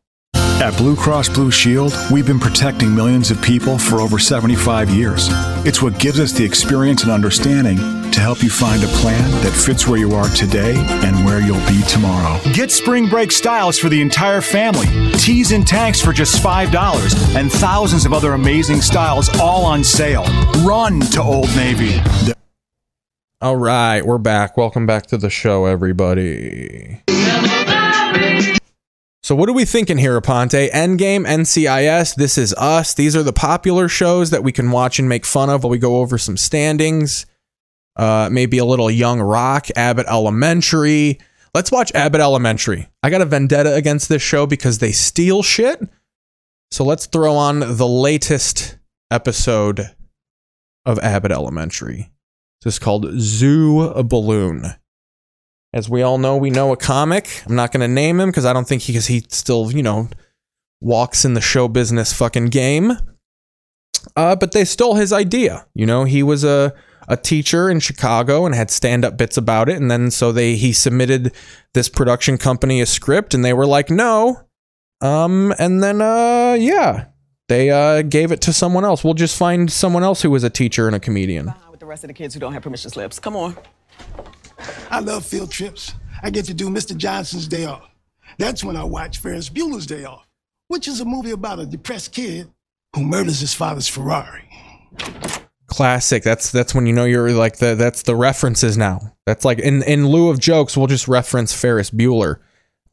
At 0.60 0.76
Blue 0.76 0.96
Cross 0.96 1.28
Blue 1.28 1.52
Shield, 1.52 1.94
we've 2.10 2.26
been 2.26 2.40
protecting 2.40 2.92
millions 2.92 3.30
of 3.30 3.40
people 3.40 3.78
for 3.78 4.00
over 4.00 4.18
75 4.18 4.90
years. 4.90 5.28
It's 5.64 5.80
what 5.80 6.00
gives 6.00 6.18
us 6.18 6.32
the 6.32 6.44
experience 6.44 7.04
and 7.04 7.12
understanding 7.12 7.76
to 8.10 8.18
help 8.18 8.42
you 8.42 8.50
find 8.50 8.82
a 8.82 8.88
plan 8.88 9.30
that 9.42 9.52
fits 9.52 9.86
where 9.86 10.00
you 10.00 10.16
are 10.16 10.28
today 10.30 10.74
and 10.76 11.24
where 11.24 11.40
you'll 11.40 11.64
be 11.68 11.80
tomorrow. 11.82 12.40
Get 12.54 12.72
spring 12.72 13.08
break 13.08 13.30
styles 13.30 13.78
for 13.78 13.88
the 13.88 14.02
entire 14.02 14.40
family, 14.40 14.88
tees 15.12 15.52
and 15.52 15.64
tanks 15.64 16.00
for 16.00 16.12
just 16.12 16.42
$5, 16.42 17.36
and 17.36 17.52
thousands 17.52 18.04
of 18.04 18.12
other 18.12 18.32
amazing 18.32 18.80
styles 18.80 19.28
all 19.38 19.64
on 19.64 19.84
sale. 19.84 20.24
Run 20.64 20.98
to 20.98 21.22
Old 21.22 21.54
Navy. 21.54 22.00
All 23.40 23.54
right, 23.54 24.04
we're 24.04 24.18
back. 24.18 24.56
Welcome 24.56 24.86
back 24.86 25.06
to 25.06 25.18
the 25.18 25.30
show, 25.30 25.66
everybody. 25.66 27.00
So, 29.28 29.34
what 29.34 29.50
are 29.50 29.52
we 29.52 29.66
thinking 29.66 29.98
here, 29.98 30.18
Aponte? 30.18 30.70
Endgame, 30.70 31.26
NCIS, 31.26 32.14
This 32.14 32.38
Is 32.38 32.54
Us. 32.54 32.94
These 32.94 33.14
are 33.14 33.22
the 33.22 33.30
popular 33.30 33.86
shows 33.86 34.30
that 34.30 34.42
we 34.42 34.52
can 34.52 34.70
watch 34.70 34.98
and 34.98 35.06
make 35.06 35.26
fun 35.26 35.50
of 35.50 35.62
while 35.62 35.70
we 35.70 35.76
go 35.76 35.96
over 35.96 36.16
some 36.16 36.38
standings. 36.38 37.26
Uh, 37.94 38.30
maybe 38.32 38.56
a 38.56 38.64
little 38.64 38.90
Young 38.90 39.20
Rock, 39.20 39.66
Abbott 39.76 40.06
Elementary. 40.08 41.18
Let's 41.52 41.70
watch 41.70 41.92
Abbott 41.94 42.22
Elementary. 42.22 42.88
I 43.02 43.10
got 43.10 43.20
a 43.20 43.26
vendetta 43.26 43.74
against 43.74 44.08
this 44.08 44.22
show 44.22 44.46
because 44.46 44.78
they 44.78 44.92
steal 44.92 45.42
shit. 45.42 45.78
So, 46.70 46.82
let's 46.82 47.04
throw 47.04 47.34
on 47.34 47.60
the 47.60 47.86
latest 47.86 48.78
episode 49.10 49.94
of 50.86 50.98
Abbott 51.00 51.32
Elementary. 51.32 52.10
This 52.62 52.76
is 52.76 52.78
called 52.78 53.04
Zoo 53.18 53.92
Balloon. 54.04 54.77
As 55.72 55.88
we 55.88 56.02
all 56.02 56.18
know, 56.18 56.36
we 56.36 56.50
know 56.50 56.72
a 56.72 56.76
comic. 56.76 57.42
I'm 57.46 57.54
not 57.54 57.72
going 57.72 57.82
to 57.82 57.88
name 57.88 58.20
him 58.20 58.30
because 58.30 58.46
I 58.46 58.52
don't 58.52 58.66
think 58.66 58.82
he, 58.82 58.92
because 58.92 59.06
he 59.06 59.24
still, 59.28 59.70
you 59.70 59.82
know, 59.82 60.08
walks 60.80 61.24
in 61.24 61.34
the 61.34 61.40
show 61.40 61.68
business 61.68 62.12
fucking 62.12 62.46
game. 62.46 62.92
Uh, 64.16 64.34
but 64.36 64.52
they 64.52 64.64
stole 64.64 64.94
his 64.94 65.12
idea. 65.12 65.66
You 65.74 65.84
know, 65.86 66.04
he 66.04 66.22
was 66.22 66.44
a 66.44 66.72
a 67.10 67.16
teacher 67.16 67.70
in 67.70 67.80
Chicago 67.80 68.44
and 68.44 68.54
had 68.54 68.70
stand 68.70 69.04
up 69.04 69.16
bits 69.16 69.36
about 69.36 69.68
it, 69.68 69.76
and 69.76 69.90
then 69.90 70.10
so 70.10 70.30
they 70.30 70.56
he 70.56 70.72
submitted 70.72 71.32
this 71.74 71.88
production 71.88 72.38
company 72.38 72.80
a 72.80 72.86
script, 72.86 73.34
and 73.34 73.44
they 73.44 73.52
were 73.52 73.66
like, 73.66 73.90
no. 73.90 74.42
Um, 75.00 75.54
and 75.58 75.82
then 75.82 76.00
uh, 76.00 76.56
yeah, 76.58 77.06
they 77.48 77.70
uh 77.70 78.02
gave 78.02 78.32
it 78.32 78.40
to 78.42 78.52
someone 78.52 78.84
else. 78.84 79.02
We'll 79.04 79.14
just 79.14 79.36
find 79.36 79.70
someone 79.70 80.02
else 80.02 80.22
who 80.22 80.30
was 80.30 80.44
a 80.44 80.50
teacher 80.50 80.86
and 80.86 80.94
a 80.94 81.00
comedian. 81.00 81.52
with 81.70 81.80
the 81.80 81.86
rest 81.86 82.04
of 82.04 82.08
the 82.08 82.14
kids 82.14 82.34
who 82.34 82.40
don't 82.40 82.52
have 82.52 82.62
permission 82.62 82.90
slips. 82.90 83.18
Come 83.18 83.36
on. 83.36 83.56
I 84.90 85.00
love 85.00 85.24
field 85.24 85.50
trips. 85.50 85.94
I 86.22 86.30
get 86.30 86.44
to 86.46 86.54
do 86.54 86.68
Mr. 86.68 86.96
Johnson's 86.96 87.46
Day 87.48 87.64
Off. 87.64 87.88
That's 88.38 88.64
when 88.64 88.76
I 88.76 88.84
watch 88.84 89.18
Ferris 89.18 89.48
Bueller's 89.48 89.86
Day 89.86 90.04
Off, 90.04 90.26
which 90.68 90.88
is 90.88 91.00
a 91.00 91.04
movie 91.04 91.30
about 91.30 91.60
a 91.60 91.66
depressed 91.66 92.12
kid 92.12 92.50
who 92.94 93.04
murders 93.04 93.40
his 93.40 93.54
father's 93.54 93.88
Ferrari. 93.88 94.44
Classic. 95.66 96.22
That's 96.22 96.50
that's 96.50 96.74
when 96.74 96.86
you 96.86 96.92
know 96.92 97.04
you're 97.04 97.30
like 97.32 97.58
the 97.58 97.74
that's 97.74 98.02
the 98.02 98.16
references 98.16 98.78
now. 98.78 99.14
That's 99.26 99.44
like 99.44 99.58
in 99.58 99.82
in 99.82 100.08
lieu 100.08 100.30
of 100.30 100.40
jokes, 100.40 100.76
we'll 100.76 100.86
just 100.86 101.08
reference 101.08 101.52
Ferris 101.52 101.90
Bueller. 101.90 102.38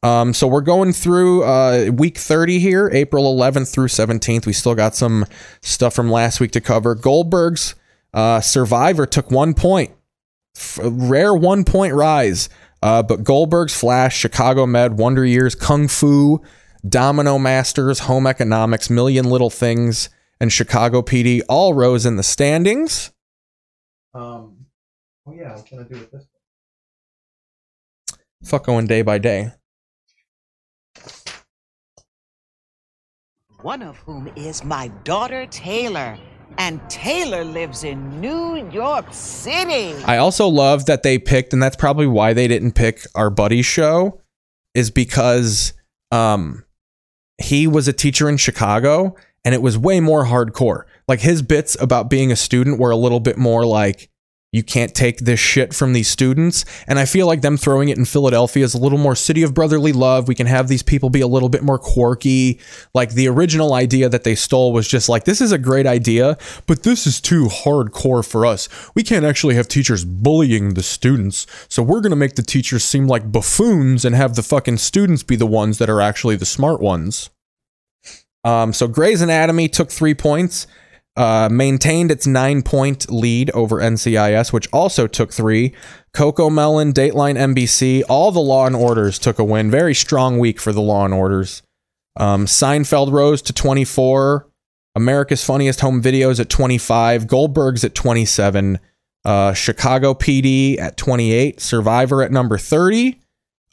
Um, 0.02 0.34
so 0.34 0.46
we're 0.46 0.60
going 0.60 0.92
through 0.92 1.42
uh, 1.42 1.90
week 1.92 2.18
30 2.18 2.58
here, 2.58 2.90
April 2.92 3.34
11th 3.34 3.72
through 3.72 3.88
17th. 3.88 4.46
We 4.46 4.52
still 4.52 4.74
got 4.74 4.94
some 4.94 5.24
stuff 5.62 5.94
from 5.94 6.10
last 6.10 6.38
week 6.38 6.52
to 6.52 6.60
cover. 6.60 6.94
Goldberg's 6.94 7.74
uh, 8.14 8.40
Survivor 8.40 9.06
took 9.06 9.30
one 9.30 9.54
point, 9.54 9.90
F- 10.56 10.78
rare 10.82 11.34
one 11.34 11.64
point 11.64 11.94
rise. 11.94 12.48
Uh, 12.82 13.02
but 13.02 13.24
Goldberg's 13.24 13.78
Flash, 13.78 14.16
Chicago 14.16 14.66
Med, 14.66 14.98
Wonder 14.98 15.24
Years, 15.24 15.54
Kung 15.54 15.88
Fu, 15.88 16.40
Domino 16.86 17.38
Masters, 17.38 18.00
Home 18.00 18.26
Economics, 18.26 18.90
Million 18.90 19.28
Little 19.28 19.50
Things, 19.50 20.08
and 20.40 20.52
Chicago 20.52 21.02
PD 21.02 21.40
all 21.48 21.74
rose 21.74 22.06
in 22.06 22.16
the 22.16 22.22
standings. 22.22 23.12
Um, 24.14 24.66
oh 25.26 25.32
yeah, 25.32 25.50
I 25.50 25.52
was 25.52 25.64
gonna 25.64 25.84
do 25.84 25.96
it 25.96 26.12
this. 26.12 26.26
Fuck 28.44 28.66
going 28.66 28.86
day 28.86 29.02
by 29.02 29.18
day. 29.18 29.52
One 33.62 33.82
of 33.82 33.96
whom 33.98 34.30
is 34.36 34.62
my 34.62 34.88
daughter 35.02 35.46
Taylor. 35.46 36.18
And 36.58 36.80
Taylor 36.88 37.44
lives 37.44 37.84
in 37.84 38.20
New 38.20 38.68
York 38.70 39.06
City. 39.12 39.94
I 40.04 40.16
also 40.18 40.48
love 40.48 40.86
that 40.86 41.02
they 41.02 41.18
picked, 41.18 41.52
and 41.52 41.62
that's 41.62 41.76
probably 41.76 42.06
why 42.06 42.32
they 42.32 42.48
didn't 42.48 42.72
pick 42.72 43.06
our 43.14 43.30
buddy 43.30 43.62
show, 43.62 44.20
is 44.74 44.90
because 44.90 45.72
um 46.12 46.64
he 47.38 47.66
was 47.66 47.88
a 47.88 47.92
teacher 47.92 48.28
in 48.28 48.36
Chicago 48.36 49.14
and 49.44 49.54
it 49.54 49.62
was 49.62 49.76
way 49.76 50.00
more 50.00 50.24
hardcore. 50.24 50.84
Like 51.06 51.20
his 51.20 51.42
bits 51.42 51.76
about 51.80 52.10
being 52.10 52.32
a 52.32 52.36
student 52.36 52.80
were 52.80 52.90
a 52.90 52.96
little 52.96 53.20
bit 53.20 53.36
more 53.36 53.64
like 53.66 54.10
You 54.52 54.62
can't 54.62 54.94
take 54.94 55.18
this 55.18 55.40
shit 55.40 55.74
from 55.74 55.92
these 55.92 56.08
students. 56.08 56.64
And 56.86 56.98
I 56.98 57.04
feel 57.04 57.26
like 57.26 57.42
them 57.42 57.56
throwing 57.56 57.88
it 57.88 57.98
in 57.98 58.04
Philadelphia 58.04 58.64
is 58.64 58.74
a 58.74 58.78
little 58.78 58.98
more 58.98 59.16
city 59.16 59.42
of 59.42 59.54
brotherly 59.54 59.92
love. 59.92 60.28
We 60.28 60.34
can 60.34 60.46
have 60.46 60.68
these 60.68 60.82
people 60.82 61.10
be 61.10 61.20
a 61.20 61.26
little 61.26 61.48
bit 61.48 61.62
more 61.62 61.78
quirky. 61.78 62.60
Like 62.94 63.10
the 63.10 63.28
original 63.28 63.74
idea 63.74 64.08
that 64.08 64.24
they 64.24 64.34
stole 64.34 64.72
was 64.72 64.88
just 64.88 65.08
like, 65.08 65.24
this 65.24 65.40
is 65.40 65.52
a 65.52 65.58
great 65.58 65.86
idea, 65.86 66.38
but 66.66 66.84
this 66.84 67.06
is 67.06 67.20
too 67.20 67.46
hardcore 67.46 68.26
for 68.26 68.46
us. 68.46 68.68
We 68.94 69.02
can't 69.02 69.24
actually 69.24 69.56
have 69.56 69.68
teachers 69.68 70.04
bullying 70.04 70.74
the 70.74 70.82
students. 70.82 71.46
So 71.68 71.82
we're 71.82 72.00
going 72.00 72.10
to 72.10 72.16
make 72.16 72.36
the 72.36 72.42
teachers 72.42 72.84
seem 72.84 73.08
like 73.08 73.30
buffoons 73.30 74.04
and 74.04 74.14
have 74.14 74.36
the 74.36 74.42
fucking 74.42 74.78
students 74.78 75.22
be 75.22 75.36
the 75.36 75.46
ones 75.46 75.78
that 75.78 75.90
are 75.90 76.00
actually 76.00 76.36
the 76.36 76.46
smart 76.46 76.80
ones. 76.80 77.30
Um, 78.44 78.72
so 78.72 78.86
Grey's 78.86 79.20
Anatomy 79.20 79.68
took 79.68 79.90
three 79.90 80.14
points 80.14 80.68
uh, 81.16 81.48
maintained 81.50 82.10
its 82.10 82.26
nine 82.26 82.62
point 82.62 83.10
lead 83.10 83.50
over 83.52 83.76
NCIS, 83.76 84.52
which 84.52 84.68
also 84.72 85.06
took 85.06 85.32
three. 85.32 85.74
Coco 86.12 86.50
Melon, 86.50 86.92
Dateline 86.92 87.36
NBC, 87.36 88.02
all 88.08 88.32
the 88.32 88.40
Law 88.40 88.66
and 88.66 88.76
Orders 88.76 89.18
took 89.18 89.38
a 89.38 89.44
win. 89.44 89.70
Very 89.70 89.94
strong 89.94 90.38
week 90.38 90.60
for 90.60 90.72
the 90.72 90.80
Law 90.80 91.04
and 91.04 91.14
Orders. 91.14 91.62
Um, 92.16 92.46
Seinfeld 92.46 93.12
rose 93.12 93.42
to 93.42 93.52
24. 93.52 94.48
America's 94.94 95.44
Funniest 95.44 95.80
Home 95.80 96.02
Videos 96.02 96.40
at 96.40 96.48
25. 96.48 97.26
Goldberg's 97.26 97.84
at 97.84 97.94
27. 97.94 98.78
Uh, 99.24 99.52
Chicago 99.52 100.14
PD 100.14 100.78
at 100.78 100.96
28. 100.96 101.60
Survivor 101.60 102.22
at 102.22 102.32
number 102.32 102.56
30. 102.56 103.20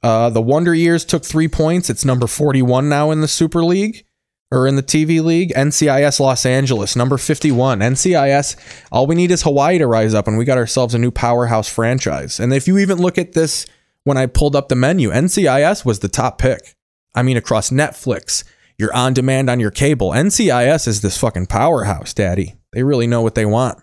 Uh, 0.01 0.29
the 0.29 0.41
Wonder 0.41 0.73
Years 0.73 1.05
took 1.05 1.23
three 1.23 1.47
points. 1.47 1.89
It's 1.89 2.03
number 2.03 2.27
41 2.27 2.89
now 2.89 3.11
in 3.11 3.21
the 3.21 3.27
Super 3.27 3.63
League 3.63 4.05
or 4.53 4.67
in 4.67 4.75
the 4.75 4.83
TV 4.83 5.21
league. 5.21 5.51
NCIS 5.55 6.19
Los 6.19 6.45
Angeles, 6.45 6.95
number 6.95 7.17
51. 7.17 7.79
NCIS, 7.79 8.55
all 8.91 9.07
we 9.07 9.15
need 9.15 9.31
is 9.31 9.41
Hawaii 9.41 9.79
to 9.79 9.87
rise 9.87 10.13
up, 10.13 10.27
and 10.27 10.37
we 10.37 10.45
got 10.45 10.59
ourselves 10.59 10.93
a 10.93 10.99
new 10.99 11.09
powerhouse 11.09 11.67
franchise. 11.67 12.39
And 12.39 12.53
if 12.53 12.67
you 12.67 12.77
even 12.77 12.99
look 12.99 13.17
at 13.17 13.33
this 13.33 13.65
when 14.03 14.15
I 14.15 14.27
pulled 14.27 14.55
up 14.55 14.69
the 14.69 14.75
menu, 14.75 15.09
NCIS 15.09 15.83
was 15.83 15.99
the 15.99 16.07
top 16.07 16.37
pick. 16.37 16.75
I 17.15 17.23
mean, 17.23 17.35
across 17.35 17.71
Netflix, 17.71 18.43
you're 18.77 18.95
on 18.95 19.13
demand 19.13 19.49
on 19.49 19.59
your 19.59 19.71
cable. 19.71 20.11
NCIS 20.11 20.87
is 20.87 21.01
this 21.01 21.17
fucking 21.17 21.47
powerhouse, 21.47 22.13
daddy. 22.13 22.53
They 22.73 22.83
really 22.83 23.07
know 23.07 23.23
what 23.23 23.33
they 23.33 23.45
want. 23.47 23.79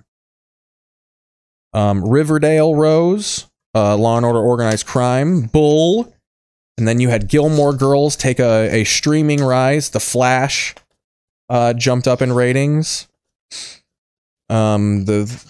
Um, 1.72 2.08
Riverdale 2.08 2.76
Rose, 2.76 3.48
uh, 3.74 3.96
Law 3.96 4.16
and 4.16 4.26
Order 4.26 4.40
Organized 4.40 4.86
Crime, 4.86 5.42
Bull, 5.42 6.14
and 6.80 6.88
then 6.88 6.98
you 6.98 7.08
had 7.10 7.28
Gilmore 7.28 7.72
Girls 7.72 8.16
take 8.16 8.40
a, 8.40 8.74
a 8.74 8.84
streaming 8.84 9.40
rise. 9.40 9.90
The 9.90 10.00
Flash 10.00 10.74
uh, 11.48 11.74
jumped 11.74 12.08
up 12.08 12.20
in 12.20 12.32
ratings. 12.32 13.06
Um, 14.48 15.04
the 15.04 15.44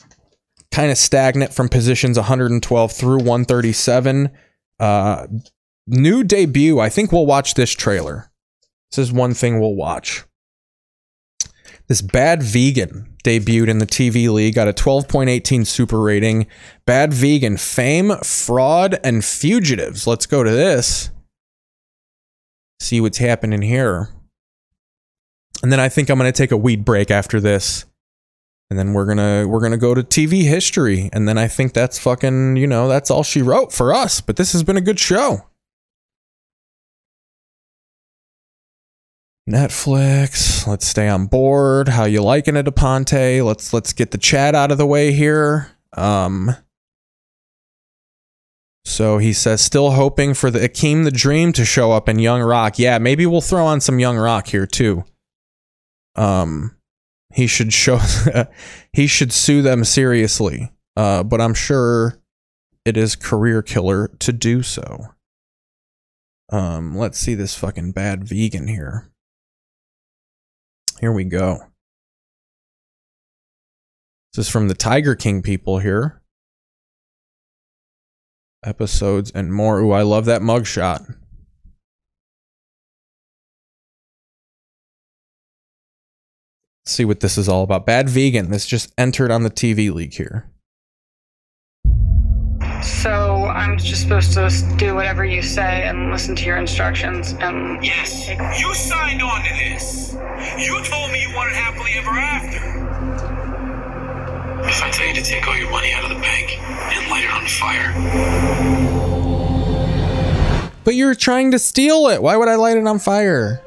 kind 0.71 0.91
of 0.91 0.99
stagnant 0.99 1.55
from 1.55 1.69
positions 1.69 2.19
112 2.19 2.93
through 2.93 3.19
137. 3.19 4.31
Uh, 4.79 5.27
new 5.87 6.23
debut. 6.25 6.79
I 6.79 6.89
think 6.89 7.13
we'll 7.13 7.27
watch 7.27 7.55
this 7.55 7.71
trailer. 7.71 8.31
This 8.91 8.99
is 8.99 9.13
one 9.13 9.35
thing 9.35 9.61
we'll 9.61 9.75
watch. 9.75 10.25
This 11.89 12.03
Bad 12.03 12.43
Vegan 12.43 13.17
debuted 13.25 13.69
in 13.69 13.79
the 13.79 13.87
TV 13.87 14.33
league, 14.33 14.55
got 14.55 14.69
a 14.69 14.73
12.18 14.73 15.67
super 15.67 16.01
rating. 16.01 16.47
Bad 16.87 17.13
Vegan, 17.13 17.57
fame, 17.57 18.13
fraud, 18.23 18.99
and 19.03 19.25
fugitives. 19.25 20.07
Let's 20.07 20.27
go 20.27 20.43
to 20.43 20.51
this 20.51 21.11
see 22.81 23.01
what's 23.01 23.19
happening 23.19 23.63
here. 23.63 24.09
And 25.63 25.71
then 25.71 25.79
I 25.79 25.89
think 25.89 26.09
I'm 26.09 26.19
going 26.19 26.33
to 26.33 26.37
take 26.37 26.53
a 26.53 26.57
weed 26.57 26.85
break 26.85 27.11
after 27.11 27.39
this. 27.39 27.85
And 28.71 28.79
then 28.79 28.93
we're 28.93 29.05
going 29.05 29.19
to 29.19 29.47
we're 29.49 29.61
going 29.61 29.73
to 29.73 29.79
go 29.79 29.95
to 29.95 30.03
TV 30.03 30.43
history 30.45 31.11
and 31.13 31.29
then 31.29 31.37
I 31.37 31.49
think 31.49 31.73
that's 31.73 31.99
fucking, 31.99 32.57
you 32.57 32.69
know, 32.69 32.89
that's 32.89 33.11
all 33.11 33.25
she 33.25 33.43
wrote 33.43 33.73
for 33.73 33.93
us, 33.93 34.21
but 34.21 34.37
this 34.37 34.53
has 34.53 34.63
been 34.63 34.77
a 34.77 34.81
good 34.81 35.01
show. 35.01 35.45
Netflix, 39.49 40.69
let's 40.69 40.87
stay 40.87 41.09
on 41.09 41.27
board. 41.27 41.89
How 41.89 42.05
you 42.05 42.23
liking 42.23 42.55
it, 42.55 42.67
Aponte? 42.67 43.45
Let's 43.45 43.73
let's 43.73 43.93
get 43.93 44.13
the 44.13 44.19
chat 44.19 44.55
out 44.55 44.71
of 44.71 44.79
the 44.79 44.87
way 44.87 45.11
here. 45.11 45.73
Um 45.97 46.55
so 48.91 49.19
he 49.19 49.33
says, 49.33 49.61
still 49.61 49.93
hoping 49.93 50.35
for 50.35 50.51
the 50.51 50.59
Akeem 50.59 51.05
the 51.05 51.13
Dream 51.13 51.53
to 51.53 51.65
show 51.65 51.93
up 51.93 52.09
in 52.09 52.19
Young 52.19 52.43
Rock. 52.43 52.77
Yeah, 52.77 52.99
maybe 52.99 53.25
we'll 53.25 53.41
throw 53.41 53.65
on 53.65 53.81
some 53.81 54.01
Young 54.01 54.17
Rock 54.17 54.49
here 54.49 54.67
too. 54.67 55.05
Um, 56.17 56.77
he 57.33 57.47
should 57.47 57.73
show, 57.73 58.01
he 58.93 59.07
should 59.07 59.33
sue 59.33 59.63
them 59.63 59.85
seriously. 59.85 60.73
Uh, 60.97 61.23
but 61.23 61.41
I'm 61.41 61.55
sure 61.55 62.19
it 62.85 62.97
is 62.97 63.15
career 63.15 63.63
killer 63.63 64.09
to 64.19 64.33
do 64.33 64.61
so. 64.63 65.07
Um, 66.51 66.99
let's 66.99 67.19
see 67.19 67.35
this 67.35 67.55
fucking 67.55 67.93
bad 67.93 68.25
vegan 68.25 68.67
here. 68.67 69.09
Here 70.99 71.13
we 71.13 71.25
go. 71.25 71.61
This 74.35 74.47
is 74.47 74.53
from 74.53 74.67
the 74.67 74.75
Tiger 74.75 75.15
King 75.15 75.43
people 75.43 75.79
here 75.79 76.20
episodes 78.65 79.31
and 79.31 79.53
more. 79.53 79.81
Ooh, 79.81 79.93
I 79.93 80.03
love 80.03 80.25
that 80.27 80.43
mugshot. 80.43 81.17
see 86.91 87.05
what 87.05 87.21
this 87.21 87.39
is 87.39 87.49
all 87.49 87.63
about. 87.63 87.87
Bad 87.87 88.09
vegan. 88.09 88.51
This 88.51 88.67
just 88.67 88.93
entered 88.99 89.31
on 89.31 89.43
the 89.43 89.51
TV 89.51 89.93
league 89.93 90.13
here. 90.13 90.51
So 92.83 93.47
I'm 93.47 93.79
just 93.79 94.03
supposed 94.03 94.33
to 94.35 94.51
do 94.77 94.95
whatever 94.95 95.25
you 95.25 95.43
say 95.43 95.85
and 95.85 96.11
listen 96.11 96.35
to 96.37 96.45
your 96.45 96.57
instructions 96.57 97.35
and 97.41 97.85
Yes. 97.85 98.29
You 98.29 98.75
signed 98.75 99.23
on 99.23 99.43
to 99.43 99.55
this. 99.55 100.15
You 100.59 100.83
told 100.85 101.13
me 101.13 101.23
you 101.23 101.35
wanted 101.35 101.55
happily 101.55 101.93
ever 101.97 102.11
after. 102.11 103.40
If 104.63 104.83
I 104.83 104.91
tell 104.91 105.07
you 105.07 105.15
to 105.15 105.23
take 105.23 105.47
all 105.47 105.57
your 105.57 105.71
money 105.71 105.93
out 105.93 106.05
of 106.05 106.11
the 106.11 106.21
bank 106.21 106.59
and 106.59 107.11
light 107.11 107.25
it 107.25 107.31
on 107.31 107.47
fire. 107.47 107.93
But 110.85 110.95
you're 110.95 111.15
trying 111.15 111.51
to 111.53 111.59
steal 111.59 112.09
it. 112.09 112.23
Why 112.23 112.37
would 112.37 112.49
I 112.49 112.57
light 112.57 112.77
it 112.77 112.87
on 112.87 112.99
fire? 112.99 113.63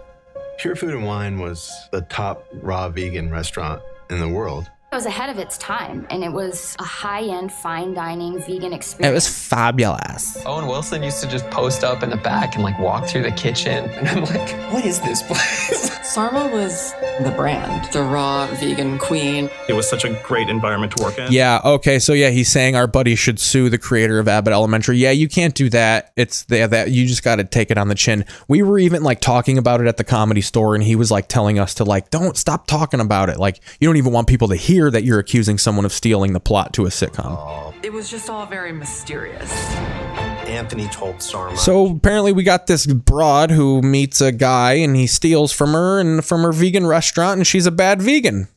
Pure 0.59 0.75
Food 0.75 0.93
and 0.93 1.05
Wine 1.05 1.39
was 1.39 1.71
the 1.91 2.01
top 2.01 2.45
raw 2.53 2.89
vegan 2.89 3.31
restaurant 3.31 3.81
in 4.09 4.19
the 4.19 4.29
world. 4.29 4.69
It 4.93 4.97
was 4.97 5.05
ahead 5.07 5.31
of 5.31 5.39
its 5.39 5.57
time, 5.57 6.05
and 6.11 6.23
it 6.23 6.31
was 6.31 6.75
a 6.77 6.83
high-end, 6.83 7.51
fine 7.51 7.95
dining 7.95 8.39
vegan 8.39 8.73
experience. 8.73 9.09
It 9.09 9.11
was 9.11 9.27
fabulous. 9.27 10.37
Owen 10.45 10.67
Wilson 10.67 11.01
used 11.01 11.19
to 11.23 11.27
just 11.27 11.49
post 11.49 11.83
up 11.83 12.03
in 12.03 12.11
the 12.11 12.17
back 12.17 12.53
and 12.53 12.63
like 12.63 12.77
walk 12.77 13.07
through 13.07 13.23
the 13.23 13.31
kitchen, 13.31 13.85
and 13.89 14.07
I'm 14.07 14.23
like, 14.25 14.51
"What 14.71 14.85
is 14.85 15.01
this 15.01 15.23
place?" 15.23 15.89
Sarma 16.13 16.47
was 16.47 16.93
the 17.23 17.33
brand, 17.35 17.91
the 17.91 18.03
raw 18.03 18.45
vegan 18.57 18.99
queen. 18.99 19.49
It 19.67 19.73
was 19.73 19.89
such 19.89 20.05
a 20.05 20.13
great 20.21 20.47
environment 20.47 20.95
to 20.95 21.03
work 21.03 21.17
in. 21.17 21.31
Yeah, 21.31 21.59
okay. 21.65 21.97
So 21.97 22.13
yeah, 22.13 22.29
he's 22.29 22.49
saying 22.49 22.75
our 22.75 22.85
buddy 22.85 23.15
should 23.15 23.39
sue 23.39 23.69
the 23.69 23.79
creator 23.79 24.19
of 24.19 24.27
Abbott 24.27 24.53
Elementary. 24.53 24.97
Yeah, 24.97 25.09
you 25.09 25.27
can't 25.27 25.55
do 25.55 25.71
that. 25.71 26.11
It's 26.15 26.43
the, 26.43 26.67
that 26.67 26.91
you 26.91 27.07
just 27.07 27.23
got 27.23 27.37
to 27.37 27.45
take 27.45 27.71
it 27.71 27.79
on 27.79 27.87
the 27.87 27.95
chin. 27.95 28.25
We 28.47 28.61
were 28.61 28.77
even 28.77 29.01
like 29.01 29.21
talking 29.21 29.57
about 29.57 29.81
it 29.81 29.87
at 29.87 29.97
the 29.97 30.03
comedy 30.03 30.41
store 30.41 30.75
and 30.75 30.83
he 30.83 30.95
was 30.95 31.09
like 31.09 31.29
telling 31.29 31.57
us 31.57 31.73
to 31.75 31.83
like 31.83 32.11
don't 32.11 32.37
stop 32.37 32.67
talking 32.67 32.99
about 32.99 33.29
it. 33.29 33.39
Like 33.39 33.59
you 33.79 33.87
don't 33.87 33.97
even 33.97 34.13
want 34.13 34.27
people 34.27 34.49
to 34.49 34.55
hear 34.55 34.82
that 34.91 35.03
you're 35.03 35.19
accusing 35.19 35.57
someone 35.57 35.85
of 35.85 35.91
stealing 35.91 36.33
the 36.33 36.39
plot 36.39 36.73
to 36.73 36.85
a 36.85 36.89
sitcom. 36.89 37.73
It 37.83 37.91
was 37.91 38.09
just 38.09 38.29
all 38.29 38.45
very 38.45 38.71
mysterious. 38.71 39.51
Anthony 40.47 40.87
told 40.87 41.21
Sarma. 41.21 41.57
So 41.57 41.87
apparently 41.87 42.31
we 42.31 42.43
got 42.43 42.67
this 42.67 42.85
broad 42.85 43.51
who 43.51 43.81
meets 43.81 44.21
a 44.21 44.31
guy 44.31 44.73
and 44.73 44.95
he 44.95 45.07
steals 45.07 45.51
from 45.51 45.73
her 45.73 45.99
and 45.99 46.23
from 46.23 46.43
her 46.43 46.51
vegan 46.51 46.85
restaurant 46.85 47.37
and 47.37 47.47
she's 47.47 47.65
a 47.65 47.71
bad 47.71 48.01
vegan. 48.01 48.47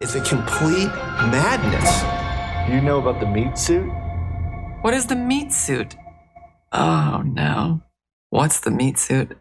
It's 0.00 0.14
a 0.14 0.20
complete 0.20 0.86
madness. 0.86 2.72
You 2.72 2.80
know 2.80 2.98
about 2.98 3.20
the 3.20 3.26
meat 3.26 3.58
suit? 3.58 3.88
What 4.82 4.94
is 4.94 5.06
the 5.06 5.16
meat 5.16 5.52
suit? 5.52 5.96
Oh 6.72 7.22
no. 7.24 7.82
What's 8.30 8.60
the 8.60 8.70
meat 8.70 8.98
suit? 8.98 9.36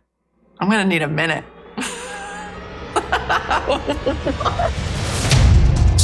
I'm 0.59 0.69
gonna 0.69 0.85
need 0.85 1.01
a 1.01 1.07
minute. 1.07 1.45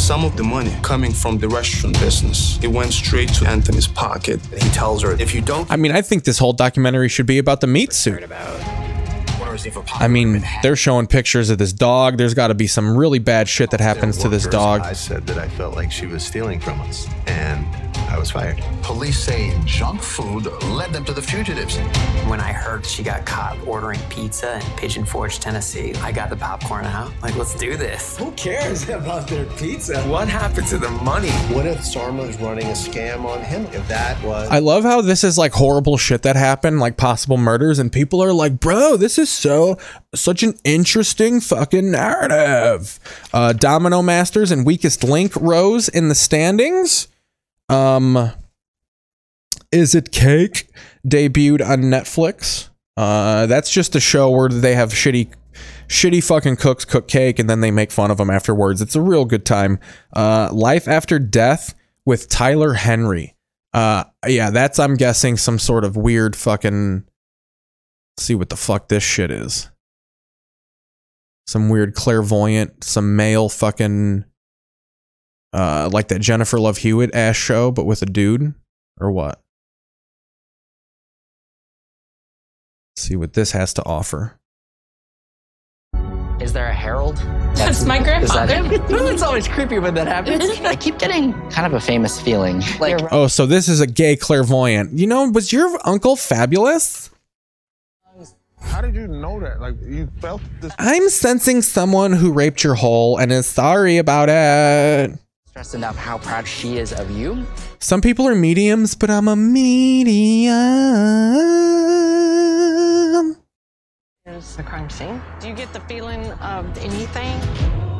Some 0.03 0.25
of 0.25 0.35
the 0.35 0.43
money 0.43 0.75
coming 0.81 1.13
from 1.13 1.37
the 1.37 1.47
restaurant 1.47 1.97
business, 1.97 2.61
it 2.61 2.67
went 2.67 2.91
straight 2.91 3.29
to 3.35 3.47
Anthony's 3.47 3.87
pocket. 3.87 4.41
He 4.47 4.69
tells 4.71 5.01
her, 5.01 5.13
if 5.13 5.33
you 5.33 5.39
don't 5.39 5.71
I 5.71 5.77
mean, 5.77 5.93
I 5.93 6.01
think 6.01 6.25
this 6.25 6.39
whole 6.39 6.51
documentary 6.51 7.07
should 7.07 7.25
be 7.25 7.37
about 7.37 7.61
the 7.61 7.67
meat 7.67 7.93
suit. 7.93 8.21
I 9.93 10.07
mean, 10.07 10.43
they're 10.61 10.75
showing 10.75 11.07
pictures 11.07 11.49
of 11.49 11.57
this 11.57 11.73
dog. 11.73 12.17
There's 12.17 12.33
got 12.33 12.47
to 12.47 12.53
be 12.55 12.67
some 12.67 12.97
really 12.97 13.19
bad 13.19 13.47
shit 13.47 13.71
that 13.71 13.79
happens 13.79 14.17
to 14.19 14.29
this 14.29 14.47
dog. 14.47 14.81
I 14.81 14.93
said 14.93 15.25
that 15.27 15.37
I 15.37 15.47
felt 15.49 15.75
like 15.75 15.91
she 15.91 16.05
was 16.05 16.23
stealing 16.23 16.59
from 16.59 16.79
us, 16.81 17.07
and 17.27 17.65
I 18.09 18.17
was 18.19 18.31
fired. 18.31 18.63
Police 18.83 19.19
say 19.19 19.57
junk 19.65 20.01
food 20.01 20.45
led 20.63 20.91
them 20.93 21.03
to 21.05 21.13
the 21.13 21.21
fugitives. 21.21 21.77
When 22.27 22.39
I 22.39 22.51
heard 22.51 22.85
she 22.85 23.01
got 23.01 23.25
caught 23.25 23.57
ordering 23.65 23.99
pizza 24.09 24.55
in 24.55 24.77
Pigeon 24.77 25.05
Forge, 25.05 25.39
Tennessee, 25.39 25.93
I 25.95 26.11
got 26.11 26.29
the 26.29 26.35
popcorn 26.35 26.85
out. 26.85 27.11
Like, 27.21 27.35
let's 27.35 27.55
do 27.55 27.75
this. 27.75 28.17
Who 28.17 28.31
cares 28.31 28.87
about 28.89 29.27
their 29.27 29.45
pizza? 29.45 30.01
What 30.03 30.27
happened 30.27 30.67
to 30.67 30.77
the 30.77 30.89
money? 30.89 31.31
What 31.53 31.65
if 31.65 31.79
Sarma's 31.79 32.39
running 32.39 32.65
a 32.67 32.73
scam 32.73 33.25
on 33.25 33.41
him? 33.41 33.65
If 33.73 33.87
that 33.87 34.21
was. 34.23 34.49
I 34.49 34.59
love 34.59 34.83
how 34.83 35.01
this 35.01 35.23
is 35.23 35.37
like 35.37 35.53
horrible 35.53 35.97
shit 35.97 36.21
that 36.23 36.35
happened, 36.35 36.79
like 36.79 36.97
possible 36.97 37.37
murders, 37.37 37.79
and 37.79 37.91
people 37.91 38.21
are 38.23 38.33
like, 38.33 38.59
"Bro, 38.59 38.97
this 38.97 39.17
is 39.17 39.29
so 39.29 39.52
such 40.13 40.43
an 40.43 40.57
interesting 40.63 41.41
fucking 41.41 41.91
narrative." 41.91 42.99
Uh, 43.33 43.53
Domino 43.53 44.01
Masters 44.01 44.51
and 44.51 44.65
Weakest 44.65 45.03
Link 45.03 45.35
rose 45.35 45.89
in 45.89 46.09
the 46.09 46.15
standings. 46.15 47.07
Um, 47.69 48.31
is 49.71 49.95
it 49.95 50.11
Cake 50.11 50.69
debuted 51.07 51.67
on 51.67 51.83
Netflix? 51.83 52.69
Uh, 52.95 53.45
that's 53.47 53.71
just 53.71 53.95
a 53.95 53.99
show 53.99 54.29
where 54.29 54.49
they 54.49 54.75
have 54.75 54.91
shitty, 54.91 55.27
shitty 55.87 56.23
fucking 56.23 56.57
cooks 56.57 56.85
cook 56.85 57.07
cake 57.07 57.39
and 57.39 57.49
then 57.49 57.61
they 57.61 57.71
make 57.71 57.91
fun 57.91 58.11
of 58.11 58.17
them 58.17 58.29
afterwards. 58.29 58.81
It's 58.81 58.95
a 58.95 59.01
real 59.01 59.25
good 59.25 59.45
time. 59.45 59.79
Uh, 60.15 60.49
Life 60.51 60.87
After 60.87 61.17
Death 61.17 61.73
with 62.05 62.29
Tyler 62.29 62.73
Henry. 62.73 63.35
Uh, 63.73 64.03
yeah, 64.27 64.51
that's 64.51 64.77
I'm 64.77 64.95
guessing 64.95 65.37
some 65.37 65.57
sort 65.57 65.83
of 65.83 65.97
weird 65.97 66.35
fucking. 66.35 67.05
Let's 68.17 68.25
see 68.27 68.35
what 68.35 68.49
the 68.49 68.55
fuck 68.57 68.87
this 68.89 69.03
shit 69.03 69.31
is. 69.31 69.69
Some 71.47 71.69
weird 71.69 71.93
clairvoyant, 71.95 72.83
some 72.83 73.15
male 73.15 73.49
fucking. 73.49 74.25
Uh, 75.51 75.87
like 75.93 76.07
that 76.07 76.19
Jennifer 76.19 76.59
Love 76.59 76.77
Hewitt 76.77 77.13
ass 77.13 77.35
show, 77.35 77.69
but 77.71 77.85
with 77.85 78.01
a 78.01 78.07
dude, 78.07 78.55
or 78.99 79.11
what? 79.11 79.39
Let's 82.95 83.07
see 83.07 83.15
what 83.15 83.33
this 83.33 83.51
has 83.51 83.73
to 83.75 83.85
offer. 83.85 84.39
Is 86.39 86.53
there 86.53 86.67
a 86.67 86.73
herald? 86.73 87.17
That's 87.55 87.85
my 87.85 87.99
Is 87.99 88.31
that 88.31 88.47
grandfather. 88.47 89.13
it's 89.13 89.21
always 89.23 89.47
creepy 89.47 89.77
when 89.79 89.93
that 89.93 90.07
happens. 90.07 90.43
I 90.61 90.75
keep 90.75 90.97
getting 90.97 91.33
kind 91.51 91.67
of 91.67 91.73
a 91.73 91.79
famous 91.79 92.19
feeling. 92.19 92.61
Like, 92.79 92.99
Oh, 93.11 93.27
so 93.27 93.45
this 93.45 93.69
is 93.69 93.79
a 93.79 93.87
gay 93.87 94.15
clairvoyant. 94.15 94.97
You 94.97 95.05
know, 95.07 95.29
was 95.29 95.53
your 95.53 95.79
uncle 95.87 96.15
fabulous? 96.15 97.11
How 98.63 98.81
did 98.81 98.95
you 98.95 99.07
know 99.07 99.39
that? 99.39 99.59
Like 99.61 99.75
you 99.81 100.09
felt 100.19 100.41
this? 100.59 100.73
I'm 100.79 101.09
sensing 101.09 101.61
someone 101.61 102.13
who 102.13 102.31
raped 102.31 102.63
your 102.63 102.75
hole 102.75 103.17
and 103.17 103.31
is 103.31 103.45
sorry 103.45 103.97
about 103.97 104.29
it. 104.29 105.17
stressed 105.47 105.75
enough 105.75 105.95
how 105.95 106.17
proud 106.17 106.47
she 106.47 106.77
is 106.77 106.91
of 106.93 107.11
you. 107.11 107.45
Some 107.79 108.01
people 108.01 108.27
are 108.27 108.35
mediums, 108.35 108.95
but 108.95 109.09
I'm 109.09 109.27
a 109.27 109.35
medium. 109.35 110.53
Here's 114.25 114.55
the 114.55 114.63
crime 114.63 114.89
scene. 114.89 115.21
Do 115.39 115.47
you 115.49 115.53
get 115.53 115.71
the 115.73 115.81
feeling 115.81 116.31
of 116.33 116.77
anything? 116.77 117.39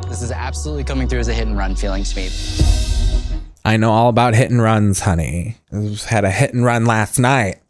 This 0.10 0.22
is 0.22 0.32
absolutely 0.32 0.84
coming 0.84 1.08
through 1.08 1.20
as 1.20 1.28
a 1.28 1.34
hit 1.34 1.48
and 1.48 1.58
run 1.58 1.76
feeling 1.76 2.04
to 2.04 2.16
me. 2.16 2.30
I 3.66 3.78
know 3.78 3.92
all 3.92 4.10
about 4.10 4.36
hit 4.36 4.52
and 4.52 4.62
runs, 4.62 5.00
honey. 5.02 5.58
I 5.72 5.82
just 5.88 6.06
had 6.06 6.26
a 6.26 6.32
hit 6.32 6.54
and 6.54 6.66
run 6.66 6.86
last 6.86 7.18
night. 7.20 7.63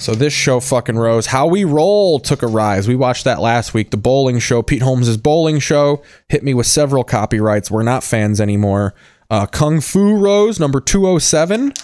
So 0.00 0.14
this 0.14 0.32
show 0.32 0.60
fucking 0.60 0.96
rose. 0.96 1.26
How 1.26 1.46
We 1.46 1.64
Roll 1.64 2.20
took 2.20 2.42
a 2.42 2.46
rise. 2.46 2.88
We 2.88 2.96
watched 2.96 3.24
that 3.24 3.42
last 3.42 3.74
week. 3.74 3.90
The 3.90 3.98
bowling 3.98 4.38
show, 4.38 4.62
Pete 4.62 4.80
Holmes' 4.80 5.18
bowling 5.18 5.58
show, 5.58 6.02
hit 6.30 6.42
me 6.42 6.54
with 6.54 6.66
several 6.66 7.04
copyrights. 7.04 7.70
We're 7.70 7.82
not 7.82 8.02
fans 8.02 8.40
anymore. 8.40 8.94
Uh, 9.28 9.44
Kung 9.44 9.82
Fu 9.82 10.16
rose, 10.16 10.58
number 10.58 10.80
207. 10.80 11.74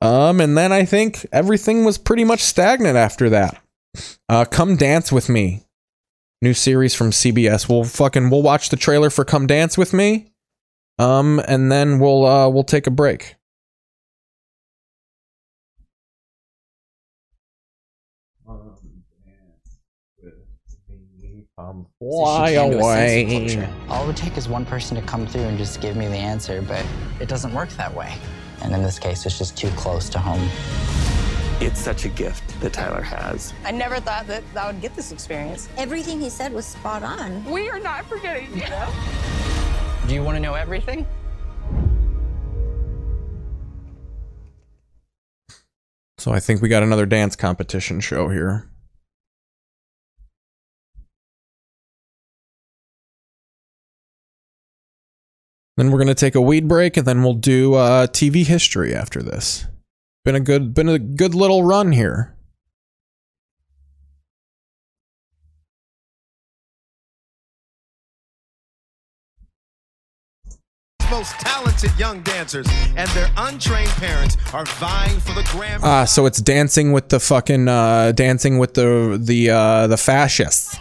Um, 0.00 0.40
and 0.40 0.56
then 0.56 0.70
I 0.70 0.84
think 0.84 1.26
everything 1.32 1.84
was 1.84 1.98
pretty 1.98 2.22
much 2.22 2.40
stagnant 2.40 2.96
after 2.96 3.28
that. 3.30 3.60
Uh, 4.28 4.44
Come 4.44 4.76
Dance 4.76 5.10
With 5.10 5.28
Me. 5.28 5.64
New 6.40 6.54
series 6.54 6.94
from 6.94 7.10
CBS. 7.10 7.68
We'll 7.68 7.82
fucking 7.82 8.30
we'll 8.30 8.42
watch 8.42 8.68
the 8.68 8.76
trailer 8.76 9.10
for 9.10 9.24
Come 9.24 9.48
Dance 9.48 9.76
With 9.76 9.92
Me. 9.92 10.30
Um, 11.00 11.42
and 11.48 11.72
then 11.72 11.98
we'll 11.98 12.24
uh 12.24 12.48
we'll 12.48 12.62
take 12.62 12.86
a 12.86 12.90
break. 12.90 13.35
Um, 21.58 21.86
fly 21.98 22.50
She 22.50 22.56
came 22.56 22.70
to 22.72 22.78
a 22.80 22.82
sense 22.82 23.54
of 23.54 23.60
away. 23.62 23.72
All 23.88 24.04
it 24.04 24.06
would 24.08 24.16
take 24.16 24.36
is 24.36 24.46
one 24.46 24.66
person 24.66 24.94
to 24.94 25.00
come 25.00 25.26
through 25.26 25.44
and 25.44 25.56
just 25.56 25.80
give 25.80 25.96
me 25.96 26.06
the 26.06 26.14
answer, 26.14 26.60
but 26.60 26.84
it 27.18 27.30
doesn't 27.30 27.54
work 27.54 27.70
that 27.70 27.94
way. 27.94 28.14
And 28.60 28.74
in 28.74 28.82
this 28.82 28.98
case, 28.98 29.24
it's 29.24 29.38
just 29.38 29.56
too 29.56 29.70
close 29.70 30.10
to 30.10 30.18
home. 30.18 30.50
It's 31.58 31.80
such 31.80 32.04
a 32.04 32.10
gift 32.10 32.60
that 32.60 32.74
Tyler 32.74 33.00
has. 33.00 33.54
I 33.64 33.70
never 33.70 34.00
thought 34.00 34.26
that 34.26 34.42
I 34.54 34.70
would 34.70 34.82
get 34.82 34.94
this 34.94 35.12
experience. 35.12 35.70
Everything 35.78 36.20
he 36.20 36.28
said 36.28 36.52
was 36.52 36.66
spot 36.66 37.02
on. 37.02 37.42
We 37.46 37.70
are 37.70 37.80
not 37.80 38.04
forgetting 38.04 38.54
you. 38.54 38.66
Do 40.06 40.14
you 40.14 40.22
want 40.22 40.36
to 40.36 40.40
know 40.40 40.52
everything? 40.52 41.06
So 46.18 46.32
I 46.32 46.38
think 46.40 46.60
we 46.60 46.68
got 46.68 46.82
another 46.82 47.06
dance 47.06 47.34
competition 47.34 48.00
show 48.00 48.28
here. 48.28 48.68
Then 55.76 55.90
we're 55.90 55.98
gonna 55.98 56.14
take 56.14 56.34
a 56.34 56.40
weed 56.40 56.68
break, 56.68 56.96
and 56.96 57.06
then 57.06 57.22
we'll 57.22 57.34
do 57.34 57.74
uh, 57.74 58.06
TV 58.06 58.46
history 58.46 58.94
after 58.94 59.22
this. 59.22 59.66
Been 60.24 60.34
a 60.34 60.40
good, 60.40 60.74
been 60.74 60.88
a 60.88 60.98
good 60.98 61.34
little 61.34 61.62
run 61.62 61.92
here. 61.92 62.36
most 71.16 71.32
talented 71.40 71.90
young 71.98 72.20
dancers 72.22 72.66
and 72.96 73.08
their 73.10 73.30
untrained 73.38 73.88
parents 73.90 74.36
are 74.52 74.66
vying 74.66 75.18
for 75.20 75.32
the 75.32 75.40
Grammy. 75.42 75.80
Ah, 75.82 76.04
so 76.04 76.26
it's 76.26 76.42
dancing 76.42 76.92
with 76.92 77.08
the 77.08 77.18
fucking 77.18 77.68
uh, 77.68 78.12
dancing 78.12 78.58
with 78.58 78.74
the 78.74 79.18
the 79.18 79.48
uh, 79.50 79.86
the 79.86 79.96
fascists. 79.96 80.76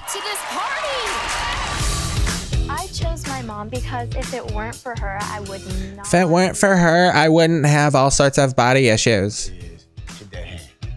Mom 3.55 3.69
because 3.69 4.13
if 4.15 4.33
it 4.33 4.51
weren't 4.51 4.75
for 4.75 4.95
her, 4.99 5.17
I 5.21 5.39
would 5.41 5.61
not. 5.95 6.05
If 6.05 6.13
it 6.13 6.27
weren't 6.27 6.57
for 6.57 6.75
her, 6.75 7.11
I 7.13 7.29
wouldn't 7.29 7.65
have 7.65 7.95
all 7.95 8.11
sorts 8.11 8.37
of 8.37 8.55
body 8.55 8.89
issues. 8.89 9.51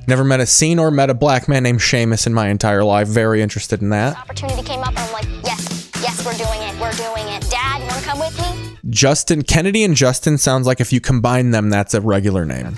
Never 0.06 0.24
met 0.24 0.40
a 0.40 0.46
scene 0.46 0.78
or 0.78 0.90
met 0.90 1.10
a 1.10 1.14
black 1.14 1.48
man 1.48 1.62
named 1.62 1.80
Seamus 1.80 2.26
in 2.26 2.32
my 2.32 2.48
entire 2.48 2.82
life. 2.82 3.08
Very 3.08 3.42
interested 3.42 3.82
in 3.82 3.90
that. 3.90 4.16
Opportunity 4.16 4.62
came 4.62 4.80
up, 4.80 4.88
and 4.88 4.98
I'm 4.98 5.12
like, 5.12 5.26
yes, 5.44 5.44
yes, 5.44 5.67
Justin 8.90 9.42
Kennedy 9.42 9.84
and 9.84 9.94
Justin 9.94 10.38
sounds 10.38 10.66
like 10.66 10.80
if 10.80 10.92
you 10.92 11.00
combine 11.00 11.50
them, 11.50 11.68
that's 11.68 11.94
a 11.94 12.00
regular 12.00 12.44
name. 12.44 12.76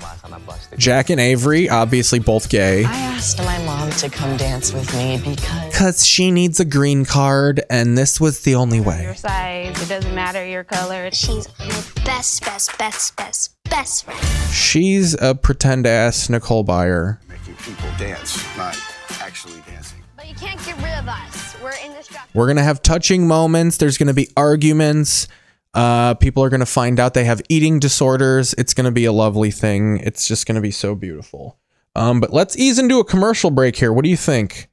Jack 0.77 1.09
and 1.09 1.19
Avery, 1.19 1.69
obviously 1.69 2.19
both 2.19 2.49
gay. 2.49 2.83
I 2.83 2.91
asked 2.91 3.37
my 3.39 3.63
mom 3.65 3.89
to 3.91 4.09
come 4.09 4.35
dance 4.37 4.73
with 4.73 4.93
me 4.95 5.21
because 5.23 5.77
Cause 5.77 6.05
she 6.05 6.31
needs 6.31 6.59
a 6.59 6.65
green 6.65 7.05
card, 7.05 7.63
and 7.69 7.97
this 7.97 8.19
was 8.19 8.41
the 8.41 8.55
only 8.55 8.81
way. 8.81 9.03
Your 9.03 9.15
size, 9.15 9.81
it 9.81 9.89
doesn't 9.89 10.13
matter 10.13 10.45
your 10.45 10.63
color. 10.63 11.09
She's 11.11 11.47
my 11.59 11.67
best, 12.03 12.43
best, 12.43 12.77
best, 12.77 13.15
best, 13.15 13.63
best 13.69 14.05
friend. 14.05 14.19
She's 14.53 15.13
a 15.21 15.33
pretend 15.33 15.87
ass 15.87 16.29
Nicole 16.29 16.65
Byer. 16.65 17.17
Making 17.29 17.55
people 17.55 17.89
dance, 17.97 18.43
not 18.57 18.77
actually 19.21 19.61
dancing. 19.67 19.99
But 20.15 20.27
you 20.27 20.35
can't 20.35 20.63
get 20.65 20.75
rid 20.77 20.97
of 20.99 21.07
us. 21.07 21.55
We're 21.63 21.73
indestructible. 21.85 22.31
We're 22.33 22.47
gonna 22.47 22.63
have 22.63 22.81
touching 22.81 23.27
moments. 23.27 23.77
There's 23.77 23.97
gonna 23.97 24.13
be 24.13 24.29
arguments. 24.35 25.27
Uh, 25.73 26.13
people 26.15 26.43
are 26.43 26.49
gonna 26.49 26.65
find 26.65 26.99
out 26.99 27.13
they 27.13 27.23
have 27.23 27.41
eating 27.49 27.79
disorders. 27.79 28.53
It's 28.57 28.73
gonna 28.73 28.91
be 28.91 29.05
a 29.05 29.11
lovely 29.11 29.51
thing. 29.51 29.97
It's 29.97 30.27
just 30.27 30.45
gonna 30.45 30.61
be 30.61 30.71
so 30.71 30.95
beautiful. 30.95 31.57
Um, 31.95 32.19
but 32.19 32.31
let's 32.33 32.57
ease 32.57 32.79
into 32.79 32.99
a 32.99 33.05
commercial 33.05 33.51
break 33.51 33.75
here. 33.75 33.91
What 33.91 34.03
do 34.03 34.09
you 34.09 34.17
think? 34.17 34.69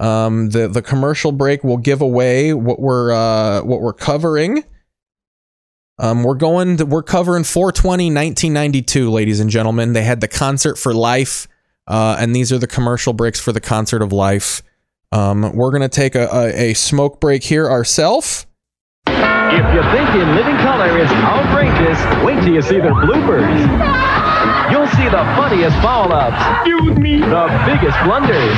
Um, 0.00 0.50
the 0.50 0.66
the 0.66 0.82
commercial 0.82 1.30
break 1.30 1.62
will 1.62 1.76
give 1.76 2.00
away 2.00 2.54
what 2.54 2.80
we're 2.80 3.12
uh, 3.12 3.62
what 3.62 3.80
we're 3.80 3.92
covering. 3.92 4.64
Um, 5.98 6.22
we're 6.22 6.34
going 6.34 6.78
to, 6.78 6.86
we're 6.86 7.02
covering 7.02 7.44
420 7.44 8.06
1992, 8.06 9.10
ladies 9.10 9.38
and 9.38 9.50
gentlemen. 9.50 9.92
They 9.92 10.02
had 10.02 10.22
the 10.22 10.28
concert 10.28 10.78
for 10.78 10.94
life, 10.94 11.46
uh, 11.86 12.16
and 12.18 12.34
these 12.34 12.50
are 12.50 12.58
the 12.58 12.66
commercial 12.66 13.12
breaks 13.12 13.38
for 13.38 13.52
the 13.52 13.60
concert 13.60 14.00
of 14.00 14.10
life. 14.10 14.62
Um, 15.12 15.54
we're 15.54 15.70
gonna 15.70 15.90
take 15.90 16.14
a, 16.14 16.28
a, 16.32 16.70
a 16.70 16.74
smoke 16.74 17.20
break 17.20 17.44
here 17.44 17.68
ourselves. 17.68 18.46
If 19.06 19.66
you 19.74 19.82
think 19.90 20.08
In 20.14 20.34
Living 20.36 20.56
Color 20.58 20.98
is 20.98 21.10
outrageous, 21.26 21.98
wait 22.24 22.40
till 22.44 22.54
you 22.54 22.62
see 22.62 22.78
their 22.78 22.94
bloopers. 22.94 23.60
You'll 24.70 24.86
see 24.88 25.04
the 25.04 25.24
funniest 25.34 25.76
foul 25.82 26.12
ups. 26.12 26.38
Excuse 26.60 26.96
me. 26.98 27.18
The 27.18 27.46
biggest 27.66 27.98
blunders. 28.04 28.56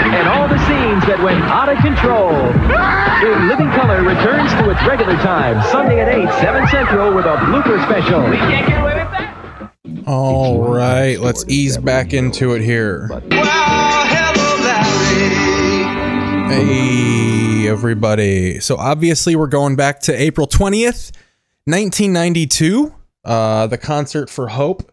And 0.00 0.28
all 0.28 0.48
the 0.48 0.58
scenes 0.66 1.04
that 1.06 1.20
went 1.22 1.42
out 1.44 1.68
of 1.68 1.78
control. 1.78 2.32
In 2.32 3.48
Living 3.48 3.70
Color 3.72 4.02
returns 4.02 4.52
to 4.54 4.70
its 4.70 4.82
regular 4.86 5.16
time, 5.16 5.62
Sunday 5.70 6.00
at 6.00 6.08
8, 6.08 6.28
7 6.40 6.68
Central 6.68 7.14
with 7.14 7.26
a 7.26 7.36
blooper 7.36 7.82
special. 7.84 8.22
We 8.28 8.36
can't 8.36 8.66
get 8.66 8.80
away 8.80 8.94
with 8.94 9.10
that. 9.10 10.04
All 10.06 10.68
right, 10.68 11.20
let's 11.20 11.44
ease 11.48 11.76
back 11.78 12.12
into 12.12 12.54
it 12.54 12.62
here. 12.62 13.08
Hey, 16.48 17.43
everybody. 17.74 18.60
So, 18.60 18.76
obviously, 18.76 19.34
we're 19.34 19.48
going 19.48 19.74
back 19.74 19.98
to 20.02 20.12
April 20.14 20.46
20th, 20.46 21.10
1992, 21.64 22.94
uh, 23.24 23.66
the 23.66 23.76
concert 23.76 24.30
for 24.30 24.46
Hope. 24.46 24.92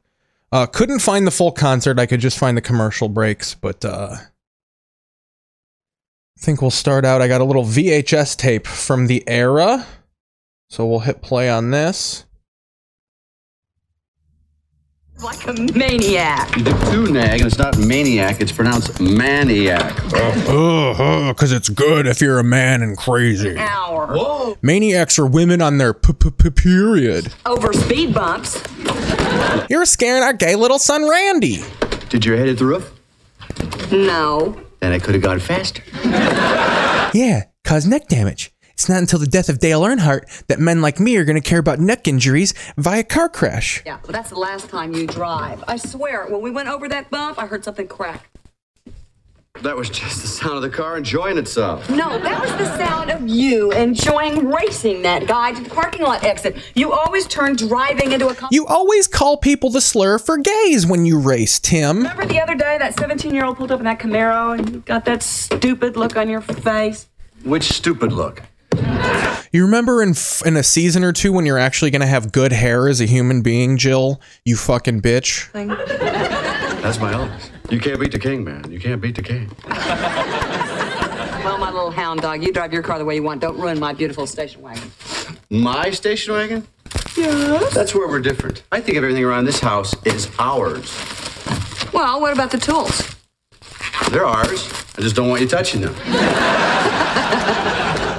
Uh, 0.52 0.66
couldn't 0.66 0.98
find 0.98 1.28
the 1.28 1.32
full 1.32 1.52
concert. 1.52 2.00
I 2.00 2.08
could 2.08 2.20
just 2.20 2.40
find 2.40 2.58
the 2.58 2.62
commercial 2.62 3.08
breaks, 3.08 3.54
but 3.54 3.86
uh, 3.86 4.16
I 4.16 4.26
think 6.40 6.60
we'll 6.60 6.72
start 6.72 7.06
out. 7.06 7.22
I 7.22 7.28
got 7.28 7.40
a 7.40 7.44
little 7.44 7.66
VHS 7.66 8.36
tape 8.36 8.66
from 8.66 9.06
the 9.06 9.24
era. 9.28 9.86
So, 10.68 10.88
we'll 10.88 11.02
hit 11.02 11.22
play 11.22 11.52
on 11.52 11.70
this. 11.70 12.26
Like 15.22 15.46
a 15.48 15.54
maniac. 15.54 16.58
You 16.58 16.64
did 16.64 16.76
two 16.92 17.12
nag, 17.12 17.42
and 17.42 17.48
it's 17.48 17.58
not 17.60 17.78
maniac, 17.78 18.42
it's 18.42 18.52
pronounced 18.52 19.00
maniac. 19.00 19.94
Uh, 20.14 20.18
uh, 20.18 20.22
uh, 20.22 20.96
oh, 20.98 21.26
because 21.34 21.52
it's 21.52 21.70
good 21.70 22.08
if 22.08 22.22
you're 22.22 22.40
a 22.40 22.44
man 22.44 22.82
and 22.82 22.98
crazy. 22.98 23.56
Hour. 23.56 24.08
Whoa. 24.08 24.58
Maniacs 24.64 25.20
are 25.20 25.28
women 25.28 25.62
on 25.62 25.78
their 25.78 25.94
p- 25.94 26.14
p- 26.14 26.32
p- 26.32 26.50
period. 26.50 27.32
Over 27.46 27.72
speed 27.72 28.16
bumps. 28.16 28.64
You're 29.70 29.86
scaring 29.86 30.24
our 30.24 30.34
gay 30.34 30.56
little 30.56 30.80
son, 30.80 31.08
Randy. 31.08 31.64
Did 32.10 32.26
your 32.26 32.36
head 32.38 32.48
hit 32.48 32.58
the 32.58 32.66
roof? 32.66 32.92
No. 33.92 34.60
Then 34.80 34.92
I 34.92 34.98
could 34.98 35.14
have 35.14 35.24
gone 35.24 35.40
faster. 35.40 35.84
Yeah, 37.14 37.44
cause 37.64 37.86
neck 37.86 38.08
damage. 38.08 38.52
It's 38.82 38.90
not 38.90 38.98
until 38.98 39.20
the 39.20 39.28
death 39.28 39.48
of 39.48 39.60
Dale 39.60 39.82
Earnhardt 39.82 40.48
that 40.48 40.58
men 40.60 40.82
like 40.82 41.00
me 41.00 41.16
are 41.18 41.24
going 41.24 41.40
to 41.40 41.48
care 41.48 41.60
about 41.60 41.78
neck 41.80 42.08
injuries 42.08 42.56
via 42.78 43.04
car 43.04 43.30
crash. 43.30 43.84
Yeah, 43.86 44.00
but 44.02 44.12
that's 44.12 44.32
the 44.32 44.40
last 44.40 44.70
time 44.70 44.96
you 44.96 45.06
drive. 45.06 45.64
I 45.68 45.78
swear, 45.78 46.26
when 46.26 46.42
we 46.42 46.50
went 46.50 46.68
over 46.68 46.90
that 46.90 47.12
bump, 47.12 47.38
I 47.38 47.46
heard 47.46 47.64
something 47.64 47.88
crack. 47.88 48.28
That 49.62 49.76
was 49.78 49.88
just 49.92 50.24
the 50.24 50.28
sound 50.28 50.56
of 50.56 50.62
the 50.64 50.70
car 50.72 50.98
enjoying 50.98 51.38
itself. 51.38 51.88
No, 51.92 52.18
that 52.18 52.42
was 52.42 52.50
the 52.54 52.76
sound 52.76 53.12
of 53.12 53.28
you 53.30 53.72
enjoying 53.74 54.50
racing 54.50 55.04
that 55.04 55.28
guy 55.28 55.52
to 55.52 55.62
the 55.64 55.70
parking 55.70 56.02
lot 56.02 56.24
exit. 56.24 56.56
You 56.74 56.92
always 56.92 57.28
turn 57.28 57.58
driving 57.58 58.14
into 58.14 58.30
a. 58.30 58.34
Com- 58.34 58.50
You 58.52 58.66
always 58.66 59.06
call 59.08 59.38
people 59.38 59.70
the 59.70 59.82
slur 59.82 60.18
for 60.18 60.38
gays 60.40 60.88
when 60.88 61.06
you 61.06 61.20
race, 61.20 61.60
Tim. 61.60 61.98
Remember 61.98 62.26
the 62.26 62.40
other 62.42 62.56
day 62.56 62.80
that 62.80 62.98
17 62.98 63.32
year 63.32 63.46
old 63.46 63.58
pulled 63.58 63.72
up 63.72 63.78
in 63.80 63.86
that 63.86 64.00
Camaro 64.00 64.58
and 64.58 64.68
you 64.74 64.80
got 64.80 65.06
that 65.06 65.22
stupid 65.22 65.96
look 65.98 66.18
on 66.18 66.28
your 66.28 66.42
face? 66.42 67.08
Which 67.44 67.66
stupid 67.66 68.12
look? 68.12 68.42
You 69.54 69.64
remember 69.66 70.02
in 70.02 70.12
f- 70.12 70.42
in 70.46 70.56
a 70.56 70.64
season 70.64 71.04
or 71.04 71.12
two 71.12 71.34
when 71.34 71.46
you're 71.46 71.58
actually 71.58 71.92
going 71.92 72.02
to 72.02 72.08
have 72.08 72.32
good 72.32 72.54
hair 72.54 72.88
as 72.88 73.02
a 73.02 73.06
human 73.06 73.42
being, 73.42 73.78
Jill? 73.78 74.22
You 74.46 74.56
fucking 74.56 75.02
bitch. 75.02 75.52
That's 75.52 77.00
my 77.00 77.14
Elvis. 77.14 77.50
You 77.70 77.80
can't 77.80 78.00
beat 78.00 78.12
the 78.14 78.20
king, 78.20 78.44
man. 78.46 78.72
You 78.72 78.80
can't 78.80 79.02
beat 79.02 79.16
the 79.16 79.22
king. 79.22 79.52
Well, 81.44 81.58
my 81.58 81.72
little 81.72 81.92
hound 81.92 82.22
dog, 82.22 82.44
you 82.44 82.54
drive 82.54 82.72
your 82.72 82.84
car 82.84 82.98
the 83.00 83.06
way 83.06 83.16
you 83.16 83.24
want. 83.24 83.42
Don't 83.42 83.58
ruin 83.60 83.80
my 83.80 83.94
beautiful 83.94 84.26
station 84.28 84.62
wagon. 84.62 84.92
My 85.50 85.90
station 85.92 86.34
wagon? 86.34 86.68
Yes. 87.18 87.74
That's 87.74 87.94
where 87.96 88.08
we're 88.08 88.20
different. 88.22 88.64
I 88.72 88.80
think 88.80 88.98
of 88.98 89.04
everything 89.04 89.26
around 89.26 89.46
this 89.46 89.60
house 89.60 89.94
is 90.06 90.30
ours. 90.40 90.94
Well, 91.94 92.22
what 92.22 92.32
about 92.32 92.52
the 92.52 92.58
tools? 92.58 93.11
They're 94.12 94.26
ours. 94.26 94.72
I 94.98 95.02
just 95.02 95.16
don't 95.16 95.30
want 95.30 95.42
you 95.42 95.48
touching 95.48 95.82
them. 95.82 95.96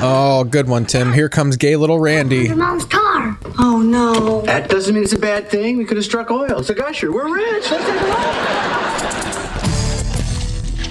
Oh, 0.05 0.43
good 0.43 0.69
one, 0.69 0.85
Tim. 0.85 1.13
Here 1.13 1.29
comes 1.29 1.57
gay 1.57 1.77
little 1.77 2.01
Randy. 2.01 2.47
Your 2.47 2.57
mom's 2.57 2.85
car. 2.85 3.39
Oh, 3.61 3.81
no. 3.81 4.41
That 4.41 4.69
doesn't 4.69 4.93
mean 4.97 5.05
it's 5.05 5.13
a 5.13 5.19
bad 5.19 5.49
thing. 5.49 5.79
We 5.79 5.85
could 5.85 5.97
have 5.97 6.05
struck 6.05 6.29
oil. 6.33 6.59
It's 6.59 6.71
a 6.71 6.75
gusher. 6.75 7.13
We're 7.13 7.33
rich. 7.33 7.71
Let's 7.71 7.85
take 7.85 8.01
a 8.01 8.07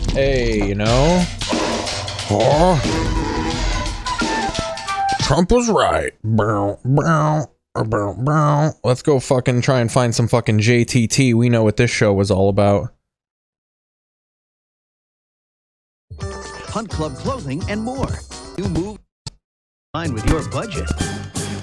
look. 0.08 0.14
Hey, 0.14 0.66
you 0.66 0.76
know. 0.76 1.26
Oh. 2.30 2.80
Trump 5.20 5.52
was 5.52 5.70
right. 5.70 6.14
Bow, 6.24 6.80
bow, 6.86 7.52
bow, 7.74 8.16
bow. 8.18 8.72
Let's 8.86 9.02
go 9.02 9.20
fucking 9.20 9.62
try 9.62 9.82
and 9.82 9.92
find 9.92 10.16
some 10.16 10.30
fucking 10.30 10.60
JTT. 10.60 11.34
We 11.34 11.50
know 11.50 11.64
what 11.64 11.76
this 11.76 11.92
show 11.92 12.14
was 12.14 12.32
all 12.32 12.48
about. 12.48 12.94
Hunt 16.72 16.90
Club 16.90 17.16
clothing, 17.16 17.62
and 17.68 17.82
more. 17.82 18.08
You 18.58 18.70
move 18.70 18.98
in 18.98 19.34
line 19.94 20.14
with 20.14 20.26
your 20.28 20.48
budget. 20.50 20.90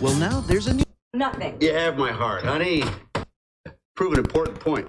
Well, 0.03 0.15
now 0.17 0.41
there's 0.41 0.67
a 0.67 0.75
new. 0.75 0.85
Nothing. 1.15 1.57
You 1.61 1.73
have 1.73 1.97
my 1.97 2.13
heart, 2.13 2.45
honey. 2.45 2.85
Prove 3.97 4.13
an 4.13 4.19
important 4.19 4.61
point. 4.61 4.87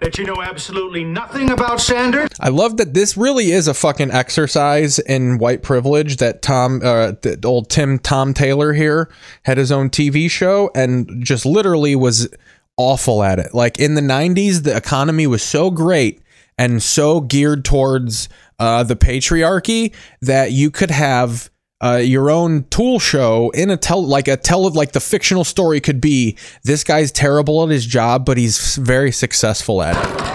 That 0.00 0.16
you 0.16 0.24
know 0.24 0.40
absolutely 0.42 1.04
nothing 1.04 1.50
about 1.50 1.80
Sanders? 1.80 2.30
I 2.40 2.48
love 2.48 2.78
that 2.78 2.94
this 2.94 3.18
really 3.18 3.52
is 3.52 3.68
a 3.68 3.74
fucking 3.74 4.10
exercise 4.10 4.98
in 4.98 5.36
white 5.36 5.62
privilege 5.62 6.16
that 6.16 6.40
Tom, 6.40 6.80
uh, 6.82 7.12
that 7.22 7.44
old 7.44 7.68
Tim 7.68 7.98
Tom 7.98 8.32
Taylor 8.32 8.72
here 8.72 9.10
had 9.44 9.58
his 9.58 9.70
own 9.70 9.90
TV 9.90 10.28
show 10.30 10.70
and 10.74 11.24
just 11.24 11.44
literally 11.44 11.94
was 11.94 12.28
awful 12.76 13.22
at 13.22 13.38
it. 13.38 13.54
Like 13.54 13.78
in 13.78 13.94
the 13.94 14.00
90s, 14.00 14.62
the 14.62 14.74
economy 14.76 15.26
was 15.26 15.42
so 15.42 15.70
great 15.70 16.22
and 16.58 16.82
so 16.82 17.20
geared 17.20 17.64
towards 17.64 18.28
uh, 18.58 18.82
the 18.84 18.96
patriarchy 18.96 19.94
that 20.20 20.52
you 20.52 20.70
could 20.70 20.90
have 20.90 21.50
uh, 21.82 21.96
your 21.96 22.30
own 22.30 22.64
tool 22.70 22.98
show 22.98 23.50
in 23.50 23.70
a 23.70 23.76
tell 23.76 24.04
like 24.04 24.28
a 24.28 24.36
tell 24.36 24.66
of 24.66 24.74
like 24.74 24.92
the 24.92 25.00
fictional 25.00 25.44
story 25.44 25.80
could 25.80 26.00
be 26.00 26.36
this 26.62 26.84
guy's 26.84 27.12
terrible 27.12 27.62
at 27.62 27.68
his 27.68 27.84
job 27.84 28.24
but 28.24 28.38
he's 28.38 28.76
very 28.76 29.12
successful 29.12 29.82
at 29.82 29.94
it 29.96 30.34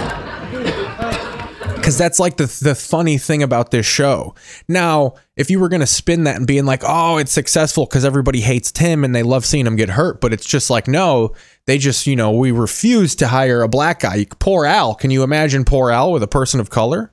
because 1.89 1.97
that's 1.97 2.19
like 2.19 2.37
the 2.37 2.45
the 2.61 2.75
funny 2.75 3.17
thing 3.17 3.41
about 3.41 3.71
this 3.71 3.85
show. 3.85 4.35
Now, 4.67 5.15
if 5.35 5.49
you 5.49 5.59
were 5.59 5.69
gonna 5.69 5.87
spin 5.87 6.25
that 6.25 6.35
and 6.35 6.45
being 6.45 6.65
like, 6.65 6.83
"Oh, 6.85 7.17
it's 7.17 7.31
successful 7.31 7.87
because 7.87 8.05
everybody 8.05 8.41
hates 8.41 8.71
Tim 8.71 9.03
and 9.03 9.15
they 9.15 9.23
love 9.23 9.43
seeing 9.43 9.65
him 9.65 9.75
get 9.75 9.89
hurt," 9.89 10.21
but 10.21 10.31
it's 10.31 10.45
just 10.45 10.69
like, 10.69 10.87
no, 10.87 11.33
they 11.65 11.79
just 11.79 12.05
you 12.05 12.15
know 12.15 12.31
we 12.31 12.51
refuse 12.51 13.15
to 13.15 13.27
hire 13.27 13.63
a 13.63 13.67
black 13.67 14.01
guy. 14.01 14.27
Poor 14.37 14.65
Al. 14.65 14.93
Can 14.93 15.09
you 15.09 15.23
imagine 15.23 15.65
poor 15.65 15.89
Al 15.89 16.11
with 16.11 16.21
a 16.21 16.27
person 16.27 16.59
of 16.59 16.69
color 16.69 17.11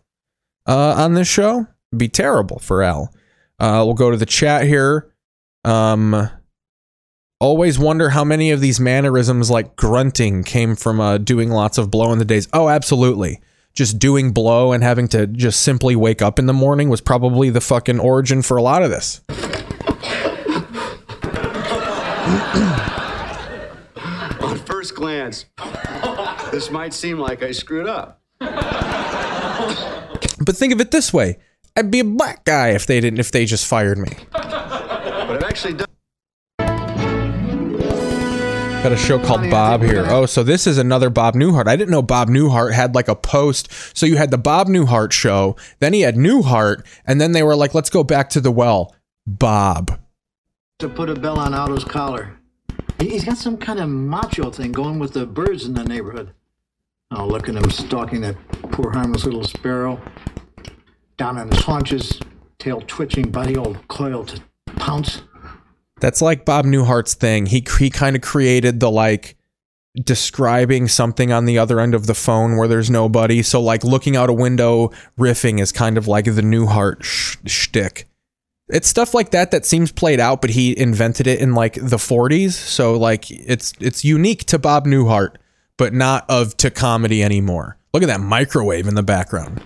uh, 0.66 0.94
on 0.96 1.14
this 1.14 1.28
show? 1.28 1.66
It'd 1.92 1.98
be 1.98 2.08
terrible 2.08 2.58
for 2.58 2.82
Al. 2.82 3.12
Uh, 3.58 3.82
we'll 3.84 3.94
go 3.94 4.10
to 4.10 4.16
the 4.16 4.26
chat 4.26 4.64
here. 4.64 5.12
Um, 5.64 6.30
always 7.40 7.78
wonder 7.78 8.10
how 8.10 8.24
many 8.24 8.50
of 8.50 8.60
these 8.60 8.80
mannerisms 8.80 9.50
like 9.50 9.76
grunting 9.76 10.44
came 10.44 10.76
from 10.76 11.00
uh, 11.00 11.18
doing 11.18 11.50
lots 11.50 11.78
of 11.78 11.90
blow 11.90 12.12
in 12.12 12.18
the 12.18 12.24
days. 12.24 12.48
Oh, 12.52 12.68
absolutely. 12.68 13.40
Just 13.74 13.98
doing 13.98 14.32
blow 14.32 14.72
and 14.72 14.82
having 14.82 15.08
to 15.08 15.26
just 15.26 15.60
simply 15.60 15.96
wake 15.96 16.22
up 16.22 16.38
in 16.38 16.46
the 16.46 16.54
morning 16.54 16.88
was 16.88 17.00
probably 17.00 17.50
the 17.50 17.60
fucking 17.60 17.98
origin 18.00 18.42
for 18.42 18.56
a 18.56 18.62
lot 18.62 18.82
of 18.82 18.90
this. 18.90 19.20
On 24.40 24.58
first 24.58 24.94
glance, 24.94 25.44
this 26.50 26.70
might 26.70 26.94
seem 26.94 27.18
like 27.18 27.42
I 27.42 27.52
screwed 27.52 27.86
up. 27.86 28.22
But 30.40 30.56
think 30.56 30.72
of 30.72 30.80
it 30.80 30.90
this 30.90 31.12
way: 31.12 31.38
I'd 31.76 31.90
be 31.90 32.00
a 32.00 32.04
black 32.04 32.44
guy 32.44 32.68
if 32.70 32.86
they 32.86 33.00
didn't 33.00 33.18
if 33.20 33.30
they 33.30 33.44
just 33.44 33.66
fired 33.66 33.98
me. 33.98 34.10
But 34.32 34.44
I've 34.44 35.42
actually 35.44 35.74
done. 35.74 35.86
Got 38.82 38.92
a 38.92 38.96
show 38.96 39.18
called 39.18 39.50
Bob 39.50 39.82
here. 39.82 40.04
Oh, 40.06 40.26
so 40.26 40.44
this 40.44 40.64
is 40.66 40.78
another 40.78 41.10
Bob 41.10 41.34
Newhart. 41.34 41.66
I 41.66 41.74
didn't 41.74 41.90
know 41.90 42.02
Bob 42.02 42.28
Newhart 42.28 42.72
had 42.72 42.94
like 42.94 43.08
a 43.08 43.16
post. 43.16 43.68
So 43.96 44.06
you 44.06 44.16
had 44.16 44.30
the 44.30 44.38
Bob 44.38 44.68
Newhart 44.68 45.10
show, 45.10 45.56
then 45.80 45.92
he 45.92 46.02
had 46.02 46.14
Newhart, 46.14 46.86
and 47.04 47.20
then 47.20 47.32
they 47.32 47.42
were 47.42 47.56
like, 47.56 47.74
let's 47.74 47.90
go 47.90 48.04
back 48.04 48.28
to 48.30 48.40
the 48.40 48.52
well. 48.52 48.94
Bob. 49.26 49.98
To 50.78 50.88
put 50.88 51.10
a 51.10 51.14
bell 51.16 51.36
on 51.36 51.52
Otto's 51.52 51.82
collar. 51.84 52.38
He- 53.00 53.08
He's 53.10 53.24
got 53.24 53.38
some 53.38 53.56
kind 53.56 53.80
of 53.80 53.88
macho 53.88 54.50
thing 54.52 54.70
going 54.70 55.00
with 55.00 55.14
the 55.14 55.26
birds 55.26 55.64
in 55.64 55.74
the 55.74 55.82
neighborhood. 55.82 56.30
Oh, 57.12 57.26
look 57.26 57.48
at 57.48 57.54
him 57.54 57.70
stalking 57.70 58.20
that 58.22 58.36
poor 58.72 58.90
harmless 58.90 59.24
little 59.24 59.44
sparrow. 59.44 60.00
Down 61.16 61.38
on 61.38 61.50
his 61.50 61.62
haunches, 61.62 62.20
tail 62.58 62.82
twitching, 62.86 63.30
body 63.30 63.56
all 63.56 63.74
coiled 63.88 64.28
to 64.28 64.42
pounce. 64.76 65.22
That's 66.00 66.20
like 66.20 66.44
Bob 66.44 66.66
Newhart's 66.66 67.14
thing. 67.14 67.46
He 67.46 67.64
he 67.78 67.90
kind 67.90 68.16
of 68.16 68.22
created 68.22 68.80
the 68.80 68.90
like 68.90 69.36
describing 69.94 70.88
something 70.88 71.32
on 71.32 71.46
the 71.46 71.58
other 71.58 71.80
end 71.80 71.94
of 71.94 72.06
the 72.06 72.14
phone 72.14 72.56
where 72.56 72.68
there's 72.68 72.90
nobody. 72.90 73.42
So 73.42 73.62
like 73.62 73.82
looking 73.82 74.16
out 74.16 74.28
a 74.28 74.34
window 74.34 74.90
riffing 75.18 75.60
is 75.60 75.72
kind 75.72 75.96
of 75.96 76.06
like 76.06 76.26
the 76.26 76.42
Newhart 76.42 77.02
sh- 77.02 77.36
shtick. 77.46 78.08
It's 78.68 78.88
stuff 78.88 79.14
like 79.14 79.30
that 79.30 79.52
that 79.52 79.64
seems 79.64 79.92
played 79.92 80.20
out, 80.20 80.40
but 80.40 80.50
he 80.50 80.76
invented 80.76 81.26
it 81.26 81.40
in 81.40 81.54
like 81.54 81.74
the 81.74 81.96
40s. 81.96 82.52
So 82.52 82.98
like 82.98 83.30
it's 83.30 83.72
it's 83.80 84.04
unique 84.04 84.44
to 84.46 84.58
Bob 84.58 84.86
Newhart, 84.86 85.36
but 85.76 85.92
not 85.92 86.24
of 86.28 86.56
to 86.58 86.70
comedy 86.70 87.22
anymore. 87.22 87.76
Look 87.92 88.02
at 88.02 88.06
that 88.06 88.20
microwave 88.20 88.86
in 88.86 88.94
the 88.94 89.02
background. 89.02 89.62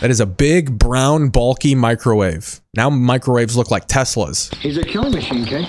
That 0.00 0.10
is 0.10 0.20
a 0.20 0.26
big, 0.26 0.78
brown, 0.78 1.28
bulky 1.28 1.74
microwave. 1.74 2.60
Now 2.74 2.90
microwaves 2.90 3.56
look 3.56 3.70
like 3.70 3.88
Teslas. 3.88 4.54
He's 4.56 4.76
a 4.76 4.82
killing 4.82 5.12
machine, 5.12 5.44
Kay. 5.44 5.66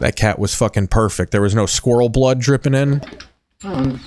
That 0.00 0.14
cat 0.14 0.38
was 0.38 0.54
fucking 0.54 0.88
perfect. 0.88 1.32
There 1.32 1.42
was 1.42 1.54
no 1.54 1.66
squirrel 1.66 2.08
blood 2.08 2.40
dripping 2.40 2.74
in. 2.74 3.02
Um, 3.64 4.00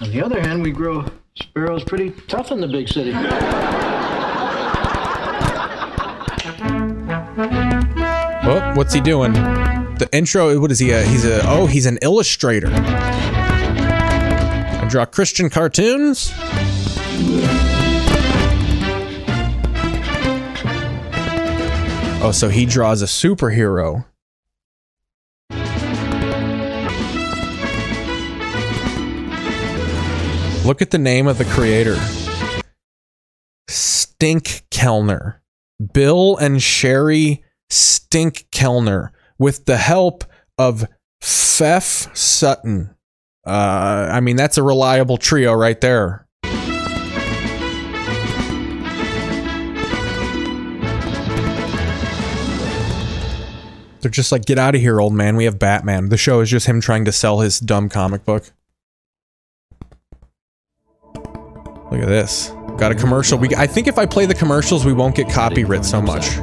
on 0.00 0.10
the 0.10 0.22
other 0.24 0.40
hand, 0.40 0.62
we 0.62 0.70
grow 0.70 1.06
sparrows 1.36 1.84
pretty 1.84 2.10
tough 2.26 2.50
in 2.50 2.60
the 2.60 2.68
big 2.68 2.88
city. 2.88 3.12
Oh, 8.46 8.72
what's 8.74 8.92
he 8.92 9.00
doing? 9.00 9.32
The 9.32 10.06
intro. 10.12 10.60
What 10.60 10.70
is 10.70 10.78
he? 10.78 10.92
Uh, 10.92 11.02
he's 11.04 11.24
a. 11.24 11.40
Oh, 11.48 11.66
he's 11.66 11.86
an 11.86 11.98
illustrator. 12.02 12.68
I 12.70 14.86
draw 14.90 15.06
Christian 15.06 15.48
cartoons. 15.48 16.30
Oh, 22.22 22.32
so 22.34 22.48
he 22.48 22.66
draws 22.66 23.00
a 23.00 23.06
superhero. 23.06 24.04
Look 30.66 30.82
at 30.82 30.90
the 30.90 30.98
name 30.98 31.26
of 31.26 31.38
the 31.38 31.44
creator. 31.44 31.96
Steinkellner. 33.68 35.36
Bill 35.92 36.36
and 36.36 36.62
Sherry 36.62 37.43
Steinkellner 37.70 39.10
with 39.38 39.64
the 39.64 39.76
help 39.76 40.24
of 40.58 40.86
Phoef 41.22 42.16
Sutton. 42.16 42.94
Uh, 43.46 44.08
I 44.10 44.20
mean, 44.20 44.36
that's 44.36 44.58
a 44.58 44.62
reliable 44.62 45.16
trio 45.16 45.52
right 45.52 45.80
there. 45.80 46.26
They're 54.00 54.10
just 54.10 54.32
like, 54.32 54.44
get 54.44 54.58
out 54.58 54.74
of 54.74 54.82
here, 54.82 55.00
old 55.00 55.14
man. 55.14 55.34
We 55.34 55.44
have 55.44 55.58
Batman. 55.58 56.10
The 56.10 56.18
show 56.18 56.40
is 56.40 56.50
just 56.50 56.66
him 56.66 56.82
trying 56.82 57.06
to 57.06 57.12
sell 57.12 57.40
his 57.40 57.58
dumb 57.58 57.88
comic 57.88 58.26
book. 58.26 58.52
Look 61.90 62.02
at 62.02 62.08
this. 62.08 62.50
Got 62.76 62.92
a 62.92 62.94
commercial. 62.94 63.38
We 63.38 63.54
I 63.56 63.66
think 63.66 63.86
if 63.86 63.98
I 63.98 64.04
play 64.04 64.26
the 64.26 64.34
commercials, 64.34 64.84
we 64.84 64.92
won't 64.92 65.14
get 65.14 65.30
copyright 65.30 65.86
so 65.86 66.02
much. 66.02 66.36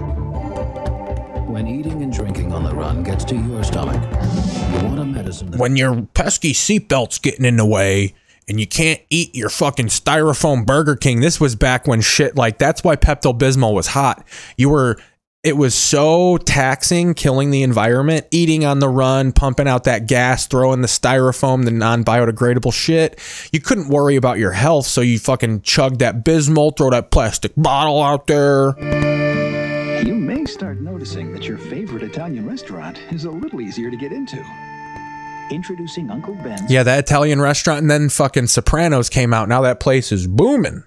When 1.62 1.80
eating 1.80 2.02
and 2.02 2.12
drinking 2.12 2.54
on 2.54 2.64
the 2.64 2.74
run 2.74 3.04
gets 3.04 3.24
to 3.26 3.36
your 3.36 3.64
stomach, 3.64 4.02
you 4.02 4.88
want 4.88 5.00
a 5.00 5.06
medicine 5.06 5.52
When 5.60 5.76
your 5.76 6.08
pesky 6.16 6.54
seatbelt's 6.54 7.20
getting 7.20 7.46
in 7.46 7.58
the 7.58 7.68
way 7.68 8.16
and 8.50 8.60
you 8.60 8.66
can't 8.66 9.00
eat 9.12 9.36
your 9.36 9.50
fucking 9.50 9.90
styrofoam 9.90 10.66
Burger 10.66 10.96
King. 10.96 11.20
This 11.20 11.40
was 11.40 11.56
back 11.56 11.86
when 11.86 12.02
shit 12.02 12.36
like 12.36 12.58
that's 12.58 12.84
why 12.84 12.96
Pepto 12.96 13.38
Bismol 13.38 13.76
was 13.76 13.86
hot. 13.86 14.26
You 14.58 14.70
were 14.70 14.98
it 15.44 15.56
was 15.56 15.76
so 15.76 16.38
taxing 16.38 17.14
killing 17.14 17.52
the 17.52 17.62
environment, 17.62 18.26
eating 18.32 18.66
on 18.66 18.80
the 18.80 18.90
run, 18.90 19.32
pumping 19.32 19.68
out 19.68 19.84
that 19.84 20.08
gas, 20.08 20.48
throwing 20.48 20.82
the 20.82 20.88
styrofoam, 20.88 21.66
the 21.66 21.70
non 21.70 22.04
biodegradable 22.04 22.74
shit. 22.74 23.20
You 23.54 23.60
couldn't 23.60 23.90
worry 23.90 24.16
about 24.16 24.40
your 24.40 24.54
health, 24.54 24.88
so 24.88 25.02
you 25.02 25.20
fucking 25.20 25.62
chugged 25.62 26.00
that 26.00 26.26
Bismol, 26.26 26.76
throw 26.76 26.90
that 26.90 27.12
plastic 27.12 27.52
bottle 27.56 28.02
out 28.02 28.26
there. 28.26 29.21
You 30.42 30.46
may 30.46 30.52
start 30.52 30.82
noticing 30.82 31.32
that 31.34 31.44
your 31.44 31.60
favorite 31.60 32.02
Italian 32.02 32.48
restaurant 32.48 33.00
is 33.12 33.26
a 33.26 33.30
little 33.30 33.62
easier 33.62 33.92
to 33.92 33.98
get 33.98 34.12
into. 34.12 34.44
Introducing 35.52 36.10
Uncle 36.10 36.34
Ben's. 36.34 36.72
Yeah, 36.72 36.82
that 36.82 36.98
Italian 36.98 37.40
restaurant, 37.40 37.82
and 37.82 37.92
then 37.92 38.10
fucking 38.10 38.48
Sopranos 38.48 39.08
came 39.08 39.36
out. 39.36 39.50
Now 39.50 39.62
that 39.62 39.80
place 39.80 40.12
is 40.12 40.26
booming. 40.26 40.84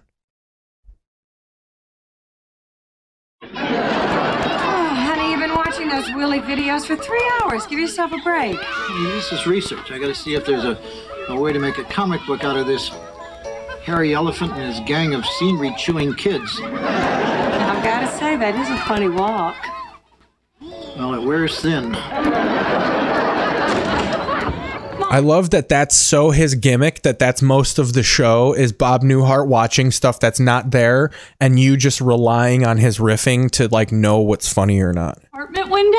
Oh, 3.45 3.49
honey, 3.53 5.31
you've 5.31 5.39
been 5.39 5.55
watching 5.55 5.89
those 5.89 6.13
Willy 6.15 6.41
videos 6.41 6.85
for 6.85 6.97
three 6.97 7.31
hours. 7.41 7.65
Give 7.67 7.79
yourself 7.79 8.13
a 8.13 8.19
break. 8.25 8.59
I 8.61 8.99
mean, 8.99 9.11
this 9.11 9.31
is 9.31 9.47
research. 9.47 9.93
I 9.93 10.01
gotta 10.01 10.17
see 10.17 10.35
if 10.35 10.45
there's 10.45 10.65
a, 10.65 10.77
a 11.29 11.39
way 11.39 11.53
to 11.53 11.61
make 11.61 11.79
a 11.79 11.85
comic 11.85 12.21
book 12.27 12.43
out 12.43 12.57
of 12.57 12.67
this 12.67 12.91
hairy 13.85 14.15
elephant 14.15 14.51
and 14.55 14.63
his 14.63 14.81
gang 14.81 15.15
of 15.15 15.25
scenery 15.25 15.73
chewing 15.79 16.13
kids. 16.15 16.59
I've 18.35 18.41
got 18.41 18.53
to 18.53 18.65
say, 18.65 18.65
that 18.65 18.75
is 18.75 18.81
a 18.81 18.85
funny 18.85 19.09
walk. 19.09 19.57
Well, 20.97 21.15
it 21.15 21.23
wears 21.25 21.61
thin. 21.61 21.95
I 25.07 25.21
love 25.21 25.51
that 25.51 25.69
that's 25.69 25.95
so 25.95 26.31
his 26.31 26.57
gimmick 26.57 27.03
that 27.03 27.21
that's 27.21 27.41
most 27.43 27.79
of 27.79 27.93
the 27.93 28.03
show 28.03 28.53
is 28.53 28.73
Bob 28.73 29.03
Newhart 29.03 29.47
watching 29.47 29.93
stuff 29.93 30.19
that's 30.19 30.41
not 30.41 30.73
there 30.73 31.13
and 31.39 31.61
you 31.61 31.77
just 31.77 32.01
relying 32.01 32.67
on 32.67 32.79
his 32.79 32.99
riffing 32.99 33.49
to 33.53 33.69
like 33.69 33.93
know 33.93 34.19
what's 34.19 34.53
funny 34.53 34.81
or 34.81 34.93
not. 34.93 35.23
Apartment 35.27 35.71
window? 35.71 35.99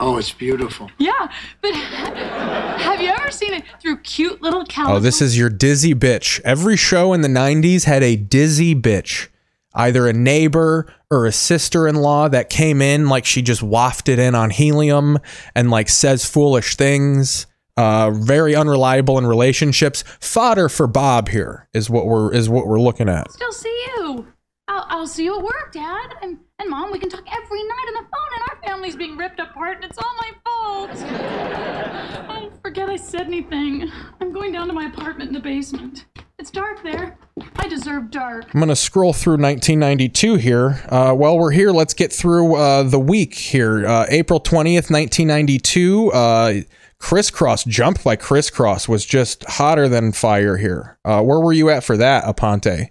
Oh, 0.00 0.16
it's 0.18 0.32
beautiful. 0.32 0.90
Yeah, 0.98 1.28
but 1.60 1.72
have 1.74 3.00
you 3.00 3.10
ever 3.10 3.30
seen 3.30 3.54
it 3.54 3.62
through 3.80 3.98
cute 3.98 4.42
little 4.42 4.64
calendars? 4.64 4.96
Oh, 4.96 5.00
this 5.00 5.22
is 5.22 5.38
your 5.38 5.50
dizzy 5.50 5.94
bitch. 5.94 6.40
Every 6.40 6.76
show 6.76 7.12
in 7.12 7.20
the 7.20 7.28
90s 7.28 7.84
had 7.84 8.02
a 8.02 8.16
dizzy 8.16 8.74
bitch. 8.74 9.28
Either 9.76 10.08
a 10.08 10.12
neighbor 10.12 10.92
or 11.10 11.26
a 11.26 11.32
sister-in-law 11.32 12.28
that 12.30 12.50
came 12.50 12.82
in 12.82 13.08
like 13.08 13.24
she 13.24 13.42
just 13.42 13.62
wafted 13.62 14.18
in 14.18 14.34
on 14.34 14.50
helium 14.50 15.18
and 15.54 15.70
like 15.70 15.88
says 15.88 16.24
foolish 16.24 16.74
things. 16.76 17.46
Uh, 17.76 18.10
very 18.10 18.56
unreliable 18.56 19.18
in 19.18 19.26
relationships. 19.26 20.02
Fodder 20.18 20.70
for 20.70 20.86
Bob 20.86 21.28
here 21.28 21.68
is 21.74 21.90
what 21.90 22.06
we're 22.06 22.32
is 22.32 22.48
what 22.48 22.66
we're 22.66 22.80
looking 22.80 23.08
at. 23.08 23.30
Still 23.30 23.52
see 23.52 23.86
you. 23.98 24.26
I'll, 24.68 24.86
I'll 24.88 25.06
see 25.06 25.24
you 25.24 25.38
at 25.38 25.44
work, 25.44 25.72
Dad. 25.72 26.14
And, 26.22 26.38
and 26.58 26.70
Mom, 26.70 26.90
we 26.90 26.98
can 26.98 27.08
talk 27.08 27.24
every 27.30 27.62
night 27.62 27.84
on 27.88 27.94
the 28.02 28.08
phone, 28.10 28.30
and 28.34 28.42
our 28.50 28.56
family's 28.64 28.96
being 28.96 29.16
ripped 29.16 29.38
apart, 29.38 29.76
and 29.76 29.84
it's 29.84 29.98
all 29.98 30.14
my 30.18 30.32
fault. 30.44 30.90
Oh, 32.28 32.52
forget 32.62 32.88
I 32.88 32.96
said 32.96 33.26
anything. 33.26 33.90
I'm 34.20 34.32
going 34.32 34.52
down 34.52 34.66
to 34.68 34.72
my 34.72 34.86
apartment 34.86 35.28
in 35.28 35.34
the 35.34 35.40
basement. 35.40 36.06
It's 36.38 36.50
dark 36.50 36.82
there. 36.82 37.16
I 37.56 37.66
deserve 37.66 38.10
dark. 38.10 38.44
I'm 38.52 38.60
going 38.60 38.68
to 38.68 38.76
scroll 38.76 39.14
through 39.14 39.38
1992 39.38 40.34
here. 40.34 40.82
Uh, 40.90 41.14
while 41.14 41.38
we're 41.38 41.50
here, 41.50 41.70
let's 41.70 41.94
get 41.94 42.12
through 42.12 42.56
uh, 42.56 42.82
the 42.82 42.98
week 42.98 43.34
here. 43.34 43.86
Uh, 43.86 44.04
April 44.10 44.38
20th, 44.38 44.90
1992. 44.90 46.12
Uh, 46.12 46.54
Kris 46.98 47.30
Kross 47.30 47.66
Jump 47.66 48.02
by 48.02 48.16
Kris 48.16 48.50
Kross 48.50 48.86
was 48.86 49.06
just 49.06 49.44
hotter 49.44 49.88
than 49.88 50.12
fire 50.12 50.58
here. 50.58 50.98
Uh, 51.06 51.22
where 51.22 51.40
were 51.40 51.54
you 51.54 51.70
at 51.70 51.84
for 51.84 51.96
that, 51.96 52.24
Aponte? 52.24 52.90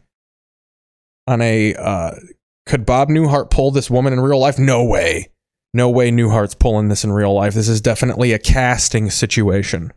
On 1.27 1.41
a. 1.41 1.75
Uh, 1.75 2.11
could 2.65 2.83
Bob 2.83 3.09
Newhart 3.09 3.51
pull 3.51 3.69
this 3.69 3.91
woman 3.91 4.11
in 4.11 4.19
real 4.21 4.39
life? 4.39 4.57
No 4.57 4.83
way. 4.83 5.29
No 5.73 5.89
way 5.89 6.09
Newhart's 6.09 6.55
pulling 6.55 6.87
this 6.87 7.03
in 7.03 7.11
real 7.11 7.33
life. 7.33 7.53
This 7.53 7.67
is 7.67 7.81
definitely 7.81 8.31
a 8.31 8.39
casting 8.39 9.11
situation. 9.11 9.91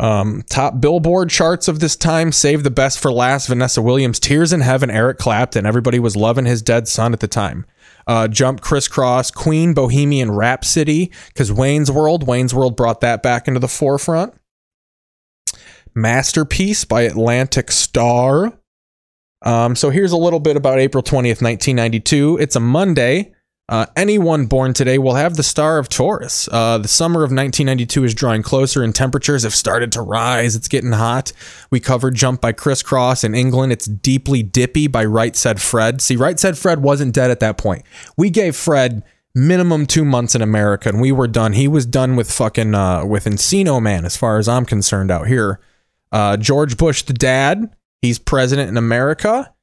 Um, 0.00 0.42
top 0.50 0.80
Billboard 0.80 1.30
charts 1.30 1.68
of 1.68 1.80
this 1.80 1.96
time: 1.96 2.32
Save 2.32 2.62
the 2.62 2.70
Best 2.70 2.98
for 2.98 3.12
Last, 3.12 3.46
Vanessa 3.46 3.80
Williams, 3.80 4.18
Tears 4.18 4.52
in 4.52 4.60
Heaven, 4.60 4.90
Eric 4.90 5.18
Clapton. 5.18 5.66
Everybody 5.66 5.98
was 5.98 6.16
loving 6.16 6.46
his 6.46 6.62
dead 6.62 6.88
son 6.88 7.12
at 7.12 7.20
the 7.20 7.28
time. 7.28 7.64
Uh, 8.06 8.28
Jump, 8.28 8.60
Kris 8.60 8.88
Kross, 8.88 9.32
Queen, 9.32 9.72
Bohemian 9.72 10.30
Rhapsody, 10.30 11.10
because 11.28 11.52
Wayne's 11.52 11.90
World, 11.90 12.26
Wayne's 12.26 12.54
World 12.54 12.76
brought 12.76 13.00
that 13.00 13.22
back 13.22 13.46
into 13.48 13.60
the 13.60 13.68
forefront. 13.68 14.34
Masterpiece 15.94 16.84
by 16.84 17.02
Atlantic 17.02 17.70
Starr. 17.70 18.52
Um, 19.42 19.76
so 19.76 19.90
here's 19.90 20.12
a 20.12 20.16
little 20.16 20.40
bit 20.40 20.56
about 20.56 20.80
April 20.80 21.02
20th, 21.02 21.40
1992. 21.40 22.38
It's 22.40 22.56
a 22.56 22.60
Monday. 22.60 23.33
Uh, 23.66 23.86
anyone 23.96 24.44
born 24.44 24.74
today 24.74 24.98
will 24.98 25.14
have 25.14 25.36
the 25.36 25.42
star 25.42 25.78
of 25.78 25.88
Taurus. 25.88 26.48
Uh, 26.52 26.76
the 26.76 26.88
summer 26.88 27.20
of 27.20 27.30
1992 27.30 28.04
is 28.04 28.14
drawing 28.14 28.42
closer 28.42 28.82
and 28.82 28.94
temperatures 28.94 29.42
have 29.42 29.54
started 29.54 29.90
to 29.92 30.02
rise. 30.02 30.54
It's 30.54 30.68
getting 30.68 30.92
hot. 30.92 31.32
We 31.70 31.80
covered 31.80 32.14
Jump 32.14 32.42
by 32.42 32.52
Kris 32.52 32.82
Kross 32.82 33.24
in 33.24 33.34
England. 33.34 33.72
It's 33.72 33.86
Deeply 33.86 34.42
Dippy 34.42 34.86
by 34.86 35.06
Right 35.06 35.34
Said 35.34 35.62
Fred. 35.62 36.02
See, 36.02 36.14
Right 36.14 36.38
Said 36.38 36.58
Fred 36.58 36.82
wasn't 36.82 37.14
dead 37.14 37.30
at 37.30 37.40
that 37.40 37.56
point. 37.56 37.84
We 38.18 38.28
gave 38.28 38.54
Fred 38.54 39.02
minimum 39.34 39.86
two 39.86 40.04
months 40.04 40.34
in 40.34 40.42
America 40.42 40.90
and 40.90 41.00
we 41.00 41.10
were 41.10 41.26
done. 41.26 41.54
He 41.54 41.66
was 41.66 41.86
done 41.86 42.16
with 42.16 42.30
fucking, 42.30 42.74
uh, 42.74 43.06
with 43.06 43.24
Encino 43.24 43.80
Man 43.80 44.04
as 44.04 44.16
far 44.16 44.36
as 44.36 44.46
I'm 44.46 44.66
concerned 44.66 45.10
out 45.10 45.26
here. 45.26 45.58
Uh, 46.12 46.36
George 46.36 46.76
Bush, 46.76 47.02
the 47.02 47.14
dad, 47.14 47.74
he's 48.02 48.18
president 48.18 48.68
in 48.68 48.76
America. 48.76 49.53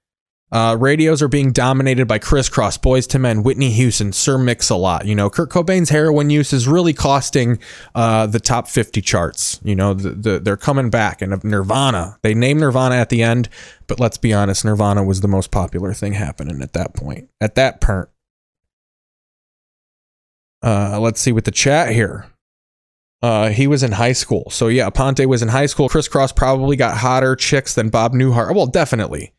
Uh, 0.51 0.75
radios 0.77 1.21
are 1.21 1.29
being 1.29 1.53
dominated 1.53 2.07
by 2.07 2.19
Crisscross, 2.19 2.77
Boyz 2.77 3.13
II 3.13 3.21
Men, 3.21 3.43
Whitney 3.43 3.71
Houston, 3.71 4.11
Sir 4.11 4.37
Mix-a-Lot. 4.37 5.05
You 5.05 5.15
know, 5.15 5.29
Kurt 5.29 5.49
Cobain's 5.49 5.89
heroin 5.89 6.29
use 6.29 6.51
is 6.51 6.67
really 6.67 6.93
costing 6.93 7.57
uh, 7.95 8.27
the 8.27 8.39
top 8.39 8.67
50 8.67 9.01
charts. 9.01 9.61
You 9.63 9.75
know, 9.75 9.93
the, 9.93 10.09
the, 10.09 10.39
they're 10.39 10.57
coming 10.57 10.89
back. 10.89 11.21
And 11.21 11.41
Nirvana, 11.43 12.17
they 12.21 12.33
name 12.33 12.59
Nirvana 12.59 12.95
at 12.95 13.09
the 13.09 13.23
end, 13.23 13.47
but 13.87 13.99
let's 13.99 14.17
be 14.17 14.33
honest, 14.33 14.65
Nirvana 14.65 15.03
was 15.03 15.21
the 15.21 15.29
most 15.29 15.51
popular 15.51 15.93
thing 15.93 16.13
happening 16.13 16.61
at 16.61 16.73
that 16.73 16.93
point. 16.93 17.29
At 17.39 17.55
that 17.55 17.79
point. 17.79 18.09
Uh, 20.61 20.99
let's 20.99 21.21
see 21.21 21.31
with 21.31 21.45
the 21.45 21.51
chat 21.51 21.93
here. 21.93 22.27
Uh, 23.21 23.49
he 23.49 23.67
was 23.67 23.83
in 23.83 23.93
high 23.93 24.11
school. 24.11 24.49
So 24.49 24.67
yeah, 24.67 24.89
Ponte 24.89 25.25
was 25.27 25.41
in 25.41 25.47
high 25.47 25.67
school. 25.67 25.87
Kris 25.87 26.09
Kross 26.09 26.35
probably 26.35 26.75
got 26.75 26.97
hotter 26.97 27.35
chicks 27.35 27.73
than 27.73 27.89
Bob 27.89 28.13
Newhart. 28.13 28.55
Well, 28.55 28.65
definitely. 28.65 29.33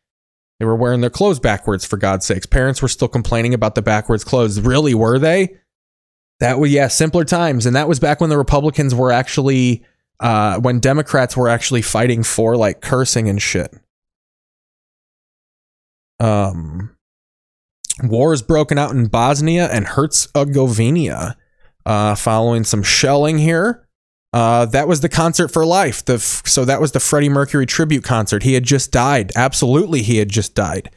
They 0.62 0.66
were 0.66 0.76
wearing 0.76 1.00
their 1.00 1.10
clothes 1.10 1.40
backwards 1.40 1.84
for 1.84 1.96
God's 1.96 2.24
sakes. 2.24 2.46
Parents 2.46 2.80
were 2.80 2.86
still 2.86 3.08
complaining 3.08 3.52
about 3.52 3.74
the 3.74 3.82
backwards 3.82 4.22
clothes. 4.22 4.60
Really, 4.60 4.94
were 4.94 5.18
they? 5.18 5.56
That 6.38 6.60
was 6.60 6.70
yeah, 6.70 6.86
simpler 6.86 7.24
times. 7.24 7.66
And 7.66 7.74
that 7.74 7.88
was 7.88 7.98
back 7.98 8.20
when 8.20 8.30
the 8.30 8.38
Republicans 8.38 8.94
were 8.94 9.10
actually 9.10 9.84
uh 10.20 10.60
when 10.60 10.78
Democrats 10.78 11.36
were 11.36 11.48
actually 11.48 11.82
fighting 11.82 12.22
for 12.22 12.56
like 12.56 12.80
cursing 12.80 13.28
and 13.28 13.42
shit. 13.42 13.74
Um 16.20 16.96
wars 18.04 18.40
broken 18.40 18.78
out 18.78 18.92
in 18.92 19.06
Bosnia 19.06 19.68
and 19.68 19.84
Herzegovina 19.84 21.36
uh, 21.84 22.14
following 22.14 22.62
some 22.62 22.84
shelling 22.84 23.38
here. 23.38 23.88
Uh, 24.32 24.64
that 24.66 24.88
was 24.88 25.00
the 25.00 25.08
concert 25.08 25.48
for 25.48 25.66
life. 25.66 26.04
The 26.04 26.14
f- 26.14 26.42
so 26.46 26.64
that 26.64 26.80
was 26.80 26.92
the 26.92 27.00
Freddie 27.00 27.28
Mercury 27.28 27.66
tribute 27.66 28.02
concert. 28.04 28.42
He 28.42 28.54
had 28.54 28.64
just 28.64 28.90
died. 28.90 29.30
Absolutely, 29.36 30.02
he 30.02 30.16
had 30.16 30.30
just 30.30 30.54
died. 30.54 30.90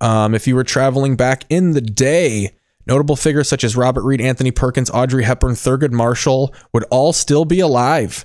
Um, 0.00 0.34
if 0.34 0.46
you 0.46 0.54
were 0.54 0.64
traveling 0.64 1.16
back 1.16 1.44
in 1.50 1.72
the 1.72 1.80
day, 1.80 2.54
notable 2.86 3.16
figures 3.16 3.48
such 3.48 3.64
as 3.64 3.76
Robert 3.76 4.04
Reed, 4.04 4.20
Anthony 4.20 4.50
Perkins, 4.50 4.90
Audrey 4.90 5.24
Hepburn, 5.24 5.52
Thurgood 5.52 5.92
Marshall 5.92 6.54
would 6.72 6.84
all 6.84 7.12
still 7.12 7.44
be 7.44 7.60
alive. 7.60 8.24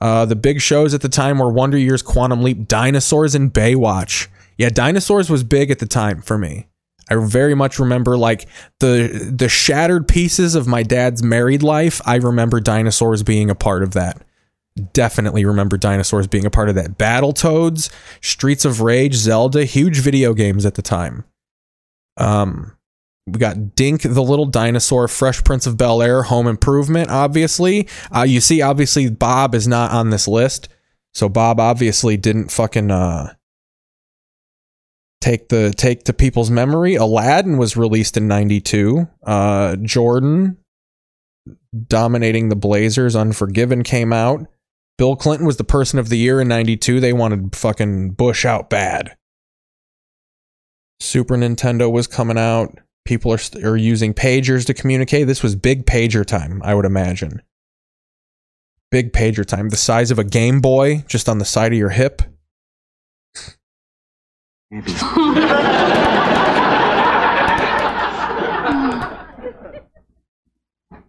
Uh, 0.00 0.24
the 0.24 0.36
big 0.36 0.60
shows 0.60 0.94
at 0.94 1.02
the 1.02 1.08
time 1.08 1.38
were 1.38 1.52
Wonder 1.52 1.76
Years, 1.76 2.02
Quantum 2.02 2.42
Leap, 2.42 2.66
Dinosaurs, 2.66 3.34
and 3.34 3.52
Baywatch. 3.52 4.28
Yeah, 4.56 4.70
Dinosaurs 4.70 5.30
was 5.30 5.44
big 5.44 5.70
at 5.70 5.78
the 5.78 5.86
time 5.86 6.22
for 6.22 6.38
me. 6.38 6.66
I 7.10 7.16
very 7.16 7.54
much 7.54 7.78
remember 7.78 8.16
like 8.16 8.48
the 8.78 9.32
the 9.36 9.48
shattered 9.48 10.06
pieces 10.06 10.54
of 10.54 10.66
my 10.66 10.82
dad's 10.82 11.22
married 11.22 11.62
life. 11.62 12.00
I 12.06 12.16
remember 12.16 12.60
dinosaurs 12.60 13.22
being 13.22 13.50
a 13.50 13.54
part 13.54 13.82
of 13.82 13.92
that. 13.92 14.22
Definitely 14.92 15.44
remember 15.44 15.76
dinosaurs 15.76 16.28
being 16.28 16.46
a 16.46 16.50
part 16.50 16.68
of 16.68 16.76
that. 16.76 16.96
Battletoads, 16.96 17.90
Streets 18.20 18.64
of 18.64 18.80
Rage, 18.80 19.14
Zelda, 19.14 19.64
huge 19.64 19.98
video 19.98 20.32
games 20.32 20.64
at 20.64 20.74
the 20.76 20.82
time. 20.82 21.24
Um, 22.16 22.76
we 23.26 23.38
got 23.38 23.74
Dink 23.74 24.02
the 24.02 24.22
Little 24.22 24.46
Dinosaur, 24.46 25.08
Fresh 25.08 25.44
Prince 25.44 25.66
of 25.66 25.76
Bel 25.76 26.02
Air, 26.02 26.22
Home 26.22 26.46
Improvement. 26.46 27.10
Obviously, 27.10 27.88
uh, 28.14 28.22
you 28.22 28.40
see, 28.40 28.62
obviously 28.62 29.10
Bob 29.10 29.54
is 29.54 29.66
not 29.66 29.90
on 29.90 30.10
this 30.10 30.28
list, 30.28 30.68
so 31.12 31.28
Bob 31.28 31.58
obviously 31.58 32.16
didn't 32.16 32.50
fucking 32.50 32.90
uh 32.90 33.34
take 35.20 35.48
the 35.48 35.72
take 35.72 36.04
to 36.04 36.12
people's 36.12 36.50
memory. 36.50 36.94
Aladdin 36.94 37.58
was 37.58 37.76
released 37.76 38.16
in 38.16 38.28
'92. 38.28 39.08
Uh, 39.22 39.76
Jordan 39.76 40.56
dominating 41.86 42.48
the 42.48 42.56
Blazers. 42.56 43.14
Unforgiven 43.14 43.82
came 43.82 44.12
out. 44.12 44.46
Bill 44.98 45.16
Clinton 45.16 45.46
was 45.46 45.56
the 45.56 45.64
person 45.64 45.98
of 45.98 46.08
the 46.08 46.18
year 46.18 46.40
in 46.40 46.48
'92. 46.48 47.00
They 47.00 47.12
wanted 47.12 47.54
fucking 47.56 48.12
Bush 48.12 48.44
out 48.44 48.70
bad. 48.70 49.16
Super 51.00 51.36
Nintendo 51.36 51.90
was 51.90 52.06
coming 52.06 52.38
out. 52.38 52.78
People 53.06 53.32
are, 53.32 53.38
st- 53.38 53.64
are 53.64 53.76
using 53.76 54.12
pagers 54.12 54.66
to 54.66 54.74
communicate. 54.74 55.26
This 55.26 55.42
was 55.42 55.56
big 55.56 55.86
pager 55.86 56.24
time, 56.24 56.60
I 56.62 56.74
would 56.74 56.84
imagine. 56.84 57.40
Big 58.90 59.12
pager 59.12 59.46
time. 59.46 59.70
The 59.70 59.76
size 59.76 60.10
of 60.10 60.18
a 60.18 60.24
Game 60.24 60.60
Boy, 60.60 61.04
just 61.08 61.28
on 61.28 61.38
the 61.38 61.44
side 61.46 61.72
of 61.72 61.78
your 61.78 61.88
hip. 61.88 62.22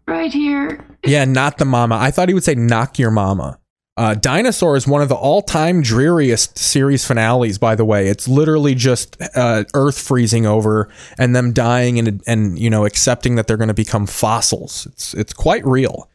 right 0.07 0.33
here. 0.33 0.83
Yeah, 1.05 1.25
not 1.25 1.59
the 1.59 1.65
mama. 1.65 1.95
I 1.95 2.09
thought 2.09 2.27
he 2.27 2.33
would 2.33 2.43
say 2.43 2.55
knock 2.55 2.97
your 2.97 3.11
mama. 3.11 3.59
Uh, 3.97 4.15
Dinosaur 4.15 4.75
is 4.75 4.87
one 4.87 5.03
of 5.03 5.09
the 5.09 5.15
all-time 5.15 5.83
dreariest 5.83 6.57
series 6.57 7.05
finales. 7.05 7.59
By 7.59 7.75
the 7.75 7.85
way, 7.85 8.07
it's 8.07 8.27
literally 8.27 8.73
just 8.73 9.15
uh, 9.35 9.65
Earth 9.75 9.99
freezing 9.99 10.47
over 10.47 10.89
and 11.19 11.35
them 11.35 11.53
dying 11.53 11.99
and 11.99 12.23
and 12.25 12.57
you 12.57 12.69
know 12.69 12.85
accepting 12.85 13.35
that 13.35 13.45
they're 13.45 13.57
going 13.57 13.67
to 13.67 13.75
become 13.75 14.07
fossils. 14.07 14.87
It's 14.87 15.13
it's 15.13 15.33
quite 15.33 15.63
real. 15.67 16.09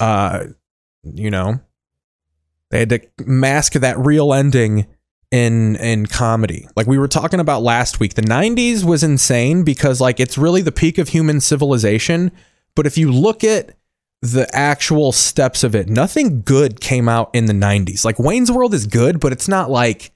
Uh, 0.00 0.44
you 1.02 1.32
know, 1.32 1.58
they 2.70 2.78
had 2.78 2.90
to 2.90 3.00
mask 3.24 3.72
that 3.72 3.98
real 3.98 4.32
ending 4.32 4.86
in 5.32 5.76
in 5.76 6.06
comedy. 6.06 6.68
Like 6.76 6.86
we 6.86 6.98
were 6.98 7.08
talking 7.08 7.40
about 7.40 7.62
last 7.62 7.98
week, 7.98 8.14
the 8.14 8.22
90s 8.22 8.84
was 8.84 9.02
insane 9.02 9.64
because 9.64 10.00
like 10.00 10.20
it's 10.20 10.38
really 10.38 10.62
the 10.62 10.70
peak 10.70 10.98
of 10.98 11.08
human 11.08 11.40
civilization, 11.40 12.30
but 12.76 12.86
if 12.86 12.96
you 12.96 13.10
look 13.10 13.42
at 13.42 13.74
the 14.20 14.48
actual 14.54 15.10
steps 15.10 15.64
of 15.64 15.74
it, 15.74 15.88
nothing 15.88 16.42
good 16.42 16.80
came 16.80 17.08
out 17.08 17.30
in 17.34 17.46
the 17.46 17.52
90s. 17.52 18.04
Like 18.04 18.20
Wayne's 18.20 18.52
World 18.52 18.74
is 18.74 18.86
good, 18.86 19.18
but 19.18 19.32
it's 19.32 19.48
not 19.48 19.70
like 19.70 20.11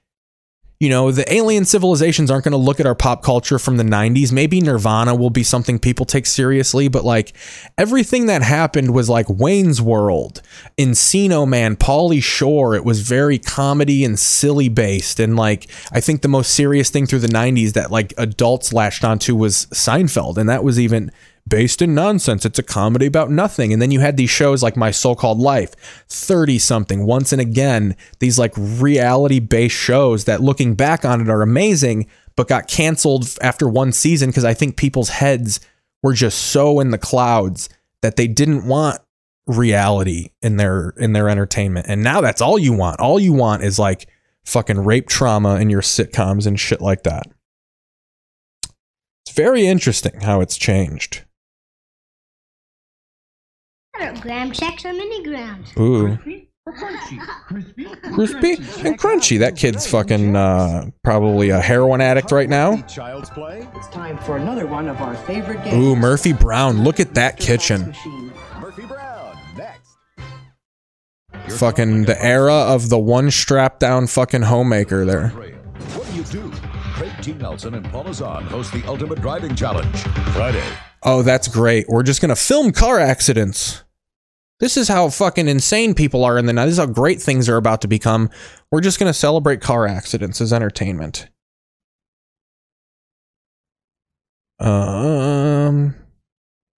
you 0.79 0.89
know, 0.89 1.11
the 1.11 1.31
alien 1.33 1.65
civilizations 1.65 2.29
aren't 2.29 2.43
going 2.43 2.51
to 2.51 2.57
look 2.57 2.79
at 2.79 2.85
our 2.85 2.93
pop 2.93 3.23
culture 3.23 3.57
from 3.57 3.77
the 3.77 3.83
90s. 3.83 4.31
Maybe 4.31 4.61
Nirvana 4.61 5.15
will 5.15 5.31
be 5.31 5.43
something 5.43 5.79
people 5.79 6.05
take 6.05 6.27
seriously, 6.27 6.87
but 6.87 7.03
like 7.03 7.33
everything 7.79 8.27
that 8.27 8.43
happened 8.43 8.93
was 8.93 9.09
like 9.09 9.27
Wayne's 9.27 9.81
World, 9.81 10.43
Encino 10.77 11.47
Man, 11.47 11.77
Pauly 11.77 12.21
Shore. 12.21 12.75
It 12.75 12.85
was 12.85 13.01
very 13.01 13.39
comedy 13.39 14.05
and 14.05 14.19
silly 14.19 14.69
based. 14.69 15.19
And 15.19 15.35
like, 15.35 15.67
I 15.91 15.99
think 15.99 16.21
the 16.21 16.27
most 16.27 16.53
serious 16.53 16.91
thing 16.91 17.07
through 17.07 17.19
the 17.19 17.27
90s 17.27 17.73
that 17.73 17.89
like 17.89 18.13
adults 18.17 18.71
latched 18.71 19.03
onto 19.03 19.35
was 19.35 19.65
Seinfeld. 19.71 20.37
And 20.37 20.47
that 20.47 20.63
was 20.63 20.79
even 20.79 21.11
based 21.47 21.81
in 21.81 21.93
nonsense. 21.93 22.45
It's 22.45 22.59
a 22.59 22.63
comedy 22.63 23.05
about 23.05 23.31
nothing. 23.31 23.71
And 23.71 23.81
then 23.81 23.91
you 23.91 23.99
had 23.99 24.17
these 24.17 24.29
shows 24.29 24.63
like 24.63 24.75
My 24.75 24.91
So 24.91 25.15
Called 25.15 25.39
Life, 25.39 25.75
30 26.09 26.59
something, 26.59 27.05
once 27.05 27.31
and 27.31 27.41
again, 27.41 27.95
these 28.19 28.39
like 28.39 28.53
reality 28.55 29.39
based 29.39 29.75
shows 29.75 30.25
that 30.25 30.41
looking 30.41 30.75
back 30.75 31.05
on 31.05 31.21
it 31.21 31.29
are 31.29 31.41
amazing, 31.41 32.07
but 32.35 32.47
got 32.47 32.67
canceled 32.67 33.37
after 33.41 33.67
one 33.67 33.91
season 33.91 34.29
because 34.29 34.45
I 34.45 34.53
think 34.53 34.77
people's 34.77 35.09
heads 35.09 35.59
were 36.03 36.13
just 36.13 36.39
so 36.39 36.79
in 36.79 36.91
the 36.91 36.97
clouds 36.97 37.69
that 38.01 38.15
they 38.15 38.27
didn't 38.27 38.67
want 38.67 38.99
reality 39.47 40.29
in 40.41 40.57
their 40.57 40.89
in 40.97 41.13
their 41.13 41.29
entertainment. 41.29 41.87
And 41.89 42.03
now 42.03 42.21
that's 42.21 42.41
all 42.41 42.59
you 42.59 42.73
want. 42.73 42.99
All 42.99 43.19
you 43.19 43.33
want 43.33 43.63
is 43.63 43.79
like 43.79 44.07
fucking 44.45 44.83
rape 44.83 45.07
trauma 45.07 45.55
in 45.55 45.69
your 45.69 45.81
sitcoms 45.81 46.45
and 46.45 46.59
shit 46.59 46.81
like 46.81 47.03
that. 47.03 47.27
It's 49.25 49.35
very 49.35 49.65
interesting 49.67 50.21
how 50.21 50.41
it's 50.41 50.57
changed. 50.57 51.23
Graham 54.21 54.51
checks 54.51 54.85
or 54.85 54.93
mini 54.93 55.23
grams. 55.23 55.71
Ooh. 55.79 56.17
Crispy 58.13 58.53
and 58.85 58.99
crunchy. 58.99 59.39
That 59.39 59.55
kid's 59.55 59.87
fucking 59.87 60.35
uh, 60.35 60.89
probably 61.03 61.49
a 61.49 61.61
heroin 61.61 62.01
addict 62.01 62.31
right 62.31 62.49
now. 62.49 62.81
Child's 62.81 63.29
play. 63.29 63.67
It's 63.75 63.87
time 63.87 64.17
for 64.19 64.35
another 64.37 64.67
one 64.67 64.87
of 64.89 64.97
our 65.01 65.15
favorite 65.15 65.63
games. 65.63 65.75
Ooh, 65.75 65.95
Murphy 65.95 66.33
Brown. 66.33 66.83
Look 66.83 66.99
at 66.99 67.13
that 67.13 67.37
kitchen. 67.37 67.95
Murphy 68.59 68.85
Brown 68.85 69.37
next. 69.55 69.97
Fucking 71.57 72.03
the 72.03 72.21
era 72.21 72.53
of 72.53 72.89
the 72.89 72.99
one 72.99 73.31
strap 73.31 73.79
down 73.79 74.07
fucking 74.07 74.41
homemaker 74.43 75.05
there. 75.05 75.29
What 75.29 76.05
do 76.07 76.15
you 76.15 76.23
do? 76.23 76.51
Craig 76.95 77.13
T. 77.21 77.33
Nelson 77.33 77.75
and 77.75 77.89
Paul 77.91 78.07
Azan 78.09 78.43
host 78.43 78.73
the 78.73 78.83
Ultimate 78.87 79.21
Driving 79.21 79.55
Challenge. 79.55 79.97
Friday. 80.33 80.63
Oh, 81.03 81.21
that's 81.21 81.47
great. 81.47 81.87
We're 81.87 82.03
just 82.03 82.19
gonna 82.21 82.35
film 82.35 82.71
car 82.73 82.99
accidents. 82.99 83.83
This 84.59 84.75
is 84.75 84.87
how 84.87 85.09
fucking 85.09 85.47
insane 85.47 85.93
people 85.93 86.23
are 86.25 86.37
in 86.37 86.47
the 86.47 86.53
night. 86.53 86.65
This 86.65 86.73
is 86.73 86.79
how 86.79 86.87
great 86.87 87.21
things 87.21 87.47
are 87.47 87.57
about 87.57 87.81
to 87.81 87.87
become. 87.87 88.29
We're 88.71 88.81
just 88.81 88.99
gonna 88.99 89.13
celebrate 89.13 89.61
car 89.61 89.87
accidents 89.87 90.41
as 90.41 90.51
entertainment. 90.51 91.27
Um, 94.59 95.93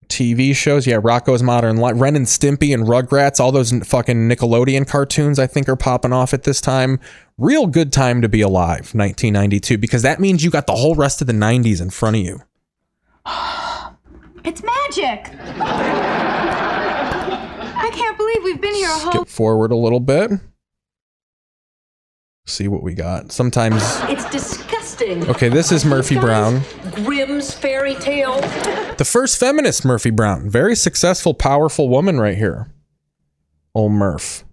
TV 0.08 0.54
shows, 0.54 0.86
yeah, 0.86 0.98
Rocko's 0.98 1.42
Modern 1.42 1.78
Life, 1.78 1.94
Ren 1.96 2.16
and 2.16 2.26
Stimpy 2.26 2.74
and 2.74 2.86
Rugrats, 2.86 3.40
all 3.40 3.52
those 3.52 3.72
fucking 3.72 4.28
Nickelodeon 4.28 4.86
cartoons, 4.86 5.38
I 5.38 5.46
think, 5.46 5.66
are 5.66 5.76
popping 5.76 6.12
off 6.12 6.34
at 6.34 6.42
this 6.42 6.60
time. 6.60 7.00
Real 7.38 7.66
good 7.66 7.90
time 7.90 8.20
to 8.20 8.28
be 8.28 8.42
alive, 8.42 8.92
1992, 8.92 9.78
because 9.78 10.02
that 10.02 10.20
means 10.20 10.44
you 10.44 10.50
got 10.50 10.66
the 10.66 10.74
whole 10.74 10.94
rest 10.94 11.22
of 11.22 11.26
the 11.26 11.32
90s 11.32 11.80
in 11.80 11.88
front 11.88 12.16
of 12.16 12.22
you. 12.22 12.42
It's 14.42 14.62
magic. 14.62 15.26
I 17.80 17.90
can't 17.90 18.16
believe 18.16 18.44
we've 18.44 18.60
been 18.60 18.74
here 18.74 18.88
a 18.88 18.98
whole. 18.98 19.12
Skip 19.12 19.28
forward 19.28 19.72
a 19.72 19.76
little 19.76 20.00
bit. 20.00 20.32
See 22.46 22.68
what 22.68 22.82
we 22.82 22.94
got. 22.94 23.32
Sometimes. 23.32 23.82
It's 24.02 24.28
disgusting. 24.30 25.28
Okay, 25.30 25.48
this 25.48 25.72
is 25.72 25.84
Murphy 25.84 26.18
Brown. 26.18 26.60
Grimm's 26.92 27.54
fairy 27.54 27.94
tale. 27.94 28.40
The 28.96 29.06
first 29.10 29.38
feminist 29.38 29.84
Murphy 29.84 30.10
Brown. 30.10 30.50
Very 30.50 30.76
successful, 30.76 31.32
powerful 31.32 31.88
woman 31.88 32.20
right 32.20 32.36
here. 32.36 32.70
Old 33.74 33.92
Murph. 33.92 34.44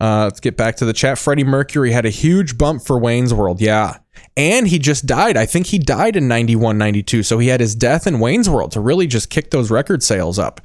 Uh, 0.00 0.24
let's 0.24 0.40
get 0.40 0.56
back 0.56 0.76
to 0.76 0.84
the 0.84 0.92
chat. 0.92 1.18
Freddie 1.18 1.44
Mercury 1.44 1.92
had 1.92 2.04
a 2.04 2.10
huge 2.10 2.58
bump 2.58 2.82
for 2.82 2.98
Wayne's 2.98 3.32
World. 3.32 3.60
Yeah. 3.60 3.98
And 4.36 4.66
he 4.68 4.78
just 4.78 5.06
died. 5.06 5.36
I 5.36 5.46
think 5.46 5.66
he 5.66 5.78
died 5.78 6.16
in 6.16 6.28
91, 6.28 6.76
92. 6.76 7.22
So 7.22 7.38
he 7.38 7.48
had 7.48 7.60
his 7.60 7.74
death 7.74 8.06
in 8.06 8.20
Wayne's 8.20 8.50
World 8.50 8.72
to 8.72 8.80
really 8.80 9.06
just 9.06 9.30
kick 9.30 9.50
those 9.50 9.70
record 9.70 10.02
sales 10.02 10.38
up. 10.38 10.60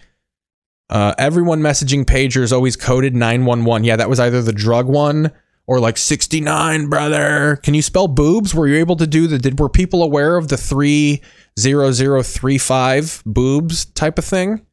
Uh, 0.92 1.16
everyone 1.18 1.62
messaging 1.62 2.04
pagers 2.04 2.52
always 2.52 2.76
coded 2.76 3.16
911. 3.16 3.86
Yeah, 3.86 3.96
that 3.96 4.10
was 4.10 4.20
either 4.20 4.42
the 4.42 4.52
drug 4.52 4.88
one 4.88 5.32
or 5.66 5.80
like 5.80 5.98
69, 5.98 6.90
brother. 6.90 7.58
Can 7.64 7.74
you 7.74 7.82
spell 7.82 8.10
boobs? 8.10 8.54
Were 8.54 8.68
you 8.68 8.76
able 8.76 8.98
to 8.98 9.08
do 9.08 9.28
the 9.28 9.40
did 9.40 9.58
were 9.58 9.70
people 9.70 10.04
aware 10.04 10.36
of 10.36 10.50
the 10.50 10.58
30035 10.58 13.24
boobs 13.26 13.86
type 13.86 14.20
of 14.20 14.26
thing? 14.26 14.66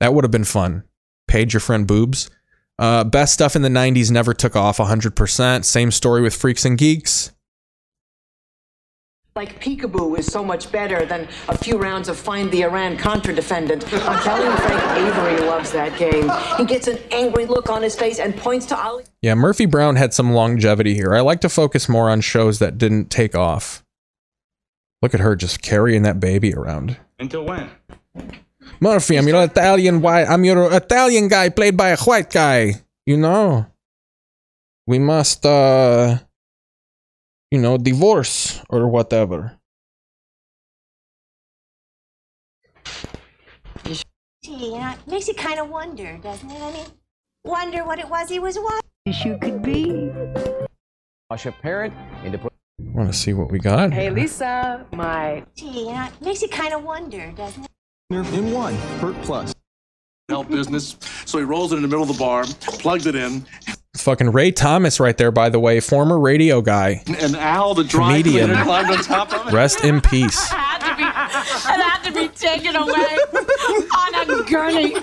That 0.00 0.12
would 0.12 0.24
have 0.24 0.32
been 0.32 0.44
fun. 0.44 0.82
Page 1.28 1.54
your 1.54 1.60
friend 1.60 1.86
boobs. 1.86 2.28
Uh, 2.78 3.04
best 3.04 3.32
stuff 3.32 3.54
in 3.54 3.62
the 3.62 3.68
90s 3.68 4.10
never 4.10 4.34
took 4.34 4.56
off 4.56 4.78
100%. 4.78 5.64
Same 5.64 5.92
story 5.92 6.20
with 6.20 6.34
Freaks 6.34 6.64
and 6.64 6.76
Geeks. 6.76 7.30
Like 9.36 9.60
peekaboo 9.60 10.16
is 10.16 10.26
so 10.26 10.44
much 10.44 10.70
better 10.70 11.04
than 11.04 11.26
a 11.48 11.58
few 11.58 11.76
rounds 11.76 12.08
of 12.08 12.16
Find 12.16 12.52
the 12.52 12.62
Iran 12.62 12.96
Contra 12.96 13.34
defendant. 13.34 13.82
Uh, 13.92 14.22
Kelly 14.22 14.46
and 14.46 14.58
Frank 14.60 14.80
Avery 14.96 15.44
loves 15.48 15.72
that 15.72 15.98
game. 15.98 16.30
He 16.56 16.64
gets 16.64 16.86
an 16.86 17.00
angry 17.10 17.44
look 17.44 17.68
on 17.68 17.82
his 17.82 17.96
face 17.96 18.20
and 18.20 18.36
points 18.36 18.64
to 18.66 18.78
Ali. 18.78 19.02
Yeah, 19.22 19.34
Murphy 19.34 19.66
Brown 19.66 19.96
had 19.96 20.14
some 20.14 20.34
longevity 20.34 20.94
here. 20.94 21.16
I 21.16 21.20
like 21.20 21.40
to 21.40 21.48
focus 21.48 21.88
more 21.88 22.10
on 22.10 22.20
shows 22.20 22.60
that 22.60 22.78
didn't 22.78 23.10
take 23.10 23.34
off. 23.34 23.84
Look 25.02 25.14
at 25.14 25.20
her 25.20 25.34
just 25.34 25.62
carrying 25.62 26.02
that 26.02 26.20
baby 26.20 26.54
around. 26.54 26.96
Until 27.18 27.44
when? 27.44 27.70
Murphy, 28.78 29.16
I'm 29.18 29.26
your 29.26 29.42
Italian 29.42 30.00
white. 30.00 30.26
I'm 30.26 30.44
your 30.44 30.72
Italian 30.72 31.26
guy 31.26 31.48
played 31.48 31.76
by 31.76 31.88
a 31.88 31.96
white 31.96 32.30
guy. 32.30 32.74
You 33.04 33.16
know, 33.16 33.66
we 34.86 35.00
must, 35.00 35.44
uh, 35.44 36.18
you 37.54 37.60
know, 37.60 37.78
divorce 37.78 38.60
or 38.68 38.88
whatever. 38.88 39.56
Gee, 43.84 44.02
you 44.42 44.72
know, 44.72 44.90
it 44.90 45.06
makes 45.06 45.28
you 45.28 45.34
kind 45.34 45.60
of 45.60 45.70
wonder, 45.70 46.18
doesn't 46.18 46.50
it? 46.50 46.60
I 46.60 46.72
mean, 46.72 46.86
wonder 47.44 47.84
what 47.84 48.00
it 48.00 48.08
was 48.08 48.28
he 48.28 48.40
was 48.40 48.58
watching. 48.58 48.80
Wish 49.06 49.24
you 49.24 49.38
could 49.38 49.62
be. 49.62 50.10
Wash 51.30 51.46
a 51.46 51.52
parent 51.52 51.94
into. 52.24 52.38
I 52.38 52.50
want 52.92 53.12
to 53.12 53.16
see 53.16 53.32
what 53.32 53.52
we 53.52 53.60
got. 53.60 53.92
Hey, 53.92 54.10
Lisa, 54.10 54.84
my. 54.90 55.44
Gee, 55.54 55.86
you 55.86 55.92
know, 55.92 56.08
it 56.08 56.20
makes 56.20 56.42
you 56.42 56.48
kind 56.48 56.74
of 56.74 56.82
wonder, 56.82 57.30
doesn't 57.36 57.62
it? 57.62 57.70
In 58.10 58.50
one, 58.50 58.76
Pert 58.98 59.14
Plus. 59.22 59.54
Help 60.28 60.48
business. 60.48 60.96
So 61.24 61.38
he 61.38 61.44
rolls 61.44 61.72
it 61.72 61.76
in 61.76 61.82
the 61.82 61.88
middle 61.88 62.02
of 62.02 62.08
the 62.08 62.18
bar, 62.18 62.44
plugs 62.82 63.06
it 63.06 63.14
in, 63.14 63.46
Fucking 63.96 64.32
Ray 64.32 64.50
Thomas, 64.50 64.98
right 64.98 65.16
there, 65.16 65.30
by 65.30 65.48
the 65.48 65.60
way, 65.60 65.78
former 65.80 66.18
radio 66.18 66.60
guy. 66.60 67.02
and 67.20 67.36
Al, 67.36 67.74
the 67.74 67.84
dry 67.84 68.20
Comedian. 68.22 68.50
climbed 68.64 68.90
on 68.90 68.98
top 69.04 69.32
of 69.32 69.46
it. 69.46 69.52
Rest 69.52 69.84
in 69.84 70.00
peace. 70.00 70.50
It 70.96 71.80
had 71.80 72.02
to 72.04 72.12
be 72.12 72.28
taken 72.28 72.76
away 72.76 73.18
on 73.96 74.30
a 74.30 74.44
gurney. 74.44 74.94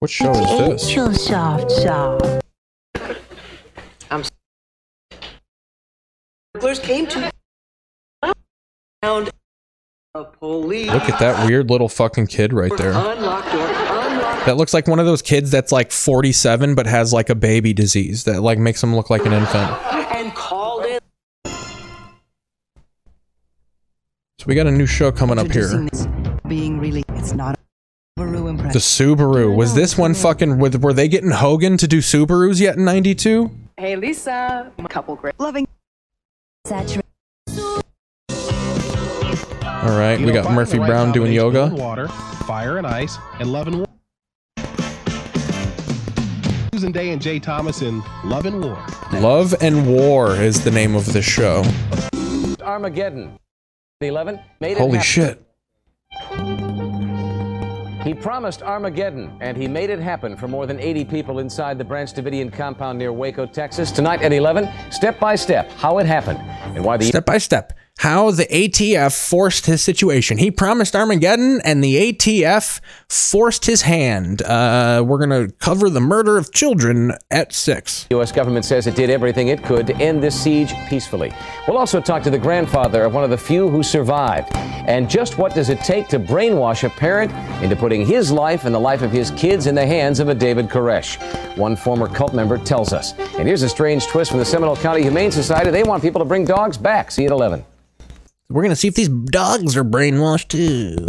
What 0.00 0.10
show 0.10 0.30
is 0.32 0.82
this? 0.84 0.96
Real 0.96 1.12
soft, 1.14 1.70
soft. 1.70 2.44
I'm. 4.10 4.24
Burglars 6.52 6.78
came 6.80 7.06
to. 7.08 7.30
Found 9.02 9.30
a 10.14 10.24
police. 10.24 10.90
Look 10.90 11.08
at 11.08 11.18
that 11.20 11.46
weird 11.46 11.70
little 11.70 11.88
fucking 11.88 12.26
kid 12.26 12.52
right 12.52 12.72
there. 12.76 12.90
Unlocked 12.92 13.52
door. 13.52 13.79
Unlocked. 14.40 14.46
That 14.46 14.56
looks 14.56 14.72
like 14.72 14.88
one 14.88 14.98
of 14.98 15.06
those 15.06 15.20
kids 15.22 15.50
that's 15.50 15.70
like 15.70 15.92
47 15.92 16.74
but 16.74 16.86
has 16.86 17.12
like 17.12 17.28
a 17.28 17.34
baby 17.34 17.74
disease 17.74 18.24
that 18.24 18.40
like 18.42 18.58
makes 18.58 18.82
him 18.82 18.96
look 18.96 19.10
like 19.10 19.26
an 19.26 19.32
infant. 19.32 19.70
And 20.14 20.34
called 20.34 20.86
in. 20.86 20.98
So 24.38 24.46
we 24.46 24.54
got 24.54 24.66
a 24.66 24.70
new 24.70 24.86
show 24.86 25.12
coming 25.12 25.38
up 25.38 25.52
here. 25.52 25.86
Being 26.48 26.78
really, 26.80 27.04
it's 27.10 27.34
not 27.34 27.54
a 27.54 28.20
Subaru 28.20 28.42
The 28.42 28.48
impression. 28.48 28.80
Subaru. 28.80 29.54
Was 29.54 29.74
this 29.74 29.98
one 29.98 30.14
fucking 30.14 30.58
were, 30.58 30.70
were 30.70 30.92
they 30.94 31.08
getting 31.08 31.30
Hogan 31.30 31.76
to 31.76 31.86
do 31.86 31.98
Subarus 31.98 32.60
yet 32.60 32.76
in 32.76 32.84
92? 32.84 33.50
Hey, 33.76 33.96
Lisa, 33.96 34.72
my 34.78 34.88
couple 34.88 35.16
great. 35.16 35.38
Loving. 35.38 35.66
Saturated. 36.66 37.04
All 39.82 39.98
right, 39.98 40.20
we 40.20 40.30
got 40.32 40.52
Murphy 40.52 40.78
Brown 40.78 41.12
doing 41.12 41.32
yoga. 41.32 41.68
Water, 41.68 42.08
fire 42.46 42.76
and 42.76 42.86
ice, 42.86 43.16
and 43.38 43.50
love 43.50 43.66
and 43.66 43.78
war. 43.78 43.89
Susan 46.80 46.92
Dey 46.92 47.10
and 47.10 47.20
Jay 47.20 47.38
Thomas 47.38 47.82
in 47.82 48.02
Love 48.24 48.46
and 48.46 48.64
War. 48.64 48.82
Love 49.12 49.54
and 49.60 49.86
War 49.86 50.34
is 50.34 50.64
the 50.64 50.70
name 50.70 50.94
of 50.94 51.12
the 51.12 51.20
show. 51.20 51.62
Armageddon. 52.62 53.38
The 54.00 54.06
11 54.06 54.40
made 54.60 54.72
it 54.72 54.78
Holy 54.78 54.96
happen. 54.96 55.04
shit. 55.04 55.44
He 58.02 58.14
promised 58.14 58.62
Armageddon, 58.62 59.30
and 59.42 59.58
he 59.58 59.68
made 59.68 59.90
it 59.90 59.98
happen 60.00 60.38
for 60.38 60.48
more 60.48 60.64
than 60.64 60.80
80 60.80 61.04
people 61.04 61.38
inside 61.40 61.76
the 61.76 61.84
Branch 61.84 62.10
Davidian 62.14 62.50
compound 62.50 62.98
near 62.98 63.12
Waco, 63.12 63.44
Texas. 63.44 63.92
Tonight 63.92 64.22
at 64.22 64.32
11, 64.32 64.66
step 64.90 65.20
by 65.20 65.34
step, 65.34 65.70
how 65.72 65.98
it 65.98 66.06
happened 66.06 66.38
and 66.74 66.82
why 66.82 66.96
the 66.96 67.04
Step 67.04 67.26
by 67.26 67.36
step. 67.36 67.74
How 68.00 68.30
the 68.30 68.46
ATF 68.46 69.28
forced 69.28 69.66
his 69.66 69.82
situation. 69.82 70.38
He 70.38 70.50
promised 70.50 70.96
Armageddon, 70.96 71.60
and 71.66 71.84
the 71.84 72.14
ATF 72.14 72.80
forced 73.10 73.66
his 73.66 73.82
hand. 73.82 74.40
Uh, 74.40 75.04
we're 75.06 75.18
going 75.18 75.48
to 75.48 75.52
cover 75.56 75.90
the 75.90 76.00
murder 76.00 76.38
of 76.38 76.50
children 76.50 77.12
at 77.30 77.52
six. 77.52 78.04
The 78.04 78.14
U.S. 78.14 78.32
government 78.32 78.64
says 78.64 78.86
it 78.86 78.94
did 78.94 79.10
everything 79.10 79.48
it 79.48 79.62
could 79.62 79.86
to 79.86 79.94
end 79.96 80.22
this 80.22 80.34
siege 80.42 80.72
peacefully. 80.88 81.30
We'll 81.68 81.76
also 81.76 82.00
talk 82.00 82.22
to 82.22 82.30
the 82.30 82.38
grandfather 82.38 83.04
of 83.04 83.12
one 83.12 83.22
of 83.22 83.28
the 83.28 83.36
few 83.36 83.68
who 83.68 83.82
survived. 83.82 84.48
And 84.56 85.10
just 85.10 85.36
what 85.36 85.54
does 85.54 85.68
it 85.68 85.80
take 85.80 86.08
to 86.08 86.18
brainwash 86.18 86.84
a 86.84 86.88
parent 86.88 87.30
into 87.62 87.76
putting 87.76 88.06
his 88.06 88.32
life 88.32 88.64
and 88.64 88.74
the 88.74 88.80
life 88.80 89.02
of 89.02 89.12
his 89.12 89.30
kids 89.32 89.66
in 89.66 89.74
the 89.74 89.86
hands 89.86 90.20
of 90.20 90.30
a 90.30 90.34
David 90.34 90.70
Koresh? 90.70 91.18
One 91.58 91.76
former 91.76 92.08
cult 92.08 92.32
member 92.32 92.56
tells 92.56 92.94
us. 92.94 93.12
And 93.36 93.46
here's 93.46 93.62
a 93.62 93.68
strange 93.68 94.06
twist 94.06 94.30
from 94.30 94.40
the 94.40 94.46
Seminole 94.46 94.76
County 94.76 95.02
Humane 95.02 95.32
Society. 95.32 95.70
They 95.70 95.82
want 95.82 96.02
people 96.02 96.20
to 96.20 96.24
bring 96.24 96.46
dogs 96.46 96.78
back. 96.78 97.10
See 97.10 97.24
you 97.24 97.28
at 97.28 97.32
11. 97.32 97.62
We're 98.50 98.62
going 98.62 98.70
to 98.70 98.76
see 98.76 98.88
if 98.88 98.96
these 98.96 99.08
dogs 99.08 99.76
are 99.76 99.84
brainwashed 99.84 100.48
too. 100.48 101.06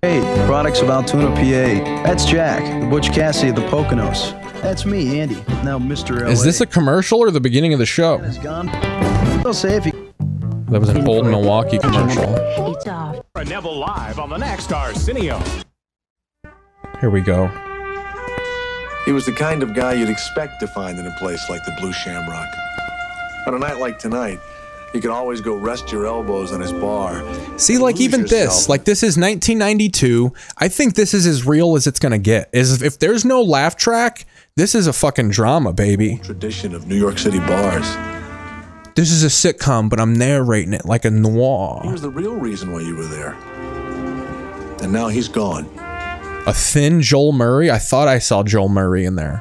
Hey, 0.00 0.20
products 0.46 0.80
of 0.80 0.88
Altoona, 0.88 1.28
PA. 1.34 2.02
That's 2.04 2.24
Jack, 2.24 2.80
the 2.80 2.86
Butch 2.86 3.12
Cassidy 3.12 3.50
of 3.50 3.56
the 3.56 3.66
Poconos. 3.68 4.32
That's 4.62 4.86
me, 4.86 5.20
Andy. 5.20 5.34
Now, 5.62 5.78
Mr. 5.78 6.22
LA. 6.22 6.28
Is 6.28 6.42
this 6.42 6.62
a 6.62 6.66
commercial 6.66 7.18
or 7.20 7.30
the 7.30 7.40
beginning 7.40 7.74
of 7.74 7.78
the 7.78 7.84
show? 7.84 8.14
is 8.20 8.38
gone. 8.38 8.68
They'll 9.42 9.52
say 9.52 9.76
if 9.76 9.84
you. 9.84 9.92
That 10.70 10.80
was 10.80 10.88
an 10.88 11.06
old 11.06 11.26
Milwaukee 11.26 11.78
commercial. 11.78 12.34
It's 12.74 12.86
off. 12.86 13.20
Neville 13.46 13.78
live 13.78 14.18
on 14.18 14.30
the 14.30 14.38
next 14.38 14.72
Arsenio. 14.72 15.38
Here 17.00 17.10
we 17.10 17.20
go. 17.20 17.48
He 19.04 19.12
was 19.12 19.26
the 19.26 19.34
kind 19.36 19.62
of 19.62 19.74
guy 19.74 19.92
you'd 19.92 20.08
expect 20.08 20.60
to 20.60 20.66
find 20.66 20.98
in 20.98 21.06
a 21.06 21.14
place 21.18 21.50
like 21.50 21.62
the 21.66 21.76
Blue 21.78 21.92
Shamrock. 21.92 22.48
On 23.46 23.54
a 23.54 23.58
night 23.58 23.78
like 23.78 23.98
tonight, 23.98 24.40
you 24.94 25.00
can 25.00 25.10
always 25.10 25.40
go 25.40 25.54
rest 25.54 25.90
your 25.90 26.06
elbows 26.06 26.52
on 26.52 26.60
his 26.60 26.72
bar. 26.72 27.24
See, 27.58 27.78
like 27.78 28.00
even 28.00 28.26
this, 28.26 28.68
like 28.68 28.84
this 28.84 29.02
is 29.02 29.16
1992. 29.16 30.32
I 30.56 30.68
think 30.68 30.94
this 30.94 31.12
is 31.12 31.26
as 31.26 31.44
real 31.44 31.74
as 31.74 31.88
it's 31.88 31.98
gonna 31.98 32.18
get. 32.18 32.48
Is 32.52 32.80
if 32.80 33.00
there's 33.00 33.24
no 33.24 33.42
laugh 33.42 33.76
track, 33.76 34.24
this 34.54 34.74
is 34.74 34.86
a 34.86 34.92
fucking 34.92 35.30
drama, 35.30 35.72
baby. 35.72 36.18
Tradition 36.22 36.74
of 36.74 36.86
New 36.86 36.96
York 36.96 37.18
City 37.18 37.40
bars. 37.40 37.86
This 38.94 39.10
is 39.10 39.24
a 39.24 39.26
sitcom, 39.26 39.90
but 39.90 39.98
I'm 39.98 40.14
narrating 40.14 40.72
it 40.72 40.84
like 40.84 41.04
a 41.04 41.10
noir. 41.10 41.80
Here's 41.82 42.00
the 42.00 42.10
real 42.10 42.36
reason 42.36 42.72
why 42.72 42.80
you 42.82 42.94
were 42.94 43.06
there. 43.06 43.32
And 44.80 44.92
now 44.92 45.08
he's 45.08 45.26
gone. 45.26 45.68
A 46.46 46.52
thin 46.52 47.02
Joel 47.02 47.32
Murray. 47.32 47.68
I 47.68 47.78
thought 47.78 48.06
I 48.06 48.20
saw 48.20 48.44
Joel 48.44 48.68
Murray 48.68 49.04
in 49.04 49.16
there. 49.16 49.40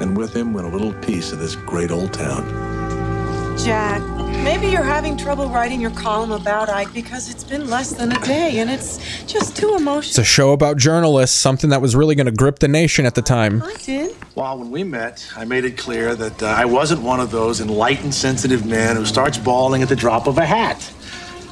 And 0.00 0.14
with 0.14 0.36
him 0.36 0.52
went 0.52 0.66
a 0.66 0.70
little 0.70 0.92
piece 1.00 1.32
of 1.32 1.38
this 1.38 1.54
great 1.54 1.90
old 1.90 2.12
town. 2.12 2.71
Jack, 3.58 4.02
maybe 4.42 4.66
you're 4.66 4.82
having 4.82 5.16
trouble 5.16 5.48
writing 5.48 5.80
your 5.80 5.90
column 5.90 6.32
about 6.32 6.68
Ike 6.68 6.92
because 6.92 7.30
it's 7.30 7.44
been 7.44 7.68
less 7.68 7.92
than 7.92 8.10
a 8.10 8.18
day 8.20 8.58
and 8.58 8.70
it's 8.70 9.24
just 9.24 9.56
too 9.56 9.74
emotional. 9.76 10.10
It's 10.10 10.18
a 10.18 10.24
show 10.24 10.52
about 10.52 10.78
journalists, 10.78 11.38
something 11.38 11.70
that 11.70 11.80
was 11.80 11.94
really 11.94 12.14
gonna 12.14 12.32
grip 12.32 12.58
the 12.58 12.68
nation 12.68 13.06
at 13.06 13.14
the 13.14 13.22
time. 13.22 13.62
I 13.62 13.74
did. 13.84 14.16
Well, 14.34 14.58
when 14.58 14.70
we 14.70 14.84
met, 14.84 15.26
I 15.36 15.44
made 15.44 15.64
it 15.64 15.76
clear 15.76 16.14
that 16.14 16.42
uh, 16.42 16.46
I 16.46 16.64
wasn't 16.64 17.02
one 17.02 17.20
of 17.20 17.30
those 17.30 17.60
enlightened, 17.60 18.14
sensitive 18.14 18.64
men 18.66 18.96
who 18.96 19.04
starts 19.04 19.38
bawling 19.38 19.82
at 19.82 19.88
the 19.88 19.96
drop 19.96 20.26
of 20.26 20.38
a 20.38 20.46
hat. 20.46 20.90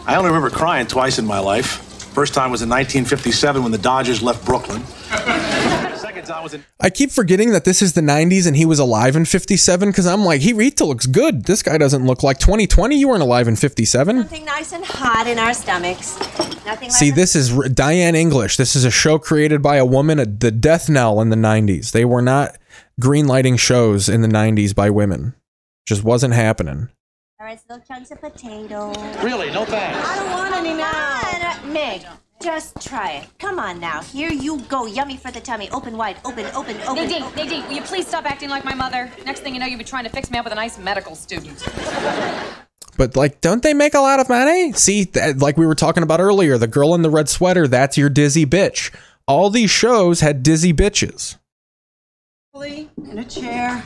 I 0.06 0.16
only 0.16 0.28
remember 0.28 0.50
crying 0.50 0.86
twice 0.86 1.18
in 1.18 1.26
my 1.26 1.38
life. 1.38 1.66
First 2.14 2.34
time 2.34 2.50
was 2.50 2.62
in 2.62 2.68
1957 2.68 3.62
when 3.62 3.70
the 3.72 3.78
Dodgers 3.78 4.22
left 4.22 4.44
Brooklyn. 4.44 4.82
Second 4.84 5.28
time 5.28 5.92
was 5.92 6.02
in 6.02 6.08
I 6.80 6.90
keep 6.90 7.10
forgetting 7.10 7.50
that 7.52 7.64
this 7.64 7.82
is 7.82 7.92
the 7.92 8.00
90s 8.00 8.46
and 8.46 8.56
he 8.56 8.66
was 8.66 8.78
alive 8.78 9.16
in 9.16 9.24
57 9.24 9.90
because 9.90 10.06
I'm 10.06 10.24
like, 10.24 10.40
he 10.40 10.52
Rita 10.52 10.84
looks 10.84 11.06
good. 11.06 11.44
This 11.44 11.62
guy 11.62 11.78
doesn't 11.78 12.04
look 12.06 12.22
like 12.22 12.38
2020. 12.38 12.96
You 12.96 13.08
weren't 13.08 13.22
alive 13.22 13.48
in 13.48 13.56
57. 13.56 14.16
Something 14.16 14.44
nice 14.44 14.72
and 14.72 14.84
hot 14.84 15.26
in 15.26 15.38
our 15.38 15.54
stomachs. 15.54 16.18
Nothing 16.64 16.90
See, 16.90 17.06
like 17.06 17.14
this 17.14 17.34
is 17.36 17.56
R- 17.56 17.68
Diane 17.68 18.14
English. 18.14 18.56
This 18.56 18.76
is 18.76 18.84
a 18.84 18.90
show 18.90 19.18
created 19.18 19.62
by 19.62 19.76
a 19.76 19.84
woman, 19.84 20.18
a, 20.18 20.26
the 20.26 20.50
death 20.50 20.88
knell 20.88 21.20
in 21.20 21.30
the 21.30 21.36
90s. 21.36 21.92
They 21.92 22.04
were 22.04 22.22
not 22.22 22.56
greenlighting 23.00 23.58
shows 23.58 24.08
in 24.08 24.22
the 24.22 24.28
90s 24.28 24.74
by 24.74 24.90
women. 24.90 25.34
Just 25.86 26.04
wasn't 26.04 26.34
happening. 26.34 26.88
All 27.40 27.46
right, 27.46 27.58
little 27.68 27.84
chunks 27.86 28.10
of 28.10 28.20
potato. 28.20 28.92
Really? 29.22 29.50
No 29.50 29.64
thanks. 29.64 30.06
I 30.06 30.16
don't 30.16 30.30
want 30.30 30.54
any 30.54 30.74
now. 30.74 31.20
Meg, 31.72 32.02
Just 32.42 32.80
try 32.80 33.12
it. 33.12 33.28
Come 33.38 33.58
on 33.58 33.78
now. 33.80 34.00
Here 34.02 34.30
you 34.30 34.60
go. 34.62 34.86
Yummy 34.86 35.18
for 35.18 35.30
the 35.30 35.40
tummy. 35.40 35.68
Open 35.70 35.96
wide. 35.96 36.16
Open, 36.24 36.46
open, 36.54 36.76
open. 36.82 36.94
Nadine, 36.94 37.22
open. 37.22 37.36
Nadine, 37.36 37.66
will 37.66 37.74
you 37.74 37.82
please 37.82 38.06
stop 38.06 38.24
acting 38.24 38.48
like 38.48 38.64
my 38.64 38.74
mother? 38.74 39.12
Next 39.26 39.40
thing 39.40 39.52
you 39.52 39.60
know, 39.60 39.66
you'll 39.66 39.78
be 39.78 39.84
trying 39.84 40.04
to 40.04 40.10
fix 40.10 40.30
me 40.30 40.38
up 40.38 40.44
with 40.44 40.52
a 40.52 40.56
nice 40.56 40.78
medical 40.78 41.14
student. 41.14 41.62
But 42.96 43.14
like, 43.14 43.42
don't 43.42 43.62
they 43.62 43.74
make 43.74 43.92
a 43.92 44.00
lot 44.00 44.20
of 44.20 44.28
money? 44.30 44.72
See, 44.72 45.04
that, 45.04 45.38
like 45.38 45.58
we 45.58 45.66
were 45.66 45.74
talking 45.74 46.02
about 46.02 46.20
earlier, 46.20 46.56
the 46.56 46.66
girl 46.66 46.94
in 46.94 47.02
the 47.02 47.10
red 47.10 47.28
sweater, 47.28 47.68
that's 47.68 47.98
your 47.98 48.08
dizzy 48.08 48.46
bitch. 48.46 48.94
All 49.26 49.50
these 49.50 49.70
shows 49.70 50.20
had 50.20 50.42
dizzy 50.42 50.72
bitches. 50.72 51.36
In 52.54 53.18
a 53.18 53.24
chair, 53.24 53.82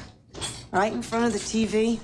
right 0.73 0.93
in 0.93 1.03
front 1.03 1.27
of 1.27 1.33
the 1.33 1.39
TV. 1.39 2.01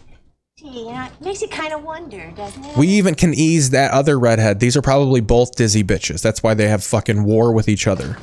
Gee, 0.61 0.69
you 0.69 0.85
know, 0.93 1.07
it 1.07 1.25
makes 1.25 1.41
you 1.41 1.49
kind 1.49 1.73
of 1.73 1.83
wonder, 1.83 2.31
doesn't 2.37 2.63
it? 2.63 2.77
We 2.77 2.87
even 2.89 3.15
can 3.15 3.33
ease 3.33 3.71
that 3.71 3.93
other 3.93 4.19
redhead. 4.19 4.61
These 4.61 4.77
are 4.77 4.83
probably 4.83 5.23
both 5.23 5.57
dizzy 5.57 5.83
bitches. 5.83 6.21
That's 6.21 6.43
why 6.43 6.53
they 6.53 6.69
have 6.69 6.85
fucking 6.85 7.25
war 7.25 7.55
with 7.55 7.67
each 7.67 7.87
other. 7.87 8.19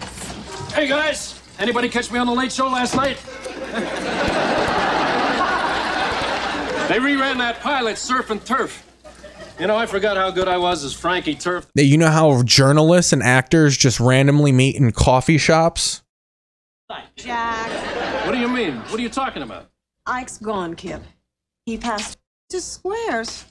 Hey 0.71 0.87
guys, 0.87 1.41
anybody 1.57 1.89
catch 1.89 2.11
me 2.11 2.19
on 2.19 2.27
the 2.27 2.33
late 2.33 2.51
show 2.51 2.67
last 2.67 2.95
night? 2.95 3.17
they 6.87 6.99
reran 6.99 7.39
that 7.39 7.59
pilot, 7.61 7.97
Surf 7.97 8.29
and 8.29 8.45
Turf. 8.45 8.85
You 9.59 9.65
know, 9.65 9.75
I 9.75 9.87
forgot 9.87 10.15
how 10.15 10.29
good 10.29 10.47
I 10.47 10.59
was 10.59 10.83
as 10.83 10.93
Frankie 10.93 11.33
Turf. 11.33 11.65
You 11.73 11.97
know 11.97 12.11
how 12.11 12.43
journalists 12.43 13.13
and 13.13 13.23
actors 13.23 13.75
just 13.75 13.99
randomly 13.99 14.51
meet 14.51 14.75
in 14.75 14.91
coffee 14.91 15.39
shops? 15.39 16.03
Jack. 17.15 18.27
What 18.27 18.33
do 18.33 18.37
you 18.39 18.47
mean? 18.47 18.75
What 18.75 18.99
are 18.99 19.03
you 19.03 19.09
talking 19.09 19.41
about? 19.41 19.71
Ike's 20.05 20.37
gone, 20.37 20.75
Kip. 20.75 21.01
He 21.65 21.79
passed 21.79 22.19
to 22.49 22.61
squares. 22.61 23.45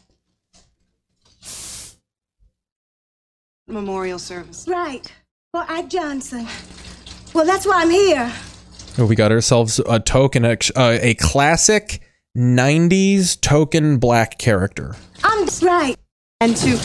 Memorial 3.68 4.18
service. 4.18 4.66
Right. 4.68 5.12
For 5.52 5.64
Ike 5.68 5.88
Johnson. 5.88 6.46
Well, 7.34 7.44
that's 7.44 7.66
why 7.66 7.82
I'm 7.82 7.90
here. 7.90 8.32
Oh, 8.98 9.06
we 9.06 9.14
got 9.14 9.32
ourselves 9.32 9.80
a 9.86 10.00
token, 10.00 10.44
uh, 10.44 10.56
a 10.76 11.14
classic 11.14 12.00
90s 12.36 13.40
token 13.40 13.98
black 13.98 14.38
character. 14.38 14.94
I'm 15.24 15.44
just 15.46 15.62
right. 15.62 15.96
And 16.40 16.56
to. 16.58 16.78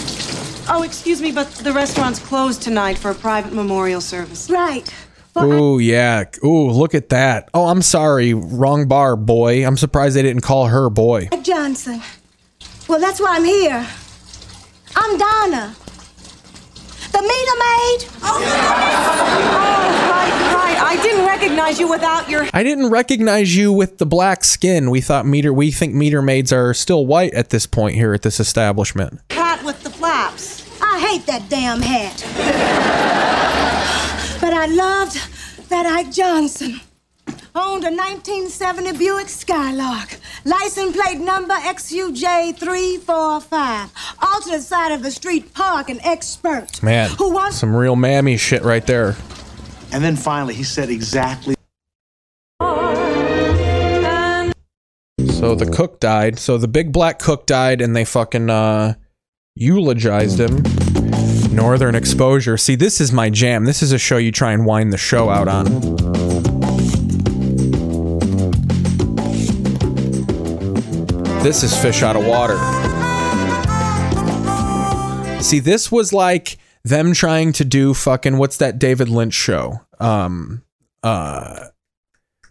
Oh, 0.70 0.84
excuse 0.84 1.22
me, 1.22 1.32
but 1.32 1.48
the 1.52 1.72
restaurant's 1.72 2.20
closed 2.20 2.62
tonight 2.62 2.98
for 2.98 3.12
a 3.12 3.16
private 3.16 3.54
memorial 3.54 4.02
service. 4.02 4.50
Right. 4.50 4.94
Oh, 5.36 5.78
yeah. 5.78 6.26
Oh, 6.44 6.66
look 6.66 6.94
at 6.94 7.10
that. 7.10 7.50
Oh, 7.54 7.68
I'm 7.68 7.82
sorry. 7.82 8.34
Wrong 8.34 8.88
bar, 8.88 9.16
boy. 9.16 9.66
I'm 9.66 9.78
surprised 9.78 10.16
they 10.16 10.22
didn't 10.22 10.42
call 10.42 10.68
her 10.68 10.90
boy. 10.90 11.30
Johnson. 11.42 12.02
Well, 12.88 13.00
that's 13.00 13.20
why 13.22 13.36
I'm 13.38 13.46
here. 13.46 13.88
I'm 14.96 15.18
Donna. 15.18 15.76
The 17.12 17.22
meter 17.22 17.58
maid. 17.58 18.08
Oh, 18.24 18.40
right, 18.42 20.54
right. 20.54 20.78
I 20.82 21.00
didn't 21.02 21.26
recognize 21.26 21.80
you 21.80 21.90
without 21.90 22.30
your. 22.30 22.48
I 22.54 22.64
didn't 22.64 22.90
recognize 22.90 23.56
you 23.56 23.72
with 23.74 23.98
the 23.98 24.06
black 24.06 24.44
skin. 24.44 24.90
We 24.90 25.02
thought 25.02 25.26
meter 25.26 25.52
we 25.54 25.72
think 25.72 25.94
meter 25.94 26.22
maids 26.22 26.52
are 26.54 26.74
still 26.74 27.06
white 27.06 27.34
at 27.34 27.50
this 27.50 27.66
point 27.66 27.96
here 27.96 28.14
at 28.14 28.22
this 28.22 28.40
establishment. 28.40 29.20
hat 29.30 29.64
with 29.66 29.84
the 29.84 29.90
flaps. 29.90 30.62
I 30.82 31.00
hate 31.00 31.26
that 31.28 31.50
damn 31.50 31.82
hat. 31.82 33.38
but 34.52 34.58
I 34.58 34.66
loved 34.66 35.16
that 35.70 35.86
Ike 35.86 36.12
Johnson. 36.12 36.82
Owned 37.56 37.86
a 37.86 37.90
1970 37.90 38.98
Buick 38.98 39.30
Skylark. 39.30 40.18
License 40.44 40.94
plate 40.94 41.20
number 41.20 41.54
XUJ345. 41.54 43.90
Alternate 44.22 44.62
side 44.62 44.92
of 44.92 45.04
the 45.04 45.12
street 45.12 45.54
parking 45.54 46.02
expert. 46.04 46.84
Man, 46.84 47.12
Who 47.12 47.32
wants 47.32 47.60
some 47.60 47.74
real 47.74 47.96
mammy 47.96 48.36
shit 48.36 48.64
right 48.64 48.86
there. 48.86 49.16
And 49.94 50.04
then 50.04 50.18
finally, 50.18 50.54
he 50.54 50.64
said 50.64 50.90
exactly. 50.90 51.56
So 55.40 55.56
the 55.56 55.72
cook 55.74 56.02
died. 56.02 56.40
So 56.40 56.58
the 56.58 56.68
big 56.68 56.92
black 56.92 57.20
cook 57.20 57.46
died 57.46 57.80
and 57.80 57.96
they 57.96 58.04
fucking 58.04 58.50
uh 58.50 58.96
eulogized 59.56 60.42
him. 60.42 60.62
Northern 61.52 61.96
Exposure. 61.96 62.58
See, 62.58 62.76
this 62.76 63.02
is 63.02 63.12
my 63.12 63.30
jam. 63.30 63.66
This 63.66 63.84
is 63.84 63.92
a 63.92 63.98
show 63.98 64.18
you 64.18 64.32
try 64.32 64.54
and 64.54 64.66
wind 64.66 64.94
the 64.94 64.98
show 64.98 65.30
out 65.30 65.48
on. 65.48 65.66
This 71.44 71.64
is 71.64 71.76
fish 71.82 72.04
out 72.04 72.16
of 72.16 72.26
water. 72.26 72.58
See, 75.42 75.60
this 75.60 75.92
was 75.92 76.14
like 76.14 76.58
them 76.84 77.14
trying 77.14 77.52
to 77.54 77.66
do 77.66 77.94
fucking 77.94 78.38
what's 78.38 78.58
that 78.58 78.80
David 78.80 79.10
Lynch 79.10 79.34
show? 79.34 79.82
Um 80.00 80.64
uh 81.04 81.66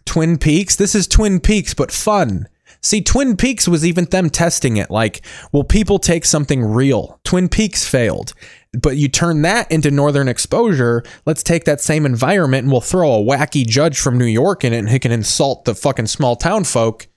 Twin 0.05 0.37
Peaks. 0.37 0.75
This 0.75 0.93
is 0.93 1.07
Twin 1.07 1.39
Peaks, 1.39 1.73
but 1.73 1.91
fun. 1.91 2.47
See, 2.83 3.01
Twin 3.01 3.37
Peaks 3.37 3.67
was 3.67 3.85
even 3.85 4.05
them 4.05 4.29
testing 4.29 4.77
it. 4.77 4.89
Like, 4.89 5.21
will 5.51 5.63
people 5.63 5.99
take 5.99 6.25
something 6.25 6.63
real? 6.63 7.19
Twin 7.23 7.47
Peaks 7.47 7.87
failed. 7.87 8.33
But 8.73 8.97
you 8.97 9.07
turn 9.07 9.43
that 9.43 9.71
into 9.71 9.91
Northern 9.91 10.27
Exposure. 10.27 11.03
Let's 11.25 11.43
take 11.43 11.65
that 11.65 11.81
same 11.81 12.05
environment 12.05 12.63
and 12.63 12.71
we'll 12.71 12.81
throw 12.81 13.13
a 13.13 13.23
wacky 13.23 13.67
judge 13.67 13.99
from 13.99 14.17
New 14.17 14.25
York 14.25 14.63
in 14.63 14.73
it 14.73 14.79
and 14.79 14.89
he 14.89 14.97
can 14.97 15.11
insult 15.11 15.65
the 15.65 15.75
fucking 15.75 16.07
small 16.07 16.35
town 16.35 16.63
folk. 16.63 17.07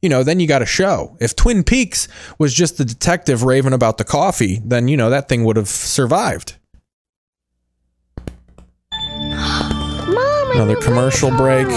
You 0.00 0.08
know, 0.08 0.24
then 0.24 0.40
you 0.40 0.48
got 0.48 0.62
a 0.62 0.66
show. 0.66 1.16
If 1.20 1.36
Twin 1.36 1.62
Peaks 1.62 2.08
was 2.38 2.52
just 2.52 2.76
the 2.76 2.84
detective 2.84 3.44
raving 3.44 3.72
about 3.72 3.98
the 3.98 4.04
coffee, 4.04 4.60
then, 4.64 4.88
you 4.88 4.96
know, 4.96 5.10
that 5.10 5.28
thing 5.28 5.44
would 5.44 5.56
have 5.56 5.68
survived. 5.68 6.56
Another 10.54 10.76
commercial 10.76 11.30
break. 11.30 11.68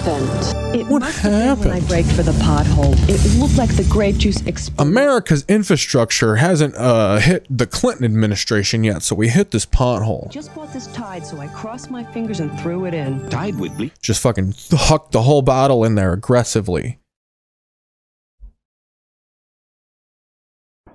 What 0.00 0.22
happened? 0.22 0.74
It 0.74 0.86
what 0.86 1.00
must 1.00 1.18
have 1.20 1.60
been 1.60 1.68
when 1.68 1.82
I 1.82 1.86
braked 1.86 2.12
for 2.12 2.22
the 2.22 2.32
pothole. 2.32 2.94
It 3.08 3.38
looked 3.38 3.56
like 3.56 3.74
the 3.76 3.84
grape 3.84 4.16
juice 4.16 4.40
exploded. 4.46 4.90
America's 4.92 5.44
infrastructure 5.48 6.36
hasn't 6.36 6.74
uh, 6.76 7.18
hit 7.18 7.46
the 7.50 7.66
Clinton 7.66 8.04
administration 8.04 8.84
yet, 8.84 9.02
so 9.02 9.14
we 9.14 9.28
hit 9.28 9.50
this 9.50 9.66
pothole. 9.66 10.30
Just 10.30 10.54
bought 10.54 10.72
this 10.72 10.86
Tide, 10.88 11.26
so 11.26 11.38
I 11.38 11.48
crossed 11.48 11.90
my 11.90 12.04
fingers 12.12 12.40
and 12.40 12.58
threw 12.60 12.84
it 12.86 12.94
in. 12.94 13.28
Tide 13.30 13.58
with 13.58 13.76
bleach. 13.76 13.92
Just 14.00 14.22
fucking 14.22 14.54
huck 14.70 15.10
the 15.10 15.22
whole 15.22 15.42
bottle 15.42 15.84
in 15.84 15.94
there 15.94 16.12
aggressively. 16.12 16.98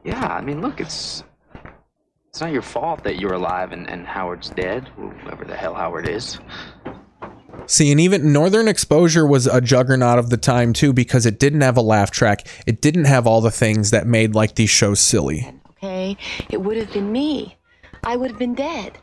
Yeah, 0.03 0.25
I 0.27 0.41
mean, 0.41 0.61
look, 0.61 0.79
it's 0.79 1.23
it's 2.29 2.41
not 2.41 2.51
your 2.51 2.61
fault 2.61 3.03
that 3.05 3.17
you're 3.17 3.33
alive 3.33 3.71
and, 3.71 3.89
and 3.89 4.05
Howard's 4.05 4.49
dead, 4.49 4.89
whoever 4.97 5.45
the 5.45 5.55
hell 5.55 5.73
Howard 5.73 6.07
is. 6.07 6.39
See, 7.67 7.91
and 7.91 7.99
even 7.99 8.31
Northern 8.31 8.67
Exposure 8.67 9.25
was 9.25 9.47
a 9.47 9.59
juggernaut 9.61 10.19
of 10.19 10.29
the 10.29 10.37
time 10.37 10.73
too 10.73 10.93
because 10.93 11.25
it 11.25 11.39
didn't 11.39 11.61
have 11.61 11.77
a 11.77 11.81
laugh 11.81 12.11
track. 12.11 12.47
It 12.67 12.81
didn't 12.81 13.05
have 13.05 13.25
all 13.25 13.41
the 13.41 13.51
things 13.51 13.91
that 13.91 14.05
made 14.07 14.35
like 14.35 14.55
these 14.55 14.69
shows 14.69 14.99
silly. 14.99 15.51
Okay, 15.71 16.17
it 16.49 16.61
would 16.61 16.77
have 16.77 16.93
been 16.93 17.11
me. 17.11 17.57
I 18.03 18.15
would 18.15 18.31
have 18.31 18.39
been 18.39 18.55
dead. 18.55 18.99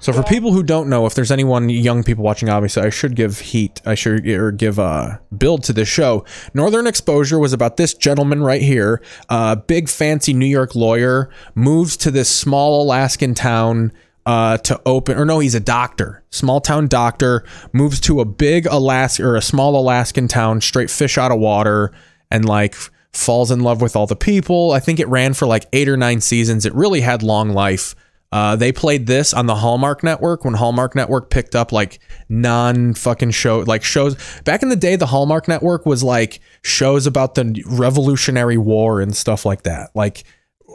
So 0.00 0.12
for 0.12 0.22
people 0.22 0.52
who 0.52 0.62
don't 0.62 0.88
know, 0.88 1.04
if 1.04 1.14
there's 1.14 1.30
anyone 1.30 1.68
young 1.68 2.02
people 2.02 2.24
watching, 2.24 2.48
obviously 2.48 2.82
I 2.82 2.90
should 2.90 3.14
give 3.14 3.38
heat. 3.40 3.82
I 3.84 3.94
should 3.94 4.26
or 4.26 4.50
give 4.50 4.78
a 4.78 5.20
build 5.36 5.62
to 5.64 5.72
this 5.72 5.88
show. 5.88 6.24
Northern 6.54 6.86
Exposure 6.86 7.38
was 7.38 7.52
about 7.52 7.76
this 7.76 7.92
gentleman 7.92 8.42
right 8.42 8.62
here, 8.62 9.02
a 9.28 9.56
big 9.56 9.88
fancy 9.88 10.32
New 10.32 10.46
York 10.46 10.74
lawyer, 10.74 11.30
moves 11.54 11.96
to 11.98 12.10
this 12.10 12.28
small 12.28 12.82
Alaskan 12.82 13.34
town 13.34 13.92
uh, 14.26 14.58
to 14.58 14.80
open, 14.86 15.18
or 15.18 15.24
no, 15.24 15.38
he's 15.38 15.54
a 15.54 15.60
doctor, 15.60 16.22
small 16.30 16.60
town 16.60 16.88
doctor, 16.88 17.44
moves 17.72 18.00
to 18.00 18.20
a 18.20 18.24
big 18.24 18.66
Alaska 18.66 19.24
or 19.24 19.36
a 19.36 19.42
small 19.42 19.76
Alaskan 19.76 20.28
town, 20.28 20.60
straight 20.60 20.90
fish 20.90 21.18
out 21.18 21.32
of 21.32 21.38
water, 21.38 21.92
and 22.30 22.44
like 22.44 22.74
falls 23.12 23.50
in 23.50 23.60
love 23.60 23.80
with 23.80 23.96
all 23.96 24.06
the 24.06 24.16
people. 24.16 24.72
I 24.72 24.80
think 24.80 25.00
it 25.00 25.08
ran 25.08 25.34
for 25.34 25.46
like 25.46 25.66
eight 25.72 25.88
or 25.88 25.96
nine 25.96 26.20
seasons. 26.20 26.66
It 26.66 26.74
really 26.74 27.00
had 27.00 27.22
long 27.22 27.50
life. 27.50 27.94
Uh, 28.32 28.54
they 28.54 28.70
played 28.70 29.06
this 29.06 29.34
on 29.34 29.46
the 29.46 29.56
Hallmark 29.56 30.04
Network 30.04 30.44
when 30.44 30.54
Hallmark 30.54 30.94
Network 30.94 31.30
picked 31.30 31.56
up 31.56 31.72
like 31.72 31.98
non 32.28 32.94
fucking 32.94 33.32
show 33.32 33.60
like 33.60 33.82
shows 33.82 34.16
back 34.44 34.62
in 34.62 34.68
the 34.68 34.76
day. 34.76 34.94
The 34.94 35.06
Hallmark 35.06 35.48
Network 35.48 35.84
was 35.84 36.04
like 36.04 36.40
shows 36.62 37.08
about 37.08 37.34
the 37.34 37.64
Revolutionary 37.66 38.56
War 38.56 39.00
and 39.00 39.16
stuff 39.16 39.44
like 39.44 39.62
that, 39.62 39.90
like 39.96 40.22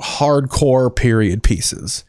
hardcore 0.02 0.94
period 0.94 1.44
pieces. 1.44 2.04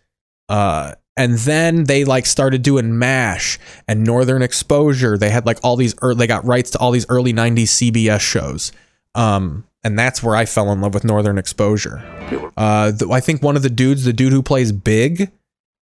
Uh, 0.48 0.94
and 1.16 1.38
then 1.38 1.84
they 1.84 2.04
like 2.04 2.26
started 2.26 2.62
doing 2.62 2.98
MASH 2.98 3.58
and 3.88 4.04
Northern 4.04 4.42
Exposure. 4.42 5.16
They 5.16 5.30
had 5.30 5.46
like 5.46 5.58
all 5.62 5.76
these 5.76 5.94
early, 6.02 6.18
they 6.18 6.26
got 6.26 6.44
rights 6.44 6.70
to 6.72 6.78
all 6.78 6.90
these 6.90 7.06
early 7.08 7.32
'90s 7.32 7.90
CBS 7.92 8.20
shows. 8.20 8.72
Um, 9.14 9.64
and 9.82 9.98
that's 9.98 10.22
where 10.22 10.34
I 10.34 10.44
fell 10.44 10.72
in 10.72 10.80
love 10.80 10.94
with 10.94 11.04
Northern 11.04 11.38
Exposure. 11.38 12.04
Uh, 12.56 12.90
the, 12.90 13.08
I 13.10 13.20
think 13.20 13.42
one 13.42 13.56
of 13.56 13.62
the 13.62 13.70
dudes, 13.70 14.04
the 14.04 14.12
dude 14.12 14.32
who 14.32 14.42
plays 14.42 14.72
Big 14.72 15.30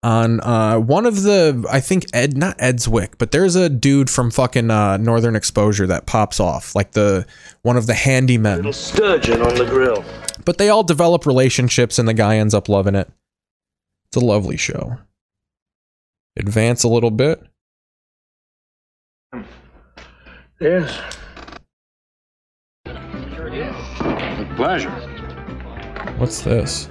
on 0.03 0.41
uh, 0.41 0.79
one 0.79 1.07
of 1.07 1.23
the, 1.23 1.65
I 1.71 1.79
think 1.81 2.07
Ed, 2.13 2.37
not 2.37 2.59
Edswick, 2.59 3.13
but 3.19 3.31
there's 3.31 3.55
a 3.55 3.69
dude 3.69 4.11
from 4.11 4.33
fucking 4.33 4.71
uh, 4.71 4.97
Northern 4.97 5.37
Exposure 5.37 5.87
that 5.87 6.07
pops 6.07 6.41
off, 6.41 6.75
like 6.75 6.93
the 6.93 7.25
one 7.63 7.77
of 7.77 7.87
the 7.87 7.93
handymen. 7.93 8.57
Little 8.57 8.73
sturgeon 8.73 9.41
on 9.41 9.55
the 9.55 9.67
grill. 9.67 10.05
But 10.45 10.59
they 10.59 10.69
all 10.69 10.83
develop 10.83 11.25
relationships, 11.25 11.99
and 11.99 12.09
the 12.09 12.15
guy 12.15 12.39
ends 12.39 12.55
up 12.55 12.69
loving 12.69 12.97
it. 12.97 13.09
It's 14.09 14.17
a 14.17 14.25
lovely 14.25 14.57
show. 14.57 14.99
Advance 16.37 16.85
a 16.85 16.89
little 16.89 17.11
bit. 17.11 17.43
Yes. 20.61 21.17
Pleasure. 24.57 24.91
What's 26.19 26.43
this? 26.43 26.89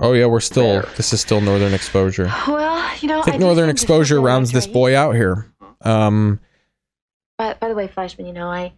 Oh 0.00 0.12
yeah, 0.12 0.26
we're 0.26 0.40
still. 0.40 0.82
This 0.96 1.12
is 1.12 1.20
still 1.20 1.40
Northern 1.40 1.74
Exposure. 1.74 2.32
Well, 2.46 2.96
you 3.00 3.08
know, 3.08 3.20
I 3.20 3.22
think 3.22 3.38
do 3.38 3.44
Northern 3.44 3.68
Exposure 3.68 4.20
rounds 4.20 4.52
this 4.52 4.66
boy 4.66 4.96
out 4.96 5.14
here. 5.14 5.52
Um, 5.82 6.40
By, 7.36 7.54
by 7.54 7.68
the 7.68 7.74
way, 7.74 7.88
Fleischman, 7.88 8.26
you 8.26 8.32
know, 8.32 8.48
I 8.48 8.72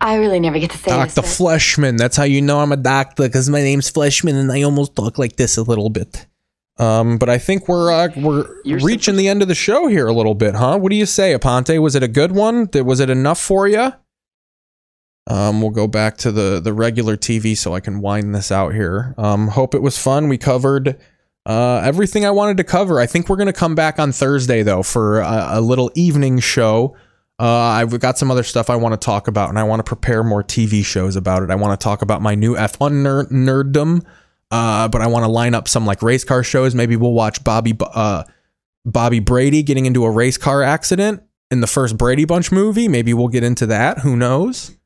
I 0.00 0.16
really 0.16 0.40
never 0.40 0.58
get 0.58 0.70
to 0.72 0.78
say 0.78 0.90
Dr. 0.90 1.20
this. 1.20 1.38
Fleischman. 1.38 1.98
That's 1.98 2.16
how 2.16 2.24
you 2.24 2.40
know 2.42 2.60
I'm 2.60 2.72
a 2.72 2.76
doctor 2.76 3.24
because 3.24 3.48
my 3.48 3.62
name's 3.62 3.90
Fleischman 3.90 4.34
and 4.34 4.50
I 4.52 4.62
almost 4.62 4.96
talk 4.96 5.18
like 5.18 5.36
this 5.36 5.56
a 5.56 5.62
little 5.62 5.88
bit. 5.90 6.26
Um, 6.78 7.18
but 7.18 7.28
I 7.28 7.38
think 7.38 7.68
we're 7.68 7.92
uh, 7.92 8.08
we're 8.16 8.46
reaching 8.64 9.16
the 9.16 9.28
end 9.28 9.42
of 9.42 9.48
the 9.48 9.54
show 9.54 9.88
here 9.88 10.06
a 10.06 10.12
little 10.12 10.34
bit, 10.34 10.54
huh? 10.54 10.78
What 10.78 10.90
do 10.90 10.96
you 10.96 11.06
say, 11.06 11.36
Aponte? 11.36 11.80
Was 11.80 11.94
it 11.94 12.02
a 12.02 12.08
good 12.08 12.32
one? 12.32 12.68
Was 12.72 13.00
it 13.00 13.10
enough 13.10 13.40
for 13.40 13.68
you? 13.68 13.92
Um, 15.28 15.60
we'll 15.62 15.70
go 15.70 15.86
back 15.86 16.16
to 16.18 16.32
the 16.32 16.60
the 16.60 16.72
regular 16.72 17.16
TV 17.16 17.56
so 17.56 17.74
I 17.74 17.80
can 17.80 18.00
wind 18.00 18.34
this 18.34 18.50
out 18.50 18.72
here. 18.74 19.14
Um, 19.18 19.48
hope 19.48 19.74
it 19.74 19.82
was 19.82 19.98
fun. 19.98 20.28
We 20.28 20.38
covered 20.38 20.98
uh, 21.46 21.82
everything 21.84 22.24
I 22.24 22.30
wanted 22.30 22.56
to 22.56 22.64
cover. 22.64 22.98
I 23.00 23.06
think 23.06 23.28
we're 23.28 23.36
gonna 23.36 23.52
come 23.52 23.74
back 23.74 23.98
on 23.98 24.10
Thursday 24.10 24.62
though 24.62 24.82
for 24.82 25.20
a, 25.20 25.58
a 25.58 25.60
little 25.60 25.90
evening 25.94 26.40
show. 26.40 26.96
Uh, 27.38 27.46
I've 27.46 27.98
got 28.00 28.18
some 28.18 28.30
other 28.30 28.42
stuff 28.42 28.70
I 28.70 28.76
want 28.76 28.92
to 29.00 29.04
talk 29.04 29.26
about, 29.26 29.48
and 29.48 29.58
I 29.58 29.64
want 29.64 29.80
to 29.80 29.84
prepare 29.84 30.22
more 30.22 30.42
TV 30.44 30.84
shows 30.84 31.16
about 31.16 31.42
it. 31.42 31.50
I 31.50 31.54
want 31.54 31.78
to 31.78 31.82
talk 31.82 32.02
about 32.02 32.22
my 32.22 32.34
new 32.36 32.54
F1 32.54 33.02
ner- 33.02 33.24
nerddom, 33.24 34.04
uh, 34.52 34.86
but 34.86 35.00
I 35.00 35.06
want 35.06 35.24
to 35.24 35.30
line 35.30 35.54
up 35.54 35.66
some 35.66 35.86
like 35.86 36.02
race 36.02 36.24
car 36.24 36.44
shows. 36.44 36.74
Maybe 36.74 36.94
we'll 36.94 37.14
watch 37.14 37.42
Bobby 37.42 37.74
uh, 37.80 38.24
Bobby 38.84 39.18
Brady 39.18 39.62
getting 39.62 39.86
into 39.86 40.04
a 40.04 40.10
race 40.10 40.36
car 40.36 40.62
accident 40.62 41.22
in 41.50 41.62
the 41.62 41.66
first 41.66 41.96
Brady 41.96 42.26
Bunch 42.26 42.52
movie. 42.52 42.86
Maybe 42.86 43.14
we'll 43.14 43.28
get 43.28 43.44
into 43.44 43.64
that. 43.66 44.00
Who 44.00 44.14
knows? 44.14 44.76